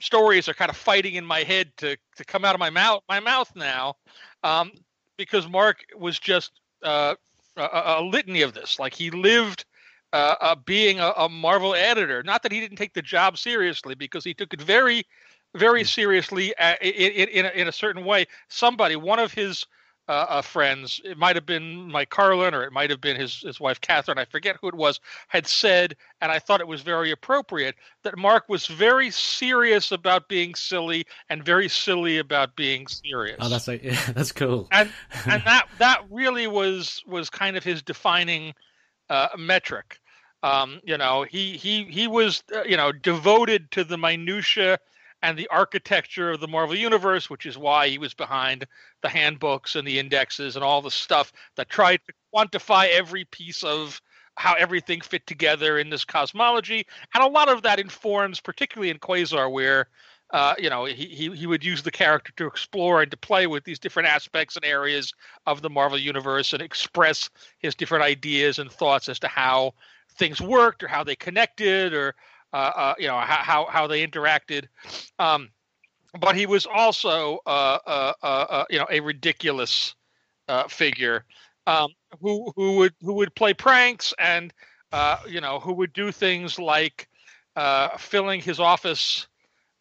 stories 0.00 0.48
are 0.48 0.54
kind 0.54 0.70
of 0.70 0.76
fighting 0.76 1.14
in 1.14 1.24
my 1.24 1.42
head 1.42 1.70
to 1.78 1.96
to 2.16 2.24
come 2.24 2.44
out 2.44 2.54
of 2.54 2.58
my 2.58 2.70
mouth 2.70 3.02
my 3.08 3.20
mouth 3.20 3.50
now, 3.54 3.94
um, 4.42 4.72
because 5.16 5.48
Mark 5.48 5.84
was 5.96 6.18
just 6.18 6.52
uh, 6.82 7.14
a, 7.56 7.98
a, 7.98 8.02
litany 8.02 8.42
of 8.42 8.54
this. 8.54 8.78
Like 8.78 8.94
he 8.94 9.10
lived 9.10 9.64
uh, 10.12 10.34
uh, 10.40 10.54
being 10.64 10.98
a, 10.98 11.12
a, 11.16 11.28
Marvel 11.28 11.74
editor. 11.74 12.22
Not 12.22 12.42
that 12.42 12.52
he 12.52 12.60
didn't 12.60 12.78
take 12.78 12.94
the 12.94 13.02
job 13.02 13.38
seriously, 13.38 13.94
because 13.94 14.24
he 14.24 14.34
took 14.34 14.52
it 14.52 14.60
very, 14.60 15.04
very 15.54 15.82
hmm. 15.82 15.86
seriously 15.86 16.56
uh, 16.56 16.74
in, 16.80 17.28
in, 17.28 17.46
in, 17.46 17.68
a, 17.68 17.72
certain 17.72 18.04
way. 18.04 18.26
Somebody, 18.48 18.96
one 18.96 19.18
of 19.18 19.32
his 19.32 19.64
uh, 20.10 20.26
uh, 20.28 20.42
friends, 20.42 21.00
it 21.04 21.16
might 21.16 21.36
have 21.36 21.46
been 21.46 21.88
Mike 21.88 22.10
Carlin 22.10 22.52
or 22.52 22.64
it 22.64 22.72
might 22.72 22.90
have 22.90 23.00
been 23.00 23.14
his, 23.14 23.42
his 23.42 23.60
wife 23.60 23.80
Catherine, 23.80 24.18
I 24.18 24.24
forget 24.24 24.56
who 24.60 24.66
it 24.66 24.74
was, 24.74 24.98
had 25.28 25.46
said, 25.46 25.94
and 26.20 26.32
I 26.32 26.40
thought 26.40 26.60
it 26.60 26.66
was 26.66 26.80
very 26.80 27.12
appropriate, 27.12 27.76
that 28.02 28.18
Mark 28.18 28.48
was 28.48 28.66
very 28.66 29.12
serious 29.12 29.92
about 29.92 30.28
being 30.28 30.56
silly 30.56 31.06
and 31.28 31.44
very 31.44 31.68
silly 31.68 32.18
about 32.18 32.56
being 32.56 32.88
serious. 32.88 33.36
Oh, 33.38 33.48
that's 33.48 33.68
like, 33.68 33.84
yeah, 33.84 34.10
that's 34.12 34.32
cool. 34.32 34.66
And 34.72 34.90
and 35.26 35.44
that 35.44 35.68
that 35.78 36.02
really 36.10 36.48
was 36.48 37.04
was 37.06 37.30
kind 37.30 37.56
of 37.56 37.62
his 37.62 37.80
defining 37.80 38.52
uh, 39.10 39.28
metric. 39.38 40.00
Um, 40.42 40.80
you 40.82 40.98
know, 40.98 41.22
he 41.22 41.56
he 41.56 41.84
he 41.84 42.08
was 42.08 42.42
uh, 42.52 42.64
you 42.64 42.76
know 42.76 42.90
devoted 42.90 43.70
to 43.72 43.84
the 43.84 43.96
minutia 43.96 44.80
and 45.22 45.38
the 45.38 45.48
architecture 45.48 46.30
of 46.30 46.40
the 46.40 46.48
Marvel 46.48 46.76
Universe, 46.76 47.28
which 47.28 47.46
is 47.46 47.58
why 47.58 47.88
he 47.88 47.98
was 47.98 48.14
behind 48.14 48.66
the 49.02 49.08
handbooks 49.08 49.76
and 49.76 49.86
the 49.86 49.98
indexes 49.98 50.56
and 50.56 50.64
all 50.64 50.80
the 50.80 50.90
stuff 50.90 51.32
that 51.56 51.68
tried 51.68 52.00
to 52.06 52.14
quantify 52.34 52.88
every 52.90 53.24
piece 53.26 53.62
of 53.62 54.00
how 54.36 54.54
everything 54.54 55.00
fit 55.00 55.26
together 55.26 55.78
in 55.78 55.90
this 55.90 56.04
cosmology. 56.04 56.86
And 57.14 57.22
a 57.22 57.28
lot 57.28 57.48
of 57.48 57.62
that 57.62 57.78
informs, 57.78 58.40
particularly 58.40 58.90
in 58.90 58.98
Quasar, 58.98 59.52
where 59.52 59.88
uh, 60.32 60.54
you 60.58 60.70
know 60.70 60.84
he, 60.84 61.06
he 61.06 61.30
he 61.36 61.46
would 61.46 61.64
use 61.64 61.82
the 61.82 61.90
character 61.90 62.32
to 62.36 62.46
explore 62.46 63.02
and 63.02 63.10
to 63.10 63.16
play 63.16 63.46
with 63.46 63.64
these 63.64 63.80
different 63.80 64.08
aspects 64.08 64.56
and 64.56 64.64
areas 64.64 65.12
of 65.46 65.60
the 65.60 65.68
Marvel 65.68 65.98
universe 65.98 66.52
and 66.52 66.62
express 66.62 67.28
his 67.58 67.74
different 67.74 68.04
ideas 68.04 68.58
and 68.58 68.70
thoughts 68.70 69.08
as 69.08 69.18
to 69.18 69.28
how 69.28 69.74
things 70.16 70.40
worked 70.40 70.82
or 70.82 70.88
how 70.88 71.02
they 71.02 71.16
connected 71.16 71.92
or 71.92 72.14
you 72.98 73.06
know 73.06 73.18
how 73.18 73.66
how 73.70 73.86
they 73.86 74.06
interacted. 74.06 74.66
Um, 75.18 75.50
but 76.18 76.34
he 76.34 76.46
was 76.46 76.66
also 76.66 77.38
uh, 77.46 77.78
uh, 77.86 78.12
uh, 78.22 78.26
uh 78.26 78.64
you 78.70 78.78
know 78.78 78.86
a 78.90 79.00
ridiculous 79.00 79.94
figure 80.68 81.24
um, 81.66 81.90
who 82.20 82.52
who 82.56 82.76
would 82.76 82.94
who 83.02 83.14
would 83.14 83.34
play 83.34 83.54
pranks 83.54 84.12
and 84.18 84.52
you 85.28 85.40
know 85.40 85.60
who 85.60 85.72
would 85.72 85.92
do 85.92 86.10
things 86.10 86.58
like 86.58 87.08
filling 87.98 88.40
his 88.40 88.58
office 88.58 89.28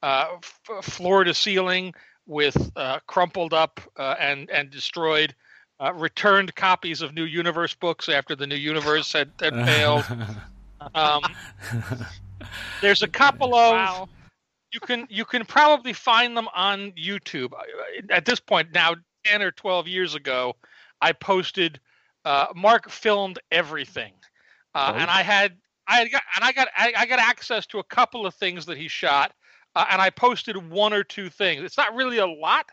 f- 0.03 0.83
floor 0.83 1.23
to 1.23 1.33
ceiling 1.33 1.93
with 2.27 2.71
crumpled 3.07 3.53
up 3.53 3.81
and 3.97 4.49
and 4.51 4.69
destroyed. 4.69 5.33
returned 5.95 6.53
copies 6.55 7.01
of 7.01 7.15
New 7.15 7.23
Universe 7.23 7.73
books 7.73 8.09
after 8.09 8.35
the 8.35 8.45
New 8.45 8.55
Universe 8.55 9.11
had, 9.13 9.31
had 9.39 9.53
failed. 9.65 10.05
Um, 10.95 11.21
there's 12.81 13.03
a 13.03 13.07
couple 13.07 13.55
of 13.55 13.73
wow. 13.73 14.09
you 14.73 14.79
can 14.79 15.07
you 15.09 15.25
can 15.25 15.45
probably 15.45 15.93
find 15.93 16.35
them 16.35 16.47
on 16.55 16.91
YouTube. 16.91 17.53
At 18.09 18.25
this 18.25 18.39
point 18.39 18.69
now, 18.73 18.95
ten 19.25 19.41
or 19.41 19.51
twelve 19.51 19.87
years 19.87 20.15
ago, 20.15 20.55
I 21.01 21.11
posted. 21.11 21.79
Uh, 22.25 22.47
Mark 22.53 22.89
filmed 22.89 23.39
everything, 23.49 24.11
uh, 24.75 24.93
and 24.95 25.09
I 25.09 25.23
had 25.23 25.55
I 25.87 26.07
got 26.07 26.21
and 26.35 26.45
I 26.45 26.51
got 26.51 26.67
I, 26.75 26.93
I, 26.97 27.05
got 27.05 27.19
access 27.19 27.65
to 27.67 27.79
a 27.79 27.83
couple 27.83 28.25
of 28.25 28.35
things 28.35 28.65
that 28.67 28.77
he 28.77 28.87
shot, 28.87 29.33
uh, 29.75 29.85
and 29.89 30.01
I 30.01 30.09
posted 30.09 30.69
one 30.69 30.93
or 30.93 31.03
two 31.03 31.29
things. 31.29 31.63
It's 31.63 31.77
not 31.77 31.95
really 31.95 32.19
a 32.19 32.27
lot, 32.27 32.69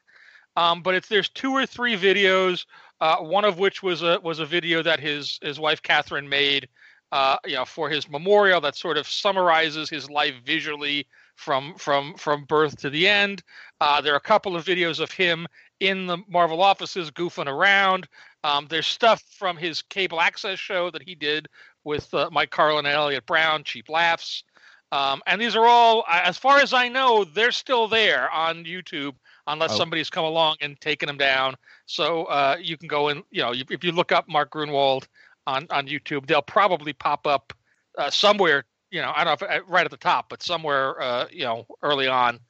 um, 0.56 0.82
but 0.82 0.94
it's 0.94 1.08
there's 1.08 1.28
two 1.30 1.52
or 1.52 1.64
three 1.64 1.96
videos. 1.96 2.66
Uh, 3.00 3.16
one 3.18 3.44
of 3.44 3.58
which 3.58 3.82
was 3.82 4.02
a 4.02 4.20
was 4.22 4.38
a 4.38 4.46
video 4.46 4.82
that 4.82 5.00
his 5.00 5.38
his 5.42 5.58
wife 5.58 5.82
Catherine 5.82 6.28
made 6.28 6.68
uh, 7.16 7.38
you 7.46 7.54
know, 7.54 7.64
for 7.64 7.88
his 7.88 8.10
memorial 8.10 8.60
that 8.60 8.76
sort 8.76 8.98
of 8.98 9.08
summarizes 9.08 9.88
his 9.88 10.10
life 10.10 10.34
visually 10.44 11.06
from 11.34 11.74
from 11.78 12.14
from 12.18 12.44
birth 12.44 12.76
to 12.76 12.90
the 12.90 13.08
end. 13.08 13.42
Uh, 13.80 14.02
there 14.02 14.12
are 14.12 14.18
a 14.18 14.20
couple 14.20 14.54
of 14.54 14.66
videos 14.66 15.00
of 15.00 15.10
him 15.10 15.46
in 15.80 16.06
the 16.06 16.18
Marvel 16.28 16.60
offices 16.60 17.10
goofing 17.10 17.46
around. 17.46 18.06
Um, 18.44 18.66
there's 18.68 18.86
stuff 18.86 19.22
from 19.30 19.56
his 19.56 19.80
cable 19.80 20.20
access 20.20 20.58
show 20.58 20.90
that 20.90 21.02
he 21.02 21.14
did 21.14 21.48
with 21.84 22.12
uh, 22.12 22.28
Mike 22.30 22.50
Carlin 22.50 22.84
and 22.84 22.94
Eliot 22.94 23.24
Brown, 23.24 23.64
Cheap 23.64 23.88
Laughs. 23.88 24.44
Um, 24.92 25.22
and 25.26 25.40
these 25.40 25.56
are 25.56 25.66
all, 25.66 26.04
as 26.08 26.36
far 26.36 26.58
as 26.58 26.74
I 26.74 26.88
know, 26.88 27.24
they're 27.24 27.50
still 27.50 27.88
there 27.88 28.30
on 28.30 28.64
YouTube, 28.64 29.14
unless 29.46 29.72
oh. 29.72 29.76
somebody's 29.76 30.10
come 30.10 30.24
along 30.24 30.56
and 30.60 30.78
taken 30.80 31.06
them 31.06 31.16
down. 31.16 31.54
So 31.86 32.24
uh, 32.24 32.56
you 32.60 32.76
can 32.76 32.88
go 32.88 33.08
and, 33.08 33.22
you 33.30 33.42
know, 33.42 33.52
if 33.52 33.82
you 33.82 33.92
look 33.92 34.12
up 34.12 34.28
Mark 34.28 34.52
Gruenwald 34.52 35.06
on 35.47 35.66
on 35.70 35.86
YouTube, 35.86 36.26
they'll 36.26 36.42
probably 36.42 36.92
pop 36.92 37.26
up 37.26 37.53
uh, 37.99 38.11
somewhere. 38.11 38.64
You 38.90 39.03
know, 39.03 39.12
I 39.14 39.24
don't 39.24 39.40
know 39.40 39.47
if 39.47 39.61
uh, 39.62 39.64
right 39.66 39.84
at 39.84 39.90
the 39.90 39.97
top, 39.97 40.28
but 40.28 40.42
somewhere 40.42 41.01
uh, 41.01 41.26
you 41.30 41.44
know 41.44 41.66
early 41.82 42.09
on 42.09 42.40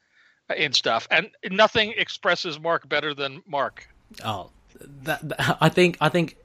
in 0.56 0.72
stuff. 0.72 1.08
And 1.10 1.30
nothing 1.50 1.94
expresses 1.96 2.60
Mark 2.60 2.88
better 2.88 3.14
than 3.14 3.42
Mark. 3.46 3.88
Oh, 4.24 4.50
that, 4.80 5.28
that 5.28 5.58
I 5.60 5.68
think 5.68 5.98
I 6.00 6.08
think 6.08 6.36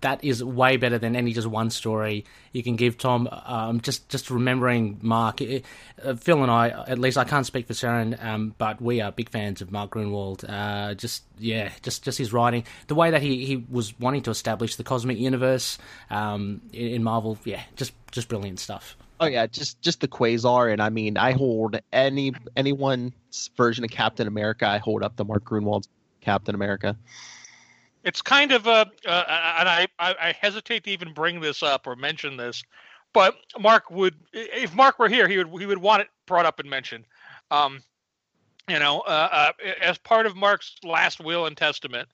that 0.00 0.22
is 0.24 0.42
way 0.42 0.76
better 0.76 0.98
than 0.98 1.16
any 1.16 1.32
just 1.32 1.46
one 1.46 1.70
story 1.70 2.24
you 2.52 2.62
can 2.62 2.76
give 2.76 2.98
Tom. 2.98 3.28
Um, 3.30 3.80
just 3.80 4.08
just 4.08 4.30
remembering 4.30 4.98
Mark, 5.02 5.40
it, 5.40 5.64
uh, 6.02 6.14
Phil 6.14 6.42
and 6.42 6.50
I, 6.50 6.68
at 6.68 6.98
least 6.98 7.18
I 7.18 7.24
can't 7.24 7.46
speak 7.46 7.66
for 7.66 7.74
Sharon, 7.74 8.16
um, 8.20 8.54
but 8.58 8.80
we 8.80 9.00
are 9.00 9.12
big 9.12 9.30
fans 9.30 9.60
of 9.60 9.70
Mark 9.70 9.90
Gruenwald. 9.90 10.44
Uh, 10.48 10.94
just 10.94 11.24
yeah, 11.38 11.70
just 11.82 12.02
just 12.02 12.18
his 12.18 12.32
writing, 12.32 12.64
the 12.86 12.94
way 12.94 13.10
that 13.10 13.22
he, 13.22 13.44
he 13.44 13.56
was 13.56 13.98
wanting 13.98 14.22
to 14.22 14.30
establish 14.30 14.76
the 14.76 14.84
cosmic 14.84 15.18
universe 15.18 15.78
um, 16.10 16.60
in, 16.72 17.02
Marvel, 17.02 17.38
yeah, 17.44 17.62
just 17.76 17.92
just 18.10 18.28
brilliant 18.28 18.60
stuff. 18.60 18.96
Oh 19.20 19.26
yeah, 19.26 19.46
just 19.46 19.80
just 19.82 20.00
the 20.00 20.08
Quasar, 20.08 20.72
and 20.72 20.80
I 20.80 20.90
mean, 20.90 21.16
I 21.16 21.32
hold 21.32 21.78
any 21.92 22.32
anyone's 22.56 23.50
version 23.56 23.84
of 23.84 23.90
Captain 23.90 24.26
America. 24.26 24.66
I 24.66 24.78
hold 24.78 25.02
up 25.02 25.16
the 25.16 25.24
Mark 25.24 25.44
Gruenwald's 25.44 25.88
Captain 26.20 26.54
America 26.54 26.96
it's 28.04 28.22
kind 28.22 28.52
of 28.52 28.66
a, 28.66 28.90
uh, 29.06 29.54
and 29.58 29.68
I, 29.68 29.88
I 29.98 30.34
hesitate 30.38 30.84
to 30.84 30.90
even 30.90 31.12
bring 31.12 31.40
this 31.40 31.62
up 31.62 31.86
or 31.86 31.96
mention 31.96 32.36
this, 32.36 32.62
but 33.12 33.36
Mark 33.58 33.90
would, 33.90 34.14
if 34.32 34.74
Mark 34.74 34.98
were 34.98 35.08
here, 35.08 35.28
he 35.28 35.38
would 35.38 35.60
he 35.60 35.66
would 35.66 35.78
want 35.78 36.02
it 36.02 36.08
brought 36.26 36.46
up 36.46 36.60
and 36.60 36.68
mentioned. 36.68 37.04
Um, 37.50 37.82
you 38.68 38.78
know, 38.78 39.00
uh, 39.00 39.28
uh, 39.32 39.52
as 39.80 39.96
part 39.98 40.26
of 40.26 40.36
Mark's 40.36 40.76
last 40.84 41.20
will 41.20 41.46
and 41.46 41.56
testament, 41.56 42.08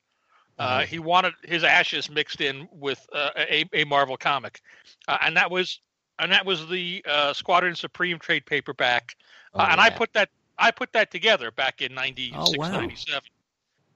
uh, 0.57 0.79
mm-hmm. 0.79 0.87
he 0.87 0.99
wanted 0.99 1.33
his 1.43 1.63
ashes 1.63 2.09
mixed 2.09 2.39
in 2.39 2.67
with 2.71 3.05
uh, 3.11 3.31
a, 3.35 3.65
a 3.73 3.83
Marvel 3.83 4.15
comic, 4.15 4.61
uh, 5.07 5.17
and 5.21 5.35
that 5.35 5.51
was 5.51 5.79
and 6.19 6.31
that 6.31 6.45
was 6.45 6.67
the 6.69 7.03
Squadron 7.33 7.75
Supreme 7.75 8.19
trade 8.19 8.45
paperback, 8.45 9.15
oh, 9.53 9.59
and 9.59 9.77
yeah. 9.77 9.83
I 9.83 9.89
put 9.89 10.13
that 10.13 10.29
I 10.57 10.71
put 10.71 10.93
that 10.93 11.11
together 11.11 11.51
back 11.51 11.81
in 11.81 11.93
96, 11.93 12.37
oh, 12.37 12.53
wow. 12.57 12.71
97. 12.71 13.21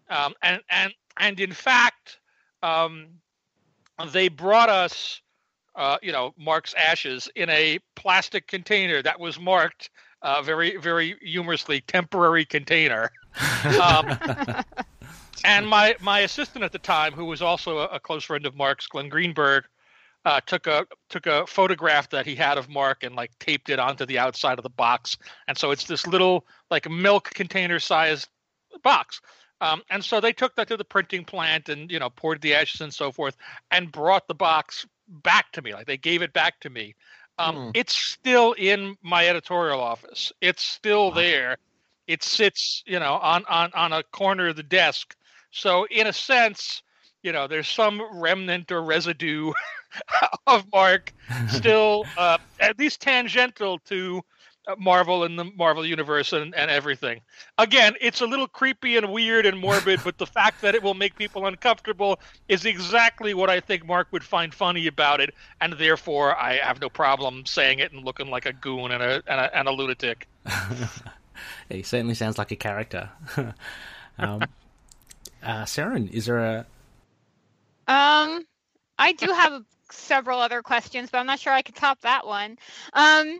Um, 0.10 0.34
and 0.42 0.62
and 0.70 0.94
and 1.20 1.40
in 1.40 1.52
fact, 1.52 2.20
um, 2.64 3.08
they 4.12 4.30
brought 4.30 4.70
us, 4.70 5.22
uh, 5.76 5.98
you 6.02 6.12
know, 6.12 6.34
Mark's 6.38 6.74
ashes 6.74 7.30
in 7.36 7.50
a 7.50 7.80
plastic 7.96 8.48
container 8.48 9.02
that 9.02 9.20
was 9.20 9.40
marked 9.40 9.90
uh, 10.22 10.42
very, 10.42 10.78
very 10.78 11.16
humorously 11.22 11.82
temporary 11.82 12.46
container. 12.46 13.12
Um, 13.82 14.18
and 15.44 15.68
my 15.68 15.96
my 16.02 16.20
assistant 16.22 16.64
at 16.64 16.72
the 16.72 16.80
time, 16.80 17.14
who 17.14 17.26
was 17.26 17.42
also 17.42 17.80
a, 17.80 17.86
a 17.86 18.00
close 18.00 18.24
friend 18.24 18.46
of 18.46 18.56
Mark's, 18.56 18.88
Glenn 18.88 19.10
Greenberg, 19.10 19.66
uh, 20.26 20.42
took 20.46 20.68
a 20.68 20.86
took 21.10 21.26
a 21.26 21.46
photograph 21.48 22.10
that 22.10 22.26
he 22.26 22.36
had 22.36 22.58
of 22.58 22.70
Mark 22.70 23.04
and 23.04 23.16
like 23.16 23.38
taped 23.40 23.70
it 23.70 23.80
onto 23.80 24.06
the 24.06 24.20
outside 24.20 24.60
of 24.60 24.64
the 24.64 24.70
box, 24.70 25.18
and 25.48 25.58
so 25.58 25.72
it's 25.72 25.86
this 25.86 26.08
little 26.08 26.46
like 26.70 26.90
milk 26.90 27.30
container 27.34 27.80
sized 27.80 28.30
box. 28.84 29.22
Um, 29.62 29.82
and 29.90 30.04
so 30.04 30.22
they 30.22 30.34
took 30.34 30.56
that 30.56 30.68
to 30.70 30.78
the 30.78 30.86
printing 30.86 31.26
plant 31.26 31.70
and 31.70 31.92
you 31.92 32.00
know 32.00 32.10
poured 32.10 32.42
the 32.42 32.56
ashes 32.56 32.82
and 32.82 32.94
so 32.94 33.12
forth, 33.12 33.36
and 33.72 33.92
brought 33.92 34.28
the 34.28 34.36
box 34.36 34.86
back 35.08 35.52
to 35.54 35.62
me. 35.62 35.74
Like 35.74 35.88
they 35.88 35.98
gave 35.98 36.22
it 36.22 36.34
back 36.34 36.60
to 36.62 36.70
me. 36.70 36.96
Um, 37.38 37.56
mm. 37.56 37.72
It's 37.74 37.96
still 37.96 38.54
in 38.54 38.98
my 39.02 39.28
editorial 39.28 39.80
office. 39.80 40.32
It's 40.42 40.64
still 40.64 41.10
wow. 41.10 41.16
there. 41.16 41.58
It 42.08 42.24
sits, 42.24 42.84
you 42.86 43.00
know, 43.00 43.14
on 43.16 43.46
on 43.46 43.72
on 43.74 43.94
a 43.94 44.04
corner 44.04 44.50
of 44.50 44.56
the 44.56 44.64
desk. 44.64 45.16
So 45.52 45.86
in 45.90 46.08
a 46.08 46.14
sense, 46.14 46.84
you 47.24 47.32
know, 47.32 47.48
there's 47.48 47.68
some 47.68 48.02
remnant 48.14 48.72
or 48.72 48.84
residue 48.84 49.52
of 50.48 50.66
Mark 50.72 51.14
still, 51.50 52.06
uh, 52.18 52.38
at 52.60 52.80
least 52.80 53.02
tangential 53.02 53.80
to 53.80 54.24
Marvel 54.78 55.24
and 55.24 55.38
the 55.38 55.46
Marvel 55.46 55.86
universe 55.86 56.34
and, 56.34 56.54
and 56.56 56.70
everything. 56.70 57.22
Again, 57.58 57.96
it's 58.02 58.22
a 58.22 58.26
little 58.26 58.48
creepy 58.48 58.98
and 58.98 59.12
weird 59.12 59.46
and 59.46 59.60
morbid, 59.60 60.02
but 60.04 60.18
the 60.18 60.26
fact 60.26 60.62
that 60.62 60.76
it 60.76 60.84
will 60.84 60.94
make 60.94 61.16
people 61.16 61.46
uncomfortable 61.46 62.20
is 62.48 62.66
exactly 62.66 63.34
what 63.34 63.50
I 63.50 63.60
think 63.60 63.86
Mark 63.86 64.08
would 64.12 64.24
find 64.24 64.54
funny 64.54 64.88
about 64.88 65.22
it, 65.22 65.34
and 65.62 65.74
therefore 65.74 66.38
I 66.38 66.58
have 66.58 66.82
no 66.82 66.90
problem 66.90 67.46
saying 67.46 67.80
it 67.80 67.92
and 67.92 68.04
looking 68.04 68.30
like 68.30 68.46
a 68.46 68.54
goon 68.54 68.92
and 68.92 69.02
a 69.02 69.24
and 69.28 69.40
a, 69.40 69.58
and 69.58 69.68
a 69.68 69.72
lunatic. 69.72 70.28
he 71.70 71.84
certainly 71.84 72.16
sounds 72.16 72.38
like 72.38 72.52
a 72.52 72.56
character. 72.56 73.10
um, 74.18 74.44
uh, 75.44 75.64
Saren, 75.64 76.10
is 76.12 76.26
there 76.26 76.40
a? 76.40 76.60
Um, 77.88 78.46
I 78.98 79.14
do 79.14 79.28
have 79.28 79.64
several 79.92 80.40
other 80.40 80.62
questions, 80.62 81.10
but 81.10 81.20
I'm 81.20 81.26
not 81.26 81.40
sure 81.40 81.54
I 81.54 81.62
could 81.62 81.76
top 81.76 82.02
that 82.02 82.28
one. 82.28 82.58
Um, 82.94 83.40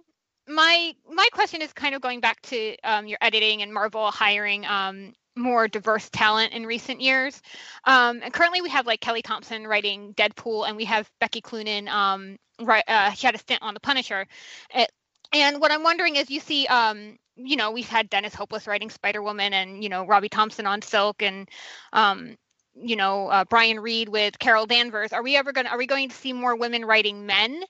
my 0.50 0.96
my 1.10 1.28
question 1.32 1.62
is 1.62 1.72
kind 1.72 1.96
of 1.96 2.02
going 2.02 2.20
back 2.20 2.42
to 2.42 2.76
um, 2.84 3.08
your 3.08 3.20
editing 3.22 3.62
and 3.62 3.74
Marvel 3.74 4.12
hiring 4.12 4.66
um, 4.66 5.14
more 5.36 5.68
diverse 5.68 6.10
talent 6.10 6.54
in 6.54 6.66
recent 6.66 7.02
years. 7.02 7.42
Um, 7.86 8.22
and 8.24 8.34
currently, 8.34 8.62
we 8.62 8.70
have 8.70 8.88
like 8.88 9.00
Kelly 9.00 9.22
Thompson 9.22 9.68
writing 9.68 10.14
Deadpool, 10.16 10.68
and 10.68 10.76
we 10.76 10.86
have 10.86 11.10
Becky 11.20 11.42
Cloonan. 11.42 11.88
Um, 11.88 12.38
right, 12.60 12.84
uh, 12.88 13.12
she 13.12 13.28
had 13.28 13.36
a 13.36 13.40
stint 13.40 13.62
on 13.62 13.76
The 13.76 13.80
Punisher. 13.80 14.28
It, 14.74 14.92
and 15.32 15.62
what 15.62 15.72
I'm 15.72 15.84
wondering 15.84 16.16
is, 16.16 16.32
you 16.32 16.40
see, 16.40 16.66
um, 16.66 17.18
you 17.36 17.56
know, 17.56 17.70
we've 17.72 17.88
had 17.88 18.10
Dennis 18.10 18.34
Hopeless 18.34 18.66
writing 18.66 18.90
Spider 18.90 19.22
Woman, 19.22 19.54
and 19.54 19.84
you 19.84 19.90
know, 19.90 20.06
Robbie 20.06 20.30
Thompson 20.30 20.66
on 20.66 20.82
Silk, 20.82 21.22
and 21.22 21.48
um, 21.94 22.36
you 22.76 22.96
know, 22.96 23.28
uh, 23.28 23.46
Brian 23.46 23.80
Reed 23.80 24.10
with 24.10 24.40
Carol 24.40 24.66
Danvers. 24.66 25.14
Are 25.14 25.24
we 25.24 25.36
ever 25.36 25.52
going? 25.52 25.66
to 25.66 25.72
Are 25.72 25.78
we 25.78 25.86
going 25.86 26.10
to 26.10 26.16
see 26.16 26.34
more 26.34 26.56
women 26.56 26.86
writing 26.86 27.28
men? 27.28 27.64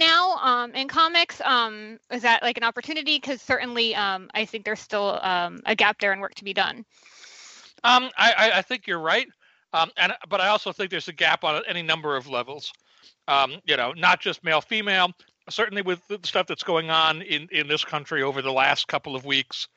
Now 0.00 0.36
um, 0.42 0.74
in 0.74 0.88
comics 0.88 1.40
um, 1.44 2.00
is 2.10 2.22
that 2.22 2.42
like 2.42 2.56
an 2.56 2.64
opportunity? 2.64 3.16
Because 3.16 3.40
certainly 3.40 3.94
um, 3.94 4.28
i 4.34 4.44
think 4.44 4.64
there's 4.64 4.80
still 4.80 5.20
um, 5.22 5.60
a 5.66 5.76
gap 5.76 6.00
there 6.00 6.10
and 6.10 6.20
work 6.20 6.34
to 6.34 6.44
be 6.44 6.52
done. 6.52 6.84
Um, 7.84 8.10
I, 8.18 8.50
I, 8.56 8.62
think 8.62 8.86
you're 8.86 9.00
right. 9.00 9.26
Um, 9.72 9.90
and 9.96 10.12
but 10.28 10.40
i 10.40 10.48
also 10.48 10.72
think 10.72 10.90
there's 10.90 11.08
a 11.08 11.12
gap 11.12 11.44
on 11.44 11.62
any 11.68 11.82
number 11.82 12.16
of 12.16 12.28
levels. 12.28 12.72
You 13.66 13.76
know 13.76 13.92
not 13.92 14.20
just 14.20 14.42
male 14.42 14.60
female 14.60 15.12
certainly 15.48 15.82
with 15.82 16.06
the 16.08 16.18
stuff 16.22 16.46
that's 16.46 16.62
going 16.62 16.90
on 16.90 17.22
in, 17.22 17.48
in 17.50 17.66
this 17.68 17.84
country 17.84 18.22
over 18.22 18.42
the 18.42 18.52
last 18.52 18.88
couple 18.88 19.14
of 19.14 19.24
weeks. 19.24 19.68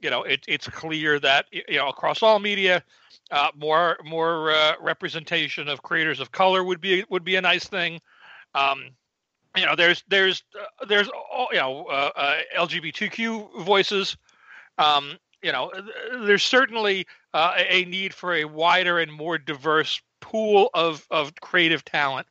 You 0.00 0.10
know 0.10 0.24
it, 0.24 0.44
it's 0.48 0.68
clear 0.68 1.20
that 1.20 1.46
you 1.52 1.76
know 1.76 1.88
across 1.88 2.22
all 2.22 2.38
media 2.40 2.82
uh, 3.30 3.48
more 3.56 3.96
more 4.04 4.50
uh, 4.50 4.74
representation 4.80 5.68
of 5.68 5.82
creators 5.82 6.20
of 6.20 6.32
color 6.32 6.62
would 6.62 6.80
be 6.80 7.04
would 7.08 7.24
be 7.24 7.36
a 7.36 7.40
nice 7.40 7.64
thing. 7.64 8.00
Um, 8.54 8.90
you 9.56 9.66
know, 9.66 9.76
there's 9.76 10.02
there's 10.08 10.42
uh, 10.58 10.86
there's 10.86 11.08
you 11.52 11.58
know 11.58 11.86
uh, 11.86 12.10
uh, 12.16 12.36
LGBTQ 12.56 13.64
voices. 13.64 14.16
Um, 14.78 15.18
you 15.42 15.52
know, 15.52 15.70
there's 16.24 16.42
certainly 16.42 17.06
uh, 17.34 17.54
a 17.56 17.84
need 17.84 18.14
for 18.14 18.34
a 18.34 18.44
wider 18.44 18.98
and 18.98 19.12
more 19.12 19.38
diverse 19.38 20.00
pool 20.20 20.70
of 20.74 21.06
of 21.10 21.34
creative 21.36 21.84
talent. 21.84 22.26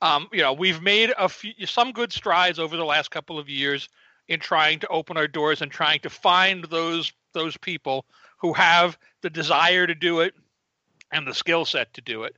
Um, 0.00 0.28
you 0.32 0.42
know, 0.42 0.52
we've 0.52 0.80
made 0.80 1.12
a 1.18 1.28
few 1.28 1.66
some 1.66 1.92
good 1.92 2.12
strides 2.12 2.58
over 2.58 2.76
the 2.76 2.84
last 2.84 3.10
couple 3.10 3.38
of 3.38 3.48
years 3.48 3.88
in 4.28 4.38
trying 4.38 4.78
to 4.80 4.88
open 4.88 5.16
our 5.16 5.26
doors 5.26 5.62
and 5.62 5.70
trying 5.70 6.00
to 6.00 6.10
find 6.10 6.64
those 6.64 7.12
those 7.32 7.56
people 7.56 8.04
who 8.36 8.52
have 8.52 8.96
the 9.22 9.30
desire 9.30 9.86
to 9.86 9.94
do 9.94 10.20
it 10.20 10.34
and 11.10 11.26
the 11.26 11.34
skill 11.34 11.64
set 11.64 11.92
to 11.94 12.00
do 12.00 12.22
it. 12.22 12.36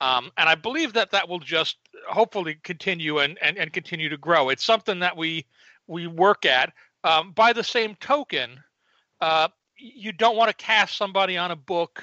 Um, 0.00 0.30
and 0.36 0.48
I 0.48 0.54
believe 0.54 0.92
that 0.94 1.10
that 1.12 1.28
will 1.28 1.38
just 1.38 1.76
hopefully 2.08 2.58
continue 2.62 3.18
and, 3.18 3.38
and, 3.40 3.56
and 3.56 3.72
continue 3.72 4.08
to 4.08 4.16
grow. 4.16 4.48
It's 4.48 4.64
something 4.64 4.98
that 5.00 5.16
we 5.16 5.46
we 5.86 6.06
work 6.06 6.46
at. 6.46 6.72
Um, 7.04 7.32
by 7.32 7.52
the 7.52 7.64
same 7.64 7.94
token, 7.96 8.58
uh, 9.20 9.48
you 9.76 10.12
don't 10.12 10.36
want 10.36 10.48
to 10.50 10.64
cast 10.64 10.96
somebody 10.96 11.36
on 11.36 11.50
a 11.50 11.56
book 11.56 12.02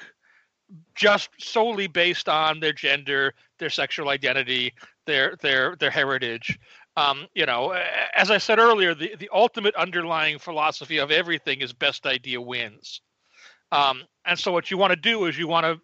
just 0.94 1.28
solely 1.38 1.86
based 1.86 2.28
on 2.28 2.60
their 2.60 2.72
gender, 2.72 3.34
their 3.58 3.70
sexual 3.70 4.08
identity, 4.08 4.72
their 5.06 5.36
their 5.42 5.76
their 5.76 5.90
heritage. 5.90 6.58
Um, 6.96 7.26
you 7.34 7.46
know, 7.46 7.74
as 8.14 8.30
I 8.30 8.38
said 8.38 8.58
earlier, 8.58 8.94
the, 8.94 9.14
the 9.18 9.30
ultimate 9.32 9.74
underlying 9.76 10.38
philosophy 10.38 10.98
of 10.98 11.10
everything 11.10 11.60
is 11.60 11.72
best 11.72 12.06
idea 12.06 12.40
wins. 12.40 13.00
Um, 13.70 14.02
and 14.26 14.38
so, 14.38 14.52
what 14.52 14.70
you 14.70 14.76
want 14.76 14.90
to 14.90 14.96
do 14.96 15.24
is 15.24 15.38
you 15.38 15.48
want 15.48 15.64
to 15.64 15.80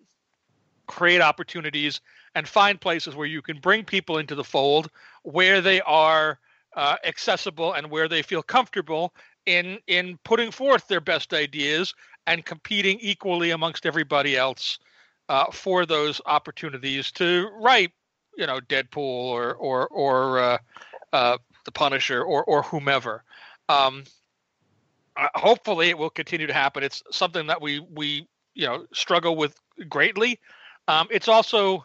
create 0.89 1.20
opportunities 1.20 2.01
and 2.35 2.48
find 2.48 2.81
places 2.81 3.15
where 3.15 3.27
you 3.27 3.43
can 3.43 3.59
bring 3.59 3.85
people 3.85 4.19
into 4.19 4.35
the 4.35 4.44
fold 4.44 4.90
where 5.23 5.60
they 5.60 5.81
are 5.82 6.39
uh, 6.77 6.97
accessible 7.05 7.73
and 7.74 7.90
where 7.90 8.09
they 8.09 8.23
feel 8.23 8.43
comfortable 8.43 9.15
in 9.47 9.78
in 9.86 10.19
putting 10.24 10.51
forth 10.51 10.89
their 10.89 11.01
best 11.01 11.32
ideas 11.32 11.94
and 12.27 12.44
competing 12.44 12.98
equally 13.01 13.51
amongst 13.51 13.86
everybody 13.86 14.36
else 14.36 14.78
uh, 15.28 15.51
for 15.51 15.86
those 15.86 16.20
opportunities 16.27 17.10
to 17.12 17.48
write, 17.60 17.93
you 18.36 18.47
know, 18.47 18.60
Deadpool 18.60 18.98
or 18.98 19.55
or 19.55 19.89
or 19.89 20.39
uh, 20.39 20.59
uh 21.12 21.39
the 21.65 21.73
Punisher 21.73 22.23
or 22.23 22.44
or 22.44 22.62
whomever. 22.62 23.24
Um, 23.69 24.05
uh, 25.16 25.28
hopefully, 25.35 25.89
it 25.89 25.98
will 25.98 26.10
continue 26.10 26.47
to 26.47 26.55
happen. 26.55 26.82
It's 26.82 27.02
something 27.10 27.47
that 27.47 27.60
we 27.60 27.81
we 27.81 28.28
you 28.55 28.66
know 28.66 28.86
struggle 28.93 29.36
with 29.36 29.55
greatly. 29.89 30.39
Um, 30.89 31.06
it's 31.10 31.28
also 31.28 31.85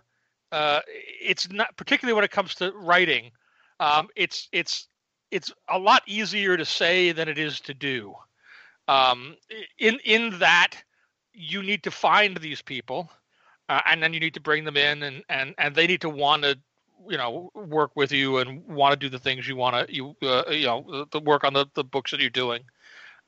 uh, 0.51 0.79
it's 0.87 1.51
not 1.51 1.75
particularly 1.77 2.15
when 2.15 2.23
it 2.23 2.31
comes 2.31 2.55
to 2.55 2.71
writing. 2.71 3.31
Um, 3.79 4.07
it's 4.15 4.47
it's 4.51 4.87
it's 5.29 5.51
a 5.69 5.77
lot 5.77 6.01
easier 6.07 6.57
to 6.57 6.65
say 6.65 7.11
than 7.11 7.27
it 7.27 7.37
is 7.37 7.59
to 7.61 7.73
do. 7.73 8.15
Um, 8.87 9.35
in 9.77 9.99
in 10.05 10.39
that 10.39 10.75
you 11.33 11.61
need 11.61 11.83
to 11.83 11.91
find 11.91 12.37
these 12.37 12.61
people, 12.61 13.11
uh, 13.69 13.81
and 13.85 14.01
then 14.01 14.13
you 14.13 14.19
need 14.19 14.33
to 14.35 14.41
bring 14.41 14.63
them 14.63 14.77
in, 14.77 15.03
and 15.03 15.23
and 15.29 15.53
and 15.57 15.75
they 15.75 15.85
need 15.85 16.01
to 16.01 16.09
want 16.09 16.43
to 16.43 16.57
you 17.09 17.17
know 17.17 17.51
work 17.53 17.91
with 17.95 18.11
you 18.11 18.37
and 18.37 18.65
want 18.65 18.93
to 18.93 18.97
do 18.97 19.09
the 19.09 19.19
things 19.19 19.47
you 19.47 19.55
want 19.55 19.87
to 19.87 19.93
you 19.93 20.15
uh, 20.23 20.43
you 20.49 20.65
know 20.65 21.05
the 21.11 21.19
work 21.19 21.43
on 21.43 21.53
the, 21.53 21.65
the 21.73 21.83
books 21.83 22.11
that 22.11 22.19
you're 22.19 22.29
doing 22.29 22.61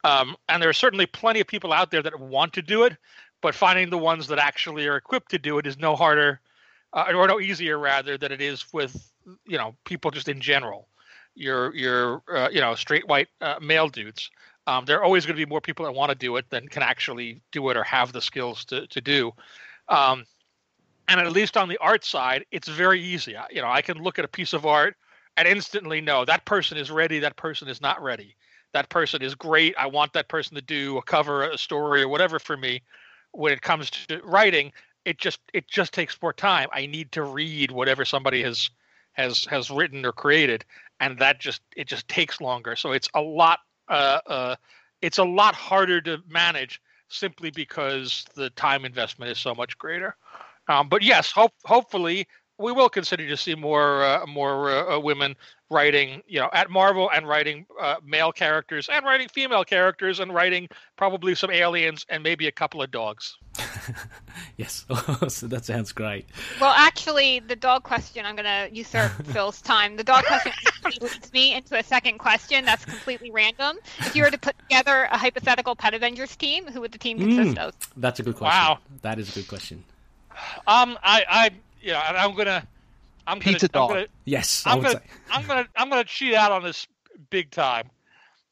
um, 0.04 0.36
and 0.50 0.62
there 0.62 0.70
are 0.70 0.74
certainly 0.74 1.06
plenty 1.06 1.42
of 1.42 1.48
people 1.48 1.74
out 1.74 1.92
there 1.92 2.02
that 2.02 2.18
want 2.20 2.54
to 2.54 2.62
do 2.62 2.84
it 2.84 2.96
but 3.42 3.56
finding 3.56 3.90
the 3.90 3.98
ones 3.98 4.28
that 4.28 4.40
actually 4.40 4.88
are 4.88 4.96
equipped 4.96 5.32
to 5.32 5.40
do 5.40 5.58
it 5.58 5.68
is 5.68 5.78
no 5.78 5.96
harder 5.96 6.40
uh, 6.94 7.12
or 7.14 7.28
no 7.28 7.40
easier 7.40 7.78
rather 7.78 8.18
than 8.18 8.32
it 8.32 8.42
is 8.42 8.72
with 8.74 9.12
you 9.46 9.58
know 9.58 9.76
people 9.86 10.12
just 10.12 10.30
in 10.30 10.42
general. 10.42 10.88
Your 11.36 11.76
your 11.76 12.24
uh, 12.32 12.50
you 12.52 12.62
know 12.62 12.76
straight 12.76 13.08
white 13.08 13.28
uh, 13.42 13.60
male 13.62 13.90
dudes 13.90 14.30
um, 14.68 14.86
there 14.86 14.98
are 15.00 15.04
always 15.04 15.26
going 15.26 15.38
to 15.38 15.46
be 15.46 15.50
more 15.50 15.62
people 15.62 15.86
that 15.86 15.94
want 15.94 16.10
to 16.10 16.16
do 16.16 16.36
it 16.38 16.50
than 16.50 16.68
can 16.68 16.84
actually 16.84 17.42
do 17.52 17.70
it 17.70 17.78
or 17.78 17.84
have 17.84 18.12
the 18.12 18.22
skills 18.22 18.66
to 18.66 18.88
to 18.88 19.02
do. 19.02 19.32
Um, 19.90 20.26
and 21.08 21.20
at 21.20 21.32
least 21.32 21.56
on 21.56 21.70
the 21.70 21.78
art 21.78 22.04
side 22.04 22.46
it's 22.52 22.68
very 22.68 23.02
easy. 23.02 23.36
You 23.52 23.62
know 23.62 23.70
i 23.70 23.82
can 23.82 23.98
look 23.98 24.18
at 24.18 24.26
a 24.26 24.30
piece 24.30 24.54
of 24.54 24.66
art 24.66 24.96
and 25.38 25.48
instantly 25.48 26.02
know 26.02 26.26
that 26.26 26.46
person 26.46 26.78
is 26.78 26.90
ready 26.90 27.20
that 27.20 27.36
person 27.36 27.68
is 27.68 27.82
not 27.82 28.02
ready. 28.02 28.36
That 28.74 28.90
person 28.90 29.22
is 29.22 29.36
great. 29.36 29.76
I 29.78 29.88
want 29.88 30.14
that 30.14 30.28
person 30.28 30.56
to 30.56 30.62
do 30.62 30.98
a 30.98 31.02
cover 31.04 31.50
a 31.50 31.58
story 31.58 32.02
or 32.02 32.08
whatever 32.08 32.40
for 32.40 32.58
me 32.58 32.82
when 33.38 33.52
it 33.52 33.62
comes 33.62 33.90
to 33.90 34.22
writing, 34.24 34.72
it 35.06 35.18
just 35.18 35.40
it 35.54 35.68
just 35.68 35.94
takes 35.94 36.20
more 36.22 36.34
time. 36.34 36.70
I 36.74 36.86
need 36.86 37.12
to 37.14 37.24
read 37.24 37.72
whatever 37.72 38.06
somebody 38.06 38.44
has 38.44 38.70
has 39.14 39.46
has 39.46 39.70
written 39.70 40.06
or 40.06 40.12
created, 40.12 40.66
and 41.00 41.18
that 41.20 41.40
just 41.40 41.62
it 41.76 41.88
just 41.88 42.08
takes 42.08 42.42
longer. 42.42 42.76
So 42.76 42.92
it's 42.92 43.10
a 43.14 43.22
lot 43.22 43.60
uh, 43.88 44.20
uh, 44.26 44.56
it's 45.02 45.18
a 45.18 45.24
lot 45.24 45.56
harder 45.56 46.02
to 46.02 46.22
manage 46.28 46.82
simply 47.10 47.52
because 47.52 48.26
the 48.36 48.50
time 48.52 48.86
investment 48.86 49.32
is 49.32 49.40
so 49.40 49.54
much 49.54 49.78
greater. 49.78 50.16
Um, 50.68 50.90
but 50.90 51.04
yes, 51.04 51.32
hope, 51.32 51.54
hopefully 51.64 52.28
we 52.58 52.72
will 52.72 52.90
continue 52.90 53.28
to 53.28 53.38
see 53.38 53.56
more 53.56 54.04
uh, 54.04 54.26
more 54.26 54.70
uh, 54.72 55.00
women 55.00 55.36
writing, 55.70 56.22
you 56.28 56.40
know, 56.40 56.50
at 56.54 56.70
Marvel 56.70 57.10
and 57.12 57.28
writing 57.28 57.66
uh, 57.82 57.96
male 58.04 58.32
characters 58.32 58.88
and 58.92 59.04
writing 59.06 59.28
female 59.30 59.64
characters 59.64 60.20
and 60.20 60.34
writing 60.34 60.68
probably 60.96 61.34
some 61.34 61.50
aliens 61.50 62.06
and 62.10 62.22
maybe 62.22 62.48
a 62.48 62.52
couple 62.52 62.82
of 62.82 62.92
dogs. 62.92 63.38
yes, 64.58 64.86
so 65.28 65.48
that 65.48 65.66
sounds 65.66 65.92
great. 65.92 66.28
Well, 66.62 66.74
actually, 66.76 67.40
the 67.40 67.56
dog 67.56 67.84
question, 67.84 68.26
I'm 68.26 68.36
going 68.36 68.46
to 68.46 68.74
usurp 68.76 69.12
Phil's 69.26 69.62
time. 69.62 69.96
The 69.98 70.04
dog 70.04 70.24
question 70.26 70.54
leads 71.02 71.34
me 71.34 71.56
into 71.56 71.78
a 71.78 71.84
second 71.84 72.20
question 72.20 72.64
that's 72.64 72.86
completely 72.86 73.32
random. 73.32 73.78
If 74.00 74.16
you 74.16 74.24
were 74.24 74.32
to 74.32 74.38
put 74.38 74.58
together 74.60 75.08
a 75.12 75.18
hypothetical 75.18 75.76
Pet 75.76 75.94
Avengers 75.94 76.36
team, 76.36 76.68
who 76.68 76.82
would 76.82 76.92
the 76.92 77.00
team 77.00 77.18
consist 77.18 77.58
mm, 77.58 77.68
of? 77.68 77.74
That's 77.98 78.20
a 78.20 78.24
good 78.24 78.36
question. 78.36 78.60
Wow. 78.60 78.80
That 79.02 79.20
is 79.20 79.36
a 79.36 79.40
good 79.40 79.48
question. 79.48 79.84
Um, 80.68 80.98
I, 81.02 81.24
I, 81.30 81.50
yeah, 81.86 82.04
and 82.08 82.18
I'm 82.18 82.36
gonna 82.36 82.68
I'm 83.28 83.40
Pizza 83.40 83.68
gonna, 83.68 83.88
dog. 83.88 83.92
I'm 83.92 83.96
gonna, 83.98 84.08
yes, 84.26 84.64
I'm 84.66 84.82
gonna, 84.82 85.02
I'm 85.32 85.48
gonna, 85.48 85.68
I'm 85.76 85.90
gonna 85.90 86.04
cheat 86.04 86.34
out 86.34 86.52
on 86.52 86.64
this 86.64 86.88
big 87.30 87.52
time. 87.52 87.90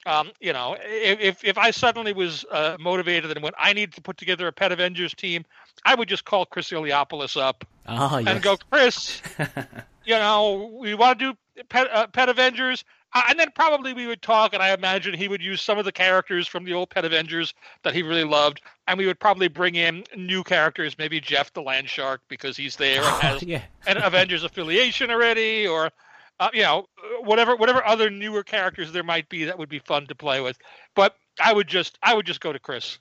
Um, 0.05 0.31
you 0.39 0.53
know, 0.53 0.77
if 0.79 1.43
if 1.43 1.57
I 1.57 1.71
suddenly 1.71 2.13
was 2.13 2.45
uh, 2.51 2.77
motivated 2.79 3.31
and 3.31 3.41
went, 3.41 3.55
I 3.57 3.73
need 3.73 3.93
to 3.93 4.01
put 4.01 4.17
together 4.17 4.47
a 4.47 4.51
Pet 4.51 4.71
Avengers 4.71 5.13
team, 5.13 5.45
I 5.83 5.95
would 5.95 6.09
just 6.09 6.25
call 6.25 6.45
Chris 6.45 6.69
Eliopoulos 6.69 7.41
up 7.41 7.65
oh, 7.87 8.17
yes. 8.17 8.27
and 8.27 8.41
go, 8.43 8.57
Chris, 8.69 9.21
you 10.05 10.13
know, 10.13 10.77
we 10.79 10.93
want 10.93 11.19
to 11.19 11.33
do 11.33 11.63
Pet, 11.69 11.87
uh, 11.91 12.07
Pet 12.07 12.29
Avengers. 12.29 12.83
Uh, 13.15 13.21
and 13.29 13.39
then 13.39 13.49
probably 13.53 13.93
we 13.93 14.07
would 14.07 14.21
talk, 14.21 14.53
and 14.53 14.63
I 14.63 14.73
imagine 14.73 15.13
he 15.13 15.27
would 15.27 15.41
use 15.41 15.61
some 15.61 15.77
of 15.77 15.85
the 15.85 15.91
characters 15.91 16.47
from 16.47 16.63
the 16.63 16.73
old 16.73 16.89
Pet 16.89 17.05
Avengers 17.05 17.53
that 17.83 17.93
he 17.93 18.01
really 18.01 18.23
loved, 18.23 18.61
and 18.87 18.97
we 18.97 19.05
would 19.05 19.19
probably 19.19 19.47
bring 19.47 19.75
in 19.75 20.03
new 20.17 20.43
characters, 20.43 20.97
maybe 20.97 21.19
Jeff 21.19 21.53
the 21.53 21.61
Land 21.61 21.87
Shark 21.89 22.21
because 22.27 22.57
he's 22.57 22.75
there 22.75 23.03
and 23.03 23.15
has 23.21 23.43
yeah. 23.43 23.61
an 23.85 23.97
Avengers 23.97 24.43
affiliation 24.43 25.11
already, 25.11 25.67
or 25.67 25.91
uh, 26.39 26.49
you 26.53 26.63
know 26.63 26.87
whatever 27.21 27.55
whatever 27.55 27.85
other 27.85 28.09
newer 28.09 28.43
characters 28.43 28.91
there 28.91 29.03
might 29.03 29.29
be 29.29 29.43
that 29.43 29.59
would 29.59 29.69
be 29.69 29.79
fun 29.79 30.07
to 30.07 30.15
play 30.15 30.41
with. 30.41 30.57
But 30.95 31.15
I 31.39 31.53
would 31.53 31.67
just 31.67 31.99
I 32.01 32.15
would 32.15 32.25
just 32.25 32.41
go 32.41 32.51
to 32.51 32.59
Chris. 32.59 32.97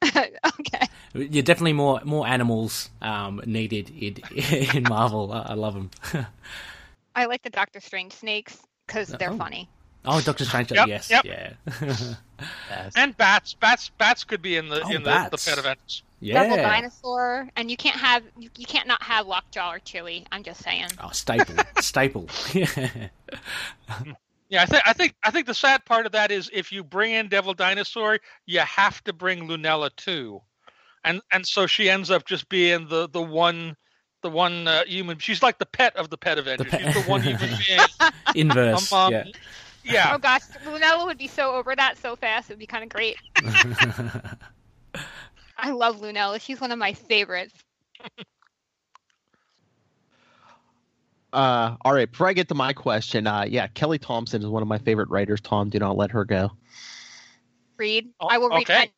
okay. 0.04 0.86
Yeah, 1.14 1.42
definitely 1.42 1.72
more 1.72 2.02
more 2.04 2.26
animals 2.26 2.90
um, 3.00 3.40
needed 3.46 3.90
in, 3.98 4.18
in 4.74 4.82
Marvel. 4.82 5.32
I, 5.32 5.46
I 5.48 5.54
love 5.54 5.74
them. 5.74 6.26
I 7.16 7.24
like 7.24 7.42
the 7.42 7.50
Doctor 7.50 7.80
Strange 7.80 8.12
snakes 8.12 8.58
because 8.88 9.08
they're 9.08 9.30
Oh. 9.30 9.36
funny. 9.38 9.68
oh, 10.04 10.20
Doctor 10.20 10.44
Strange. 10.44 10.72
Yep, 10.72 10.88
yes, 10.88 11.08
yep. 11.10 11.24
yeah, 11.24 11.52
Yes. 12.70 12.92
And 12.96 13.16
bats, 13.16 13.54
bats, 13.54 13.90
bats 13.98 14.24
could 14.24 14.42
be 14.42 14.56
in 14.56 14.68
the 14.68 14.80
Oh, 14.82 14.88
in 14.88 14.94
the, 14.94 14.98
the 15.00 15.30
bats. 15.30 15.48
Pet 15.48 15.58
Avengers. 15.58 16.02
Devil 16.20 16.56
yeah. 16.56 16.62
dinosaur, 16.68 17.48
and 17.54 17.70
you 17.70 17.76
can't 17.76 17.94
have 17.96 18.24
you, 18.36 18.50
you 18.56 18.66
can't 18.66 18.88
not 18.88 19.00
have 19.04 19.28
Lockjaw 19.28 19.74
or 19.74 19.78
Chewie. 19.78 20.26
I'm 20.32 20.42
just 20.42 20.64
saying. 20.64 20.88
Oh, 21.00 21.10
staple, 21.12 21.54
staple. 21.80 22.28
Yeah. 22.52 22.66
Yeah, 24.50 24.62
I 24.62 24.66
think 24.66 24.82
I 24.86 24.92
think 24.94 25.14
I 25.22 25.30
think 25.30 25.46
the 25.46 25.52
sad 25.52 25.84
part 25.84 26.06
of 26.06 26.12
that 26.12 26.30
is 26.30 26.48
if 26.54 26.72
you 26.72 26.82
bring 26.82 27.12
in 27.12 27.28
Devil 27.28 27.52
Dinosaur, 27.52 28.18
you 28.46 28.60
have 28.60 29.04
to 29.04 29.12
bring 29.12 29.46
Lunella 29.46 29.94
too, 29.94 30.40
and 31.04 31.20
and 31.32 31.46
so 31.46 31.66
she 31.66 31.90
ends 31.90 32.10
up 32.10 32.24
just 32.24 32.48
being 32.48 32.88
the 32.88 33.10
the 33.10 33.20
one 33.20 33.76
the 34.22 34.30
one 34.30 34.66
uh, 34.68 34.84
human. 34.84 35.18
She's 35.18 35.42
like 35.42 35.58
the 35.58 35.66
pet 35.66 35.96
of 35.96 36.10
the 36.10 36.16
Pet 36.18 36.38
Avengers. 36.38 36.68
pet- 36.68 36.80
She's 36.94 37.04
the 37.04 37.10
one 37.10 37.22
human 37.22 37.40
being. 37.66 37.80
Inverse. 38.34 38.90
among- 38.90 39.12
yeah. 39.12 39.24
yeah, 39.84 40.10
Oh 40.14 40.18
gosh, 40.18 40.42
Lunella 40.64 41.06
would 41.06 41.18
be 41.18 41.28
so 41.28 41.54
over 41.54 41.74
that 41.76 41.96
so 41.98 42.16
fast. 42.16 42.50
It 42.50 42.54
would 42.54 42.58
be 42.58 42.66
kind 42.66 42.82
of 42.84 42.90
great. 42.90 43.16
I 45.56 45.70
love 45.70 46.00
Lunella. 46.00 46.40
She's 46.40 46.60
one 46.60 46.72
of 46.72 46.78
my 46.78 46.92
favorites. 46.92 47.54
Uh, 51.32 51.76
all 51.84 51.92
right. 51.92 52.10
Before 52.10 52.26
I 52.28 52.32
get 52.32 52.48
to 52.48 52.54
my 52.54 52.72
question, 52.72 53.26
uh, 53.26 53.44
yeah, 53.48 53.66
Kelly 53.68 53.98
Thompson 53.98 54.42
is 54.42 54.48
one 54.48 54.62
of 54.62 54.68
my 54.68 54.78
favorite 54.78 55.10
writers. 55.10 55.40
Tom, 55.40 55.68
do 55.68 55.78
not 55.78 55.96
let 55.96 56.10
her 56.12 56.24
go. 56.24 56.50
Read. 57.76 58.08
Oh, 58.20 58.28
I 58.28 58.38
will 58.38 58.48
read. 58.48 58.62
okay. 58.62 58.90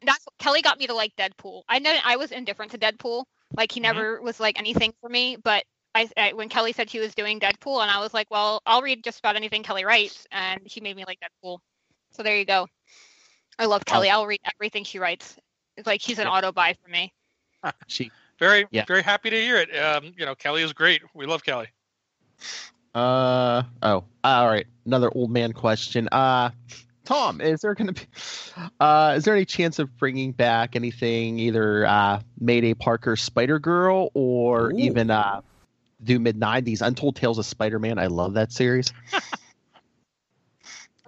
and 0.00 0.08
That's 0.08 0.24
Kelly 0.38 0.62
got 0.62 0.78
me 0.78 0.86
to 0.86 0.94
like 0.94 1.14
Deadpool. 1.16 1.62
I 1.68 1.78
know 1.80 1.94
I 2.04 2.16
was 2.16 2.30
indifferent 2.30 2.70
to 2.72 2.78
Deadpool. 2.78 3.24
Like 3.56 3.72
he 3.72 3.80
Mhm. 3.80 3.84
never 3.84 4.20
was 4.22 4.40
like 4.40 4.58
anything 4.58 4.92
for 5.00 5.08
me. 5.08 5.36
But 5.42 5.64
I, 5.94 6.08
I 6.16 6.32
when 6.32 6.48
Kelly 6.48 6.72
said 6.72 6.88
she 6.90 7.00
was 7.00 7.14
doing 7.14 7.40
Deadpool, 7.40 7.82
and 7.82 7.90
I 7.90 7.98
was 8.00 8.14
like, 8.14 8.30
well, 8.30 8.62
I'll 8.66 8.82
read 8.82 9.02
just 9.04 9.18
about 9.18 9.36
anything 9.36 9.62
Kelly 9.62 9.84
writes, 9.84 10.26
and 10.30 10.60
she 10.70 10.80
made 10.80 10.96
me 10.96 11.04
like 11.06 11.18
Deadpool. 11.20 11.58
So 12.12 12.22
there 12.22 12.36
you 12.36 12.44
go. 12.44 12.66
I 13.58 13.66
love 13.66 13.84
Kelly. 13.84 14.08
I'll 14.10 14.26
read 14.26 14.40
everything 14.54 14.84
she 14.84 14.98
writes. 14.98 15.36
It's 15.76 15.86
like 15.86 16.00
she's 16.00 16.18
an 16.18 16.26
Yeah. 16.26 16.32
auto 16.32 16.52
buy 16.52 16.74
for 16.82 16.90
me. 16.90 17.12
She, 17.88 18.10
very 18.38 18.66
Yeah. 18.70 18.84
very 18.86 19.02
happy 19.02 19.30
to 19.30 19.36
hear 19.36 19.56
it. 19.56 19.76
Um, 19.76 20.12
you 20.16 20.24
know, 20.24 20.34
Kelly 20.34 20.62
is 20.62 20.72
great. 20.72 21.02
We 21.14 21.26
love 21.26 21.42
Kelly. 21.44 21.68
uh, 22.94 23.62
oh, 23.82 24.04
all 24.24 24.46
right. 24.48 24.66
Another 24.86 25.10
old 25.14 25.30
man 25.30 25.52
question. 25.52 26.08
Uh, 26.10 26.50
Tom, 27.10 27.40
is 27.40 27.60
there 27.62 27.74
going 27.74 27.92
to 27.92 27.92
be, 27.92 28.08
uh, 28.78 29.14
is 29.16 29.24
there 29.24 29.34
any 29.34 29.44
chance 29.44 29.80
of 29.80 29.96
bringing 29.98 30.30
back 30.30 30.76
anything, 30.76 31.40
either 31.40 31.84
uh, 31.84 32.20
Mayday 32.38 32.72
Parker 32.74 33.16
Spider 33.16 33.58
Girl 33.58 34.12
or 34.14 34.70
Ooh. 34.72 34.78
even 34.78 35.10
uh, 35.10 35.40
do 36.04 36.20
mid 36.20 36.38
'90s 36.38 36.82
Untold 36.82 37.16
Tales 37.16 37.36
of 37.36 37.46
Spider-Man? 37.46 37.98
I 37.98 38.06
love 38.06 38.34
that 38.34 38.52
series. 38.52 38.92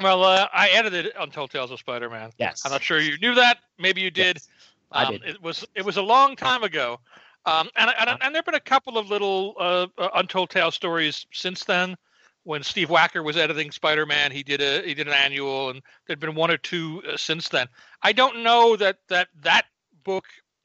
Well, 0.01 0.25
uh, 0.25 0.49
I 0.53 0.71
edited 0.71 1.13
Untold 1.17 1.53
Tales 1.53 1.71
of 1.71 1.79
Spider-Man. 1.79 2.31
Yes. 2.37 2.63
I'm 2.65 2.73
not 2.73 2.83
sure 2.83 2.99
you 2.99 3.19
knew 3.19 3.37
that. 3.37 3.59
Maybe 3.79 4.01
you 4.01 4.11
did. 4.11 4.37
Yes, 4.37 4.49
I 4.91 5.05
Um, 5.05 5.13
did. 5.13 5.23
It 5.23 5.43
was 5.43 5.65
it 5.77 5.85
was 5.85 5.97
a 5.97 6.03
long 6.03 6.35
time 6.35 6.65
ago, 6.65 6.99
um, 7.47 7.69
and 7.77 7.89
and, 8.01 8.19
and 8.21 8.35
there've 8.35 8.45
been 8.45 8.57
a 8.57 8.61
couple 8.61 8.99
of 8.99 9.09
little 9.09 9.55
uh, 9.61 9.87
uh, 9.99 10.09
untold 10.15 10.51
tale 10.51 10.73
stories 10.73 11.25
since 11.33 11.63
then. 11.65 11.97
When 12.45 12.63
Steve 12.63 12.89
Wacker 12.89 13.23
was 13.23 13.37
editing 13.37 13.71
Spider-Man, 13.71 14.33
he 14.33 14.43
did 14.43 14.61
a 14.61 14.83
he 14.83 14.95
did 14.95 15.07
an 15.07 15.13
annual, 15.13 15.71
and 15.71 15.81
there'd 16.07 16.19
been 16.21 16.35
one 16.35 16.51
or 16.51 16.57
two 16.57 17.03
uh, 17.09 17.17
since 17.17 17.49
then. 17.49 17.69
I 18.03 18.13
don't 18.13 18.43
know 18.43 18.77
that 18.77 18.99
that 19.09 19.29
that 19.43 19.67
book, 20.03 20.25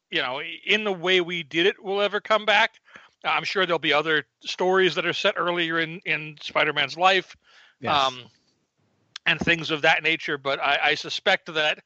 you 0.10 0.22
know, 0.22 0.41
in 0.66 0.84
the 0.84 0.91
way 0.91 1.22
we 1.22 1.44
did 1.44 1.68
it, 1.68 1.84
will 1.84 2.02
ever 2.02 2.20
come 2.20 2.45
back. 2.45 2.76
I'm 3.24 3.44
sure 3.44 3.66
there'll 3.66 3.80
be 3.80 3.94
other 3.94 4.26
stories 4.41 4.95
that 4.95 5.06
are 5.06 5.14
set 5.14 5.36
earlier 5.38 5.80
in 5.80 6.02
in 6.06 6.38
Spider-Man's 6.41 6.98
life 6.98 7.36
Yes. 7.80 8.08
um, 8.08 8.24
and 9.26 9.40
things 9.40 9.72
of 9.72 9.82
that 9.84 10.04
nature. 10.04 10.38
But 10.38 10.60
I, 10.60 10.80
I 10.84 10.95
suspect 10.95 11.54
that 11.54 11.80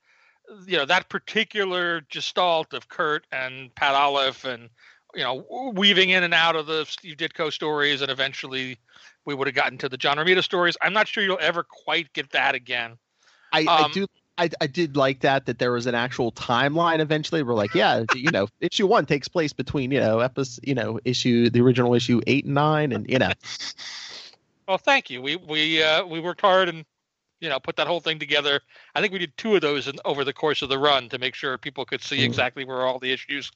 you 0.65 0.77
know 0.77 0.85
that 0.85 1.09
particular 1.09 2.01
gestalt 2.09 2.73
of 2.73 2.89
Kurt 2.89 3.25
and 3.31 3.73
Pat 3.75 3.95
Olliffe 3.95 4.45
and 4.45 4.69
you 5.15 5.23
know 5.23 5.71
weaving 5.73 6.11
in 6.11 6.23
and 6.23 6.33
out 6.33 6.55
of 6.55 6.65
the 6.67 6.85
Steve 6.85 7.17
Ditko 7.17 7.51
stories, 7.51 8.01
and 8.01 8.11
eventually 8.11 8.77
we 9.25 9.35
would 9.35 9.47
have 9.47 9.55
gotten 9.55 9.77
to 9.79 9.89
the 9.89 9.97
John 9.97 10.17
Romita 10.17 10.43
stories. 10.43 10.77
I'm 10.81 10.93
not 10.93 11.07
sure 11.07 11.23
you'll 11.23 11.37
ever 11.41 11.63
quite 11.63 12.11
get 12.13 12.31
that 12.31 12.55
again. 12.55 12.97
I, 13.53 13.59
I 13.67 13.83
Um, 13.83 13.91
do. 13.91 14.07
I, 14.37 14.49
I 14.59 14.67
did 14.67 14.95
like 14.95 15.19
that 15.19 15.45
that 15.45 15.59
there 15.59 15.71
was 15.71 15.85
an 15.85 15.93
actual 15.93 16.31
timeline. 16.31 16.99
Eventually, 16.99 17.43
we're 17.43 17.53
like, 17.53 17.75
yeah, 17.75 18.05
you 18.11 18.31
know, 18.31 18.47
issue 18.61 18.87
one 18.87 19.05
takes 19.05 19.27
place 19.27 19.53
between 19.53 19.91
you 19.91 19.99
know 19.99 20.19
episode, 20.19 20.67
you 20.67 20.73
know, 20.73 20.99
issue 21.05 21.49
the 21.49 21.61
original 21.61 21.93
issue 21.93 22.21
eight 22.27 22.45
and 22.45 22.55
nine, 22.55 22.91
and 22.91 23.07
you 23.09 23.19
know, 23.19 23.31
Well, 24.67 24.77
thank 24.77 25.09
you. 25.09 25.21
We 25.21 25.35
we 25.35 25.83
uh, 25.83 26.05
we 26.05 26.19
worked 26.19 26.41
hard 26.41 26.69
and 26.69 26.85
you 27.41 27.49
know 27.49 27.59
put 27.59 27.75
that 27.75 27.87
whole 27.87 27.99
thing 27.99 28.19
together. 28.19 28.61
I 28.95 29.01
think 29.01 29.11
we 29.11 29.19
did 29.19 29.35
two 29.37 29.55
of 29.55 29.61
those 29.61 29.87
in, 29.87 29.97
over 30.05 30.23
the 30.23 30.33
course 30.33 30.61
of 30.61 30.69
the 30.69 30.79
run 30.79 31.09
to 31.09 31.19
make 31.19 31.35
sure 31.35 31.57
people 31.57 31.83
could 31.85 32.01
see 32.01 32.19
Mhm. 32.19 32.25
exactly 32.25 32.63
where 32.63 32.85
all 32.85 32.97
the 32.99 33.11
issues 33.11 33.51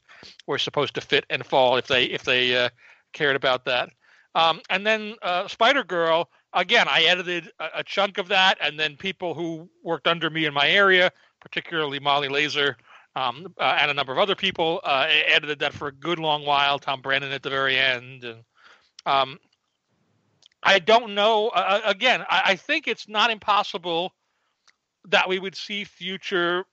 were 0.46 0.58
supposed 0.58 0.94
to 0.96 1.02
fit 1.02 1.26
and 1.30 1.46
fall 1.46 1.78
if 1.78 1.88
they 1.88 2.06
if 2.06 2.24
they 2.24 2.56
uh, 2.66 2.70
cared 3.14 3.36
about 3.38 3.66
that. 3.66 3.92
Um, 4.36 4.62
and 4.70 4.86
then 4.86 5.16
uh, 5.22 5.48
Spider 5.48 5.84
Girl 5.84 6.30
again, 6.54 6.88
I 6.90 7.04
edited 7.04 7.52
a, 7.60 7.80
a 7.80 7.84
chunk 7.84 8.18
of 8.18 8.28
that, 8.30 8.58
and 8.62 8.80
then 8.80 8.96
people 8.96 9.34
who 9.34 9.70
worked 9.84 10.08
under 10.08 10.30
me 10.30 10.46
in 10.46 10.54
my 10.54 10.70
area, 10.70 11.12
particularly 11.40 12.00
Molly 12.00 12.28
Lazer. 12.28 12.76
Um, 13.18 13.54
uh, 13.58 13.78
and 13.80 13.90
a 13.90 13.94
number 13.94 14.12
of 14.12 14.18
other 14.18 14.36
people 14.36 14.82
uh, 14.84 15.08
edited 15.10 15.60
that 15.60 15.74
for 15.74 15.88
a 15.88 15.92
good 15.94 16.20
long 16.20 16.46
while. 16.46 16.78
Tom 16.78 17.02
Brennan 17.02 17.32
at 17.32 17.44
the 17.44 17.50
very 17.50 17.78
end, 17.78 18.26
and 18.26 18.44
um, 19.06 19.40
I 20.64 20.80
don't 20.80 21.14
know. 21.14 21.50
Again, 21.86 22.26
I, 22.30 22.42
I 22.48 22.56
think 22.58 22.90
it's 22.90 23.08
not 23.08 23.32
impossible 23.32 24.12
that 25.08 25.30
we 25.30 25.40
would 25.40 25.56
see 25.56 25.86
future 25.86 26.66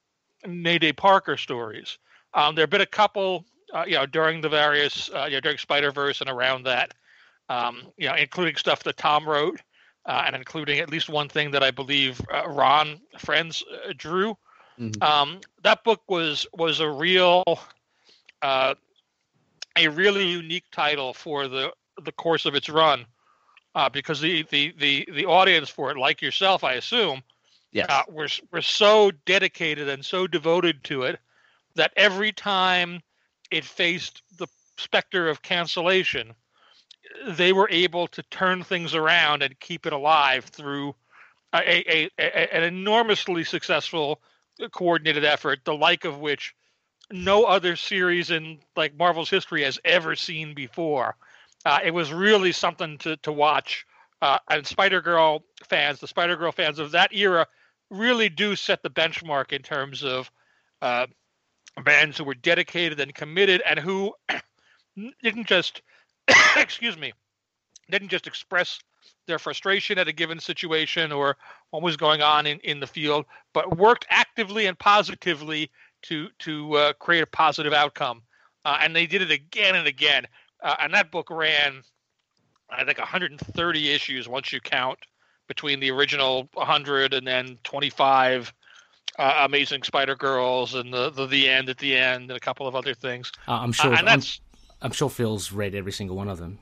Mayday 0.45 0.93
Parker 0.93 1.37
stories. 1.37 1.99
Um, 2.35 2.57
there 2.57 2.63
have 2.63 2.71
been 2.71 2.81
a 2.81 2.87
couple, 2.87 3.45
uh, 3.73 3.85
you 3.87 3.95
know, 3.95 4.07
during 4.07 4.41
the 4.41 4.49
various, 4.49 5.11
uh, 5.11 5.27
you 5.27 5.37
know, 5.37 5.41
during 5.41 5.59
Spider 5.59 5.93
Verse 5.93 6.21
and 6.21 6.31
around 6.31 6.65
that, 6.65 6.95
um, 7.53 7.83
you 7.99 8.09
know, 8.09 8.15
including 8.15 8.57
stuff 8.57 8.83
that 8.85 8.97
Tom 8.97 9.29
wrote, 9.29 9.61
uh, 10.07 10.23
and 10.27 10.35
including 10.35 10.79
at 10.79 10.91
least 10.91 11.09
one 11.11 11.29
thing 11.29 11.51
that 11.51 11.62
I 11.62 11.70
believe 11.70 12.20
uh, 12.33 12.49
Ron 12.49 13.01
Frenz 13.19 13.62
uh, 13.62 13.93
drew. 13.97 14.37
Mhm. 14.79 15.03
Um, 15.03 15.41
that 15.62 15.85
book 15.85 16.01
was 16.09 16.47
was 16.55 16.81
a 16.81 16.89
real, 16.89 17.45
uh, 18.41 18.74
a 19.77 19.89
really 19.89 20.27
unique 20.27 20.65
title 20.73 21.12
for 21.12 21.47
the 21.47 21.73
the 22.03 22.12
course 22.12 22.47
of 22.47 22.55
its 22.55 22.70
run 22.70 23.05
uh, 23.74 23.89
because 23.91 24.20
the, 24.20 24.45
the 24.51 24.74
the 24.79 25.07
the 25.12 25.27
audience 25.27 25.69
for 25.69 25.91
it, 25.91 25.99
like 25.99 26.23
yourself, 26.23 26.65
I 26.65 26.74
assume, 26.74 27.23
yes, 27.70 27.87
uh, 27.91 28.03
were 28.09 28.29
were 28.51 28.62
so 28.62 29.11
dedicated 29.27 29.91
and 29.91 30.03
so 30.03 30.27
devoted 30.27 30.83
to 30.85 31.03
it 31.03 31.20
that 31.74 31.93
every 31.97 32.33
time 32.33 33.03
it 33.51 33.65
faced 33.65 34.23
the 34.39 34.47
specter 34.79 35.29
of 35.29 35.43
cancellation, 35.43 36.35
they 37.29 37.53
were 37.53 37.69
able 37.71 38.07
to 38.09 38.23
turn 38.25 38.63
things 38.63 38.95
around 38.95 39.43
and 39.43 39.59
keep 39.61 39.87
it 39.87 39.93
alive 39.93 40.45
through 40.45 40.95
a, 41.55 41.93
a, 41.93 42.11
a, 42.19 42.55
an 42.55 42.63
enormously 42.63 43.45
successful 43.45 44.21
coordinated 44.73 45.25
effort, 45.25 45.61
the 45.65 45.75
like 45.75 46.05
of 46.05 46.19
which 46.19 46.55
no 47.11 47.45
other 47.45 47.77
series 47.77 48.31
in 48.31 48.59
like 48.77 48.97
Marvel's 48.97 49.31
history 49.31 49.63
has 49.63 49.79
ever 49.85 50.17
seen 50.17 50.55
before. 50.55 51.17
Uh, 51.65 51.79
it 51.85 51.93
was 51.93 52.13
really 52.13 52.53
something 52.53 52.99
to 52.99 53.17
to 53.19 53.33
watch. 53.33 53.87
Uh, 54.21 54.39
and 54.49 54.67
Spider 54.67 55.01
Girl 55.01 55.43
fans, 55.65 55.99
the 55.99 56.07
Spider 56.07 56.37
Girl 56.37 56.53
fans 56.53 56.79
of 56.79 56.93
that 56.93 57.13
era, 57.13 57.47
really 57.91 58.29
do 58.29 58.57
set 58.57 58.83
the 58.83 58.91
benchmark 58.91 59.53
in 59.53 59.63
terms 59.63 60.05
of 60.05 60.31
uh, 60.81 61.07
bands 61.85 62.19
who 62.19 62.25
were 62.25 62.35
dedicated 62.35 63.01
and 63.01 63.15
committed, 63.15 63.63
and 63.69 63.79
who 63.79 64.15
didn't 65.23 65.47
just, 65.47 65.83
excuse 66.57 66.97
me, 66.97 67.12
didn't 67.90 68.09
just 68.09 68.27
express 68.27 68.81
their 69.27 69.39
frustration 69.39 69.99
at 69.99 70.09
a 70.09 70.12
given 70.12 70.39
situation 70.39 71.12
or 71.12 71.36
what 71.70 71.82
was 71.82 71.97
going 71.97 72.23
on 72.23 72.47
in, 72.47 72.59
in 72.61 72.81
the 72.81 72.86
field, 72.86 73.24
but 73.53 73.77
worked 73.77 74.07
actively 74.11 74.66
and 74.66 74.78
positively 74.78 75.70
to 76.03 76.28
to 76.40 76.74
uh, 76.74 76.93
create 76.94 77.23
a 77.23 77.27
positive 77.27 77.73
outcome. 77.73 78.23
Uh, 78.65 78.78
and 78.81 78.94
they 78.94 79.07
did 79.07 79.23
it 79.23 79.31
again 79.31 79.74
and 79.74 79.86
again. 79.86 80.27
Uh, 80.62 80.77
and 80.81 80.94
that 80.94 81.11
book 81.11 81.28
ran, 81.31 81.82
I 82.70 82.85
think, 82.85 82.99
130 82.99 83.90
issues 83.90 84.28
once 84.28 84.53
you 84.53 84.61
count 84.61 84.99
between 85.49 85.81
the 85.81 85.90
original 85.90 86.49
100 86.55 87.15
and 87.15 87.27
then 87.27 87.59
25 87.65 88.53
uh, 89.19 89.43
Amazing 89.44 89.82
Spider 89.82 90.16
Girls 90.16 90.74
and 90.74 90.93
the, 90.93 91.11
the 91.11 91.27
the 91.27 91.49
end 91.49 91.69
at 91.69 91.78
the 91.78 91.97
end 91.97 92.31
and 92.31 92.36
a 92.36 92.40
couple 92.40 92.66
of 92.66 92.74
other 92.74 92.94
things. 92.94 93.31
Uh, 93.47 93.53
I'm 93.53 93.73
sure. 93.73 93.93
And 93.93 94.07
that's 94.07 94.40
I'm 94.52 94.52
sure 94.91 95.09
Phil's 95.09 95.53
read 95.53 95.77
every 95.77 95.93
single 95.93 96.17
one 96.17 96.29
of 96.29 96.39
them. 96.39 96.59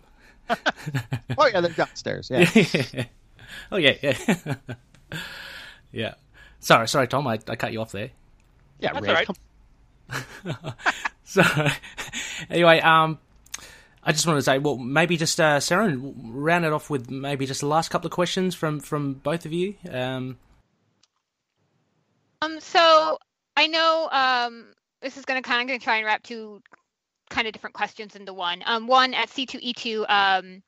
Oh 1.38 1.46
yeah, 1.46 1.62
they're 1.62 1.70
downstairs. 1.70 2.28
Yeah. 2.30 2.44
oh 3.72 3.78
yeah, 3.78 3.94
yeah, 4.02 4.54
yeah. 5.92 6.14
Sorry, 6.58 6.86
sorry, 6.88 7.08
Tom. 7.08 7.26
I, 7.26 7.38
I 7.48 7.56
cut 7.56 7.72
you 7.72 7.80
off 7.80 7.92
there. 7.92 8.10
Yeah, 8.80 8.92
That's 8.92 9.06
Ray, 9.06 9.14
all 9.14 10.54
right. 10.54 10.74
So 11.24 11.42
anyway, 12.50 12.80
um, 12.80 13.18
I 14.02 14.10
just 14.10 14.26
wanted 14.26 14.38
to 14.40 14.42
say, 14.42 14.58
well, 14.58 14.76
maybe 14.76 15.16
just 15.16 15.38
uh, 15.40 15.60
Sarah, 15.60 15.96
round 15.96 16.64
it 16.64 16.72
off 16.72 16.90
with 16.90 17.08
maybe 17.08 17.46
just 17.46 17.60
the 17.60 17.68
last 17.68 17.90
couple 17.90 18.08
of 18.08 18.12
questions 18.12 18.56
from 18.56 18.80
from 18.80 19.14
both 19.14 19.46
of 19.46 19.52
you. 19.52 19.76
Um, 19.88 20.38
Um, 22.42 22.58
so 22.60 23.18
I 23.56 23.66
know 23.66 24.08
um, 24.10 24.72
this 25.02 25.16
is 25.16 25.24
going 25.24 25.40
to 25.40 25.48
kind 25.48 25.62
of 25.62 25.68
going 25.68 25.78
to 25.78 25.84
try 25.84 25.96
and 25.96 26.06
wrap 26.06 26.22
two 26.22 26.62
kind 27.30 27.46
of 27.46 27.52
different 27.52 27.74
questions 27.74 28.16
into 28.16 28.32
one. 28.34 28.62
Um, 28.66 28.86
one 28.86 29.14
at 29.14 29.28
C2E2, 29.30 30.10
um, 30.10 30.62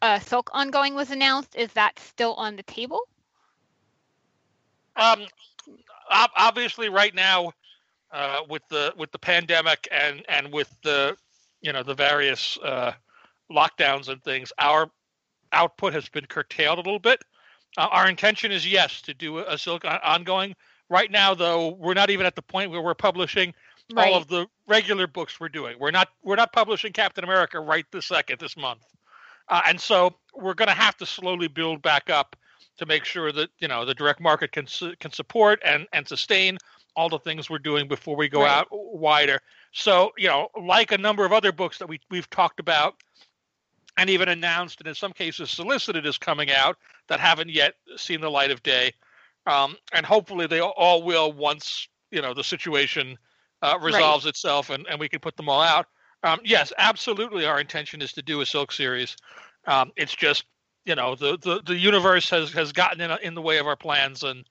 uh, 0.00 0.18
Silk 0.20 0.50
ongoing 0.52 0.94
was 0.94 1.10
announced. 1.10 1.54
Is 1.56 1.72
that 1.74 1.98
still 1.98 2.34
on 2.34 2.56
the 2.56 2.62
table? 2.62 3.00
um, 4.96 5.26
obviously 6.10 6.88
right 6.88 7.14
now 7.14 7.52
uh, 8.12 8.40
with 8.48 8.62
the 8.68 8.92
with 8.96 9.10
the 9.12 9.18
pandemic 9.18 9.88
and 9.90 10.24
and 10.28 10.52
with 10.52 10.74
the 10.82 11.16
you 11.62 11.72
know 11.72 11.82
the 11.82 11.94
various 11.94 12.58
uh, 12.62 12.92
lockdowns 13.50 14.08
and 14.08 14.22
things, 14.22 14.52
our 14.58 14.90
output 15.52 15.92
has 15.92 16.08
been 16.08 16.26
curtailed 16.26 16.78
a 16.78 16.82
little 16.82 16.98
bit. 16.98 17.22
Uh, 17.76 17.88
our 17.90 18.08
intention 18.08 18.52
is 18.52 18.66
yes 18.66 19.02
to 19.02 19.14
do 19.14 19.38
a 19.38 19.58
Silk 19.58 19.84
ongoing. 19.84 20.54
Right 20.90 21.10
now, 21.10 21.34
though, 21.34 21.70
we're 21.70 21.94
not 21.94 22.10
even 22.10 22.26
at 22.26 22.36
the 22.36 22.42
point 22.42 22.70
where 22.70 22.82
we're 22.82 22.94
publishing 22.94 23.54
all 23.96 24.14
of 24.16 24.28
the 24.28 24.46
regular 24.66 25.06
books 25.06 25.38
we're 25.38 25.48
doing. 25.48 25.76
We're 25.78 25.90
not 25.90 26.08
we're 26.22 26.36
not 26.36 26.52
publishing 26.52 26.92
Captain 26.92 27.24
America 27.24 27.60
right 27.60 27.84
this 27.92 28.06
second 28.06 28.40
this 28.40 28.56
month, 28.56 28.82
uh, 29.48 29.62
and 29.66 29.80
so 29.80 30.14
we're 30.34 30.54
going 30.54 30.68
to 30.68 30.74
have 30.74 30.96
to 30.98 31.06
slowly 31.06 31.48
build 31.48 31.82
back 31.82 32.10
up 32.10 32.36
to 32.78 32.86
make 32.86 33.04
sure 33.04 33.30
that 33.32 33.50
you 33.58 33.68
know 33.68 33.84
the 33.84 33.94
direct 33.94 34.20
market 34.20 34.52
can 34.52 34.66
can 35.00 35.12
support 35.12 35.60
and 35.64 35.86
and 35.92 36.06
sustain 36.08 36.58
all 36.96 37.08
the 37.08 37.18
things 37.18 37.50
we're 37.50 37.58
doing 37.58 37.88
before 37.88 38.16
we 38.16 38.28
go 38.28 38.42
Right. 38.42 38.50
out 38.58 38.68
wider. 38.70 39.40
So 39.72 40.12
you 40.16 40.28
know, 40.28 40.48
like 40.60 40.92
a 40.92 40.98
number 40.98 41.24
of 41.24 41.32
other 41.32 41.52
books 41.52 41.78
that 41.78 41.88
we 41.88 42.00
we've 42.10 42.30
talked 42.30 42.60
about 42.60 42.96
and 43.96 44.10
even 44.10 44.28
announced 44.28 44.80
and 44.80 44.88
in 44.88 44.94
some 44.94 45.12
cases 45.12 45.50
solicited 45.50 46.06
as 46.06 46.18
coming 46.18 46.50
out 46.50 46.76
that 47.08 47.20
haven't 47.20 47.50
yet 47.50 47.74
seen 47.96 48.20
the 48.20 48.30
light 48.30 48.50
of 48.50 48.62
day. 48.62 48.92
Um, 49.46 49.76
and 49.92 50.06
hopefully 50.06 50.46
they 50.46 50.60
all 50.60 51.02
will 51.02 51.32
once 51.32 51.86
you 52.10 52.22
know 52.22 52.32
the 52.34 52.44
situation 52.44 53.18
uh, 53.64 53.78
resolves 53.80 54.26
itself 54.26 54.70
and, 54.70 54.86
and 54.88 55.00
we 55.00 55.08
can 55.08 55.20
put 55.20 55.36
them 55.36 55.48
all 55.48 55.62
out. 55.62 55.86
Um, 56.22 56.40
yes, 56.44 56.72
absolutely. 56.78 57.46
Our 57.46 57.60
intention 57.60 58.02
is 58.02 58.12
to 58.12 58.22
do 58.22 58.40
a 58.40 58.46
Silk 58.46 58.72
series. 58.72 59.16
Um, 59.66 59.90
it's 59.96 60.14
just 60.14 60.44
you 60.84 60.94
know 60.94 61.14
the, 61.14 61.38
the, 61.40 61.62
the 61.64 61.76
universe 61.76 62.28
has, 62.30 62.52
has 62.52 62.72
gotten 62.72 63.00
in, 63.00 63.10
in 63.22 63.34
the 63.34 63.40
way 63.40 63.58
of 63.58 63.66
our 63.66 63.76
plans 63.76 64.22
and 64.22 64.44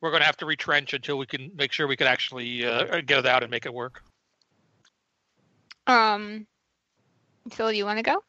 we're 0.00 0.10
going 0.10 0.20
to 0.20 0.26
have 0.26 0.36
to 0.38 0.46
retrench 0.46 0.94
until 0.94 1.18
we 1.18 1.26
can 1.26 1.50
make 1.54 1.72
sure 1.72 1.86
we 1.86 1.96
can 1.96 2.06
actually 2.06 2.64
uh, 2.64 3.00
get 3.02 3.18
it 3.18 3.26
out 3.26 3.42
and 3.42 3.50
make 3.50 3.66
it 3.66 3.72
work. 3.72 4.02
Um, 5.86 6.46
Phil, 7.50 7.72
you 7.72 7.84
want 7.84 7.98
to 7.98 8.02
go? 8.02 8.22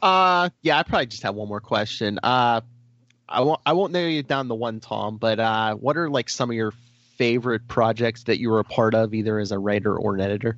Uh, 0.00 0.48
yeah, 0.62 0.78
I 0.78 0.82
probably 0.82 1.06
just 1.06 1.22
have 1.22 1.34
one 1.34 1.48
more 1.48 1.60
question. 1.60 2.18
Uh, 2.22 2.62
I 3.28 3.42
won't 3.42 3.60
I 3.66 3.74
won't 3.74 3.92
narrow 3.92 4.08
you 4.08 4.22
down 4.22 4.48
to 4.48 4.54
one, 4.54 4.80
Tom. 4.80 5.18
But 5.18 5.38
uh, 5.38 5.74
what 5.74 5.98
are 5.98 6.08
like 6.08 6.30
some 6.30 6.50
of 6.50 6.56
your 6.56 6.72
favorite 7.18 7.66
projects 7.68 8.22
that 8.24 8.38
you 8.38 8.48
were 8.48 8.60
a 8.60 8.64
part 8.64 8.94
of, 8.94 9.12
either 9.12 9.38
as 9.38 9.52
a 9.52 9.58
writer 9.58 9.96
or 9.96 10.14
an 10.14 10.20
editor? 10.20 10.56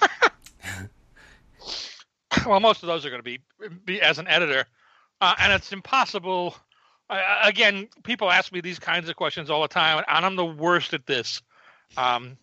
well, 2.46 2.60
most 2.60 2.82
of 2.82 2.86
those 2.86 3.04
are 3.04 3.10
going 3.10 3.20
to 3.20 3.24
be 3.24 3.40
be 3.84 4.00
as 4.00 4.18
an 4.18 4.28
editor, 4.28 4.64
uh, 5.20 5.34
and 5.40 5.52
it's 5.52 5.72
impossible. 5.72 6.54
Uh, 7.10 7.20
again, 7.42 7.88
people 8.04 8.30
ask 8.30 8.52
me 8.52 8.60
these 8.60 8.78
kinds 8.78 9.08
of 9.08 9.16
questions 9.16 9.50
all 9.50 9.62
the 9.62 9.68
time, 9.68 10.04
and 10.08 10.26
I'm 10.26 10.36
the 10.36 10.44
worst 10.44 10.94
at 10.94 11.06
this. 11.06 11.42
Um, 11.96 12.36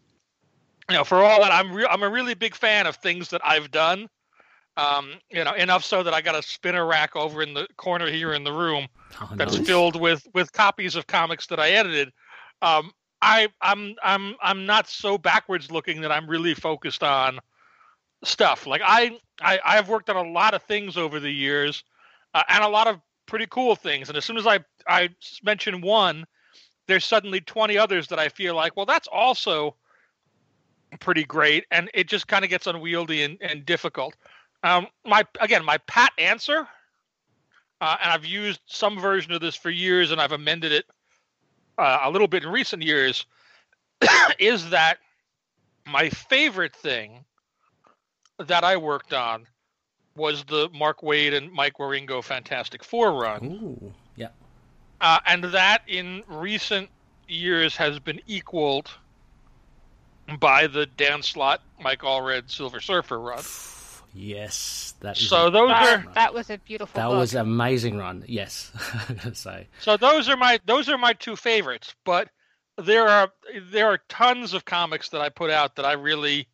you 0.89 0.95
know, 0.95 1.03
for 1.03 1.23
all 1.23 1.41
that, 1.41 1.51
I'm 1.51 1.73
re- 1.73 1.87
I'm 1.89 2.03
a 2.03 2.09
really 2.09 2.33
big 2.33 2.55
fan 2.55 2.87
of 2.87 2.97
things 2.97 3.29
that 3.29 3.41
I've 3.43 3.71
done. 3.71 4.09
Um, 4.77 5.13
you 5.31 5.43
know, 5.43 5.53
enough 5.53 5.85
so 5.85 6.03
that 6.03 6.13
I 6.13 6.19
got 6.19 6.35
a 6.35 6.41
spinner 6.41 6.85
rack 6.85 7.15
over 7.15 7.41
in 7.41 7.53
the 7.53 7.65
corner 7.77 8.11
here 8.11 8.33
in 8.33 8.43
the 8.43 8.51
room 8.51 8.87
oh, 9.21 9.31
that's 9.35 9.57
nice. 9.57 9.65
filled 9.65 9.99
with 9.99 10.27
with 10.33 10.51
copies 10.51 10.95
of 10.95 11.07
comics 11.07 11.47
that 11.47 11.59
I 11.59 11.69
edited. 11.69 12.11
Um, 12.61 12.91
I 13.25 13.47
I'm 13.59 13.95
I'm 14.03 14.35
I'm 14.41 14.67
not 14.67 14.87
so 14.87 15.17
backwards 15.17 15.71
looking 15.71 16.01
that 16.01 16.11
I'm 16.11 16.29
really 16.29 16.53
focused 16.53 17.01
on 17.01 17.39
stuff. 18.23 18.67
Like 18.67 18.81
I 18.85 19.17
I 19.41 19.59
I've 19.65 19.89
worked 19.89 20.11
on 20.11 20.15
a 20.15 20.29
lot 20.29 20.53
of 20.53 20.61
things 20.61 20.95
over 20.95 21.19
the 21.19 21.31
years, 21.31 21.83
uh, 22.35 22.43
and 22.49 22.63
a 22.63 22.67
lot 22.69 22.87
of 22.87 23.01
pretty 23.25 23.47
cool 23.49 23.75
things. 23.75 24.09
And 24.09 24.17
as 24.17 24.25
soon 24.25 24.37
as 24.37 24.45
I 24.45 24.59
I 24.87 25.09
mention 25.43 25.81
one, 25.81 26.25
there's 26.87 27.03
suddenly 27.03 27.41
20 27.41 27.77
others 27.79 28.07
that 28.09 28.19
I 28.19 28.29
feel 28.29 28.53
like, 28.53 28.77
well, 28.77 28.85
that's 28.85 29.07
also 29.07 29.75
pretty 30.99 31.23
great, 31.23 31.65
and 31.71 31.89
it 31.95 32.07
just 32.07 32.27
kind 32.27 32.45
of 32.45 32.51
gets 32.51 32.67
unwieldy 32.67 33.23
and, 33.23 33.39
and 33.41 33.65
difficult. 33.65 34.15
Um, 34.63 34.85
my 35.03 35.25
again, 35.41 35.65
my 35.65 35.79
pat 35.87 36.11
answer 36.19 36.67
uh, 37.81 37.97
and 38.01 38.11
I've 38.11 38.25
used 38.25 38.61
some 38.65 38.99
version 38.99 39.33
of 39.33 39.41
this 39.41 39.55
for 39.55 39.69
years, 39.69 40.11
and 40.11 40.21
I've 40.21 40.31
amended 40.31 40.71
it 40.71 40.85
uh, 41.77 41.99
a 42.03 42.09
little 42.09 42.27
bit 42.27 42.43
in 42.43 42.49
recent 42.49 42.83
years. 42.83 43.25
is 44.39 44.69
that 44.69 44.97
my 45.85 46.09
favorite 46.09 46.75
thing 46.75 47.23
that 48.37 48.63
I 48.63 48.77
worked 48.77 49.13
on 49.13 49.45
was 50.15 50.43
the 50.45 50.69
Mark 50.73 51.01
Waid 51.01 51.33
and 51.33 51.51
Mike 51.51 51.77
Wieringo 51.77 52.23
Fantastic 52.23 52.83
Four 52.83 53.13
run, 53.13 53.45
Ooh, 53.45 53.93
yeah. 54.15 54.29
uh, 55.01 55.19
and 55.25 55.43
that 55.45 55.83
in 55.87 56.23
recent 56.27 56.89
years 57.27 57.75
has 57.75 57.99
been 57.99 58.21
equaled 58.27 58.91
by 60.39 60.67
the 60.67 60.85
Dan 60.85 61.21
Slott, 61.21 61.61
Mike 61.79 62.01
Allred 62.01 62.49
Silver 62.49 62.79
Surfer 62.79 63.19
run. 63.19 63.43
Yes, 64.15 64.93
that 65.01 65.17
is. 65.17 65.27
So 65.27 65.47
a- 65.47 65.51
those 65.51 65.69
That, 65.69 66.05
are 66.05 66.13
that 66.13 66.33
was 66.33 66.49
a 66.49 66.57
beautiful 66.57 66.99
that 66.99 67.07
book. 67.07 67.17
was 67.17 67.33
an 67.35 67.41
amazing 67.41 67.97
run. 67.97 68.23
Yes, 68.27 68.71
I'm 69.09 69.15
gonna 69.17 69.35
say. 69.35 69.67
So 69.79 69.97
those 69.97 70.29
are 70.29 70.37
my 70.37 70.59
those 70.65 70.87
are 70.89 70.97
my 70.97 71.13
two 71.13 71.35
favorites. 71.35 71.93
But 72.05 72.29
there 72.77 73.07
are 73.07 73.31
there 73.71 73.87
are 73.87 73.99
tons 74.09 74.53
of 74.53 74.63
comics 74.63 75.09
that 75.09 75.19
I 75.21 75.29
put 75.29 75.51
out 75.51 75.75
that 75.75 75.85
I 75.85 75.93
really 75.93 76.47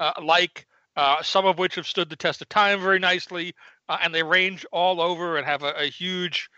uh, 0.00 0.12
like. 0.22 0.66
Uh, 0.96 1.20
some 1.24 1.44
of 1.44 1.58
which 1.58 1.74
have 1.74 1.88
stood 1.88 2.08
the 2.08 2.14
test 2.14 2.40
of 2.40 2.48
time 2.48 2.80
very 2.80 3.00
nicely, 3.00 3.52
uh, 3.88 3.98
and 4.00 4.14
they 4.14 4.22
range 4.22 4.64
all 4.70 5.00
over 5.00 5.36
and 5.36 5.44
have 5.44 5.64
a, 5.64 5.70
a 5.72 5.90
huge, 5.90 6.48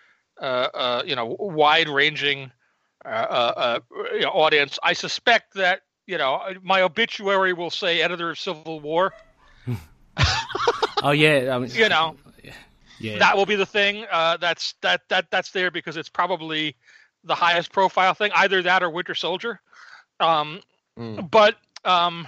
uh, 0.42 0.68
uh, 0.74 1.02
you 1.06 1.16
know, 1.16 1.34
wide-ranging 1.38 2.52
uh, 3.06 3.08
uh, 3.08 3.52
uh, 3.56 3.78
you 4.12 4.20
know, 4.20 4.28
audience. 4.28 4.78
I 4.82 4.92
suspect 4.92 5.54
that 5.54 5.80
you 6.06 6.18
know 6.18 6.42
my 6.62 6.82
obituary 6.82 7.54
will 7.54 7.70
say 7.70 8.02
editor 8.02 8.30
of 8.30 8.38
Civil 8.38 8.80
War. 8.80 9.12
Oh 11.02 11.10
yeah, 11.10 11.54
I 11.54 11.58
mean, 11.58 11.70
You 11.72 11.88
know, 11.88 12.16
yeah. 12.98 13.18
that 13.18 13.36
will 13.36 13.46
be 13.46 13.56
the 13.56 13.66
thing. 13.66 14.06
Uh, 14.10 14.36
that's 14.38 14.74
that 14.82 15.02
that 15.08 15.30
that's 15.30 15.50
there 15.50 15.70
because 15.70 15.96
it's 15.96 16.08
probably 16.08 16.76
the 17.24 17.34
highest 17.34 17.72
profile 17.72 18.14
thing. 18.14 18.30
Either 18.34 18.62
that 18.62 18.82
or 18.82 18.90
Winter 18.90 19.14
Soldier. 19.14 19.60
Um, 20.20 20.60
Mm. 20.98 21.30
but 21.30 21.56
um, 21.84 22.26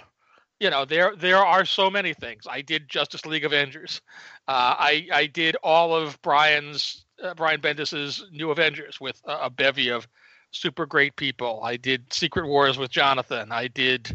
you 0.61 0.69
know 0.69 0.85
there 0.85 1.17
there 1.17 1.39
are 1.39 1.65
so 1.65 1.89
many 1.89 2.13
things. 2.13 2.43
I 2.47 2.61
did 2.61 2.87
Justice 2.87 3.25
League 3.25 3.47
Avengers. 3.47 4.03
Uh, 4.47 4.75
I 4.79 5.09
I 5.11 5.27
did 5.27 5.57
all 5.63 5.97
of 5.97 6.21
Brian's 6.21 7.07
uh, 7.25 7.33
Brian 7.33 7.61
Bendis's 7.63 8.27
New 8.31 8.51
Avengers 8.51 9.01
with 9.01 9.19
a, 9.25 9.45
a 9.45 9.51
bevy 9.51 9.89
of 9.89 10.07
super 10.51 10.85
great 10.85 11.17
people. 11.17 11.63
I 11.65 11.77
did 11.79 12.13
Secret 12.13 12.47
Wars 12.47 12.77
with 12.77 12.91
Jonathan. 12.91 13.53
I 13.53 13.69
did. 13.69 14.15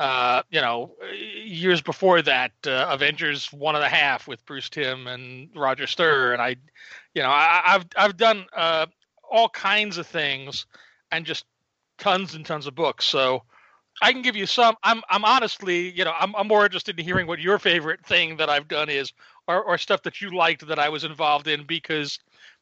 Uh, 0.00 0.42
you 0.50 0.62
know, 0.62 0.96
years 1.12 1.82
before 1.82 2.22
that, 2.22 2.52
uh, 2.66 2.86
Avengers 2.88 3.52
one 3.52 3.76
and 3.76 3.84
a 3.84 3.88
half 3.88 4.26
with 4.26 4.42
Bruce 4.46 4.70
Timm 4.70 5.06
and 5.06 5.50
Roger 5.54 5.86
Stern, 5.86 6.32
and 6.32 6.40
I, 6.40 6.56
you 7.14 7.20
know, 7.22 7.28
I, 7.28 7.60
I've 7.66 7.84
I've 7.98 8.16
done 8.16 8.46
uh, 8.56 8.86
all 9.30 9.50
kinds 9.50 9.98
of 9.98 10.06
things, 10.06 10.64
and 11.12 11.26
just 11.26 11.44
tons 11.98 12.34
and 12.34 12.46
tons 12.46 12.66
of 12.66 12.74
books. 12.74 13.04
So 13.04 13.42
I 14.00 14.10
can 14.12 14.22
give 14.22 14.36
you 14.36 14.46
some. 14.46 14.74
I'm 14.84 15.02
I'm 15.10 15.26
honestly, 15.26 15.90
you 15.90 16.06
know, 16.06 16.14
I'm 16.18 16.34
I'm 16.34 16.48
more 16.48 16.64
interested 16.64 16.98
in 16.98 17.04
hearing 17.04 17.26
what 17.26 17.38
your 17.38 17.58
favorite 17.58 18.02
thing 18.06 18.38
that 18.38 18.48
I've 18.48 18.68
done 18.68 18.88
is, 18.88 19.12
or 19.48 19.62
or 19.62 19.76
stuff 19.76 20.02
that 20.04 20.22
you 20.22 20.34
liked 20.34 20.66
that 20.66 20.78
I 20.78 20.88
was 20.88 21.04
involved 21.04 21.46
in 21.46 21.64
because 21.64 22.18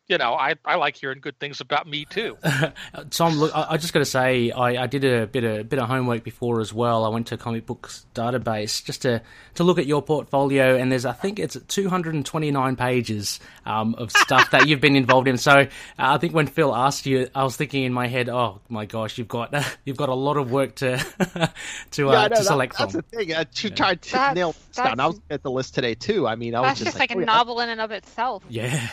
you 0.08 0.16
know, 0.18 0.32
I, 0.34 0.54
I 0.64 0.76
like 0.76 0.96
hearing 0.96 1.20
good 1.20 1.38
things 1.38 1.60
about 1.60 1.86
me 1.86 2.04
too. 2.06 2.38
Tom, 3.10 3.34
look, 3.34 3.54
I, 3.54 3.66
I 3.72 3.76
just 3.76 3.92
got 3.92 3.98
to 4.00 4.04
say, 4.06 4.50
I, 4.50 4.84
I 4.84 4.86
did 4.86 5.04
a 5.04 5.26
bit 5.26 5.44
of 5.44 5.68
bit 5.68 5.78
of 5.78 5.86
homework 5.88 6.24
before 6.24 6.60
as 6.60 6.72
well. 6.72 7.04
I 7.04 7.08
went 7.10 7.26
to 7.28 7.36
Comic 7.36 7.66
Books 7.66 8.06
Database 8.14 8.82
just 8.84 9.02
to, 9.02 9.20
to 9.56 9.64
look 9.64 9.78
at 9.78 9.86
your 9.86 10.00
portfolio, 10.02 10.76
and 10.76 10.90
there's 10.90 11.04
I 11.04 11.12
think 11.12 11.38
it's 11.38 11.56
229 11.68 12.76
pages 12.76 13.38
um, 13.66 13.94
of 13.96 14.10
stuff 14.10 14.50
that 14.52 14.66
you've 14.66 14.80
been 14.80 14.96
involved 14.96 15.28
in. 15.28 15.36
So 15.36 15.52
uh, 15.52 15.66
I 15.98 16.18
think 16.18 16.34
when 16.34 16.46
Phil 16.46 16.74
asked 16.74 17.04
you, 17.06 17.28
I 17.34 17.44
was 17.44 17.56
thinking 17.56 17.84
in 17.84 17.92
my 17.92 18.06
head, 18.06 18.28
oh 18.28 18.60
my 18.68 18.86
gosh, 18.86 19.18
you've 19.18 19.28
got 19.28 19.54
you've 19.84 19.96
got 19.98 20.08
a 20.08 20.14
lot 20.14 20.36
of 20.38 20.50
work 20.50 20.74
to 20.76 20.96
to, 21.92 22.08
uh, 22.08 22.12
Yeah, 22.12 22.22
no, 22.22 22.28
to 22.28 22.34
that- 22.34 22.44
select 22.44 22.78
that's 22.78 22.92
from. 22.92 23.02
the 23.10 23.16
thing. 23.16 23.34
Uh, 23.34 23.44
to 23.54 23.68
Yeah. 23.68 23.74
try 23.74 23.94
to 23.94 24.12
That's- 24.12 24.34
nail 24.34 24.52
this 24.52 24.76
down. 24.76 25.00
I 25.00 25.06
was 25.08 25.20
at 25.28 25.42
the 25.42 25.50
list 25.50 25.74
today 25.74 25.94
too. 25.94 26.26
I 26.26 26.34
mean, 26.36 26.54
I 26.54 26.60
was 26.60 26.68
That's 26.70 26.78
just, 26.80 26.88
just 26.92 26.98
like, 27.00 27.10
oh, 27.14 27.18
a 27.18 27.20
yeah, 27.20 27.26
novel 27.26 27.60
in 27.60 27.68
and 27.68 27.80
of 27.80 27.90
itself. 27.90 28.42
Yeah, 28.48 28.88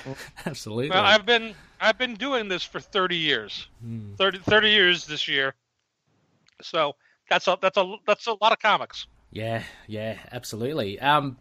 absolutely. 0.45 0.89
Well, 0.89 1.05
I've 1.06 1.26
been 1.26 1.56
I've 1.80 1.98
been 1.98 2.15
doing 2.15 2.48
this 2.48 2.64
for 2.64 2.80
30 2.80 3.18
years. 3.18 3.68
Hmm. 3.82 4.14
30, 4.18 4.40
30 4.40 4.69
years 4.69 5.06
this 5.06 5.27
year. 5.27 5.53
So 6.61 6.95
that's 7.30 7.48
a 7.48 7.57
that's 7.61 7.77
a 7.77 7.95
that's 8.07 8.27
a 8.27 8.36
lot 8.41 8.52
of 8.52 8.60
comics. 8.60 9.07
Yeah, 9.32 9.64
yeah, 9.88 10.18
absolutely. 10.32 10.99
Um, 10.99 11.38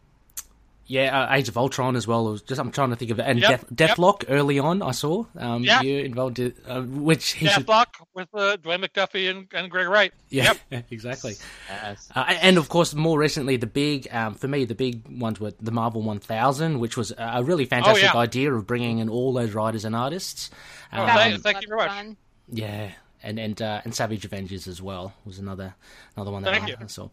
yeah, 0.86 1.22
uh, 1.22 1.34
Age 1.34 1.48
of 1.48 1.56
Ultron 1.56 1.96
as 1.96 2.06
well. 2.06 2.28
It 2.28 2.32
was 2.32 2.42
just 2.42 2.60
I'm 2.60 2.70
trying 2.70 2.90
to 2.90 2.96
think 2.96 3.10
of 3.10 3.18
it, 3.18 3.22
and 3.26 3.38
Yep, 3.38 3.66
Death, 3.74 3.96
Deathlok 3.96 4.24
early 4.28 4.58
on. 4.58 4.82
I 4.82 4.90
saw 4.90 5.24
um, 5.38 5.64
Yeah. 5.64 5.80
you 5.82 5.98
involved, 6.00 6.38
in, 6.38 6.54
uh, 6.68 6.82
which 6.82 7.32
he 7.32 7.46
should, 7.46 7.66
Deathlok 7.66 7.86
with 8.14 8.28
uh, 8.34 8.56
Dwayne 8.58 8.84
McDuffie 8.84 9.30
and, 9.30 9.46
and 9.54 9.70
Greg 9.70 9.88
Wright. 9.88 10.12
yeah, 10.28 10.52
Yep. 10.70 10.84
exactly. 10.90 11.34
yes. 11.68 12.08
Uh, 12.14 12.24
and 12.42 12.58
of 12.58 12.68
course, 12.68 12.94
more 12.94 13.18
recently, 13.18 13.56
the 13.56 13.66
big 13.66 14.08
um, 14.12 14.34
for 14.34 14.46
me, 14.48 14.64
the 14.66 14.74
big 14.74 15.02
ones 15.20 15.40
were 15.40 15.52
the 15.60 15.70
Marvel 15.72 16.02
1000, 16.02 16.78
which 16.80 16.96
was 16.96 17.12
a 17.16 17.42
really 17.42 17.64
fantastic 17.64 18.10
Oh, 18.14 18.18
yeah. 18.18 18.20
idea 18.22 18.52
of 18.52 18.66
bringing 18.66 18.98
in 18.98 19.08
all 19.08 19.32
those 19.32 19.52
writers 19.54 19.84
and 19.84 19.96
artists. 19.96 20.50
Oh, 20.92 21.00
Um, 21.00 21.06
That 21.06 21.16
thank- 21.16 21.42
thank 21.42 21.62
you 21.62 21.68
very 21.68 21.86
much. 21.86 22.16
yeah, 22.52 22.90
and 23.24 23.38
and 23.40 23.60
uh, 23.60 23.80
and 23.84 23.94
Savage 23.94 24.24
Avengers 24.24 24.68
as 24.68 24.80
well 24.80 25.14
was 25.24 25.38
another 25.38 25.74
another 26.16 26.30
one 26.30 26.42
that 26.42 26.52
Thank 26.52 26.64
I, 26.64 26.68
you. 26.68 26.76
I 26.80 26.86
saw. 26.86 27.08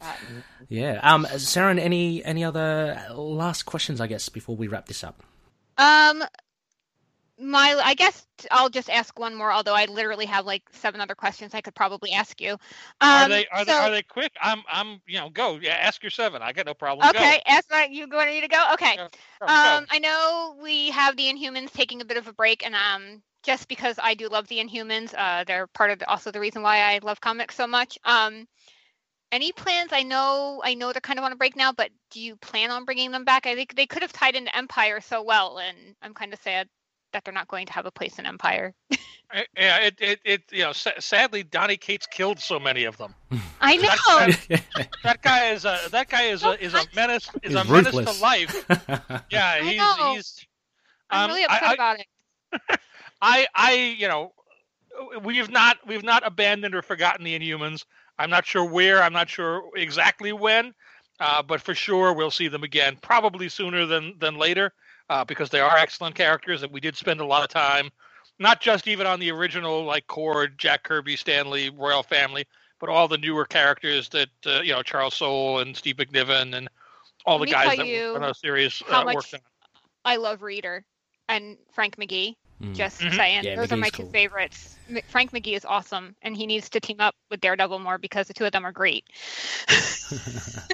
Yeah, 0.69 0.99
um, 1.01 1.25
Saren, 1.25 1.79
any 1.79 2.23
any 2.23 2.43
other 2.43 3.01
last 3.13 3.63
questions? 3.63 4.01
I 4.01 4.07
guess 4.07 4.29
before 4.29 4.55
we 4.55 4.67
wrap 4.67 4.87
this 4.87 5.03
up. 5.03 5.23
Um, 5.77 6.23
my, 7.41 7.81
I 7.83 7.95
guess 7.95 8.27
I'll 8.51 8.69
just 8.69 8.89
ask 8.89 9.17
one 9.17 9.35
more. 9.35 9.51
Although 9.51 9.73
I 9.73 9.85
literally 9.85 10.25
have 10.27 10.45
like 10.45 10.63
seven 10.71 11.01
other 11.01 11.15
questions 11.15 11.53
I 11.55 11.61
could 11.61 11.73
probably 11.73 12.11
ask 12.11 12.39
you. 12.39 12.51
Um, 12.51 12.59
Are 13.01 13.29
they 13.29 13.47
are 13.47 13.65
they 13.65 13.71
are 13.71 13.89
they 13.89 14.03
quick? 14.03 14.33
I'm 14.41 14.61
I'm 14.71 15.01
you 15.07 15.17
know 15.17 15.29
go 15.29 15.57
yeah 15.61 15.73
ask 15.73 16.03
your 16.03 16.11
seven. 16.11 16.41
I 16.41 16.51
got 16.51 16.67
no 16.67 16.73
problem. 16.73 17.09
Okay, 17.09 17.41
ask 17.47 17.69
my, 17.71 17.87
you 17.89 18.07
going 18.07 18.41
to 18.41 18.47
go? 18.47 18.63
Okay. 18.73 18.97
Go. 18.97 19.07
Go, 19.39 19.47
go. 19.47 19.53
Um, 19.53 19.85
I 19.89 19.99
know 19.99 20.55
we 20.61 20.91
have 20.91 21.17
the 21.17 21.23
Inhumans 21.23 21.71
taking 21.71 22.01
a 22.01 22.05
bit 22.05 22.17
of 22.17 22.27
a 22.27 22.33
break, 22.33 22.65
and 22.65 22.75
um, 22.75 23.23
just 23.43 23.67
because 23.67 23.95
I 24.01 24.13
do 24.13 24.27
love 24.27 24.47
the 24.47 24.57
Inhumans, 24.59 25.13
uh, 25.17 25.43
they're 25.45 25.67
part 25.67 25.91
of 25.91 25.99
the, 25.99 26.07
also 26.09 26.31
the 26.31 26.39
reason 26.39 26.61
why 26.61 26.93
I 26.93 26.99
love 27.01 27.21
comics 27.21 27.55
so 27.55 27.65
much. 27.67 27.97
Um, 28.05 28.47
any 29.31 29.51
plans? 29.51 29.91
I 29.93 30.03
know, 30.03 30.61
I 30.63 30.73
know 30.73 30.91
they're 30.91 31.01
kind 31.01 31.17
of 31.19 31.25
on 31.25 31.31
a 31.31 31.35
break 31.37 31.55
now, 31.55 31.71
but 31.71 31.89
do 32.11 32.19
you 32.19 32.35
plan 32.35 32.69
on 32.71 32.85
bringing 32.85 33.11
them 33.11 33.23
back? 33.23 33.47
I 33.47 33.55
think 33.55 33.75
they 33.75 33.85
could 33.85 34.01
have 34.01 34.11
tied 34.13 34.35
into 34.35 34.51
Empyre 34.51 35.01
so 35.03 35.23
well, 35.23 35.57
and 35.59 35.77
I'm 36.01 36.13
kind 36.13 36.33
of 36.33 36.41
sad 36.41 36.67
that 37.13 37.23
they're 37.25 37.33
not 37.33 37.47
going 37.47 37.65
to 37.65 37.73
have 37.73 37.85
a 37.85 37.91
place 37.91 38.19
in 38.19 38.25
Empyre. 38.25 38.73
Uh, 38.91 38.95
yeah, 39.57 39.77
it, 39.79 39.95
it 39.99 40.19
it 40.23 40.41
you 40.51 40.63
know 40.63 40.71
sadly 40.73 41.43
Donny 41.43 41.77
Cates 41.77 42.07
killed 42.07 42.39
so 42.39 42.59
many 42.59 42.83
of 42.85 42.97
them. 42.97 43.15
I 43.61 43.77
That's- 43.77 44.49
know. 44.49 44.57
That 45.03 45.21
guy 45.21 45.49
is 45.51 45.65
a 45.65 45.77
that 45.91 46.09
guy 46.09 46.23
is 46.23 46.43
a 46.43 46.63
is 46.63 46.73
a 46.73 46.83
menace 46.95 47.29
is 47.41 47.51
He's 47.51 47.55
a 47.55 47.63
menace 47.65 47.95
to 47.95 48.21
life. 48.21 48.65
Yeah, 49.29 49.47
I 49.47 49.61
he's 49.63 49.77
know. 49.77 50.13
he's 50.13 50.45
I'm 51.09 51.23
um, 51.23 51.29
really 51.31 51.43
upset 51.45 51.63
I- 51.63 51.69
I- 51.69 51.73
about 51.73 51.99
it. 51.99 52.07
I 53.21 53.47
I 53.55 53.95
you 53.97 54.07
know 54.07 54.33
we've 55.23 55.49
not 55.49 55.77
we've 55.87 56.03
not 56.03 56.25
abandoned 56.25 56.75
or 56.75 56.81
forgotten 56.81 57.23
the 57.23 57.37
Inhumans. 57.37 57.85
I'm 58.19 58.29
not 58.29 58.45
sure 58.45 58.65
where. 58.65 59.01
I'm 59.01 59.13
not 59.13 59.29
sure 59.29 59.63
exactly 59.75 60.33
when, 60.33 60.73
uh, 61.19 61.41
but 61.41 61.61
for 61.61 61.73
sure 61.73 62.13
we'll 62.13 62.31
see 62.31 62.47
them 62.47 62.63
again. 62.63 62.97
Probably 63.01 63.49
sooner 63.49 63.85
than 63.85 64.15
than 64.19 64.37
later, 64.37 64.73
uh, 65.09 65.23
because 65.23 65.49
they 65.49 65.59
are 65.59 65.77
excellent 65.77 66.15
characters, 66.15 66.63
and 66.63 66.71
we 66.71 66.79
did 66.79 66.95
spend 66.95 67.19
a 67.19 67.25
lot 67.25 67.43
of 67.43 67.49
time, 67.49 67.89
not 68.39 68.61
just 68.61 68.87
even 68.87 69.07
on 69.07 69.19
the 69.19 69.31
original 69.31 69.83
like 69.83 70.07
core 70.07 70.47
Jack 70.47 70.83
Kirby, 70.83 71.15
Stan 71.15 71.49
Lee, 71.49 71.69
Royal 71.69 72.03
Family, 72.03 72.45
but 72.79 72.89
all 72.89 73.07
the 73.07 73.17
newer 73.17 73.45
characters 73.45 74.09
that 74.09 74.29
uh, 74.45 74.61
you 74.61 74.73
know 74.73 74.83
Charles 74.83 75.15
Soule 75.15 75.59
and 75.59 75.75
Steve 75.75 75.97
McNiven 75.97 76.55
and 76.55 76.69
all 77.25 77.39
Let 77.39 77.47
the 77.47 77.51
guys 77.53 77.77
that 77.77 77.87
were 77.87 78.15
on 78.15 78.29
a 78.29 78.33
series 78.33 78.81
how 78.87 79.01
uh, 79.01 79.05
much- 79.05 79.15
worked 79.15 79.33
on. 79.33 79.39
I 80.03 80.15
love 80.15 80.41
Reader 80.41 80.83
and 81.29 81.57
Frank 81.73 81.97
McGee. 81.97 82.35
Mm. 82.61 82.75
Just 82.75 83.01
Mhm. 83.01 83.15
saying, 83.15 83.43
Yeah, 83.43 83.55
those 83.55 83.71
are 83.71 83.77
my 83.77 83.87
McGee's 83.87 83.97
two 83.97 84.03
cool. 84.03 84.11
favorites. 84.11 84.77
Frank 85.07 85.31
McGee 85.31 85.55
is 85.55 85.65
awesome, 85.65 86.15
and 86.21 86.35
he 86.35 86.45
needs 86.45 86.69
to 86.69 86.79
team 86.79 86.99
up 86.99 87.15
with 87.29 87.41
Daredevil 87.41 87.79
more 87.79 87.97
because 87.97 88.27
the 88.27 88.33
two 88.33 88.45
of 88.45 88.51
them 88.51 88.65
are 88.65 88.71
great. 88.71 89.05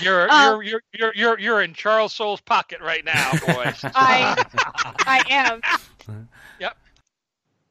You're, 0.00 0.30
Um, 0.30 0.40
you're 0.40 0.62
you're 0.62 0.82
you're 0.94 1.12
you're 1.14 1.38
you're 1.38 1.62
in 1.62 1.74
Charles 1.74 2.14
Soule's 2.14 2.40
pocket 2.40 2.80
right 2.80 3.04
now, 3.04 3.32
boys. 3.40 3.84
I 3.94 4.34
I 5.06 5.24
am. 5.28 5.60
Yep. 6.58 6.76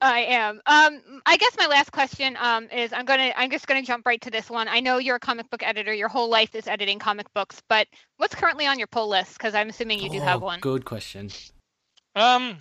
I 0.02 0.20
am. 0.22 0.62
Um, 0.66 1.22
I 1.26 1.38
guess 1.38 1.56
my 1.58 1.66
last 1.68 1.92
question 1.92 2.38
um, 2.40 2.68
is 2.70 2.92
I'm 2.94 3.06
gonna 3.06 3.32
I'm 3.36 3.50
just 3.50 3.68
gonna 3.68 3.82
jump 3.82 4.06
right 4.06 4.20
to 4.22 4.30
this 4.30 4.50
one. 4.50 4.68
I 4.68 4.80
know 4.80 4.98
you're 4.98 5.16
a 5.16 5.20
comic 5.20 5.50
book 5.50 5.64
editor. 5.64 5.94
Your 5.94 6.10
whole 6.10 6.30
life 6.30 6.56
is 6.56 6.68
editing 6.68 7.00
comic 7.00 7.32
books, 7.34 7.62
but 7.70 7.88
what's 8.18 8.36
currently 8.36 8.68
on 8.68 8.78
your 8.78 8.88
pull 8.88 9.08
list? 9.08 9.34
Because 9.34 9.56
I'm 9.56 9.70
assuming 9.70 10.00
you 10.00 10.10
do 10.10 10.20
have 10.20 10.42
one. 10.42 10.60
Good 10.60 10.86
question. 10.86 11.30
Um, 12.16 12.58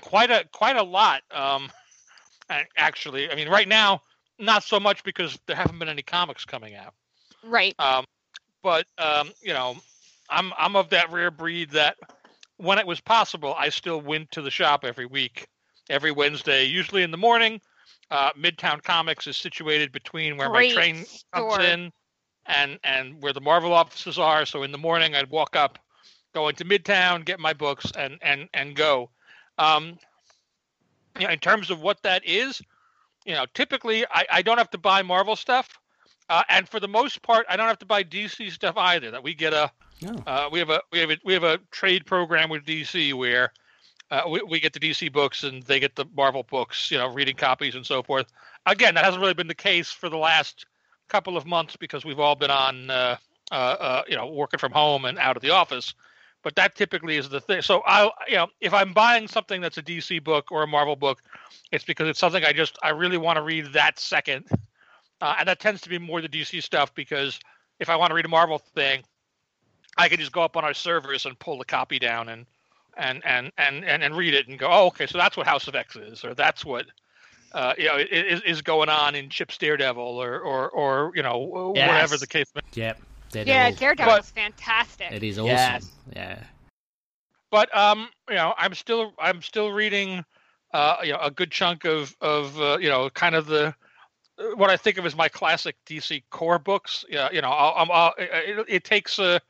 quite 0.00 0.30
a 0.30 0.44
quite 0.52 0.76
a 0.76 0.82
lot. 0.82 1.22
Um, 1.30 1.70
actually, 2.76 3.30
I 3.30 3.34
mean, 3.34 3.48
right 3.48 3.68
now, 3.68 4.02
not 4.38 4.62
so 4.62 4.80
much 4.80 5.04
because 5.04 5.38
there 5.46 5.56
haven't 5.56 5.78
been 5.78 5.88
any 5.88 6.02
comics 6.02 6.44
coming 6.44 6.74
out. 6.74 6.94
Right. 7.44 7.74
Um, 7.78 8.04
but 8.62 8.86
um, 8.98 9.30
you 9.42 9.52
know, 9.52 9.76
I'm 10.30 10.52
I'm 10.58 10.76
of 10.76 10.90
that 10.90 11.10
rare 11.12 11.30
breed 11.30 11.70
that 11.70 11.96
when 12.56 12.78
it 12.78 12.86
was 12.86 13.00
possible, 13.00 13.54
I 13.58 13.68
still 13.68 14.00
went 14.00 14.30
to 14.32 14.42
the 14.42 14.50
shop 14.50 14.84
every 14.84 15.06
week, 15.06 15.48
every 15.90 16.12
Wednesday, 16.12 16.64
usually 16.64 17.02
in 17.02 17.10
the 17.10 17.16
morning. 17.16 17.60
Uh, 18.10 18.30
Midtown 18.38 18.82
Comics 18.82 19.26
is 19.26 19.36
situated 19.36 19.90
between 19.90 20.36
where 20.36 20.50
Great 20.50 20.74
my 20.74 20.74
train 20.74 21.04
comes 21.32 21.64
in 21.64 21.92
and 22.46 22.78
and 22.84 23.20
where 23.22 23.32
the 23.32 23.40
Marvel 23.40 23.72
offices 23.72 24.18
are. 24.18 24.44
So 24.46 24.62
in 24.62 24.72
the 24.72 24.78
morning, 24.78 25.14
I'd 25.14 25.30
walk 25.30 25.56
up, 25.56 25.78
go 26.34 26.48
into 26.48 26.64
Midtown, 26.64 27.24
get 27.24 27.40
my 27.40 27.52
books, 27.52 27.90
and 27.96 28.18
and 28.22 28.48
and 28.54 28.76
go. 28.76 29.10
Um, 29.58 29.98
you 31.18 31.26
know, 31.26 31.32
in 31.32 31.38
terms 31.38 31.70
of 31.70 31.80
what 31.80 32.02
that 32.02 32.22
is, 32.24 32.60
you 33.24 33.34
know, 33.34 33.44
typically 33.54 34.04
I, 34.06 34.24
I 34.32 34.42
don't 34.42 34.58
have 34.58 34.70
to 34.70 34.78
buy 34.78 35.02
Marvel 35.02 35.36
stuff, 35.36 35.68
uh, 36.28 36.42
and 36.48 36.68
for 36.68 36.80
the 36.80 36.88
most 36.88 37.22
part, 37.22 37.46
I 37.48 37.56
don't 37.56 37.68
have 37.68 37.78
to 37.80 37.86
buy 37.86 38.02
DC 38.02 38.50
stuff 38.50 38.76
either. 38.76 39.10
That 39.10 39.22
we 39.22 39.34
get 39.34 39.52
a 39.52 39.70
Oh. 40.04 40.22
uh, 40.26 40.48
we 40.50 40.58
have 40.58 40.70
a 40.70 40.80
we 40.90 40.98
have 40.98 41.10
a 41.10 41.18
we 41.24 41.32
have 41.32 41.44
a 41.44 41.58
trade 41.70 42.06
program 42.06 42.48
with 42.48 42.64
DC 42.64 43.14
where 43.14 43.52
uh, 44.10 44.22
we 44.28 44.42
we 44.42 44.60
get 44.60 44.72
the 44.72 44.80
DC 44.80 45.12
books 45.12 45.44
and 45.44 45.62
they 45.64 45.78
get 45.78 45.94
the 45.94 46.06
Marvel 46.16 46.42
books, 46.42 46.90
you 46.90 46.98
know, 46.98 47.12
reading 47.12 47.36
copies 47.36 47.74
and 47.74 47.86
so 47.86 48.02
forth. 48.02 48.26
Again, 48.66 48.94
that 48.94 49.04
hasn't 49.04 49.20
really 49.20 49.34
been 49.34 49.48
the 49.48 49.54
case 49.54 49.90
for 49.90 50.08
the 50.08 50.16
last 50.16 50.66
couple 51.08 51.36
of 51.36 51.46
months 51.46 51.76
because 51.76 52.04
we've 52.04 52.18
all 52.18 52.34
been 52.34 52.50
on 52.50 52.90
uh, 52.90 53.16
uh, 53.50 53.54
uh, 53.54 54.02
you 54.08 54.16
know 54.16 54.26
working 54.26 54.58
from 54.58 54.72
home 54.72 55.04
and 55.04 55.18
out 55.18 55.36
of 55.36 55.42
the 55.42 55.50
office. 55.50 55.94
But 56.42 56.56
that 56.56 56.74
typically 56.74 57.16
is 57.16 57.28
the 57.28 57.40
thing. 57.40 57.62
So 57.62 57.82
I, 57.86 58.10
you 58.28 58.36
know, 58.36 58.48
if 58.60 58.74
I'm 58.74 58.92
buying 58.92 59.28
something 59.28 59.60
that's 59.60 59.78
a 59.78 59.82
DC 59.82 60.22
book 60.24 60.50
or 60.50 60.62
a 60.64 60.66
Marvel 60.66 60.96
book, 60.96 61.22
it's 61.70 61.84
because 61.84 62.08
it's 62.08 62.18
something 62.18 62.44
I 62.44 62.52
just 62.52 62.78
I 62.82 62.90
really 62.90 63.18
want 63.18 63.36
to 63.36 63.42
read 63.42 63.72
that 63.72 63.98
second, 63.98 64.46
uh, 65.20 65.36
and 65.38 65.48
that 65.48 65.60
tends 65.60 65.80
to 65.82 65.88
be 65.88 65.98
more 65.98 66.20
the 66.20 66.28
DC 66.28 66.62
stuff 66.62 66.92
because 66.94 67.38
if 67.78 67.88
I 67.88 67.96
want 67.96 68.10
to 68.10 68.14
read 68.14 68.24
a 68.24 68.28
Marvel 68.28 68.58
thing, 68.58 69.02
I 69.96 70.08
can 70.08 70.18
just 70.18 70.32
go 70.32 70.42
up 70.42 70.56
on 70.56 70.64
our 70.64 70.74
servers 70.74 71.26
and 71.26 71.38
pull 71.38 71.58
the 71.58 71.64
copy 71.64 71.98
down 71.98 72.28
and 72.28 72.46
and 72.96 73.22
and 73.24 73.52
and 73.58 73.84
and, 73.84 74.02
and 74.02 74.16
read 74.16 74.34
it 74.34 74.48
and 74.48 74.58
go, 74.58 74.68
oh, 74.70 74.86
okay, 74.86 75.06
so 75.06 75.18
that's 75.18 75.36
what 75.36 75.46
House 75.46 75.68
of 75.68 75.74
X 75.74 75.96
is, 75.96 76.24
or 76.24 76.34
that's 76.34 76.64
what 76.64 76.86
uh, 77.52 77.74
you 77.78 77.86
know 77.86 77.96
is, 77.98 78.40
is 78.42 78.62
going 78.62 78.88
on 78.88 79.14
in 79.14 79.28
Chip's 79.28 79.58
Daredevil, 79.58 80.02
or 80.02 80.40
or 80.40 80.70
or 80.70 81.12
you 81.14 81.22
know 81.22 81.72
whatever 81.74 82.16
the 82.16 82.26
case. 82.26 82.46
may 82.54 82.60
Yep. 82.74 83.00
Yeah, 83.34 83.70
Daredevil. 83.70 84.14
is 84.16 84.30
fantastic. 84.30 85.10
It 85.12 85.22
is 85.22 85.38
awesome. 85.38 85.48
Yes. 85.48 85.90
Yeah. 86.14 86.38
but 87.50 87.74
um 87.76 88.08
you 88.28 88.34
know 88.36 88.54
i'm 88.58 88.74
still 88.74 89.12
i'm 89.18 89.42
still 89.42 89.72
reading 89.72 90.24
uh 90.72 90.96
you 91.02 91.12
know 91.12 91.18
a 91.20 91.30
good 91.30 91.50
chunk 91.50 91.84
of 91.84 92.16
of 92.20 92.58
uh, 92.60 92.78
you 92.80 92.88
know 92.88 93.10
kind 93.10 93.34
of 93.34 93.46
the 93.46 93.74
what 94.56 94.70
i 94.70 94.76
think 94.76 94.96
of 94.98 95.04
as 95.06 95.14
my 95.14 95.28
classic 95.28 95.76
dc 95.86 96.22
core 96.30 96.58
books 96.58 97.04
yeah 97.08 97.28
you 97.32 97.42
know 97.42 97.50
I'll, 97.50 97.74
I'm, 97.76 97.90
I'll, 97.90 98.14
it, 98.18 98.64
it 98.68 98.84
takes 98.84 99.18
a 99.18 99.40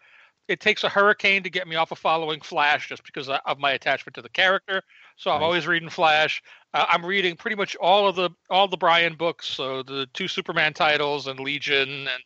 it 0.49 0.59
takes 0.61 0.83
a 0.83 0.89
hurricane 0.89 1.43
to 1.45 1.51
get 1.51 1.69
me 1.69 1.77
off 1.77 1.93
of 1.93 1.99
following 1.99 2.41
flash 2.41 2.89
just 2.89 3.05
because 3.05 3.29
of 3.29 3.59
my 3.59 3.73
attachment 3.73 4.15
to 4.17 4.23
the 4.23 4.29
character 4.29 4.83
so 5.17 5.31
i'm 5.31 5.39
Nice. 5.41 5.45
always 5.45 5.67
reading 5.69 5.89
flash 5.89 6.43
uh, 6.75 6.87
i'm 6.89 7.07
reading 7.07 7.37
pretty 7.37 7.57
much 7.57 7.77
all 7.77 8.09
of 8.09 8.17
the 8.17 8.31
all 8.51 8.67
the 8.67 8.77
brian 8.77 9.15
books 9.15 9.47
so 9.47 9.83
the 9.85 10.07
two 10.13 10.27
superman 10.27 10.75
titles 10.75 11.29
and 11.29 11.39
legion 11.39 11.89
and 11.89 12.23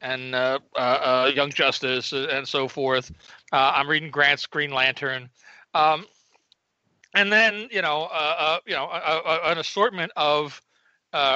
and 0.00 0.34
uh, 0.34 0.58
uh, 0.76 0.78
uh, 1.26 1.32
Young 1.34 1.50
Justice 1.50 2.12
and 2.12 2.46
so 2.46 2.68
forth. 2.68 3.12
Uh, 3.52 3.72
I'm 3.74 3.88
reading 3.88 4.10
Grant's 4.10 4.46
Green 4.46 4.72
Lantern. 4.72 5.28
Um, 5.74 6.06
and 7.14 7.32
then 7.32 7.68
you 7.70 7.82
know, 7.82 8.08
uh, 8.12 8.58
you 8.66 8.74
know, 8.74 8.88
an 8.90 9.58
assortment 9.58 10.12
of 10.16 10.60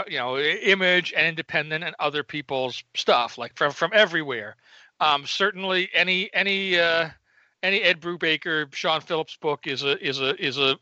you 0.09 0.19
know, 0.19 0.39
image 0.39 1.12
and 1.16 1.27
independent 1.27 1.85
and 1.85 1.95
other 1.99 2.23
people's 2.23 2.82
stuff, 2.95 3.39
like 3.39 3.57
from 3.57 3.73
from 3.73 3.91
everywhere. 3.93 4.57
Um, 5.01 5.27
certainly, 5.27 5.91
any 5.93 6.32
any 6.32 6.77
any 6.77 7.82
Ed 7.82 8.01
Brubaker, 8.01 8.73
Sean 8.73 9.01
Phillips 9.01 9.36
book 9.36 9.66
is 9.66 9.82
a 9.82 9.99
is 10.07 10.20
a 10.20 10.41
is 10.45 10.59
a 10.59 10.78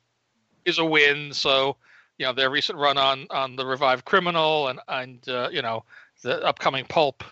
is 0.67 0.79
a 0.79 0.85
win. 0.85 1.33
So 1.33 1.77
you 2.19 2.27
know, 2.27 2.33
their 2.33 2.51
recent 2.51 2.79
run 2.79 2.99
on 2.99 3.27
on 3.31 3.57
the 3.57 3.65
revived 3.65 4.05
criminal 4.05 4.69
and 4.69 4.79
and 4.89 5.27
uh, 5.29 5.49
you 5.51 5.63
know 5.63 5.85
the 6.23 6.43
upcoming 6.45 6.85
pulp 6.85 7.25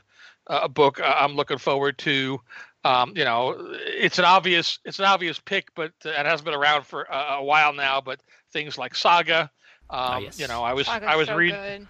uh, 0.51 0.68
book 0.68 1.01
uh, 1.01 1.14
I'm 1.16 1.35
looking 1.35 1.59
forward 1.59 1.97
to. 1.98 2.40
Um, 2.82 3.12
you 3.14 3.24
know, 3.24 3.56
it's 3.86 4.18
an 4.18 4.24
obvious 4.24 4.78
it's 4.85 4.98
an 4.98 5.05
obvious 5.05 5.39
pick, 5.39 5.74
but 5.74 5.93
uh, 6.05 6.10
it 6.10 6.27
hasn't 6.27 6.44
been 6.44 6.55
around 6.55 6.85
for 6.86 7.02
a, 7.05 7.36
a 7.39 7.44
while 7.44 7.72
now. 7.72 8.01
But 8.01 8.20
things 8.52 8.77
like 8.77 8.94
Saga, 8.94 9.51
um, 9.90 10.01
oh, 10.01 10.18
yes. 10.18 10.40
You 10.40 10.48
know, 10.48 10.62
I 10.62 10.72
was 10.72 10.86
Saga's 10.86 11.09
I 11.09 11.16
was 11.16 11.28
so 11.28 11.36
reading. 11.36 11.89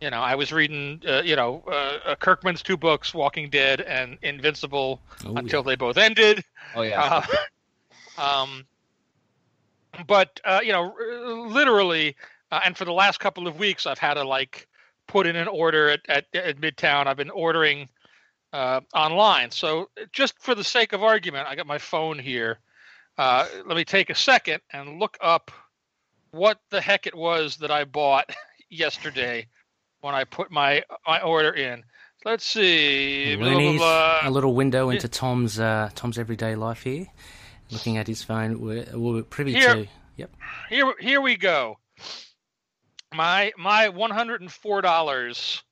You 0.00 0.10
know, 0.10 0.20
I 0.20 0.34
was 0.34 0.52
reading. 0.52 1.00
Uh, 1.06 1.22
you 1.24 1.36
know, 1.36 1.62
uh, 1.66 1.98
uh, 2.04 2.14
Kirkman's 2.16 2.62
two 2.62 2.76
books, 2.76 3.14
Walking 3.14 3.48
Dead 3.50 3.80
and 3.82 4.18
Invincible, 4.22 5.00
oh, 5.24 5.34
until 5.36 5.60
yeah. 5.60 5.66
they 5.66 5.76
both 5.76 5.96
ended. 5.96 6.44
Oh 6.74 6.82
yeah. 6.82 7.24
Uh, 8.18 8.22
um, 8.22 8.66
but 10.06 10.40
uh, 10.44 10.60
you 10.62 10.72
know, 10.72 10.94
literally, 11.48 12.16
uh, 12.50 12.60
and 12.64 12.76
for 12.76 12.84
the 12.84 12.92
last 12.92 13.18
couple 13.18 13.48
of 13.48 13.58
weeks, 13.58 13.86
I've 13.86 13.98
had 13.98 14.14
to 14.14 14.24
like 14.24 14.68
put 15.12 15.26
in 15.26 15.36
an 15.36 15.48
order 15.48 15.90
at 15.90 16.00
at, 16.08 16.24
at 16.34 16.60
Midtown. 16.60 17.06
I've 17.06 17.18
been 17.18 17.30
ordering 17.30 17.88
online. 18.52 19.50
So 19.50 19.90
just 20.12 20.34
for 20.40 20.54
the 20.54 20.64
sake 20.64 20.92
of 20.92 21.02
argument, 21.02 21.46
I 21.48 21.54
got 21.54 21.66
my 21.66 21.78
phone 21.78 22.18
here. 22.18 22.58
let 23.18 23.76
me 23.76 23.84
take 23.84 24.10
a 24.10 24.14
second 24.14 24.60
and 24.72 24.98
look 24.98 25.16
up 25.20 25.50
what 26.30 26.60
the 26.70 26.80
heck 26.80 27.06
it 27.06 27.14
was 27.14 27.56
that 27.58 27.70
I 27.70 27.84
bought 27.84 28.34
yesterday 28.70 29.46
when 30.00 30.14
I 30.14 30.24
put 30.24 30.50
my 30.50 30.82
my 31.06 31.20
order 31.20 31.52
in. 31.52 31.84
Let's 32.24 32.46
see. 32.46 33.34
Blah, 33.36 33.58
blah, 33.58 33.76
blah. 33.76 34.20
A 34.22 34.30
little 34.30 34.54
window 34.54 34.90
into 34.90 35.08
Tom's 35.08 35.58
uh, 35.60 35.90
Tom's 35.94 36.18
everyday 36.18 36.54
life 36.54 36.82
here. 36.82 37.06
Looking 37.70 37.96
at 37.96 38.06
his 38.06 38.22
phone, 38.22 38.60
we're, 38.60 38.86
we're 38.94 39.22
privy 39.22 39.54
here, 39.54 39.74
to. 39.74 39.88
Yep. 40.16 40.30
Here, 40.68 40.94
here 41.00 41.20
we 41.20 41.36
go. 41.36 41.78
My 43.14 43.52
my 43.58 43.88
one 43.88 44.10
hundred 44.10 44.40
and 44.40 44.52
four 44.52 44.80
dollars. 44.80 45.62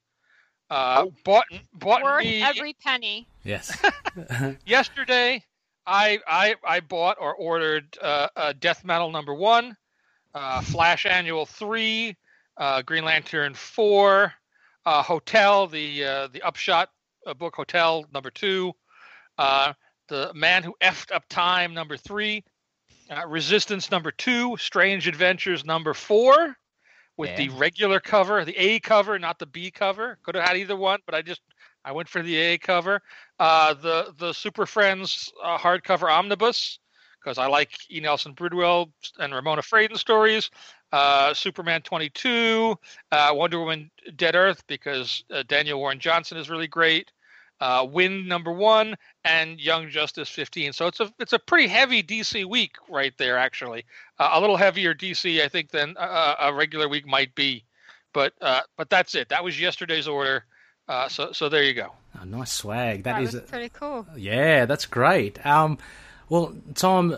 Uh, 0.71 1.05
oh. 1.07 1.13
bought 1.25 1.47
bought 1.73 2.03
Worth 2.03 2.25
me 2.25 2.43
every 2.43 2.75
penny. 2.75 3.27
Yes. 3.43 3.77
yesterday, 4.67 5.45
I 5.87 6.19
I 6.27 6.55
I 6.65 6.81
bought 6.81 7.17
or 7.21 7.35
ordered 7.35 7.99
uh, 8.01 8.29
uh, 8.37 8.53
Death 8.61 8.85
Metal 8.85 9.11
number 9.11 9.35
one 9.35 9.77
uh, 10.35 10.61
Flash 10.63 11.07
Annual 11.07 11.47
three, 11.47 12.17
uh, 12.57 12.83
Green 12.83 13.05
Lantern 13.05 13.55
four, 13.55 14.33
uh, 14.87 15.03
Hotel 15.03 15.67
the 15.67 16.05
uh, 16.05 16.29
the 16.29 16.43
Upshot 16.43 16.91
uh, 17.27 17.35
book 17.35 17.55
Hotel 17.55 18.05
number 18.13 18.31
two, 18.31 18.73
uh, 19.39 19.73
the 20.09 20.33
Man 20.35 20.63
Who 20.63 20.75
Effed 20.83 21.13
Up 21.13 21.25
Time 21.29 21.75
number 21.75 21.97
three, 21.97 22.45
Resistance 23.27 23.91
number 23.91 24.11
two, 24.11 24.57
Strange 24.59 25.09
Adventures 25.09 25.65
number 25.65 25.95
four, 25.95 26.57
with 27.21 27.37
the 27.37 27.49
regular 27.51 28.01
cover, 28.01 28.45
the 28.45 28.57
A 28.57 28.81
cover, 28.81 29.19
not 29.19 29.39
the 29.39 29.47
B 29.47 29.71
cover. 29.71 30.19
Could 30.23 30.35
have 30.35 30.45
had 30.45 30.57
either 30.57 30.77
one, 30.77 31.01
but 31.07 31.15
I 31.15 31.23
just 31.23 31.43
I 31.85 31.93
went 31.93 32.09
for 32.09 32.23
the 32.23 32.37
A 32.37 32.59
cover. 32.59 33.03
Uh, 33.39 33.75
the 33.75 34.15
the 34.19 34.33
Super 34.33 34.67
Friends 34.67 35.33
hardcover 35.45 36.11
omnibus 36.11 36.79
because 37.23 37.39
I 37.39 37.47
like 37.47 37.73
E. 37.91 38.01
Nelson 38.01 38.33
Bridwell 38.33 38.91
and 39.19 39.35
Ramona 39.35 39.63
Fradon 39.63 39.99
stories. 39.99 40.51
Uh, 40.93 41.33
Superman 41.35 41.83
22, 41.83 42.77
uh, 43.13 43.31
Wonder 43.33 43.61
Woman 43.61 43.91
Dead 44.17 44.35
Earth 44.35 44.65
because 44.67 45.23
uh, 45.33 45.45
Daniel 45.47 45.79
Warren 45.79 46.01
Johnson 46.01 46.37
is 46.37 46.51
really 46.51 46.67
great. 46.67 47.13
Uh, 47.61 47.87
Wynd 47.91 48.27
number 48.27 48.53
one 48.53 48.97
and 49.25 49.61
Young 49.61 49.91
Justice 49.91 50.29
15. 50.29 50.73
So 50.73 50.87
it's 50.87 51.01
a 51.01 51.13
it's 51.19 51.33
a 51.33 51.39
pretty 51.39 51.69
heavy 51.69 52.03
DC 52.03 52.45
week 52.45 52.77
right 52.89 53.13
there. 53.19 53.37
Actually, 53.37 53.85
uh, 54.19 54.31
a 54.33 54.41
little 54.41 54.57
heavier 54.57 54.95
DC 54.95 55.43
I 55.43 55.49
think 55.49 55.71
than 55.71 55.95
a 55.99 56.53
regular 56.55 56.89
week 56.89 57.07
might 57.07 57.35
be, 57.35 57.65
but 58.15 58.33
uh, 58.41 58.63
but 58.77 58.89
that's 58.89 59.15
it. 59.15 59.29
That 59.29 59.45
was 59.45 59.61
yesterday's 59.61 60.09
order. 60.09 60.45
so 61.09 61.33
so 61.33 61.49
there 61.49 61.63
you 61.63 61.75
go. 61.75 61.93
Oh, 62.21 62.25
nice 62.25 62.53
swag. 62.53 63.05
that, 63.05 63.21
that 63.21 63.23
is 63.23 63.41
pretty 63.49 63.69
cool. 63.69 64.07
Yeah, 64.17 64.67
that's 64.67 64.87
great. 64.87 65.45
Um, 65.47 65.79
well, 66.29 66.55
Tom, 66.75 67.17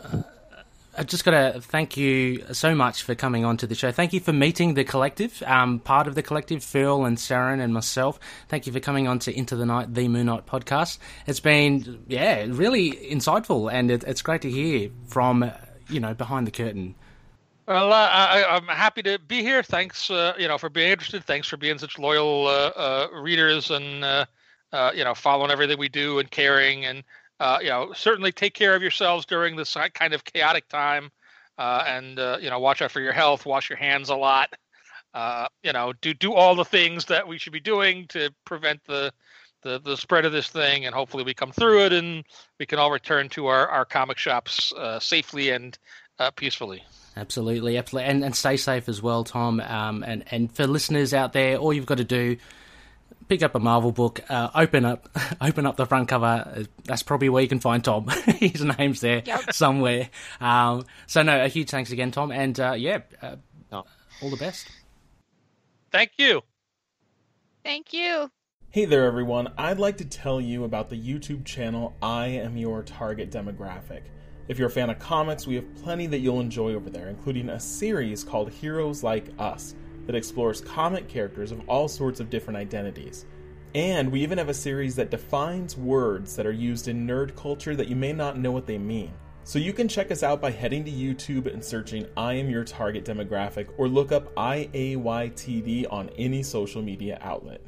uh, 0.95 1.01
I 1.01 1.05
just 1.05 1.25
got 1.25 1.31
to 1.33 1.61
thank 1.61 1.97
you 1.97 2.45
so 2.53 2.75
much 2.75 3.03
for 3.03 3.15
coming 3.15 3.45
on 3.45 3.57
to 3.59 3.67
the 3.67 3.75
show. 3.75 3.93
Thank 3.93 4.13
you 4.13 4.21
for 4.21 4.33
meeting 4.33 4.75
the 4.75 4.85
collective, 4.85 5.43
um, 5.47 5.79
part 5.79 6.07
of 6.07 6.15
the 6.15 6.23
collective, 6.23 6.63
Phil 6.63 7.05
and 7.05 7.17
Saren 7.17 7.61
and 7.61 7.73
myself. 7.73 8.19
Thank 8.49 8.67
you 8.67 8.73
for 8.73 8.81
coming 8.81 9.09
on 9.09 9.19
to 9.21 9.37
Into 9.37 9.57
the 9.57 9.67
Night, 9.67 9.95
the 9.95 10.09
Moon 10.09 10.27
Knight 10.27 10.47
podcast. 10.47 10.99
It's 11.27 11.41
been, 11.41 12.05
yeah, 12.09 12.47
really 12.49 12.93
insightful, 12.93 13.73
and 13.73 13.91
it, 13.91 14.05
it's 14.05 14.23
great 14.23 14.43
to 14.43 14.51
hear 14.51 14.91
from, 15.07 15.51
you 15.89 16.01
know, 16.01 16.15
behind 16.15 16.47
the 16.47 16.51
curtain. 16.51 16.95
Well, 17.67 17.93
uh, 17.93 18.09
I, 18.09 18.57
am 18.57 18.67
happy 18.67 19.03
to 19.05 19.19
be 19.19 19.43
here. 19.43 19.63
Thanks, 19.63 20.11
uh, 20.11 20.35
you 20.39 20.49
know, 20.49 20.59
for 20.59 20.69
being 20.69 20.91
interested. 20.91 21.25
Thanks 21.25 21.47
for 21.47 21.57
being 21.57 21.79
such 21.79 21.99
loyal 21.99 22.49
uh, 22.49 22.71
uh 22.77 23.09
readers 23.15 23.71
and, 23.71 24.05
uh, 24.05 24.27
you 24.95 25.05
know, 25.05 25.15
following 25.15 25.51
everything 25.51 25.79
we 25.79 25.89
do 25.89 26.19
and 26.19 26.31
caring 26.31 26.85
and 26.85 27.05
uh, 27.43 27.59
you 27.61 27.69
know, 27.69 27.93
certainly 27.93 28.31
take 28.31 28.55
care 28.55 28.77
of 28.77 28.83
yourselves 28.83 29.27
during 29.27 29.57
this 29.57 29.77
kind 29.95 30.15
of 30.15 30.25
chaotic 30.25 30.69
time, 30.69 31.11
uh, 31.59 31.83
and 31.89 32.21
uh, 32.21 32.39
you 32.41 32.49
know, 32.49 32.61
watch 32.61 32.81
out 32.81 32.93
for 32.93 33.01
your 33.01 33.13
health. 33.13 33.45
Wash 33.45 33.69
your 33.69 33.79
hands 33.79 34.11
a 34.11 34.15
lot. 34.15 34.55
Uh, 35.13 35.49
you 35.65 35.73
know, 35.73 35.93
do 36.01 36.15
do 36.15 36.35
all 36.35 36.55
the 36.55 36.65
things 36.65 37.07
that 37.07 37.27
we 37.27 37.39
should 37.39 37.53
be 37.53 37.59
doing 37.59 38.07
to 38.07 38.31
prevent 38.45 38.81
the 38.85 39.13
the, 39.63 39.81
the 39.81 39.97
spread 39.97 40.25
of 40.25 40.31
this 40.31 40.47
thing, 40.47 40.87
and 40.87 40.95
hopefully 40.95 41.25
we 41.25 41.35
come 41.35 41.51
through 41.51 41.85
it, 41.85 41.93
and 41.93 42.25
we 42.61 42.67
can 42.67 42.79
all 42.79 42.93
return 42.93 43.29
to 43.31 43.49
our 43.49 43.69
our 43.69 43.85
comic 43.85 44.19
shops 44.19 44.73
uh, 44.75 45.01
safely 45.01 45.51
and 45.51 45.77
uh, 46.21 46.31
peacefully. 46.31 46.85
Absolutely, 47.17 47.77
absolutely, 47.77 48.09
and 48.09 48.25
and 48.25 48.37
stay 48.37 48.57
safe 48.57 48.89
as 48.89 49.03
well, 49.03 49.25
Tom. 49.25 49.59
Um, 49.59 50.05
and 50.05 50.23
and 50.31 50.55
for 50.55 50.69
listeners 50.69 51.13
out 51.13 51.33
there, 51.33 51.57
all 51.57 51.73
you've 51.73 51.87
got 51.87 51.99
to 51.99 52.05
do 52.05 52.37
pick 53.33 53.43
up 53.43 53.55
a 53.55 53.59
Marvel 53.59 53.93
book, 53.93 54.21
uh, 54.29 54.51
open 54.55 54.85
up, 54.85 55.09
open 55.41 55.65
up 55.65 55.77
the 55.77 55.87
front 55.87 56.07
cover. 56.07 56.67
That's 56.85 57.03
probably 57.03 57.31
where 57.31 57.43
you 57.43 57.49
can 57.49 57.61
find 57.61 57.83
Tom. 57.83 58.09
His 58.27 58.63
name's 58.63 59.01
there 59.01 59.23
yep. 59.25 59.55
somewhere. 59.55 60.11
Um, 60.39 60.85
so 61.07 61.23
no, 61.23 61.43
a 61.43 61.49
huge 61.49 61.71
thanks 61.71 61.91
again, 61.91 62.11
Tom, 62.11 62.31
and 62.31 62.61
uh, 62.61 62.73
yeah, 62.73 62.99
uh, 63.23 63.37
oh. 63.73 63.85
all 64.23 64.31
the 64.31 64.37
best. 64.37 64.69
Thank 65.91 66.13
you. 66.19 66.43
Thank 67.65 67.95
you. 67.95 68.31
Hey 68.69 68.85
there, 68.85 69.07
everyone. 69.07 69.51
I'd 69.57 69.79
like 69.79 69.97
to 69.99 70.05
tell 70.05 70.39
you 70.39 70.65
about 70.65 70.91
the 70.91 70.97
YouTube 70.97 71.47
channel 71.47 71.97
I 72.03 72.27
Am 72.27 72.59
Your 72.59 72.83
Target 72.83 73.31
Demographic. 73.31 74.03
If 74.49 74.59
you're 74.59 74.69
a 74.69 74.71
fan 74.71 74.91
of 74.91 74.99
comics, 74.99 75.47
we 75.47 75.55
have 75.55 75.75
plenty 75.77 76.07
that 76.09 76.19
you'll 76.19 76.41
enjoy 76.41 76.75
over 76.75 76.91
there, 76.91 77.09
including 77.09 77.49
a 77.49 77.61
series 77.61 78.25
called 78.25 78.51
Heroes 78.51 79.03
Like 79.03 79.29
Us 79.39 79.75
that 80.07 80.15
explores 80.15 80.61
comic 80.61 81.09
characters 81.09 81.53
of 81.53 81.61
all 81.69 81.89
sorts 81.89 82.21
of 82.21 82.31
different 82.31 82.57
identities. 82.57 83.27
And 83.75 84.13
we 84.13 84.23
even 84.23 84.39
have 84.39 84.49
a 84.49 84.55
series 84.55 84.97
that 84.97 85.11
defines 85.11 85.77
words 85.77 86.37
that 86.37 86.47
are 86.47 86.53
used 86.53 86.89
in 86.89 87.07
nerd 87.07 87.35
culture 87.35 87.75
that 87.75 87.89
you 87.89 87.97
may 87.97 88.13
not 88.13 88.39
know 88.39 88.53
what 88.53 88.67
they 88.67 88.79
mean. 88.79 89.13
So 89.45 89.59
you 89.59 89.73
can 89.73 89.89
check 89.89 90.11
us 90.11 90.23
out 90.23 90.41
by 90.41 90.51
heading 90.51 90.85
to 90.85 90.91
YouTube 90.91 91.53
and 91.53 91.65
searching 91.65 92.07
I 92.17 92.35
am 92.35 92.49
your 92.49 92.65
target 92.65 93.05
demographic 93.05 93.69
or 93.77 93.89
look 93.89 94.13
up 94.13 94.33
IAYTD 94.37 95.87
on 95.91 96.11
any 96.17 96.43
social 96.43 96.83
media 96.83 97.19
outlet. 97.21 97.63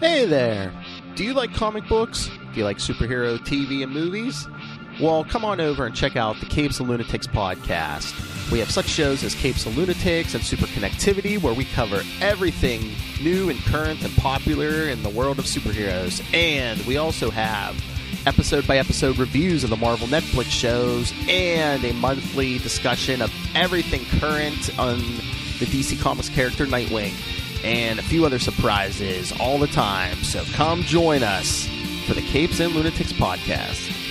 Hey 0.00 0.26
there! 0.26 0.72
Do 1.16 1.24
you 1.24 1.32
like 1.32 1.52
comic 1.54 1.88
books? 1.88 2.28
Do 2.52 2.58
you 2.58 2.64
like 2.64 2.76
superhero 2.76 3.38
TV 3.38 3.82
and 3.82 3.92
movies? 3.92 4.46
Well, 5.00 5.22
come 5.22 5.44
on 5.44 5.60
over 5.60 5.86
and 5.86 5.94
check 5.94 6.16
out 6.16 6.40
the 6.40 6.46
Capes 6.46 6.80
and 6.80 6.88
Lunatics 6.88 7.28
podcast. 7.28 8.50
We 8.50 8.58
have 8.58 8.70
such 8.70 8.86
shows 8.86 9.22
as 9.22 9.32
Capes 9.34 9.64
and 9.64 9.76
Lunatics 9.76 10.34
and 10.34 10.42
Super 10.42 10.66
Connectivity, 10.66 11.40
where 11.40 11.54
we 11.54 11.66
cover 11.66 12.02
everything 12.20 12.90
new 13.22 13.48
and 13.48 13.60
current 13.60 14.02
and 14.02 14.16
popular 14.16 14.88
in 14.88 15.04
the 15.04 15.08
world 15.08 15.38
of 15.38 15.44
superheroes. 15.44 16.20
And 16.34 16.80
we 16.84 16.96
also 16.96 17.30
have 17.30 17.80
episode 18.26 18.66
by 18.66 18.78
episode 18.78 19.18
reviews 19.18 19.62
of 19.62 19.70
the 19.70 19.76
Marvel 19.76 20.08
Netflix 20.08 20.46
shows 20.46 21.12
and 21.28 21.84
a 21.84 21.92
monthly 21.92 22.58
discussion 22.58 23.22
of 23.22 23.32
everything 23.54 24.04
current 24.18 24.76
on 24.80 24.98
the 25.60 25.66
DC 25.66 26.00
Comics 26.00 26.28
character 26.28 26.66
Nightwing 26.66 27.12
and 27.64 28.00
a 28.00 28.02
few 28.02 28.26
other 28.26 28.40
surprises 28.40 29.32
all 29.38 29.58
the 29.58 29.68
time. 29.68 30.16
So 30.24 30.42
come 30.54 30.82
join 30.82 31.22
us 31.22 31.68
for 32.06 32.14
the 32.14 32.22
Capes 32.22 32.58
and 32.58 32.74
Lunatics 32.74 33.12
podcast. 33.12 34.07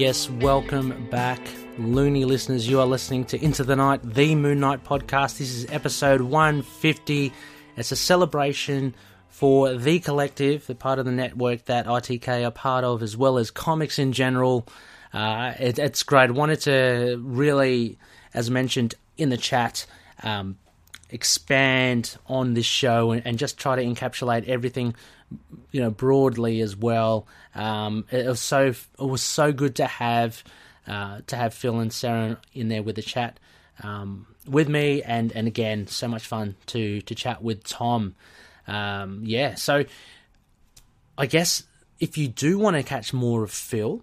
Yes, 0.00 0.30
welcome 0.30 1.10
back, 1.10 1.38
loony 1.76 2.24
listeners. 2.24 2.66
You 2.66 2.80
are 2.80 2.86
listening 2.86 3.26
to 3.26 3.44
Into 3.44 3.64
the 3.64 3.76
Night, 3.76 4.00
the 4.02 4.34
Moon 4.34 4.58
Knight 4.58 4.82
podcast. 4.82 5.36
This 5.36 5.54
is 5.54 5.70
episode 5.70 6.22
150. 6.22 7.30
It's 7.76 7.92
a 7.92 7.96
celebration 7.96 8.94
for 9.28 9.74
the 9.74 10.00
collective, 10.00 10.66
the 10.66 10.74
part 10.74 11.00
of 11.00 11.04
the 11.04 11.12
network 11.12 11.66
that 11.66 11.84
ITK 11.84 12.46
are 12.46 12.50
part 12.50 12.82
of, 12.82 13.02
as 13.02 13.14
well 13.14 13.36
as 13.36 13.50
comics 13.50 13.98
in 13.98 14.12
general. 14.12 14.66
Uh, 15.12 15.52
it, 15.60 15.78
it's 15.78 16.02
great. 16.02 16.30
Wanted 16.30 16.62
to 16.62 17.20
really, 17.22 17.98
as 18.32 18.50
mentioned 18.50 18.94
in 19.18 19.28
the 19.28 19.36
chat, 19.36 19.84
um, 20.22 20.56
expand 21.10 22.16
on 22.26 22.54
this 22.54 22.64
show 22.64 23.10
and, 23.10 23.26
and, 23.26 23.38
just 23.38 23.58
try 23.58 23.76
to 23.76 23.84
encapsulate 23.84 24.48
everything, 24.48 24.94
you 25.70 25.80
know, 25.80 25.90
broadly 25.90 26.60
as 26.60 26.76
well. 26.76 27.26
Um, 27.54 28.04
it 28.10 28.26
was 28.26 28.40
so 28.40 28.66
it 28.68 28.78
was 28.98 29.22
so 29.22 29.52
good 29.52 29.76
to 29.76 29.86
have 29.86 30.42
uh, 30.86 31.20
to 31.26 31.36
have 31.36 31.54
Phil 31.54 31.78
and 31.80 31.92
Sarah 31.92 32.38
in 32.52 32.68
there 32.68 32.82
with 32.82 32.96
the 32.96 33.02
chat 33.02 33.38
um, 33.82 34.26
with 34.46 34.68
me, 34.68 35.02
and 35.02 35.32
and 35.32 35.46
again, 35.46 35.86
so 35.86 36.08
much 36.08 36.26
fun 36.26 36.56
to 36.66 37.00
to 37.02 37.14
chat 37.14 37.42
with 37.42 37.64
Tom. 37.64 38.14
Um, 38.66 39.22
yeah, 39.24 39.54
so 39.54 39.84
I 41.16 41.26
guess 41.26 41.64
if 41.98 42.16
you 42.16 42.28
do 42.28 42.58
want 42.58 42.76
to 42.76 42.82
catch 42.82 43.12
more 43.12 43.42
of 43.44 43.50
Phil, 43.50 44.02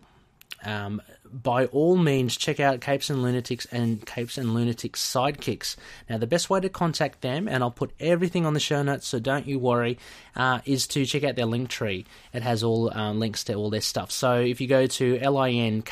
um, 0.64 1.02
by 1.32 1.66
all 1.66 1.96
means, 1.98 2.36
check 2.38 2.60
out 2.60 2.82
Capes 2.82 3.10
and 3.10 3.24
Lunatics 3.24 3.66
and 3.72 4.06
Capes 4.06 4.38
and 4.38 4.54
Lunatics 4.54 5.02
Sidekicks. 5.02 5.76
Now, 6.10 6.18
the 6.18 6.28
best 6.28 6.50
way 6.50 6.60
to 6.60 6.70
contact 6.70 7.22
them, 7.22 7.48
and 7.48 7.64
I'll 7.64 7.72
put 7.72 7.92
everything 8.00 8.46
on 8.46 8.54
the 8.54 8.60
show 8.60 8.84
notes, 8.84 9.08
so 9.08 9.20
don't 9.20 9.48
you 9.48 9.60
worry, 9.60 9.98
uh, 10.36 10.60
is 10.66 10.88
to 10.88 11.06
check 11.06 11.24
out 11.24 11.36
their 11.36 11.46
link 11.46 11.70
tree. 11.70 12.06
It 12.34 12.42
has 12.42 12.64
all 12.64 12.92
uh, 12.94 13.14
links 13.14 13.44
to 13.46 13.54
all 13.54 13.70
their 13.70 13.82
stuff. 13.82 14.12
So 14.12 14.40
if 14.40 14.60
you 14.62 14.68
go 14.68 14.88
to 14.88 15.18
linktr.ee 15.18 15.88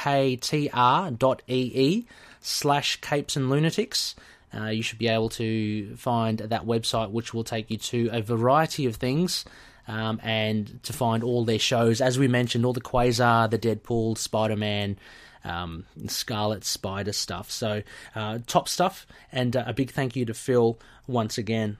slash 2.41 3.01
Capes 3.01 3.35
and 3.35 3.49
Lunatics, 3.49 4.15
uh, 4.55 4.67
you 4.67 4.83
should 4.83 4.99
be 4.99 5.07
able 5.07 5.29
to 5.29 5.95
find 5.95 6.39
that 6.39 6.65
website, 6.65 7.11
which 7.11 7.33
will 7.33 7.43
take 7.43 7.69
you 7.69 7.77
to 7.77 8.09
a 8.11 8.21
variety 8.21 8.85
of 8.85 8.95
things 8.95 9.43
um, 9.87 10.19
and 10.23 10.81
to 10.83 10.93
find 10.93 11.23
all 11.23 11.45
their 11.45 11.59
shows. 11.59 12.01
As 12.01 12.17
we 12.17 12.27
mentioned, 12.27 12.65
all 12.65 12.73
the 12.73 12.81
Quasar, 12.81 13.49
the 13.49 13.59
Deadpool, 13.59 14.17
Spider 14.17 14.55
Man, 14.55 14.97
um, 15.45 15.85
Scarlet 16.07 16.65
Spider 16.65 17.13
stuff. 17.13 17.51
So, 17.51 17.83
uh, 18.15 18.39
top 18.47 18.67
stuff, 18.67 19.07
and 19.31 19.55
uh, 19.55 19.63
a 19.67 19.73
big 19.73 19.91
thank 19.91 20.15
you 20.15 20.25
to 20.25 20.33
Phil 20.33 20.79
once 21.07 21.37
again. 21.37 21.77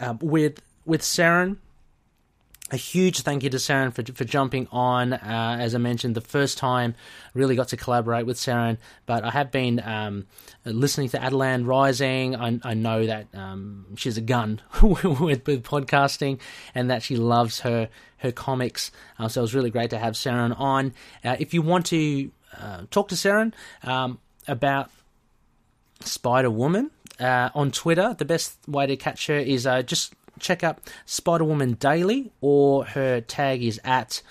Uh, 0.00 0.14
with 0.20 0.60
with 0.84 1.02
Saren, 1.02 1.58
a 2.72 2.76
huge 2.76 3.20
thank 3.20 3.42
you 3.42 3.50
to 3.50 3.58
Saren 3.58 3.92
for 3.92 4.02
for 4.12 4.24
jumping 4.24 4.66
on. 4.72 5.12
Uh, 5.12 5.56
as 5.60 5.74
I 5.74 5.78
mentioned, 5.78 6.14
the 6.14 6.22
first 6.22 6.56
time 6.58 6.94
really 7.34 7.54
got 7.54 7.68
to 7.68 7.76
collaborate 7.76 8.26
with 8.26 8.38
Saren, 8.38 8.78
but 9.04 9.24
I 9.24 9.30
have 9.30 9.50
been 9.50 9.80
um, 9.80 10.26
listening 10.64 11.10
to 11.10 11.18
Attilan 11.18 11.66
Rising. 11.66 12.34
I, 12.34 12.58
I 12.64 12.74
know 12.74 13.06
that 13.06 13.26
um, 13.34 13.86
she's 13.96 14.16
a 14.16 14.22
gun 14.22 14.60
with, 14.82 15.20
with, 15.20 15.62
podcasting, 15.62 16.40
and 16.74 16.90
that 16.90 17.02
she 17.02 17.16
loves 17.16 17.60
her 17.60 17.90
her 18.18 18.32
comics. 18.32 18.90
Uh, 19.18 19.28
so 19.28 19.40
it 19.40 19.42
was 19.42 19.54
really 19.54 19.70
great 19.70 19.90
to 19.90 19.98
have 19.98 20.14
Saren 20.14 20.58
on. 20.58 20.94
Uh, 21.22 21.36
if 21.38 21.52
you 21.52 21.60
want 21.60 21.86
to 21.86 22.30
uh, 22.58 22.82
talk 22.90 23.08
to 23.08 23.14
Saren 23.14 23.52
um, 23.82 24.18
about 24.46 24.90
Spider 26.00 26.50
Woman 26.50 26.90
uh, 27.20 27.50
on 27.54 27.70
Twitter, 27.70 28.14
the 28.18 28.24
best 28.24 28.56
way 28.66 28.86
to 28.86 28.96
catch 28.96 29.26
her 29.28 29.36
is 29.36 29.66
uh, 29.66 29.82
just 29.82 30.14
check 30.40 30.64
up 30.64 30.80
Spider 31.06 31.44
Woman 31.44 31.74
Daily, 31.74 32.32
or 32.40 32.84
her 32.84 33.20
tag 33.20 33.62
is 33.62 33.80
at 33.84 34.22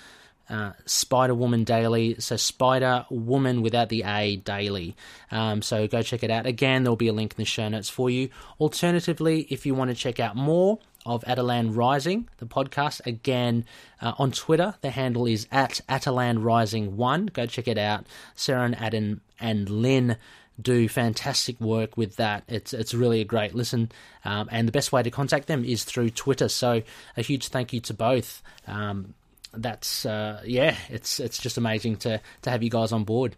uh, 0.50 0.72
Spider 0.84 1.34
Woman 1.34 1.64
Daily. 1.64 2.16
So 2.18 2.36
Spider 2.36 3.06
Woman 3.10 3.62
without 3.62 3.88
the 3.88 4.02
A 4.02 4.36
Daily. 4.36 4.96
Um, 5.30 5.62
so 5.62 5.86
go 5.86 6.02
check 6.02 6.22
it 6.22 6.30
out. 6.30 6.46
Again, 6.46 6.82
there'll 6.82 6.96
be 6.96 7.08
a 7.08 7.12
link 7.12 7.32
in 7.32 7.36
the 7.38 7.44
show 7.44 7.68
notes 7.68 7.88
for 7.88 8.10
you. 8.10 8.28
Alternatively, 8.60 9.46
if 9.48 9.64
you 9.64 9.74
want 9.74 9.90
to 9.90 9.94
check 9.94 10.20
out 10.20 10.36
more 10.36 10.78
of 11.04 11.22
Attilan 11.24 11.76
Rising, 11.76 12.28
the 12.38 12.46
podcast, 12.46 13.04
again 13.06 13.64
uh, 14.00 14.12
on 14.18 14.32
Twitter, 14.32 14.74
the 14.80 14.90
handle 14.90 15.26
is 15.26 15.46
at 15.50 15.80
Attilan 15.88 16.44
Rising 16.44 16.96
One. 16.96 17.26
Go 17.26 17.46
check 17.46 17.68
it 17.68 17.78
out. 17.78 18.06
Sarah 18.34 18.64
and 18.64 18.78
Adam 18.78 19.20
and 19.40 19.68
Lynn 19.68 20.16
do 20.60 20.88
fantastic 20.88 21.60
work 21.60 21.96
with 21.96 22.16
that. 22.16 22.44
It's 22.48 22.72
it's 22.72 22.94
really 22.94 23.20
a 23.20 23.24
great 23.24 23.54
listen, 23.54 23.90
um, 24.24 24.48
and 24.52 24.68
the 24.68 24.72
best 24.72 24.92
way 24.92 25.02
to 25.02 25.10
contact 25.10 25.46
them 25.46 25.64
is 25.64 25.84
through 25.84 26.10
Twitter. 26.10 26.48
So 26.48 26.82
a 27.16 27.22
huge 27.22 27.48
thank 27.48 27.72
you 27.72 27.80
to 27.80 27.94
both. 27.94 28.42
Um, 28.66 29.14
that's 29.54 30.06
uh, 30.06 30.40
yeah, 30.44 30.76
it's 30.88 31.20
it's 31.20 31.38
just 31.38 31.58
amazing 31.58 31.96
to 31.98 32.20
to 32.42 32.50
have 32.50 32.62
you 32.62 32.70
guys 32.70 32.92
on 32.92 33.04
board. 33.04 33.36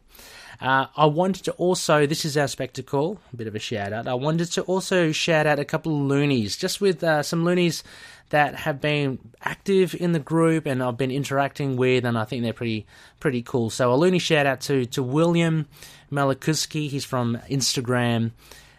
Uh, 0.60 0.86
I 0.96 1.06
wanted 1.06 1.44
to 1.46 1.52
also, 1.52 2.06
this 2.06 2.24
is 2.24 2.36
our 2.36 2.46
spectacle, 2.46 3.18
a 3.32 3.36
bit 3.36 3.48
of 3.48 3.56
a 3.56 3.58
shout 3.58 3.92
out. 3.92 4.06
I 4.06 4.14
wanted 4.14 4.52
to 4.52 4.62
also 4.62 5.10
shout 5.10 5.46
out 5.46 5.58
a 5.58 5.64
couple 5.64 5.96
of 5.96 6.02
loonies, 6.02 6.56
just 6.56 6.80
with 6.80 7.02
uh, 7.02 7.24
some 7.24 7.44
loonies 7.44 7.82
that 8.30 8.54
have 8.54 8.80
been 8.80 9.18
active 9.42 9.94
in 9.94 10.12
the 10.12 10.18
group 10.18 10.66
and 10.66 10.82
I've 10.82 10.96
been 10.96 11.10
interacting 11.10 11.76
with, 11.76 12.04
and 12.04 12.16
I 12.16 12.24
think 12.24 12.42
they're 12.42 12.52
pretty 12.52 12.86
pretty 13.20 13.42
cool. 13.42 13.70
So 13.70 13.92
a 13.92 13.96
loony 13.96 14.18
shout 14.18 14.46
out 14.46 14.60
to 14.62 14.86
to 14.86 15.02
William 15.02 15.66
Malakuski. 16.10 16.88
He's 16.88 17.04
from 17.04 17.38
Instagram. 17.50 18.32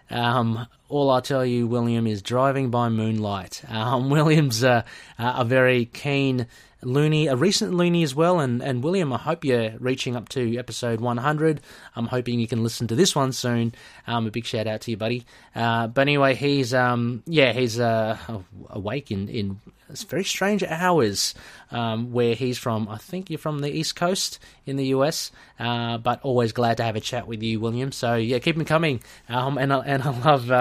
Um, 0.09 0.67
all 0.87 1.09
I'll 1.09 1.21
tell 1.21 1.45
you, 1.45 1.67
William, 1.67 2.05
is 2.05 2.21
driving 2.21 2.69
by 2.69 2.89
moonlight. 2.89 3.63
Um, 3.67 4.09
William's 4.15 4.63
a, 4.63 4.85
a 5.17 5.45
very 5.45 5.85
keen 5.85 6.47
loony, 6.85 7.27
a 7.27 7.35
recent 7.35 7.73
loony 7.73 8.03
as 8.03 8.15
well. 8.15 8.39
And, 8.39 8.61
and 8.61 8.83
William, 8.83 9.11
I 9.11 9.17
hope 9.17 9.43
you're 9.43 9.73
reaching 9.79 10.15
up 10.15 10.29
to 10.29 10.57
episode 10.57 11.01
100. 11.01 11.61
I'm 11.95 12.07
hoping 12.07 12.39
you 12.39 12.47
can 12.47 12.63
listen 12.63 12.87
to 12.87 12.95
this 12.95 13.15
one 13.15 13.31
soon. 13.31 13.73
Um, 14.07 14.27
a 14.27 14.31
big 14.31 14.45
shout 14.45 14.67
out 14.67 14.81
to 14.81 14.91
you, 14.91 14.97
buddy. 14.97 15.25
Uh, 15.55 15.87
but 15.87 16.01
anyway, 16.01 16.35
he's 16.35 16.73
um, 16.73 17.23
yeah, 17.25 17.53
he's 17.53 17.79
uh, 17.79 18.17
awake 18.69 19.11
in 19.11 19.29
in 19.29 19.59
very 20.07 20.23
strange 20.23 20.63
hours 20.63 21.35
um, 21.71 22.11
where 22.11 22.35
he's 22.35 22.57
from. 22.57 22.87
I 22.89 22.97
think 22.97 23.29
you're 23.29 23.39
from 23.39 23.59
the 23.59 23.71
East 23.71 23.95
Coast 23.95 24.39
in 24.65 24.77
the 24.77 24.87
US, 24.87 25.31
uh, 25.59 25.97
but 25.97 26.21
always 26.21 26.51
glad 26.51 26.77
to 26.77 26.83
have 26.83 26.95
a 26.95 27.01
chat 27.01 27.27
with 27.27 27.43
you, 27.43 27.59
William. 27.59 27.91
So 27.91 28.15
yeah, 28.15 28.39
keep 28.39 28.55
them 28.55 28.65
coming. 28.65 29.01
Um, 29.29 29.57
and 29.57 29.71
I, 29.71 29.79
and 29.79 30.03
I 30.03 30.09
love. 30.09 30.51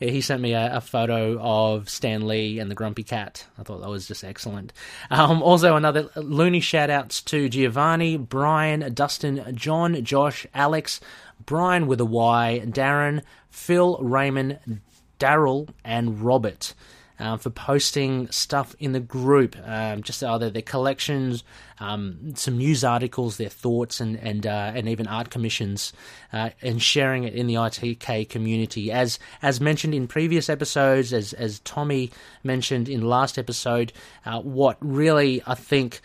Um, 0.00 0.08
he 0.08 0.20
sent 0.20 0.42
me 0.42 0.52
a, 0.52 0.76
a, 0.76 0.80
photo 0.80 1.38
of 1.40 1.88
Stan 1.88 2.26
Lee 2.26 2.58
and 2.58 2.70
the 2.70 2.74
Grumpy 2.74 3.02
Cat. 3.02 3.46
I 3.58 3.62
thought 3.62 3.80
that 3.80 3.88
was 3.88 4.06
just 4.06 4.24
excellent. 4.24 4.72
Um, 5.10 5.42
also, 5.42 5.76
another 5.76 6.10
loony 6.16 6.60
shout 6.60 6.90
outs 6.90 7.22
to 7.22 7.48
Giovanni, 7.48 8.16
Brian, 8.16 8.92
Dustin, 8.92 9.42
John, 9.54 10.02
Josh, 10.04 10.46
Alex, 10.54 11.00
Brian 11.44 11.86
with 11.86 12.00
a 12.00 12.04
Y, 12.04 12.62
Darren, 12.66 13.22
Phil, 13.50 13.98
Raymond, 14.00 14.80
Daryl, 15.18 15.68
and 15.84 16.20
Robert 16.20 16.74
um, 17.18 17.38
for 17.38 17.50
posting 17.50 18.30
stuff 18.30 18.74
in 18.78 18.92
the 18.92 19.00
group, 19.00 19.56
um, 19.64 20.02
just 20.02 20.22
either 20.22 20.50
their 20.50 20.62
collections, 20.62 21.44
um, 21.80 22.34
some 22.34 22.58
news 22.58 22.84
articles, 22.84 23.36
their 23.36 23.48
thoughts, 23.48 24.00
and 24.00 24.16
and 24.16 24.46
uh, 24.46 24.72
and 24.74 24.88
even 24.88 25.06
art 25.06 25.30
commissions, 25.30 25.92
uh, 26.32 26.50
and 26.62 26.82
sharing 26.82 27.24
it 27.24 27.34
in 27.34 27.46
the 27.46 27.54
ITK 27.54 28.28
community. 28.28 28.92
As 28.92 29.18
as 29.42 29.60
mentioned 29.60 29.94
in 29.94 30.06
previous 30.06 30.48
episodes, 30.48 31.12
as 31.12 31.32
as 31.32 31.60
Tommy 31.60 32.10
mentioned 32.42 32.88
in 32.88 33.02
last 33.02 33.38
episode, 33.38 33.92
uh, 34.24 34.40
what 34.40 34.76
really 34.80 35.42
I 35.46 35.54
think 35.54 36.00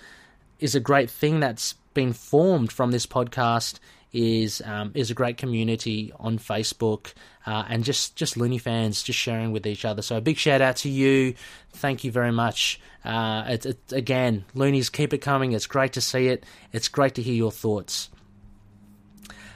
is 0.60 0.76
a 0.76 0.80
great 0.80 1.10
thing 1.10 1.40
that's 1.40 1.74
been 1.94 2.14
formed 2.14 2.72
from 2.72 2.92
this 2.92 3.06
podcast 3.06 3.80
is 4.14 4.62
um, 4.66 4.92
is 4.94 5.12
a 5.12 5.14
great 5.14 5.38
community 5.38 6.12
on 6.20 6.38
Facebook 6.38 7.14
uh, 7.46 7.64
and 7.70 7.84
just 7.84 8.16
just 8.16 8.38
Looney 8.38 8.58
fans 8.58 9.04
just 9.04 9.20
sharing 9.20 9.52
with 9.52 9.66
each 9.66 9.86
other. 9.86 10.02
So 10.02 10.18
a 10.18 10.22
big 10.22 10.38
shout 10.38 10.62
out 10.62 10.78
to 10.78 10.90
you. 10.90 11.36
Thank 11.74 12.04
you 12.04 12.12
very 12.12 12.32
much. 12.32 12.80
Uh, 13.04 13.46
it, 13.48 13.66
it, 13.66 13.80
again, 13.92 14.46
Loonies, 14.54 14.92
keep 14.92 15.14
it 15.14 15.20
coming. 15.20 15.54
It's 15.54 15.66
great 15.66 15.94
to 15.94 16.02
see 16.02 16.28
it. 16.28 16.46
It's 16.72 16.88
great 16.88 17.16
to 17.16 17.22
hear 17.22 17.34
your 17.34 17.52
thoughts. 17.52 18.10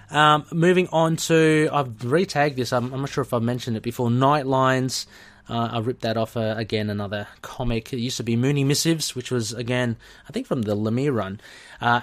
Um, 0.10 0.46
moving 0.52 0.88
on 0.92 1.16
to, 1.18 1.70
I've 1.72 1.90
retagged 1.90 2.56
this. 2.56 2.72
I'm, 2.72 2.94
I'm, 2.94 3.02
not 3.02 3.10
sure 3.10 3.24
if 3.24 3.34
I've 3.34 3.44
mentioned 3.44 3.78
it 3.78 3.84
before. 3.84 4.10
Nightlines. 4.10 5.06
Uh, 5.48 5.70
I 5.74 5.80
ripped 5.80 6.02
that 6.02 6.18
off 6.18 6.38
uh, 6.38 6.56
again. 6.58 6.90
Another 6.90 7.28
comic. 7.42 7.94
It 7.94 8.00
used 8.00 8.18
to 8.18 8.24
be 8.24 8.36
Mooney 8.36 8.64
Missives, 8.64 9.16
which 9.16 9.30
was 9.30 9.54
again, 9.54 9.98
I 10.28 10.32
think 10.32 10.48
from 10.48 10.64
the 10.64 10.76
Lemire 10.76 11.14
run. 11.14 11.40
Uh, 11.82 12.02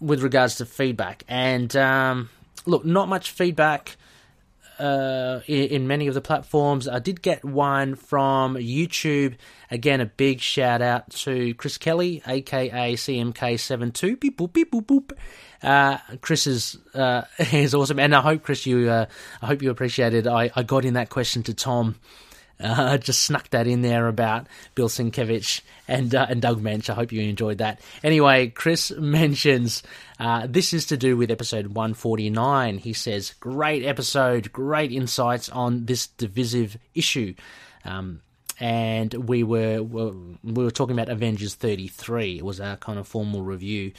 with 0.00 0.22
regards 0.22 0.56
to 0.56 0.66
feedback. 0.66 1.24
And 1.28 1.74
um, 1.76 2.30
look, 2.66 2.84
not 2.84 3.08
much 3.08 3.30
feedback 3.30 3.96
uh, 4.78 5.40
in, 5.46 5.86
many 5.86 6.06
of 6.06 6.14
the 6.14 6.20
platforms. 6.20 6.88
I 6.88 6.98
did 6.98 7.22
get 7.22 7.44
one 7.44 7.94
from 7.94 8.54
YouTube. 8.54 9.34
Again, 9.70 10.00
a 10.00 10.06
big 10.06 10.40
shout 10.40 10.82
out 10.82 11.10
to 11.10 11.54
Chris 11.54 11.78
Kelly, 11.78 12.22
aka 12.26 12.94
CMK72. 12.94 14.20
Beep 14.20 14.38
boop 14.38 14.52
beep 14.52 14.72
boop 14.72 14.86
boop. 14.86 15.12
Uh, 15.62 15.98
Chris 16.20 16.46
is 16.46 16.78
uh, 16.94 17.22
is 17.38 17.74
awesome, 17.74 17.98
and 17.98 18.14
I 18.14 18.20
hope 18.20 18.42
Chris 18.42 18.66
you 18.66 18.88
uh, 18.88 19.06
I 19.42 19.46
hope 19.46 19.62
you 19.62 19.70
appreciated. 19.70 20.26
I, 20.26 20.50
I 20.54 20.62
got 20.62 20.84
in 20.84 20.94
that 20.94 21.10
question 21.10 21.42
to 21.44 21.54
Tom 21.54 21.96
Uh, 22.60 22.98
just 22.98 23.22
snuck 23.22 23.48
that 23.50 23.66
in 23.66 23.82
there 23.82 24.08
about 24.08 24.46
Bill 24.74 24.88
Sienkiewicz 24.88 25.60
and 25.86 26.14
uh, 26.14 26.26
and 26.28 26.42
Doug 26.42 26.60
Moench. 26.60 26.90
I 26.90 26.94
hope 26.94 27.12
you 27.12 27.22
enjoyed 27.22 27.58
that. 27.58 27.80
Anyway, 28.02 28.48
Chris 28.48 28.90
mentions 28.98 29.82
uh, 30.18 30.46
this 30.48 30.72
is 30.72 30.86
to 30.86 30.96
do 30.96 31.16
with 31.16 31.30
episode 31.30 31.68
149. 31.68 32.78
He 32.78 32.92
says, 32.92 33.34
"Great 33.38 33.84
episode, 33.84 34.52
great 34.52 34.92
insights 34.92 35.48
on 35.48 35.86
this 35.86 36.08
divisive 36.08 36.76
issue." 36.94 37.34
Um, 37.84 38.22
and 38.60 39.14
we 39.14 39.44
were, 39.44 39.82
were 39.82 40.12
we 40.42 40.64
were 40.64 40.70
talking 40.70 40.98
about 40.98 41.08
Avengers 41.08 41.54
33. 41.54 42.38
It 42.38 42.44
was 42.44 42.60
our 42.60 42.76
kind 42.76 42.98
of 42.98 43.06
formal 43.06 43.42
review. 43.42 43.92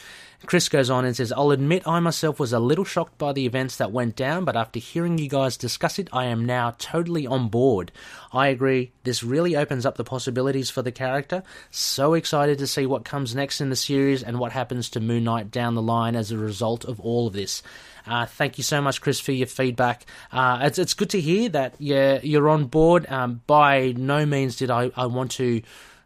Chris 0.45 0.70
goes 0.70 0.90
on 0.90 1.06
and 1.06 1.16
says, 1.16 1.32
I'll 1.32 1.52
admit 1.52 1.88
I 1.88 1.99
myself 1.99 2.40
was 2.40 2.53
a 2.53 2.60
little 2.60 2.86
shocked 2.86 3.18
by 3.18 3.34
the 3.34 3.45
events 3.45 3.76
that 3.78 3.91
went 3.91 4.16
down, 4.16 4.45
but 4.45 4.56
after 4.56 4.80
hearing 4.80 5.18
you 5.18 5.28
guys 5.28 5.57
discuss 5.57 5.99
it, 5.99 6.07
I 6.14 6.26
am 6.26 6.45
now 6.45 6.76
totally 6.78 7.28
on 7.28 7.49
board. 7.49 7.91
I 8.32 8.48
agree, 8.48 8.91
this 9.03 9.24
really 9.24 9.56
opens 9.56 9.86
up 9.86 9.98
the 9.98 10.03
possibilities 10.03 10.70
for 10.70 10.82
the 10.82 10.91
character. 10.91 11.44
So 11.72 12.14
excited 12.14 12.57
to 12.60 12.68
see 12.68 12.86
what 12.86 13.03
comes 13.03 13.36
next 13.36 13.60
in 13.60 13.70
the 13.70 13.76
series 13.76 14.24
and 14.24 14.40
what 14.40 14.53
happens 14.53 14.90
to 14.91 14.99
Moon 14.99 15.26
Knight 15.26 15.52
down 15.52 15.76
the 15.76 15.82
line 15.82 16.16
as 16.16 16.32
a 16.32 16.38
result 16.38 16.86
of 16.86 16.99
all 17.02 17.28
of 17.28 17.34
this. 17.34 17.61
Uh, 18.07 18.26
thank 18.26 18.57
you 18.57 18.64
so 18.64 18.82
much, 18.82 19.02
Chris, 19.02 19.20
for 19.20 19.34
your 19.34 19.45
feedback. 19.45 20.06
Uh, 20.32 20.60
it's, 20.64 20.80
it's 20.80 20.94
good 20.94 21.10
to 21.11 21.22
hear 21.22 21.49
that 21.49 21.76
you're, 21.80 22.18
you're 22.20 22.49
on 22.49 22.66
board. 22.66 23.06
Um, 23.11 23.41
by 23.45 23.94
no 23.95 24.26
means 24.26 24.56
did 24.56 24.72
I, 24.72 24.90
I 24.95 25.07
want 25.07 25.32
to 25.32 25.61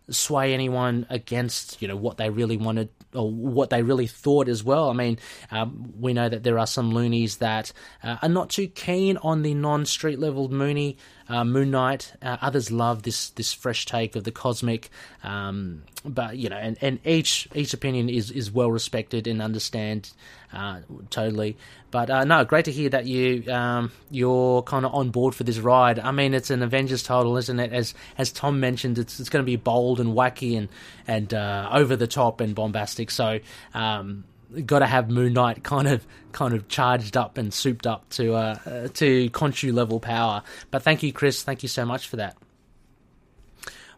sway 0.10 0.54
anyone 0.54 1.06
against 1.10 1.82
you 1.82 1.88
know 1.88 1.96
what 1.96 2.18
they 2.18 2.30
really 2.30 2.58
wanted 2.58 2.90
or 3.14 3.30
what 3.30 3.70
they 3.70 3.84
really 3.84 4.08
thought 4.08 4.48
as 4.48 4.64
well. 4.64 4.90
I 4.90 4.94
mean, 4.94 5.20
um, 5.52 5.94
we 6.00 6.14
know 6.14 6.28
that 6.30 6.44
there 6.44 6.58
are 6.58 6.68
some 6.68 6.92
loonies 6.92 7.38
that 7.38 7.72
uh, 8.02 8.18
are 8.22 8.30
not 8.30 8.50
too 8.50 8.68
keen 8.68 9.18
on 9.18 9.44
the 9.44 9.54
non-street 9.54 10.20
level 10.20 10.50
Mooney 10.50 10.98
uh, 11.30 11.44
Moon 11.44 11.72
Knight. 11.72 12.14
Uh, 12.22 12.38
others 12.42 12.72
love 12.72 13.04
this 13.04 13.30
this 13.32 13.54
fresh 13.54 13.86
take 13.86 14.16
of 14.16 14.24
the 14.24 14.32
cosmic, 14.32 14.90
um, 15.24 15.84
but 16.06 16.38
you 16.38 16.50
know, 16.50 16.58
and, 16.58 16.78
and 16.82 17.00
each 17.06 17.48
each 17.54 17.74
opinion 17.74 18.10
is 18.10 18.32
is 18.32 18.52
well 18.52 18.72
respected 18.72 19.28
and 19.28 19.42
understand 19.42 20.12
uh, 20.54 20.80
totally. 21.10 21.58
But 21.92 22.10
uh, 22.10 22.24
no, 22.24 22.44
great 22.46 22.66
to 22.66 22.72
hear 22.72 22.90
that 22.90 23.06
you 23.06 23.52
um, 23.52 23.92
you're 24.10 24.62
kind 24.64 24.86
of 24.86 24.94
on 24.94 25.10
board 25.10 25.36
for 25.36 25.44
this 25.44 25.60
ride. 25.60 26.00
I 26.00 26.12
mean, 26.12 26.34
it's 26.34 26.50
an 26.50 26.62
Avengers 26.62 27.04
title, 27.04 27.38
isn't 27.38 27.60
it? 27.60 27.72
As 27.72 27.94
as 28.18 28.32
Tom 28.32 28.60
mentioned, 28.60 28.98
it's 28.98 29.20
it's 29.20 29.30
going 29.30 29.44
to 29.44 29.50
be 29.50 29.56
bold 29.56 30.00
and 30.00 30.14
wacky 30.14 30.58
and 30.58 30.70
and 31.08 31.34
uh, 31.34 31.70
over 31.72 31.96
the 31.96 32.08
top 32.08 32.42
and 32.42 32.56
bombastic. 32.56 33.12
So. 33.12 33.40
Um, 33.74 34.26
got 34.62 34.80
to 34.80 34.86
have 34.88 35.10
Moon 35.10 35.34
Knight 35.34 35.64
kind 35.64 35.88
of 35.88 36.06
kind 36.32 36.54
of 36.54 36.68
charged 36.68 37.18
up 37.18 37.38
and 37.38 37.54
souped 37.54 37.88
up 37.88 38.10
to 38.10 38.34
uh, 38.34 38.58
uh, 38.66 38.88
to 38.90 39.30
Khonshu 39.30 39.74
level 39.74 40.00
power. 40.00 40.44
But 40.72 40.84
thank 40.84 41.04
you, 41.04 41.14
Chris. 41.14 41.44
Thank 41.44 41.64
you 41.64 41.70
so 41.70 41.86
much 41.86 42.08
for 42.08 42.18
that. 42.18 42.38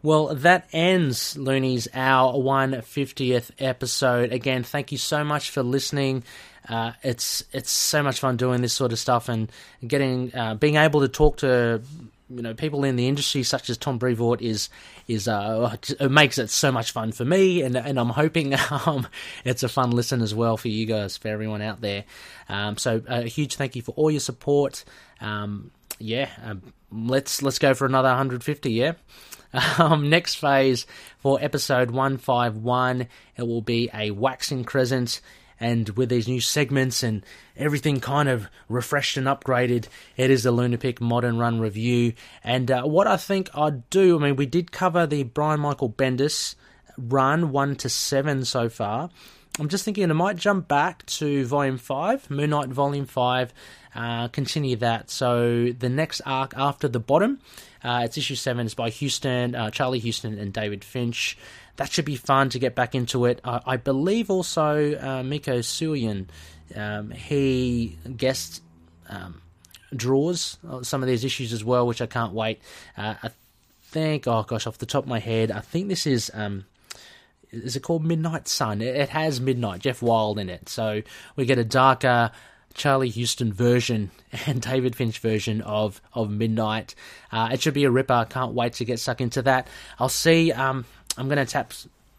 Well, 0.04 0.36
that 0.36 0.68
ends 0.72 1.36
Loonies 1.36 1.88
our 1.96 2.34
150th 2.34 3.50
episode. 3.58 4.32
Again, 4.32 4.62
thank 4.62 4.92
you 4.92 5.00
so 5.00 5.24
much 5.24 5.50
for 5.50 5.64
listening. 5.64 6.24
Uh, 6.70 6.92
it's 7.02 7.44
it's 7.52 7.72
so 7.72 8.04
much 8.04 8.20
fun 8.20 8.38
doing 8.38 8.62
this 8.62 8.74
sort 8.74 8.92
of 8.92 9.00
stuff 9.00 9.30
and 9.30 9.52
getting 9.86 10.34
uh, 10.36 10.56
being 10.56 10.76
able 10.76 11.02
to 11.02 11.08
talk 11.08 11.38
to 11.38 11.82
you 12.30 12.42
know 12.42 12.54
people 12.54 12.84
in 12.84 12.96
the 12.96 13.08
industry 13.08 13.44
such 13.44 13.70
as 13.70 13.78
Tom 13.78 13.98
Brevoort 13.98 14.42
is 14.42 14.70
is 15.08 15.28
uh, 15.28 15.76
it 16.00 16.12
makes 16.12 16.38
it 16.38 16.50
so 16.50 16.72
much 16.72 16.92
fun 16.92 17.12
for 17.12 17.26
me 17.26 17.62
and 17.62 17.76
and 17.76 18.00
I'm 18.00 18.10
hoping 18.10 18.56
um, 18.86 19.08
it's 19.44 19.64
a 19.64 19.70
fun 19.70 19.92
listen 19.92 20.22
as 20.22 20.34
well 20.34 20.58
for 20.58 20.68
you 20.68 20.86
guys 20.86 21.18
for 21.18 21.28
everyone 21.28 21.62
out 21.62 21.82
there. 21.82 22.06
Um, 22.50 22.78
so 22.78 23.02
a 23.08 23.24
huge 23.24 23.56
thank 23.56 23.76
you 23.76 23.82
for 23.82 23.92
all 23.92 24.10
your 24.10 24.20
support. 24.20 24.84
Um, 25.22 25.72
yeah, 26.00 26.30
um, 26.44 26.74
let's 26.92 27.42
let's 27.42 27.60
go 27.60 27.74
for 27.74 27.86
another 27.86 28.10
150. 28.10 28.72
Yeah. 28.72 28.94
Um, 29.80 30.10
next 30.10 30.36
phase 30.36 30.86
for 31.20 31.42
episode 31.42 31.90
151, 31.90 33.08
it 33.38 33.42
will 33.42 33.62
be 33.62 33.90
a 33.94 34.12
waxing 34.12 34.66
crescent 34.66 35.22
and 35.60 35.90
with 35.90 36.10
these 36.10 36.28
new 36.28 36.42
segments 36.42 37.04
and 37.04 37.26
everything 37.56 38.00
kind 38.00 38.30
of 38.30 38.48
refreshed 38.68 39.18
and 39.18 39.28
upgraded, 39.28 39.88
it 40.18 40.30
is 40.30 40.44
the 40.44 40.52
Lunapic 40.52 41.00
Modern 41.00 41.38
Run 41.38 41.60
review. 41.60 42.14
And 42.44 42.70
uh, 42.70 42.84
what 42.84 43.08
I 43.08 43.18
think 43.18 43.50
I'd 43.56 43.90
do, 43.90 44.18
I 44.18 44.22
mean, 44.22 44.36
we 44.36 44.46
did 44.46 44.72
cover 44.72 45.08
the 45.08 45.24
Brian 45.24 45.62
Michael 45.62 45.90
Bendis 45.90 46.56
run 46.98 47.52
1 47.52 47.76
to 47.78 47.90
7 47.90 48.46
so 48.46 48.70
far. 48.70 49.10
I'm 49.58 49.70
just 49.70 49.86
thinking 49.86 50.10
I 50.10 50.14
might 50.14 50.36
jump 50.36 50.68
back 50.68 51.06
to 51.06 51.46
Volume 51.46 51.78
5, 51.78 52.30
Moon 52.30 52.50
Knight 52.50 52.68
Volume 52.68 53.06
5, 53.06 53.54
uh, 53.96 54.28
continue 54.28 54.76
that. 54.78 55.10
So 55.10 55.72
the 55.72 55.88
next 55.88 56.22
arc 56.26 56.54
after 56.58 56.90
the 56.90 57.00
bottom, 57.00 57.40
uh, 57.82 58.02
it's 58.04 58.18
issue 58.18 58.36
7, 58.36 58.66
it's 58.66 58.76
by 58.76 58.90
Huston, 58.90 59.56
uh, 59.56 59.72
Charlie 59.72 60.02
Huston, 60.02 60.38
and 60.38 60.52
David 60.52 60.84
Finch 60.84 61.38
that 61.78 61.92
should 61.92 62.06
be 62.06 62.16
fun 62.16 62.50
to 62.50 62.60
get 62.60 62.76
back 62.76 62.96
into 62.96 63.26
it. 63.26 63.42
Uh, 63.44 63.60
I 63.66 63.78
believe 63.78 64.30
also 64.30 64.98
uh, 64.98 65.24
Mico 65.24 65.60
Suayan, 65.60 66.28
um, 66.76 67.12
he 67.12 67.98
guest 68.16 68.62
um, 69.10 69.42
draws 69.96 70.58
some 70.82 71.04
of 71.04 71.08
these 71.08 71.24
issues 71.24 71.54
as 71.54 71.64
well, 71.64 71.86
which 71.88 72.02
I 72.02 72.06
can't 72.06 72.34
wait. 72.34 72.62
Uh, 72.98 73.16
I 73.22 73.32
think, 73.84 74.28
oh 74.28 74.44
gosh, 74.44 74.68
off 74.68 74.78
the 74.78 74.86
top 74.86 75.04
of 75.04 75.10
my 75.10 75.20
head, 75.20 75.52
I 75.52 75.60
think 75.60 75.88
this 75.88 76.06
is. 76.08 76.32
Um, 76.34 76.66
is 77.52 77.78
it 77.78 77.82
called 77.82 78.04
Midnight 78.04 78.50
Sun? 78.50 78.82
It, 78.82 79.10
has 79.10 79.40
Midnight, 79.40 79.80
Jeff 79.80 80.02
Wilde 80.02 80.40
in 80.40 80.50
it. 80.50 80.68
So 80.68 81.04
we 81.38 81.46
get 81.46 81.58
a 81.58 81.64
darker, 81.64 82.32
Charlie 82.74 83.10
Huston 83.10 83.54
version 83.54 84.12
and 84.46 84.62
David 84.62 84.96
Finch 84.96 85.20
version 85.20 85.62
of 85.62 86.02
of 86.14 86.30
Midnight. 86.30 86.96
Uh, 87.32 87.50
it 87.54 87.62
should 87.62 87.74
be 87.74 87.86
a 87.86 87.92
ripper. 87.92 88.28
Can't 88.30 88.54
wait 88.54 88.74
to 88.74 88.86
get 88.86 89.00
stuck 89.00 89.22
into 89.22 89.42
that. 89.44 89.68
I'll 90.00 90.10
see. 90.10 90.52
Um, 90.52 90.86
I'm 91.18 91.28
going 91.28 91.44
to 91.44 91.52
tap 91.52 91.74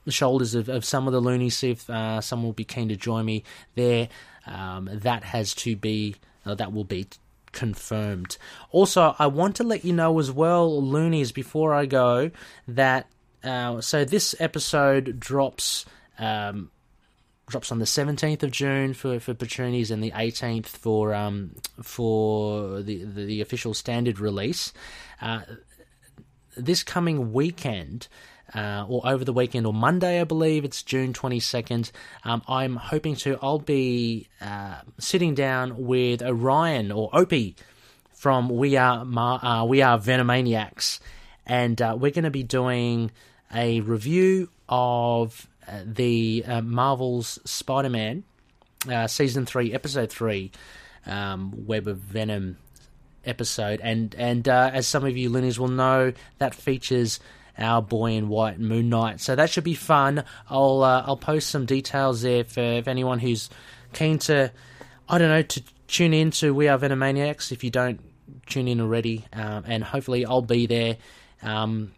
the 0.04 0.12
shoulders 0.12 0.54
of, 0.54 0.68
of 0.68 0.84
some 0.84 1.06
of 1.06 1.12
the 1.12 1.20
loonies, 1.20 1.56
see 1.56 1.72
if 1.72 1.90
uh, 1.90 2.20
someone 2.20 2.46
will 2.46 2.52
be 2.52 2.64
keen 2.64 2.88
to 2.88 2.96
join 2.96 3.26
me 3.26 3.44
there. 3.74 4.08
Um, 4.46 4.88
that 4.92 5.24
has 5.24 5.54
to 5.56 5.76
be, 5.76 6.16
uh, 6.44 6.54
that 6.54 6.72
will 6.72 6.84
be 6.84 7.08
confirmed. 7.52 8.36
Also, 8.70 9.16
I 9.18 9.26
want 9.26 9.56
to 9.56 9.64
let 9.64 9.84
you 9.84 9.92
know 9.92 10.18
as 10.20 10.30
well, 10.30 10.80
loonies, 10.82 11.32
before 11.32 11.74
I 11.74 11.86
go, 11.86 12.30
that 12.68 13.08
uh, 13.42 13.80
so 13.80 14.04
this 14.04 14.34
episode 14.38 15.18
drops. 15.20 15.84
Um, 16.18 16.70
drops 17.48 17.70
on 17.70 17.78
the 17.78 17.84
17th 17.84 18.42
of 18.42 18.50
June 18.50 18.92
for 18.92 19.20
for 19.20 19.32
Patronies 19.32 19.92
and 19.92 20.02
the 20.02 20.10
18th 20.10 20.66
for 20.66 21.14
um 21.14 21.54
for 21.80 22.82
the 22.82 23.04
the, 23.04 23.24
the 23.24 23.40
official 23.40 23.72
standard 23.72 24.18
release. 24.18 24.72
Uh, 25.20 25.42
this 26.56 26.82
coming 26.82 27.32
weekend, 27.32 28.08
uh, 28.54 28.84
or 28.88 29.06
over 29.06 29.24
the 29.24 29.32
weekend 29.32 29.66
or 29.66 29.72
Monday, 29.72 30.20
I 30.20 30.24
believe. 30.24 30.64
It's 30.64 30.82
June 30.82 31.12
22nd. 31.12 31.90
Um, 32.24 32.42
I'm 32.48 32.76
hoping 32.76 33.16
to, 33.16 33.38
I'll 33.42 33.58
be 33.58 34.28
uh, 34.40 34.80
sitting 34.98 35.34
down 35.34 35.84
with 35.86 36.22
Orion 36.22 36.92
or 36.92 37.10
Opie 37.12 37.56
from 38.14 38.48
We 38.48 38.76
Are, 38.76 39.04
uh, 39.04 39.64
we 39.64 39.82
Are 39.82 39.98
Venomaniacs, 39.98 41.00
and 41.44 41.80
uh, 41.80 41.96
we're 41.98 42.12
going 42.12 42.24
to 42.24 42.30
be 42.30 42.42
doing 42.42 43.10
a 43.54 43.80
review 43.80 44.48
of 44.68 45.46
uh, 45.68 45.80
the 45.84 46.44
uh, 46.46 46.60
Marvel's 46.62 47.38
Spider 47.44 47.90
Man 47.90 48.24
Season 49.08 49.46
3, 49.46 49.72
Episode 49.72 50.10
3, 50.10 50.52
um, 51.06 51.66
Web 51.66 51.88
of 51.88 51.98
Venom 51.98 52.56
episode, 53.24 53.80
and 53.82 54.14
and 54.14 54.46
as 54.46 54.86
some 54.86 55.04
of 55.04 55.16
you 55.16 55.28
listeners 55.28 55.58
will 55.58 55.66
know, 55.66 56.12
that 56.38 56.54
features 56.54 57.18
our 57.58 57.82
boy 57.82 58.12
in 58.12 58.28
white 58.28 58.58
Moon 58.58 58.88
Knight. 58.88 59.20
So 59.20 59.34
that 59.34 59.50
should 59.50 59.64
be 59.64 59.74
fun. 59.74 60.24
I'll 60.48 60.82
uh, 60.82 61.04
I'll 61.06 61.16
post 61.16 61.50
some 61.50 61.66
details 61.66 62.22
there 62.22 62.44
for 62.44 62.60
if 62.60 62.88
anyone 62.88 63.18
who's 63.18 63.48
keen 63.92 64.18
to, 64.20 64.52
I 65.08 65.18
don't 65.18 65.28
know, 65.28 65.42
to 65.42 65.62
tune 65.88 66.14
in 66.14 66.30
to 66.32 66.54
We 66.54 66.68
Are 66.68 66.78
Venomaniacs. 66.78 67.52
If 67.52 67.64
you 67.64 67.70
don't 67.70 68.00
tune 68.46 68.68
in 68.68 68.80
already, 68.80 69.24
um, 69.32 69.64
and 69.66 69.82
hopefully 69.84 70.24
I'll 70.26 70.42
be 70.42 70.66
there. 70.66 70.96
Um, 71.42 71.92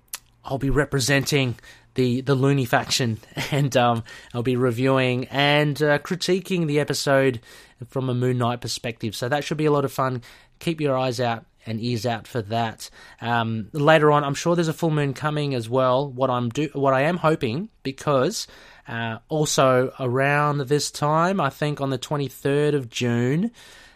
I'll 0.45 0.59
be 0.59 0.71
representing 0.71 1.59
the 1.95 2.21
the 2.21 2.35
Looney 2.35 2.65
faction, 2.65 3.19
and 3.51 3.77
um, 3.77 4.05
I'll 4.33 4.43
be 4.43 4.57
reviewing 4.57 5.27
and 5.27 5.81
uh, 5.83 5.99
critiquing 5.99 6.67
the 6.67 6.81
episode 6.81 7.41
from 7.89 8.09
a 8.09 8.15
Moon 8.15 8.39
Knight 8.39 8.61
perspective. 8.61 9.15
So 9.15 9.29
that 9.29 9.45
should 9.45 9.57
be 9.57 9.67
a 9.67 9.73
lot 9.73 9.85
of 9.85 9.93
fun. 9.93 10.23
Keep 10.59 10.81
your 10.81 10.97
eyes 10.97 11.21
out 11.21 11.45
and 11.69 11.81
ears 11.81 12.07
out 12.07 12.27
for 12.27 12.43
that. 12.43 12.91
Um, 13.21 13.69
later 13.73 14.11
on, 14.11 14.25
I'm 14.25 14.35
sure 14.35 14.57
there's 14.57 14.69
a 14.69 14.73
full 14.73 14.91
moon 14.91 15.15
coming 15.15 15.55
as 15.55 15.69
well. 15.69 16.11
What 16.11 16.31
I'm 16.31 16.49
do, 16.49 16.71
what 16.73 16.95
I 16.95 17.03
am 17.03 17.19
hoping, 17.19 17.69
because 17.83 18.47
uh, 18.89 19.19
also 19.29 19.93
around 20.01 20.63
this 20.63 20.91
time, 20.91 21.41
I 21.41 21.51
think 21.51 21.81
on 21.81 21.91
the 21.91 21.99
23rd 21.99 22.75
of 22.75 22.89
June, 22.89 23.51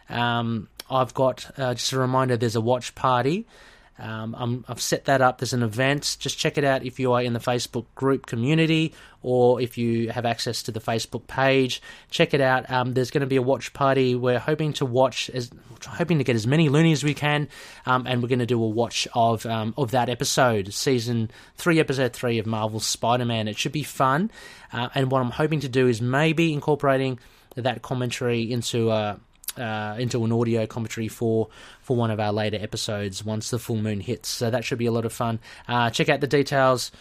um, 0.08 0.68
I've 0.90 1.14
got 1.14 1.50
uh, 1.58 1.74
just 1.74 1.92
a 1.92 1.98
reminder. 1.98 2.36
There's 2.36 2.56
a 2.56 2.60
watch 2.60 2.94
party. 2.94 3.46
Um, 3.98 4.64
i 4.66 4.70
have 4.70 4.80
set 4.80 5.04
that 5.04 5.20
up. 5.20 5.38
There's 5.38 5.52
an 5.52 5.62
event. 5.62 6.16
Just 6.18 6.38
check 6.38 6.58
it 6.58 6.64
out 6.64 6.84
if 6.84 6.98
you 6.98 7.12
are 7.12 7.22
in 7.22 7.32
the 7.32 7.38
Facebook 7.38 7.86
group 7.94 8.26
community 8.26 8.94
or 9.22 9.60
if 9.60 9.78
you 9.78 10.10
have 10.10 10.26
access 10.26 10.62
to 10.64 10.72
the 10.72 10.80
Facebook 10.80 11.26
page. 11.26 11.80
Check 12.10 12.34
it 12.34 12.40
out. 12.40 12.70
Um, 12.70 12.94
there's 12.94 13.10
going 13.10 13.20
to 13.20 13.26
be 13.26 13.36
a 13.36 13.42
watch 13.42 13.72
party. 13.72 14.14
We're 14.14 14.38
hoping 14.38 14.72
to 14.74 14.86
watch 14.86 15.30
as 15.30 15.50
hoping 15.86 16.18
to 16.18 16.24
get 16.24 16.36
as 16.36 16.46
many 16.46 16.68
loonies 16.68 16.98
as 16.98 17.04
we 17.04 17.14
can, 17.14 17.48
um, 17.86 18.06
and 18.06 18.22
we're 18.22 18.28
going 18.28 18.38
to 18.38 18.46
do 18.46 18.62
a 18.62 18.68
watch 18.68 19.08
of 19.14 19.44
um, 19.46 19.74
of 19.76 19.90
that 19.92 20.08
episode, 20.08 20.72
season 20.72 21.30
three, 21.56 21.80
episode 21.80 22.12
three 22.12 22.38
of 22.38 22.46
Marvel's 22.46 22.86
Spider-Man. 22.86 23.48
It 23.48 23.58
should 23.58 23.72
be 23.72 23.82
fun, 23.82 24.30
uh, 24.72 24.88
and 24.94 25.10
what 25.10 25.20
I'm 25.20 25.30
hoping 25.30 25.60
to 25.60 25.68
do 25.68 25.88
is 25.88 26.00
maybe 26.00 26.52
incorporating 26.52 27.18
that 27.56 27.82
commentary 27.82 28.50
into 28.50 28.90
a 28.90 29.18
uh, 29.58 29.96
into 29.98 30.24
an 30.24 30.32
audio 30.32 30.66
commentary 30.66 31.08
for 31.08 31.48
for 31.80 31.96
one 31.96 32.10
of 32.10 32.20
our 32.20 32.32
later 32.32 32.58
episodes 32.60 33.24
once 33.24 33.50
the 33.50 33.58
full 33.58 33.76
moon 33.76 34.00
hits. 34.00 34.28
So 34.28 34.50
that 34.50 34.64
should 34.64 34.78
be 34.78 34.86
a 34.86 34.92
lot 34.92 35.04
of 35.04 35.12
fun. 35.12 35.40
Uh, 35.68 35.90
check 35.90 36.08
out 36.08 36.20
the 36.20 36.26
details 36.26 36.92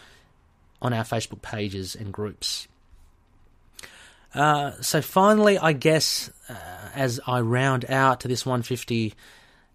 on 0.80 0.92
our 0.92 1.04
Facebook 1.04 1.42
pages 1.42 1.94
and 1.94 2.12
groups. 2.12 2.68
Uh, 4.34 4.72
so 4.80 5.02
finally, 5.02 5.58
I 5.58 5.72
guess 5.72 6.30
uh, 6.48 6.54
as 6.94 7.20
I 7.26 7.40
round 7.40 7.84
out 7.88 8.20
to 8.20 8.28
this 8.28 8.46
150, 8.46 9.14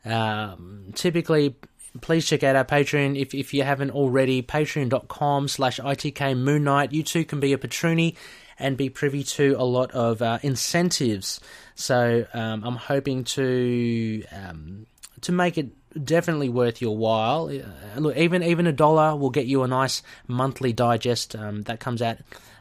um, 0.06 0.86
typically 0.96 1.56
please 2.02 2.26
check 2.26 2.44
out 2.44 2.56
our 2.56 2.66
Patreon 2.66 3.20
if, 3.20 3.34
if 3.34 3.54
you 3.54 3.64
haven't 3.64 3.92
already. 3.92 4.42
Patreon.com 4.42 5.48
slash 5.48 5.80
ITK 5.80 6.38
Moon 6.38 6.64
Knight. 6.64 6.92
You 6.92 7.04
too 7.04 7.26
can 7.26 7.40
be 7.40 7.54
a 7.54 7.58
Patroonie 7.58 8.16
and 8.60 8.78
be 8.78 8.90
privy 8.90 9.24
to 9.24 9.56
a 9.58 9.64
lot 9.64 9.92
of 9.92 10.22
uh, 10.22 10.40
incentives. 10.42 11.40
So 11.76 12.26
um, 12.34 12.64
I'm 12.64 12.76
hoping 12.76 13.24
to 13.26 14.24
um, 14.32 14.88
to 15.22 15.32
make 15.32 15.58
it 15.58 15.70
definitely 16.04 16.50
worth 16.50 16.82
your 16.82 16.96
while. 16.96 17.50
Uh, 17.50 18.00
look, 18.00 18.18
even 18.18 18.44
even 18.44 18.68
a 18.68 18.74
dollar 18.74 19.16
will 19.16 19.30
get 19.30 19.46
you 19.46 19.64
a 19.64 19.68
nice 19.68 20.02
monthly 20.28 20.74
digest 20.74 21.36
um, 21.36 21.64
that 21.64 21.80
comes 21.80 22.02
out. 22.02 22.18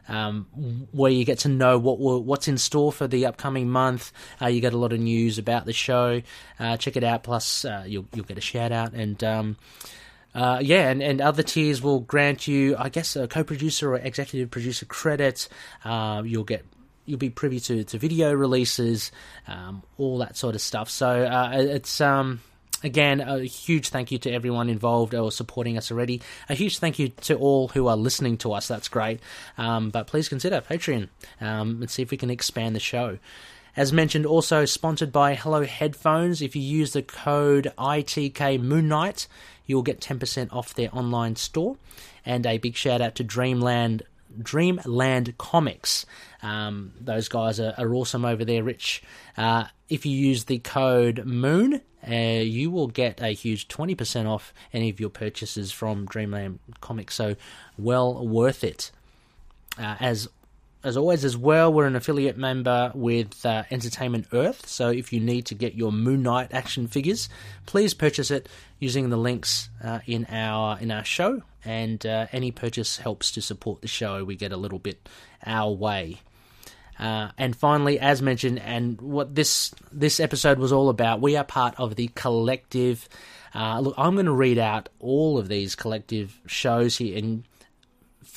Um, 0.09 0.87
where 0.93 1.11
you 1.11 1.25
get 1.25 1.39
to 1.39 1.49
know 1.49 1.77
what 1.77 1.99
what's 1.99 2.47
in 2.47 2.57
store 2.57 2.93
for 2.93 3.07
the 3.07 3.25
upcoming 3.25 3.69
month. 3.69 4.13
Uh, 4.41 4.47
you 4.47 4.61
get 4.61 4.71
a 4.71 4.77
lot 4.77 4.93
of 4.93 5.01
news 5.01 5.37
about 5.37 5.65
the 5.65 5.73
show. 5.73 6.21
Uh, 6.57 6.77
check 6.77 6.95
it 6.95 7.03
out. 7.03 7.23
Plus, 7.23 7.65
uh, 7.65 7.83
you'll 7.85 8.05
you'll 8.13 8.25
get 8.25 8.37
a 8.37 8.41
shout 8.41 8.71
out 8.71 8.93
and. 8.93 9.23
Um, 9.23 9.57
uh, 10.37 10.59
yeah, 10.61 10.89
and, 10.89 11.01
and 11.01 11.19
other 11.19 11.41
tiers 11.41 11.81
will 11.81 11.99
grant 11.99 12.47
you, 12.47 12.75
I 12.77 12.89
guess, 12.89 13.15
a 13.15 13.27
co-producer 13.27 13.91
or 13.91 13.97
executive 13.97 14.51
producer 14.51 14.85
credit. 14.85 15.49
Uh, 15.83 16.21
you'll 16.23 16.43
get 16.43 16.63
you'll 17.07 17.17
be 17.17 17.31
privy 17.31 17.59
to, 17.59 17.83
to 17.85 17.97
video 17.97 18.31
releases, 18.33 19.11
um, 19.47 19.81
all 19.97 20.19
that 20.19 20.37
sort 20.37 20.53
of 20.53 20.61
stuff. 20.61 20.91
So 20.91 21.23
uh, 21.23 21.53
it's 21.55 21.99
um, 22.01 22.41
again 22.83 23.19
a 23.19 23.39
huge 23.45 23.89
thank 23.89 24.11
you 24.11 24.19
to 24.19 24.31
everyone 24.31 24.69
involved 24.69 25.15
or 25.15 25.31
supporting 25.31 25.75
us 25.75 25.91
already. 25.91 26.21
A 26.49 26.53
huge 26.53 26.77
thank 26.77 26.99
you 26.99 27.09
to 27.09 27.35
all 27.35 27.69
who 27.69 27.87
are 27.87 27.97
listening 27.97 28.37
to 28.39 28.53
us. 28.53 28.67
That's 28.67 28.89
great. 28.89 29.19
Um, 29.57 29.89
but 29.89 30.05
please 30.05 30.29
consider 30.29 30.61
Patreon 30.61 31.09
um, 31.41 31.81
and 31.81 31.89
see 31.89 32.03
if 32.03 32.11
we 32.11 32.17
can 32.17 32.29
expand 32.29 32.75
the 32.75 32.79
show. 32.79 33.17
As 33.75 33.93
mentioned, 33.93 34.25
also 34.25 34.65
sponsored 34.65 35.11
by 35.11 35.35
Hello 35.35 35.63
Headphones. 35.63 36.41
If 36.41 36.55
you 36.55 36.63
use 36.63 36.93
the 36.93 37.03
code 37.03 37.71
ITK 37.77 38.59
Moon 38.59 38.87
Knight, 38.87 39.27
you'll 39.67 39.83
get 39.83 39.99
10% 40.01 40.51
off 40.51 40.73
their 40.73 40.89
online 40.95 41.35
store. 41.35 41.77
And 42.25 42.45
a 42.45 42.57
big 42.57 42.75
shout 42.75 43.01
out 43.01 43.15
to 43.15 43.23
Dreamland 43.23 44.01
Dreamland 44.41 45.37
Comics. 45.37 46.05
Um, 46.43 46.93
those 46.99 47.27
guys 47.27 47.59
are, 47.59 47.73
are, 47.77 47.93
awesome 47.93 48.25
over 48.25 48.43
there, 48.45 48.63
Rich. 48.63 49.01
Uh, 49.37 49.65
if 49.89 50.05
you 50.05 50.11
use 50.11 50.45
the 50.45 50.59
code 50.59 51.25
MOON, 51.25 51.81
uh, 52.07 52.13
you 52.13 52.69
will 52.69 52.87
get 52.87 53.21
a 53.21 53.29
huge 53.29 53.67
20% 53.67 54.27
off 54.27 54.53
any 54.73 54.89
of 54.89 54.99
your 54.99 55.09
purchases 55.09 55.71
from 55.71 56.05
Dreamland 56.05 56.59
Comics. 56.81 57.15
So, 57.15 57.35
well 57.77 58.25
worth 58.27 58.63
it. 58.63 58.91
Uh, 59.79 59.95
as 59.99 60.27
as 60.83 60.95
always, 60.95 61.25
as 61.25 61.35
well, 61.35 61.73
we're 61.73 61.87
an 61.87 61.95
affiliate 61.95 62.37
member 62.37 62.91
with 62.93 63.45
uh, 63.45 63.63
Entertainment 63.71 64.27
Earth. 64.31 64.67
So 64.67 64.89
if 64.89 65.11
you 65.11 65.19
need 65.19 65.47
to 65.47 65.55
get 65.55 65.75
your 65.75 65.91
Moon 65.91 66.23
Knight 66.23 66.53
action 66.53 66.87
figures, 66.87 67.29
please 67.65 67.93
purchase 67.93 68.31
it 68.31 68.47
using 68.79 69.09
the 69.09 69.17
links 69.17 69.69
uh, 69.83 69.99
in 70.05 70.25
our 70.29 70.79
in 70.79 70.91
our 70.91 71.03
show. 71.03 71.41
And 71.65 72.05
uh, 72.05 72.27
any 72.31 72.51
purchase 72.51 72.97
helps 72.97 73.31
to 73.31 73.41
support 73.41 73.81
the 73.81 73.87
show. 73.87 74.23
We 74.23 74.35
get 74.35 74.51
a 74.51 74.57
little 74.57 74.79
bit 74.79 75.09
our 75.45 75.71
way. 75.71 76.21
Uh, 76.99 77.29
and 77.37 77.55
finally, 77.55 77.99
as 77.99 78.21
mentioned, 78.21 78.59
and 78.59 78.99
what 79.01 79.35
this 79.35 79.73
this 79.91 80.19
episode 80.19 80.59
was 80.59 80.71
all 80.71 80.89
about, 80.89 81.21
we 81.21 81.35
are 81.35 81.43
part 81.43 81.75
of 81.77 81.95
the 81.95 82.09
collective. 82.15 83.07
Uh, 83.53 83.79
look, 83.79 83.95
I'm 83.97 84.13
going 84.13 84.25
to 84.25 84.31
read 84.31 84.57
out 84.57 84.89
all 84.99 85.37
of 85.37 85.47
these 85.47 85.75
collective 85.75 86.39
shows 86.45 86.97
here, 86.97 87.17
and 87.17 87.43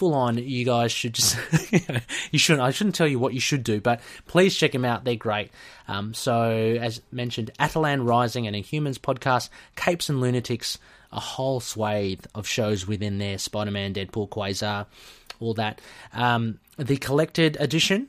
full 0.01 0.15
on, 0.15 0.39
you 0.39 0.65
guys 0.65 0.91
should 0.91 1.13
just 1.13 1.37
you 2.31 2.39
shouldn't 2.39 2.63
I 2.63 2.71
shouldn't 2.71 2.95
tell 2.97 3.07
you 3.07 3.19
what 3.19 3.35
you 3.35 3.41
should 3.41 3.63
do, 3.63 3.83
but 3.83 4.01
please 4.27 4.57
check 4.57 4.73
them 4.73 4.87
out. 4.87 5.05
They're 5.05 5.15
great. 5.15 5.51
Um, 5.89 6.15
so 6.15 6.43
as 6.81 7.03
mentioned, 7.13 7.51
Attilan 7.61 8.09
Rising 8.09 8.47
and 8.47 8.57
Inhumans 8.57 8.99
podcast, 8.99 9.51
Capes 9.77 10.09
and 10.09 10.19
Lunatics, 10.23 10.79
a 11.13 11.21
whole 11.21 11.61
swathe 11.61 12.25
of 12.35 12.47
shows 12.47 12.87
within 12.87 13.19
there: 13.19 13.37
Spider-Man, 13.37 13.93
Deadpool, 13.93 14.31
Quasar, 14.31 14.87
all 15.39 15.53
that. 15.55 15.83
Um, 16.15 16.59
the 16.79 16.97
collected 16.97 17.59
edition. 17.61 18.09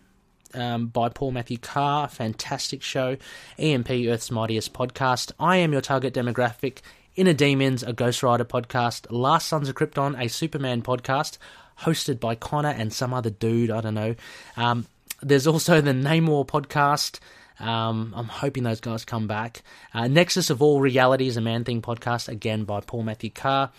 Um, 0.54 0.88
by 0.88 1.08
Paul 1.08 1.32
Matthew 1.32 1.58
Carr, 1.58 2.10
fantastic 2.10 2.82
show. 2.82 3.16
EMP 3.58 3.90
Earth's 3.90 4.30
Mightiest 4.32 4.74
podcast. 4.74 5.32
I 5.40 5.58
am 5.58 5.72
your 5.72 5.80
target 5.80 6.14
demographic. 6.14 6.80
Inner 7.16 7.32
Demons, 7.32 7.84
a 7.84 7.94
Ghost 7.94 8.22
Rider 8.22 8.44
podcast. 8.44 9.08
Last 9.10 9.48
Sons 9.48 9.70
of 9.70 9.76
Krypton, 9.76 10.22
a 10.22 10.28
Superman 10.28 10.82
podcast 10.82 11.38
hosted 11.82 12.20
by 12.20 12.36
Connor 12.36 12.70
and 12.70 12.94
some 12.94 13.14
other 13.14 13.30
dude. 13.30 13.72
I 13.72 13.82
don't 13.82 13.94
know. 13.94 14.16
Um, 14.58 14.86
there's 15.22 15.48
also 15.48 15.82
the 15.82 15.92
Namor 15.92 16.46
podcast. 16.46 17.20
Um, 17.60 18.14
I'm 18.16 18.28
hoping 18.28 18.64
those 18.64 18.80
guys 18.80 19.06
come 19.06 19.28
back. 19.28 19.62
Uh, 19.94 20.08
Nexus 20.08 20.50
of 20.50 20.62
All 20.62 20.80
Realities, 20.80 21.38
a 21.38 21.42
Man 21.42 21.64
Thing 21.64 21.82
podcast, 21.82 22.28
again 22.28 22.64
by 22.64 22.80
Paul 22.82 23.04
Matthew 23.04 23.30
Carr. 23.30 23.72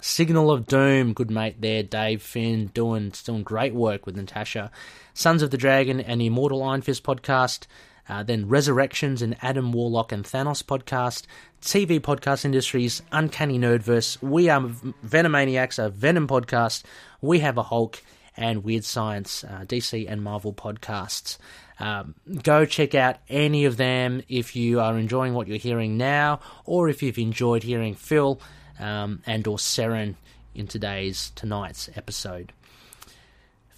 Signal 0.00 0.50
of 0.52 0.66
Doom, 0.66 1.12
good 1.12 1.30
mate 1.30 1.60
there, 1.60 1.82
Dave 1.82 2.22
Finn, 2.22 2.70
doing 2.72 3.12
doing 3.24 3.42
great 3.42 3.74
work 3.74 4.06
with 4.06 4.16
Natasha. 4.16 4.70
Sons 5.12 5.42
of 5.42 5.50
the 5.50 5.56
Dragon 5.56 6.00
and 6.00 6.22
Immortal 6.22 6.62
Iron 6.62 6.82
Fist 6.82 7.02
podcast. 7.02 7.66
Uh, 8.08 8.22
then 8.22 8.48
Resurrections 8.48 9.22
and 9.22 9.36
Adam 9.42 9.72
Warlock 9.72 10.12
and 10.12 10.24
Thanos 10.24 10.62
podcast, 10.62 11.26
TV 11.60 12.00
podcast 12.00 12.44
industries, 12.44 13.02
Uncanny 13.12 13.58
Nerdverse. 13.58 14.22
We 14.22 14.48
are 14.48 14.60
Venomaniacs, 14.60 15.78
a 15.78 15.90
Venom 15.90 16.26
podcast. 16.26 16.84
We 17.20 17.40
have 17.40 17.58
a 17.58 17.64
Hulk 17.64 18.02
and 18.36 18.64
Weird 18.64 18.84
Science, 18.84 19.44
uh, 19.44 19.64
DC 19.66 20.06
and 20.08 20.22
Marvel 20.22 20.54
podcasts. 20.54 21.38
Um, 21.80 22.14
go 22.42 22.64
check 22.64 22.94
out 22.94 23.16
any 23.28 23.64
of 23.64 23.76
them 23.76 24.22
if 24.28 24.56
you 24.56 24.80
are 24.80 24.96
enjoying 24.96 25.34
what 25.34 25.48
you're 25.48 25.58
hearing 25.58 25.96
now, 25.96 26.40
or 26.64 26.88
if 26.88 27.02
you've 27.02 27.18
enjoyed 27.18 27.62
hearing 27.62 27.94
Phil 27.94 28.40
um, 28.78 29.22
and 29.26 29.46
or 29.46 29.58
Seren 29.58 30.14
in 30.54 30.66
today's 30.66 31.30
tonight's 31.34 31.88
episode. 31.94 32.52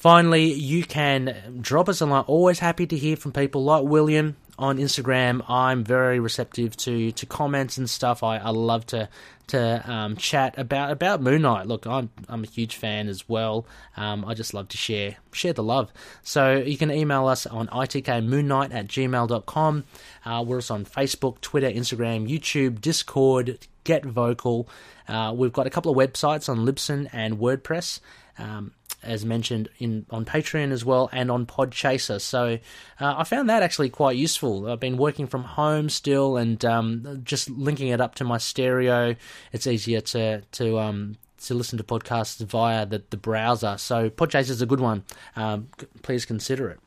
Finally, 0.01 0.55
you 0.55 0.83
can 0.83 1.59
drop 1.61 1.87
us 1.87 2.01
a 2.01 2.07
line. 2.07 2.25
Always 2.27 2.59
happy 2.59 2.87
to 2.87 2.97
hear 2.97 3.17
from 3.17 3.33
people 3.33 3.65
like 3.65 3.85
William 3.85 4.35
on 4.59 4.79
Instagram. 4.79 5.45
I'm 5.47 5.85
very 5.85 6.19
receptive 6.19 6.75
to 6.79 7.13
to 7.13 7.27
comments 7.27 7.77
and 7.77 7.89
stuff. 7.89 8.23
I, 8.23 8.39
I 8.39 8.49
love 8.49 8.87
to 8.87 9.11
to 9.49 9.93
um, 9.93 10.17
chat 10.17 10.57
about 10.57 10.91
about 10.91 11.21
Moon 11.21 11.43
Knight. 11.43 11.67
Look, 11.67 11.87
I'm 11.87 12.09
I'm 12.31 12.45
a 12.45 12.47
huge 12.47 12.77
fan 12.77 13.09
as 13.09 13.29
well. 13.29 13.67
Um, 13.95 14.25
I 14.25 14.33
just 14.33 14.55
love 14.55 14.69
to 14.69 14.79
share 14.79 15.19
share 15.33 15.53
the 15.53 15.63
love. 15.63 15.93
So 16.23 16.57
you 16.57 16.79
can 16.79 16.91
email 16.91 17.27
us 17.27 17.45
on 17.45 17.67
itkmoonknight 17.67 18.73
at 18.73 18.87
gmail.com. 18.87 19.85
Uh, 20.25 20.45
we're 20.47 20.57
also 20.57 20.75
on 20.77 20.87
Facebook, 20.87 21.43
Twitter, 21.43 21.71
Instagram, 21.71 22.27
YouTube, 22.27 22.81
Discord, 22.81 23.59
Get 23.85 24.07
Vocal. 24.07 24.67
Uh, 25.07 25.35
we've 25.37 25.53
got 25.53 25.67
a 25.67 25.71
couple 25.71 25.93
of 25.93 25.99
websites 25.99 26.49
on 26.49 26.61
Libsyn 26.61 27.11
and 27.13 27.37
WordPress. 27.37 28.01
Um, 28.39 28.73
as 29.03 29.25
mentioned 29.25 29.69
in 29.79 30.07
on 30.11 30.25
Patreon 30.25 30.73
as 30.73 30.85
well 30.85 31.09
and 31.13 31.31
on 31.31 31.47
Podchaser. 31.47 32.21
So 32.21 32.59
uh, 33.01 33.15
I 33.17 33.25
found 33.25 33.49
that 33.49 33.63
actually 33.63 33.91
quite 33.91 34.17
useful. 34.17 34.71
I've 34.71 34.81
been 34.81 34.97
working 34.97 35.27
from 35.27 35.45
home 35.45 35.89
still 35.89 36.37
and 36.37 36.65
um, 36.65 37.21
just 37.25 37.51
linking 37.51 37.89
it 37.89 38.01
up 38.01 38.15
to 38.17 38.25
my 38.25 38.39
stereo. 38.39 39.17
It's 39.53 39.67
easier 39.67 40.01
to 40.01 40.43
to 40.43 40.79
um, 40.79 41.17
to 41.45 41.55
listen 41.55 41.79
to 41.79 41.85
podcasts 41.85 42.45
via 42.45 42.87
the, 42.87 43.03
the 43.11 43.17
browser. 43.17 43.77
So 43.79 44.11
Podchaser 44.11 44.51
is 44.51 44.63
a 44.63 44.67
good 44.67 44.81
one. 44.81 45.05
Um, 45.37 45.69
please 46.03 46.27
consider 46.27 46.69
it. 46.69 46.81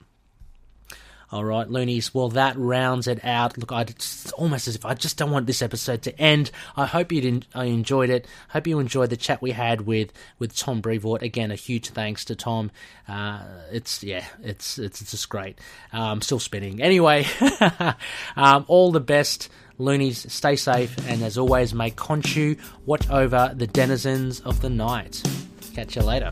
All 1.34 1.44
right, 1.44 1.68
Loonies. 1.68 2.14
Well, 2.14 2.30
that 2.30 2.56
rounds 2.60 3.08
it 3.08 3.26
out. 3.26 3.58
Look, 3.58 3.72
I, 3.72 3.82
it's 3.82 4.32
almost 4.34 4.68
as 4.68 4.76
if 4.76 4.86
I 4.86 4.94
just 4.94 5.18
don't 5.18 5.32
want 5.32 5.48
this 5.48 5.64
episode 5.64 6.04
to 6.04 6.16
end. 6.22 6.52
I 6.78 6.86
hope 6.86 7.12
you 7.12 7.22
didn't. 7.22 7.48
I 7.56 7.66
enjoyed 7.66 8.12
it. 8.12 8.28
Hope 8.50 8.68
you 8.68 8.78
enjoyed 8.78 9.10
the 9.10 9.18
chat 9.18 9.42
we 9.42 9.50
had 9.50 9.82
with 9.82 10.14
with 10.38 10.56
Tom 10.56 10.80
Brevoort. 10.80 11.24
Again, 11.24 11.50
a 11.50 11.56
huge 11.56 11.90
thanks 11.90 12.24
to 12.26 12.36
Tom. 12.36 12.70
Uh, 13.08 13.42
it's 13.72 14.04
yeah, 14.04 14.24
it's 14.44 14.78
it's 14.78 15.02
it's 15.02 15.10
just 15.10 15.28
great. 15.28 15.58
Um, 15.92 16.22
still 16.22 16.38
spinning. 16.38 16.84
Anyway, 16.84 17.26
um, 18.36 18.66
all 18.68 18.92
the 18.92 19.00
best 19.00 19.50
Loonies, 19.80 20.32
stay 20.32 20.56
safe, 20.56 20.96
and 21.10 21.24
as 21.24 21.40
always, 21.40 21.74
may 21.74 21.90
Khonshu 21.90 22.60
watch 22.86 23.10
over 23.10 23.54
the 23.56 23.66
denizens 23.66 24.40
of 24.42 24.62
the 24.62 24.70
night. 24.70 25.24
Catch 25.74 25.96
you 25.96 26.04
later. 26.04 26.32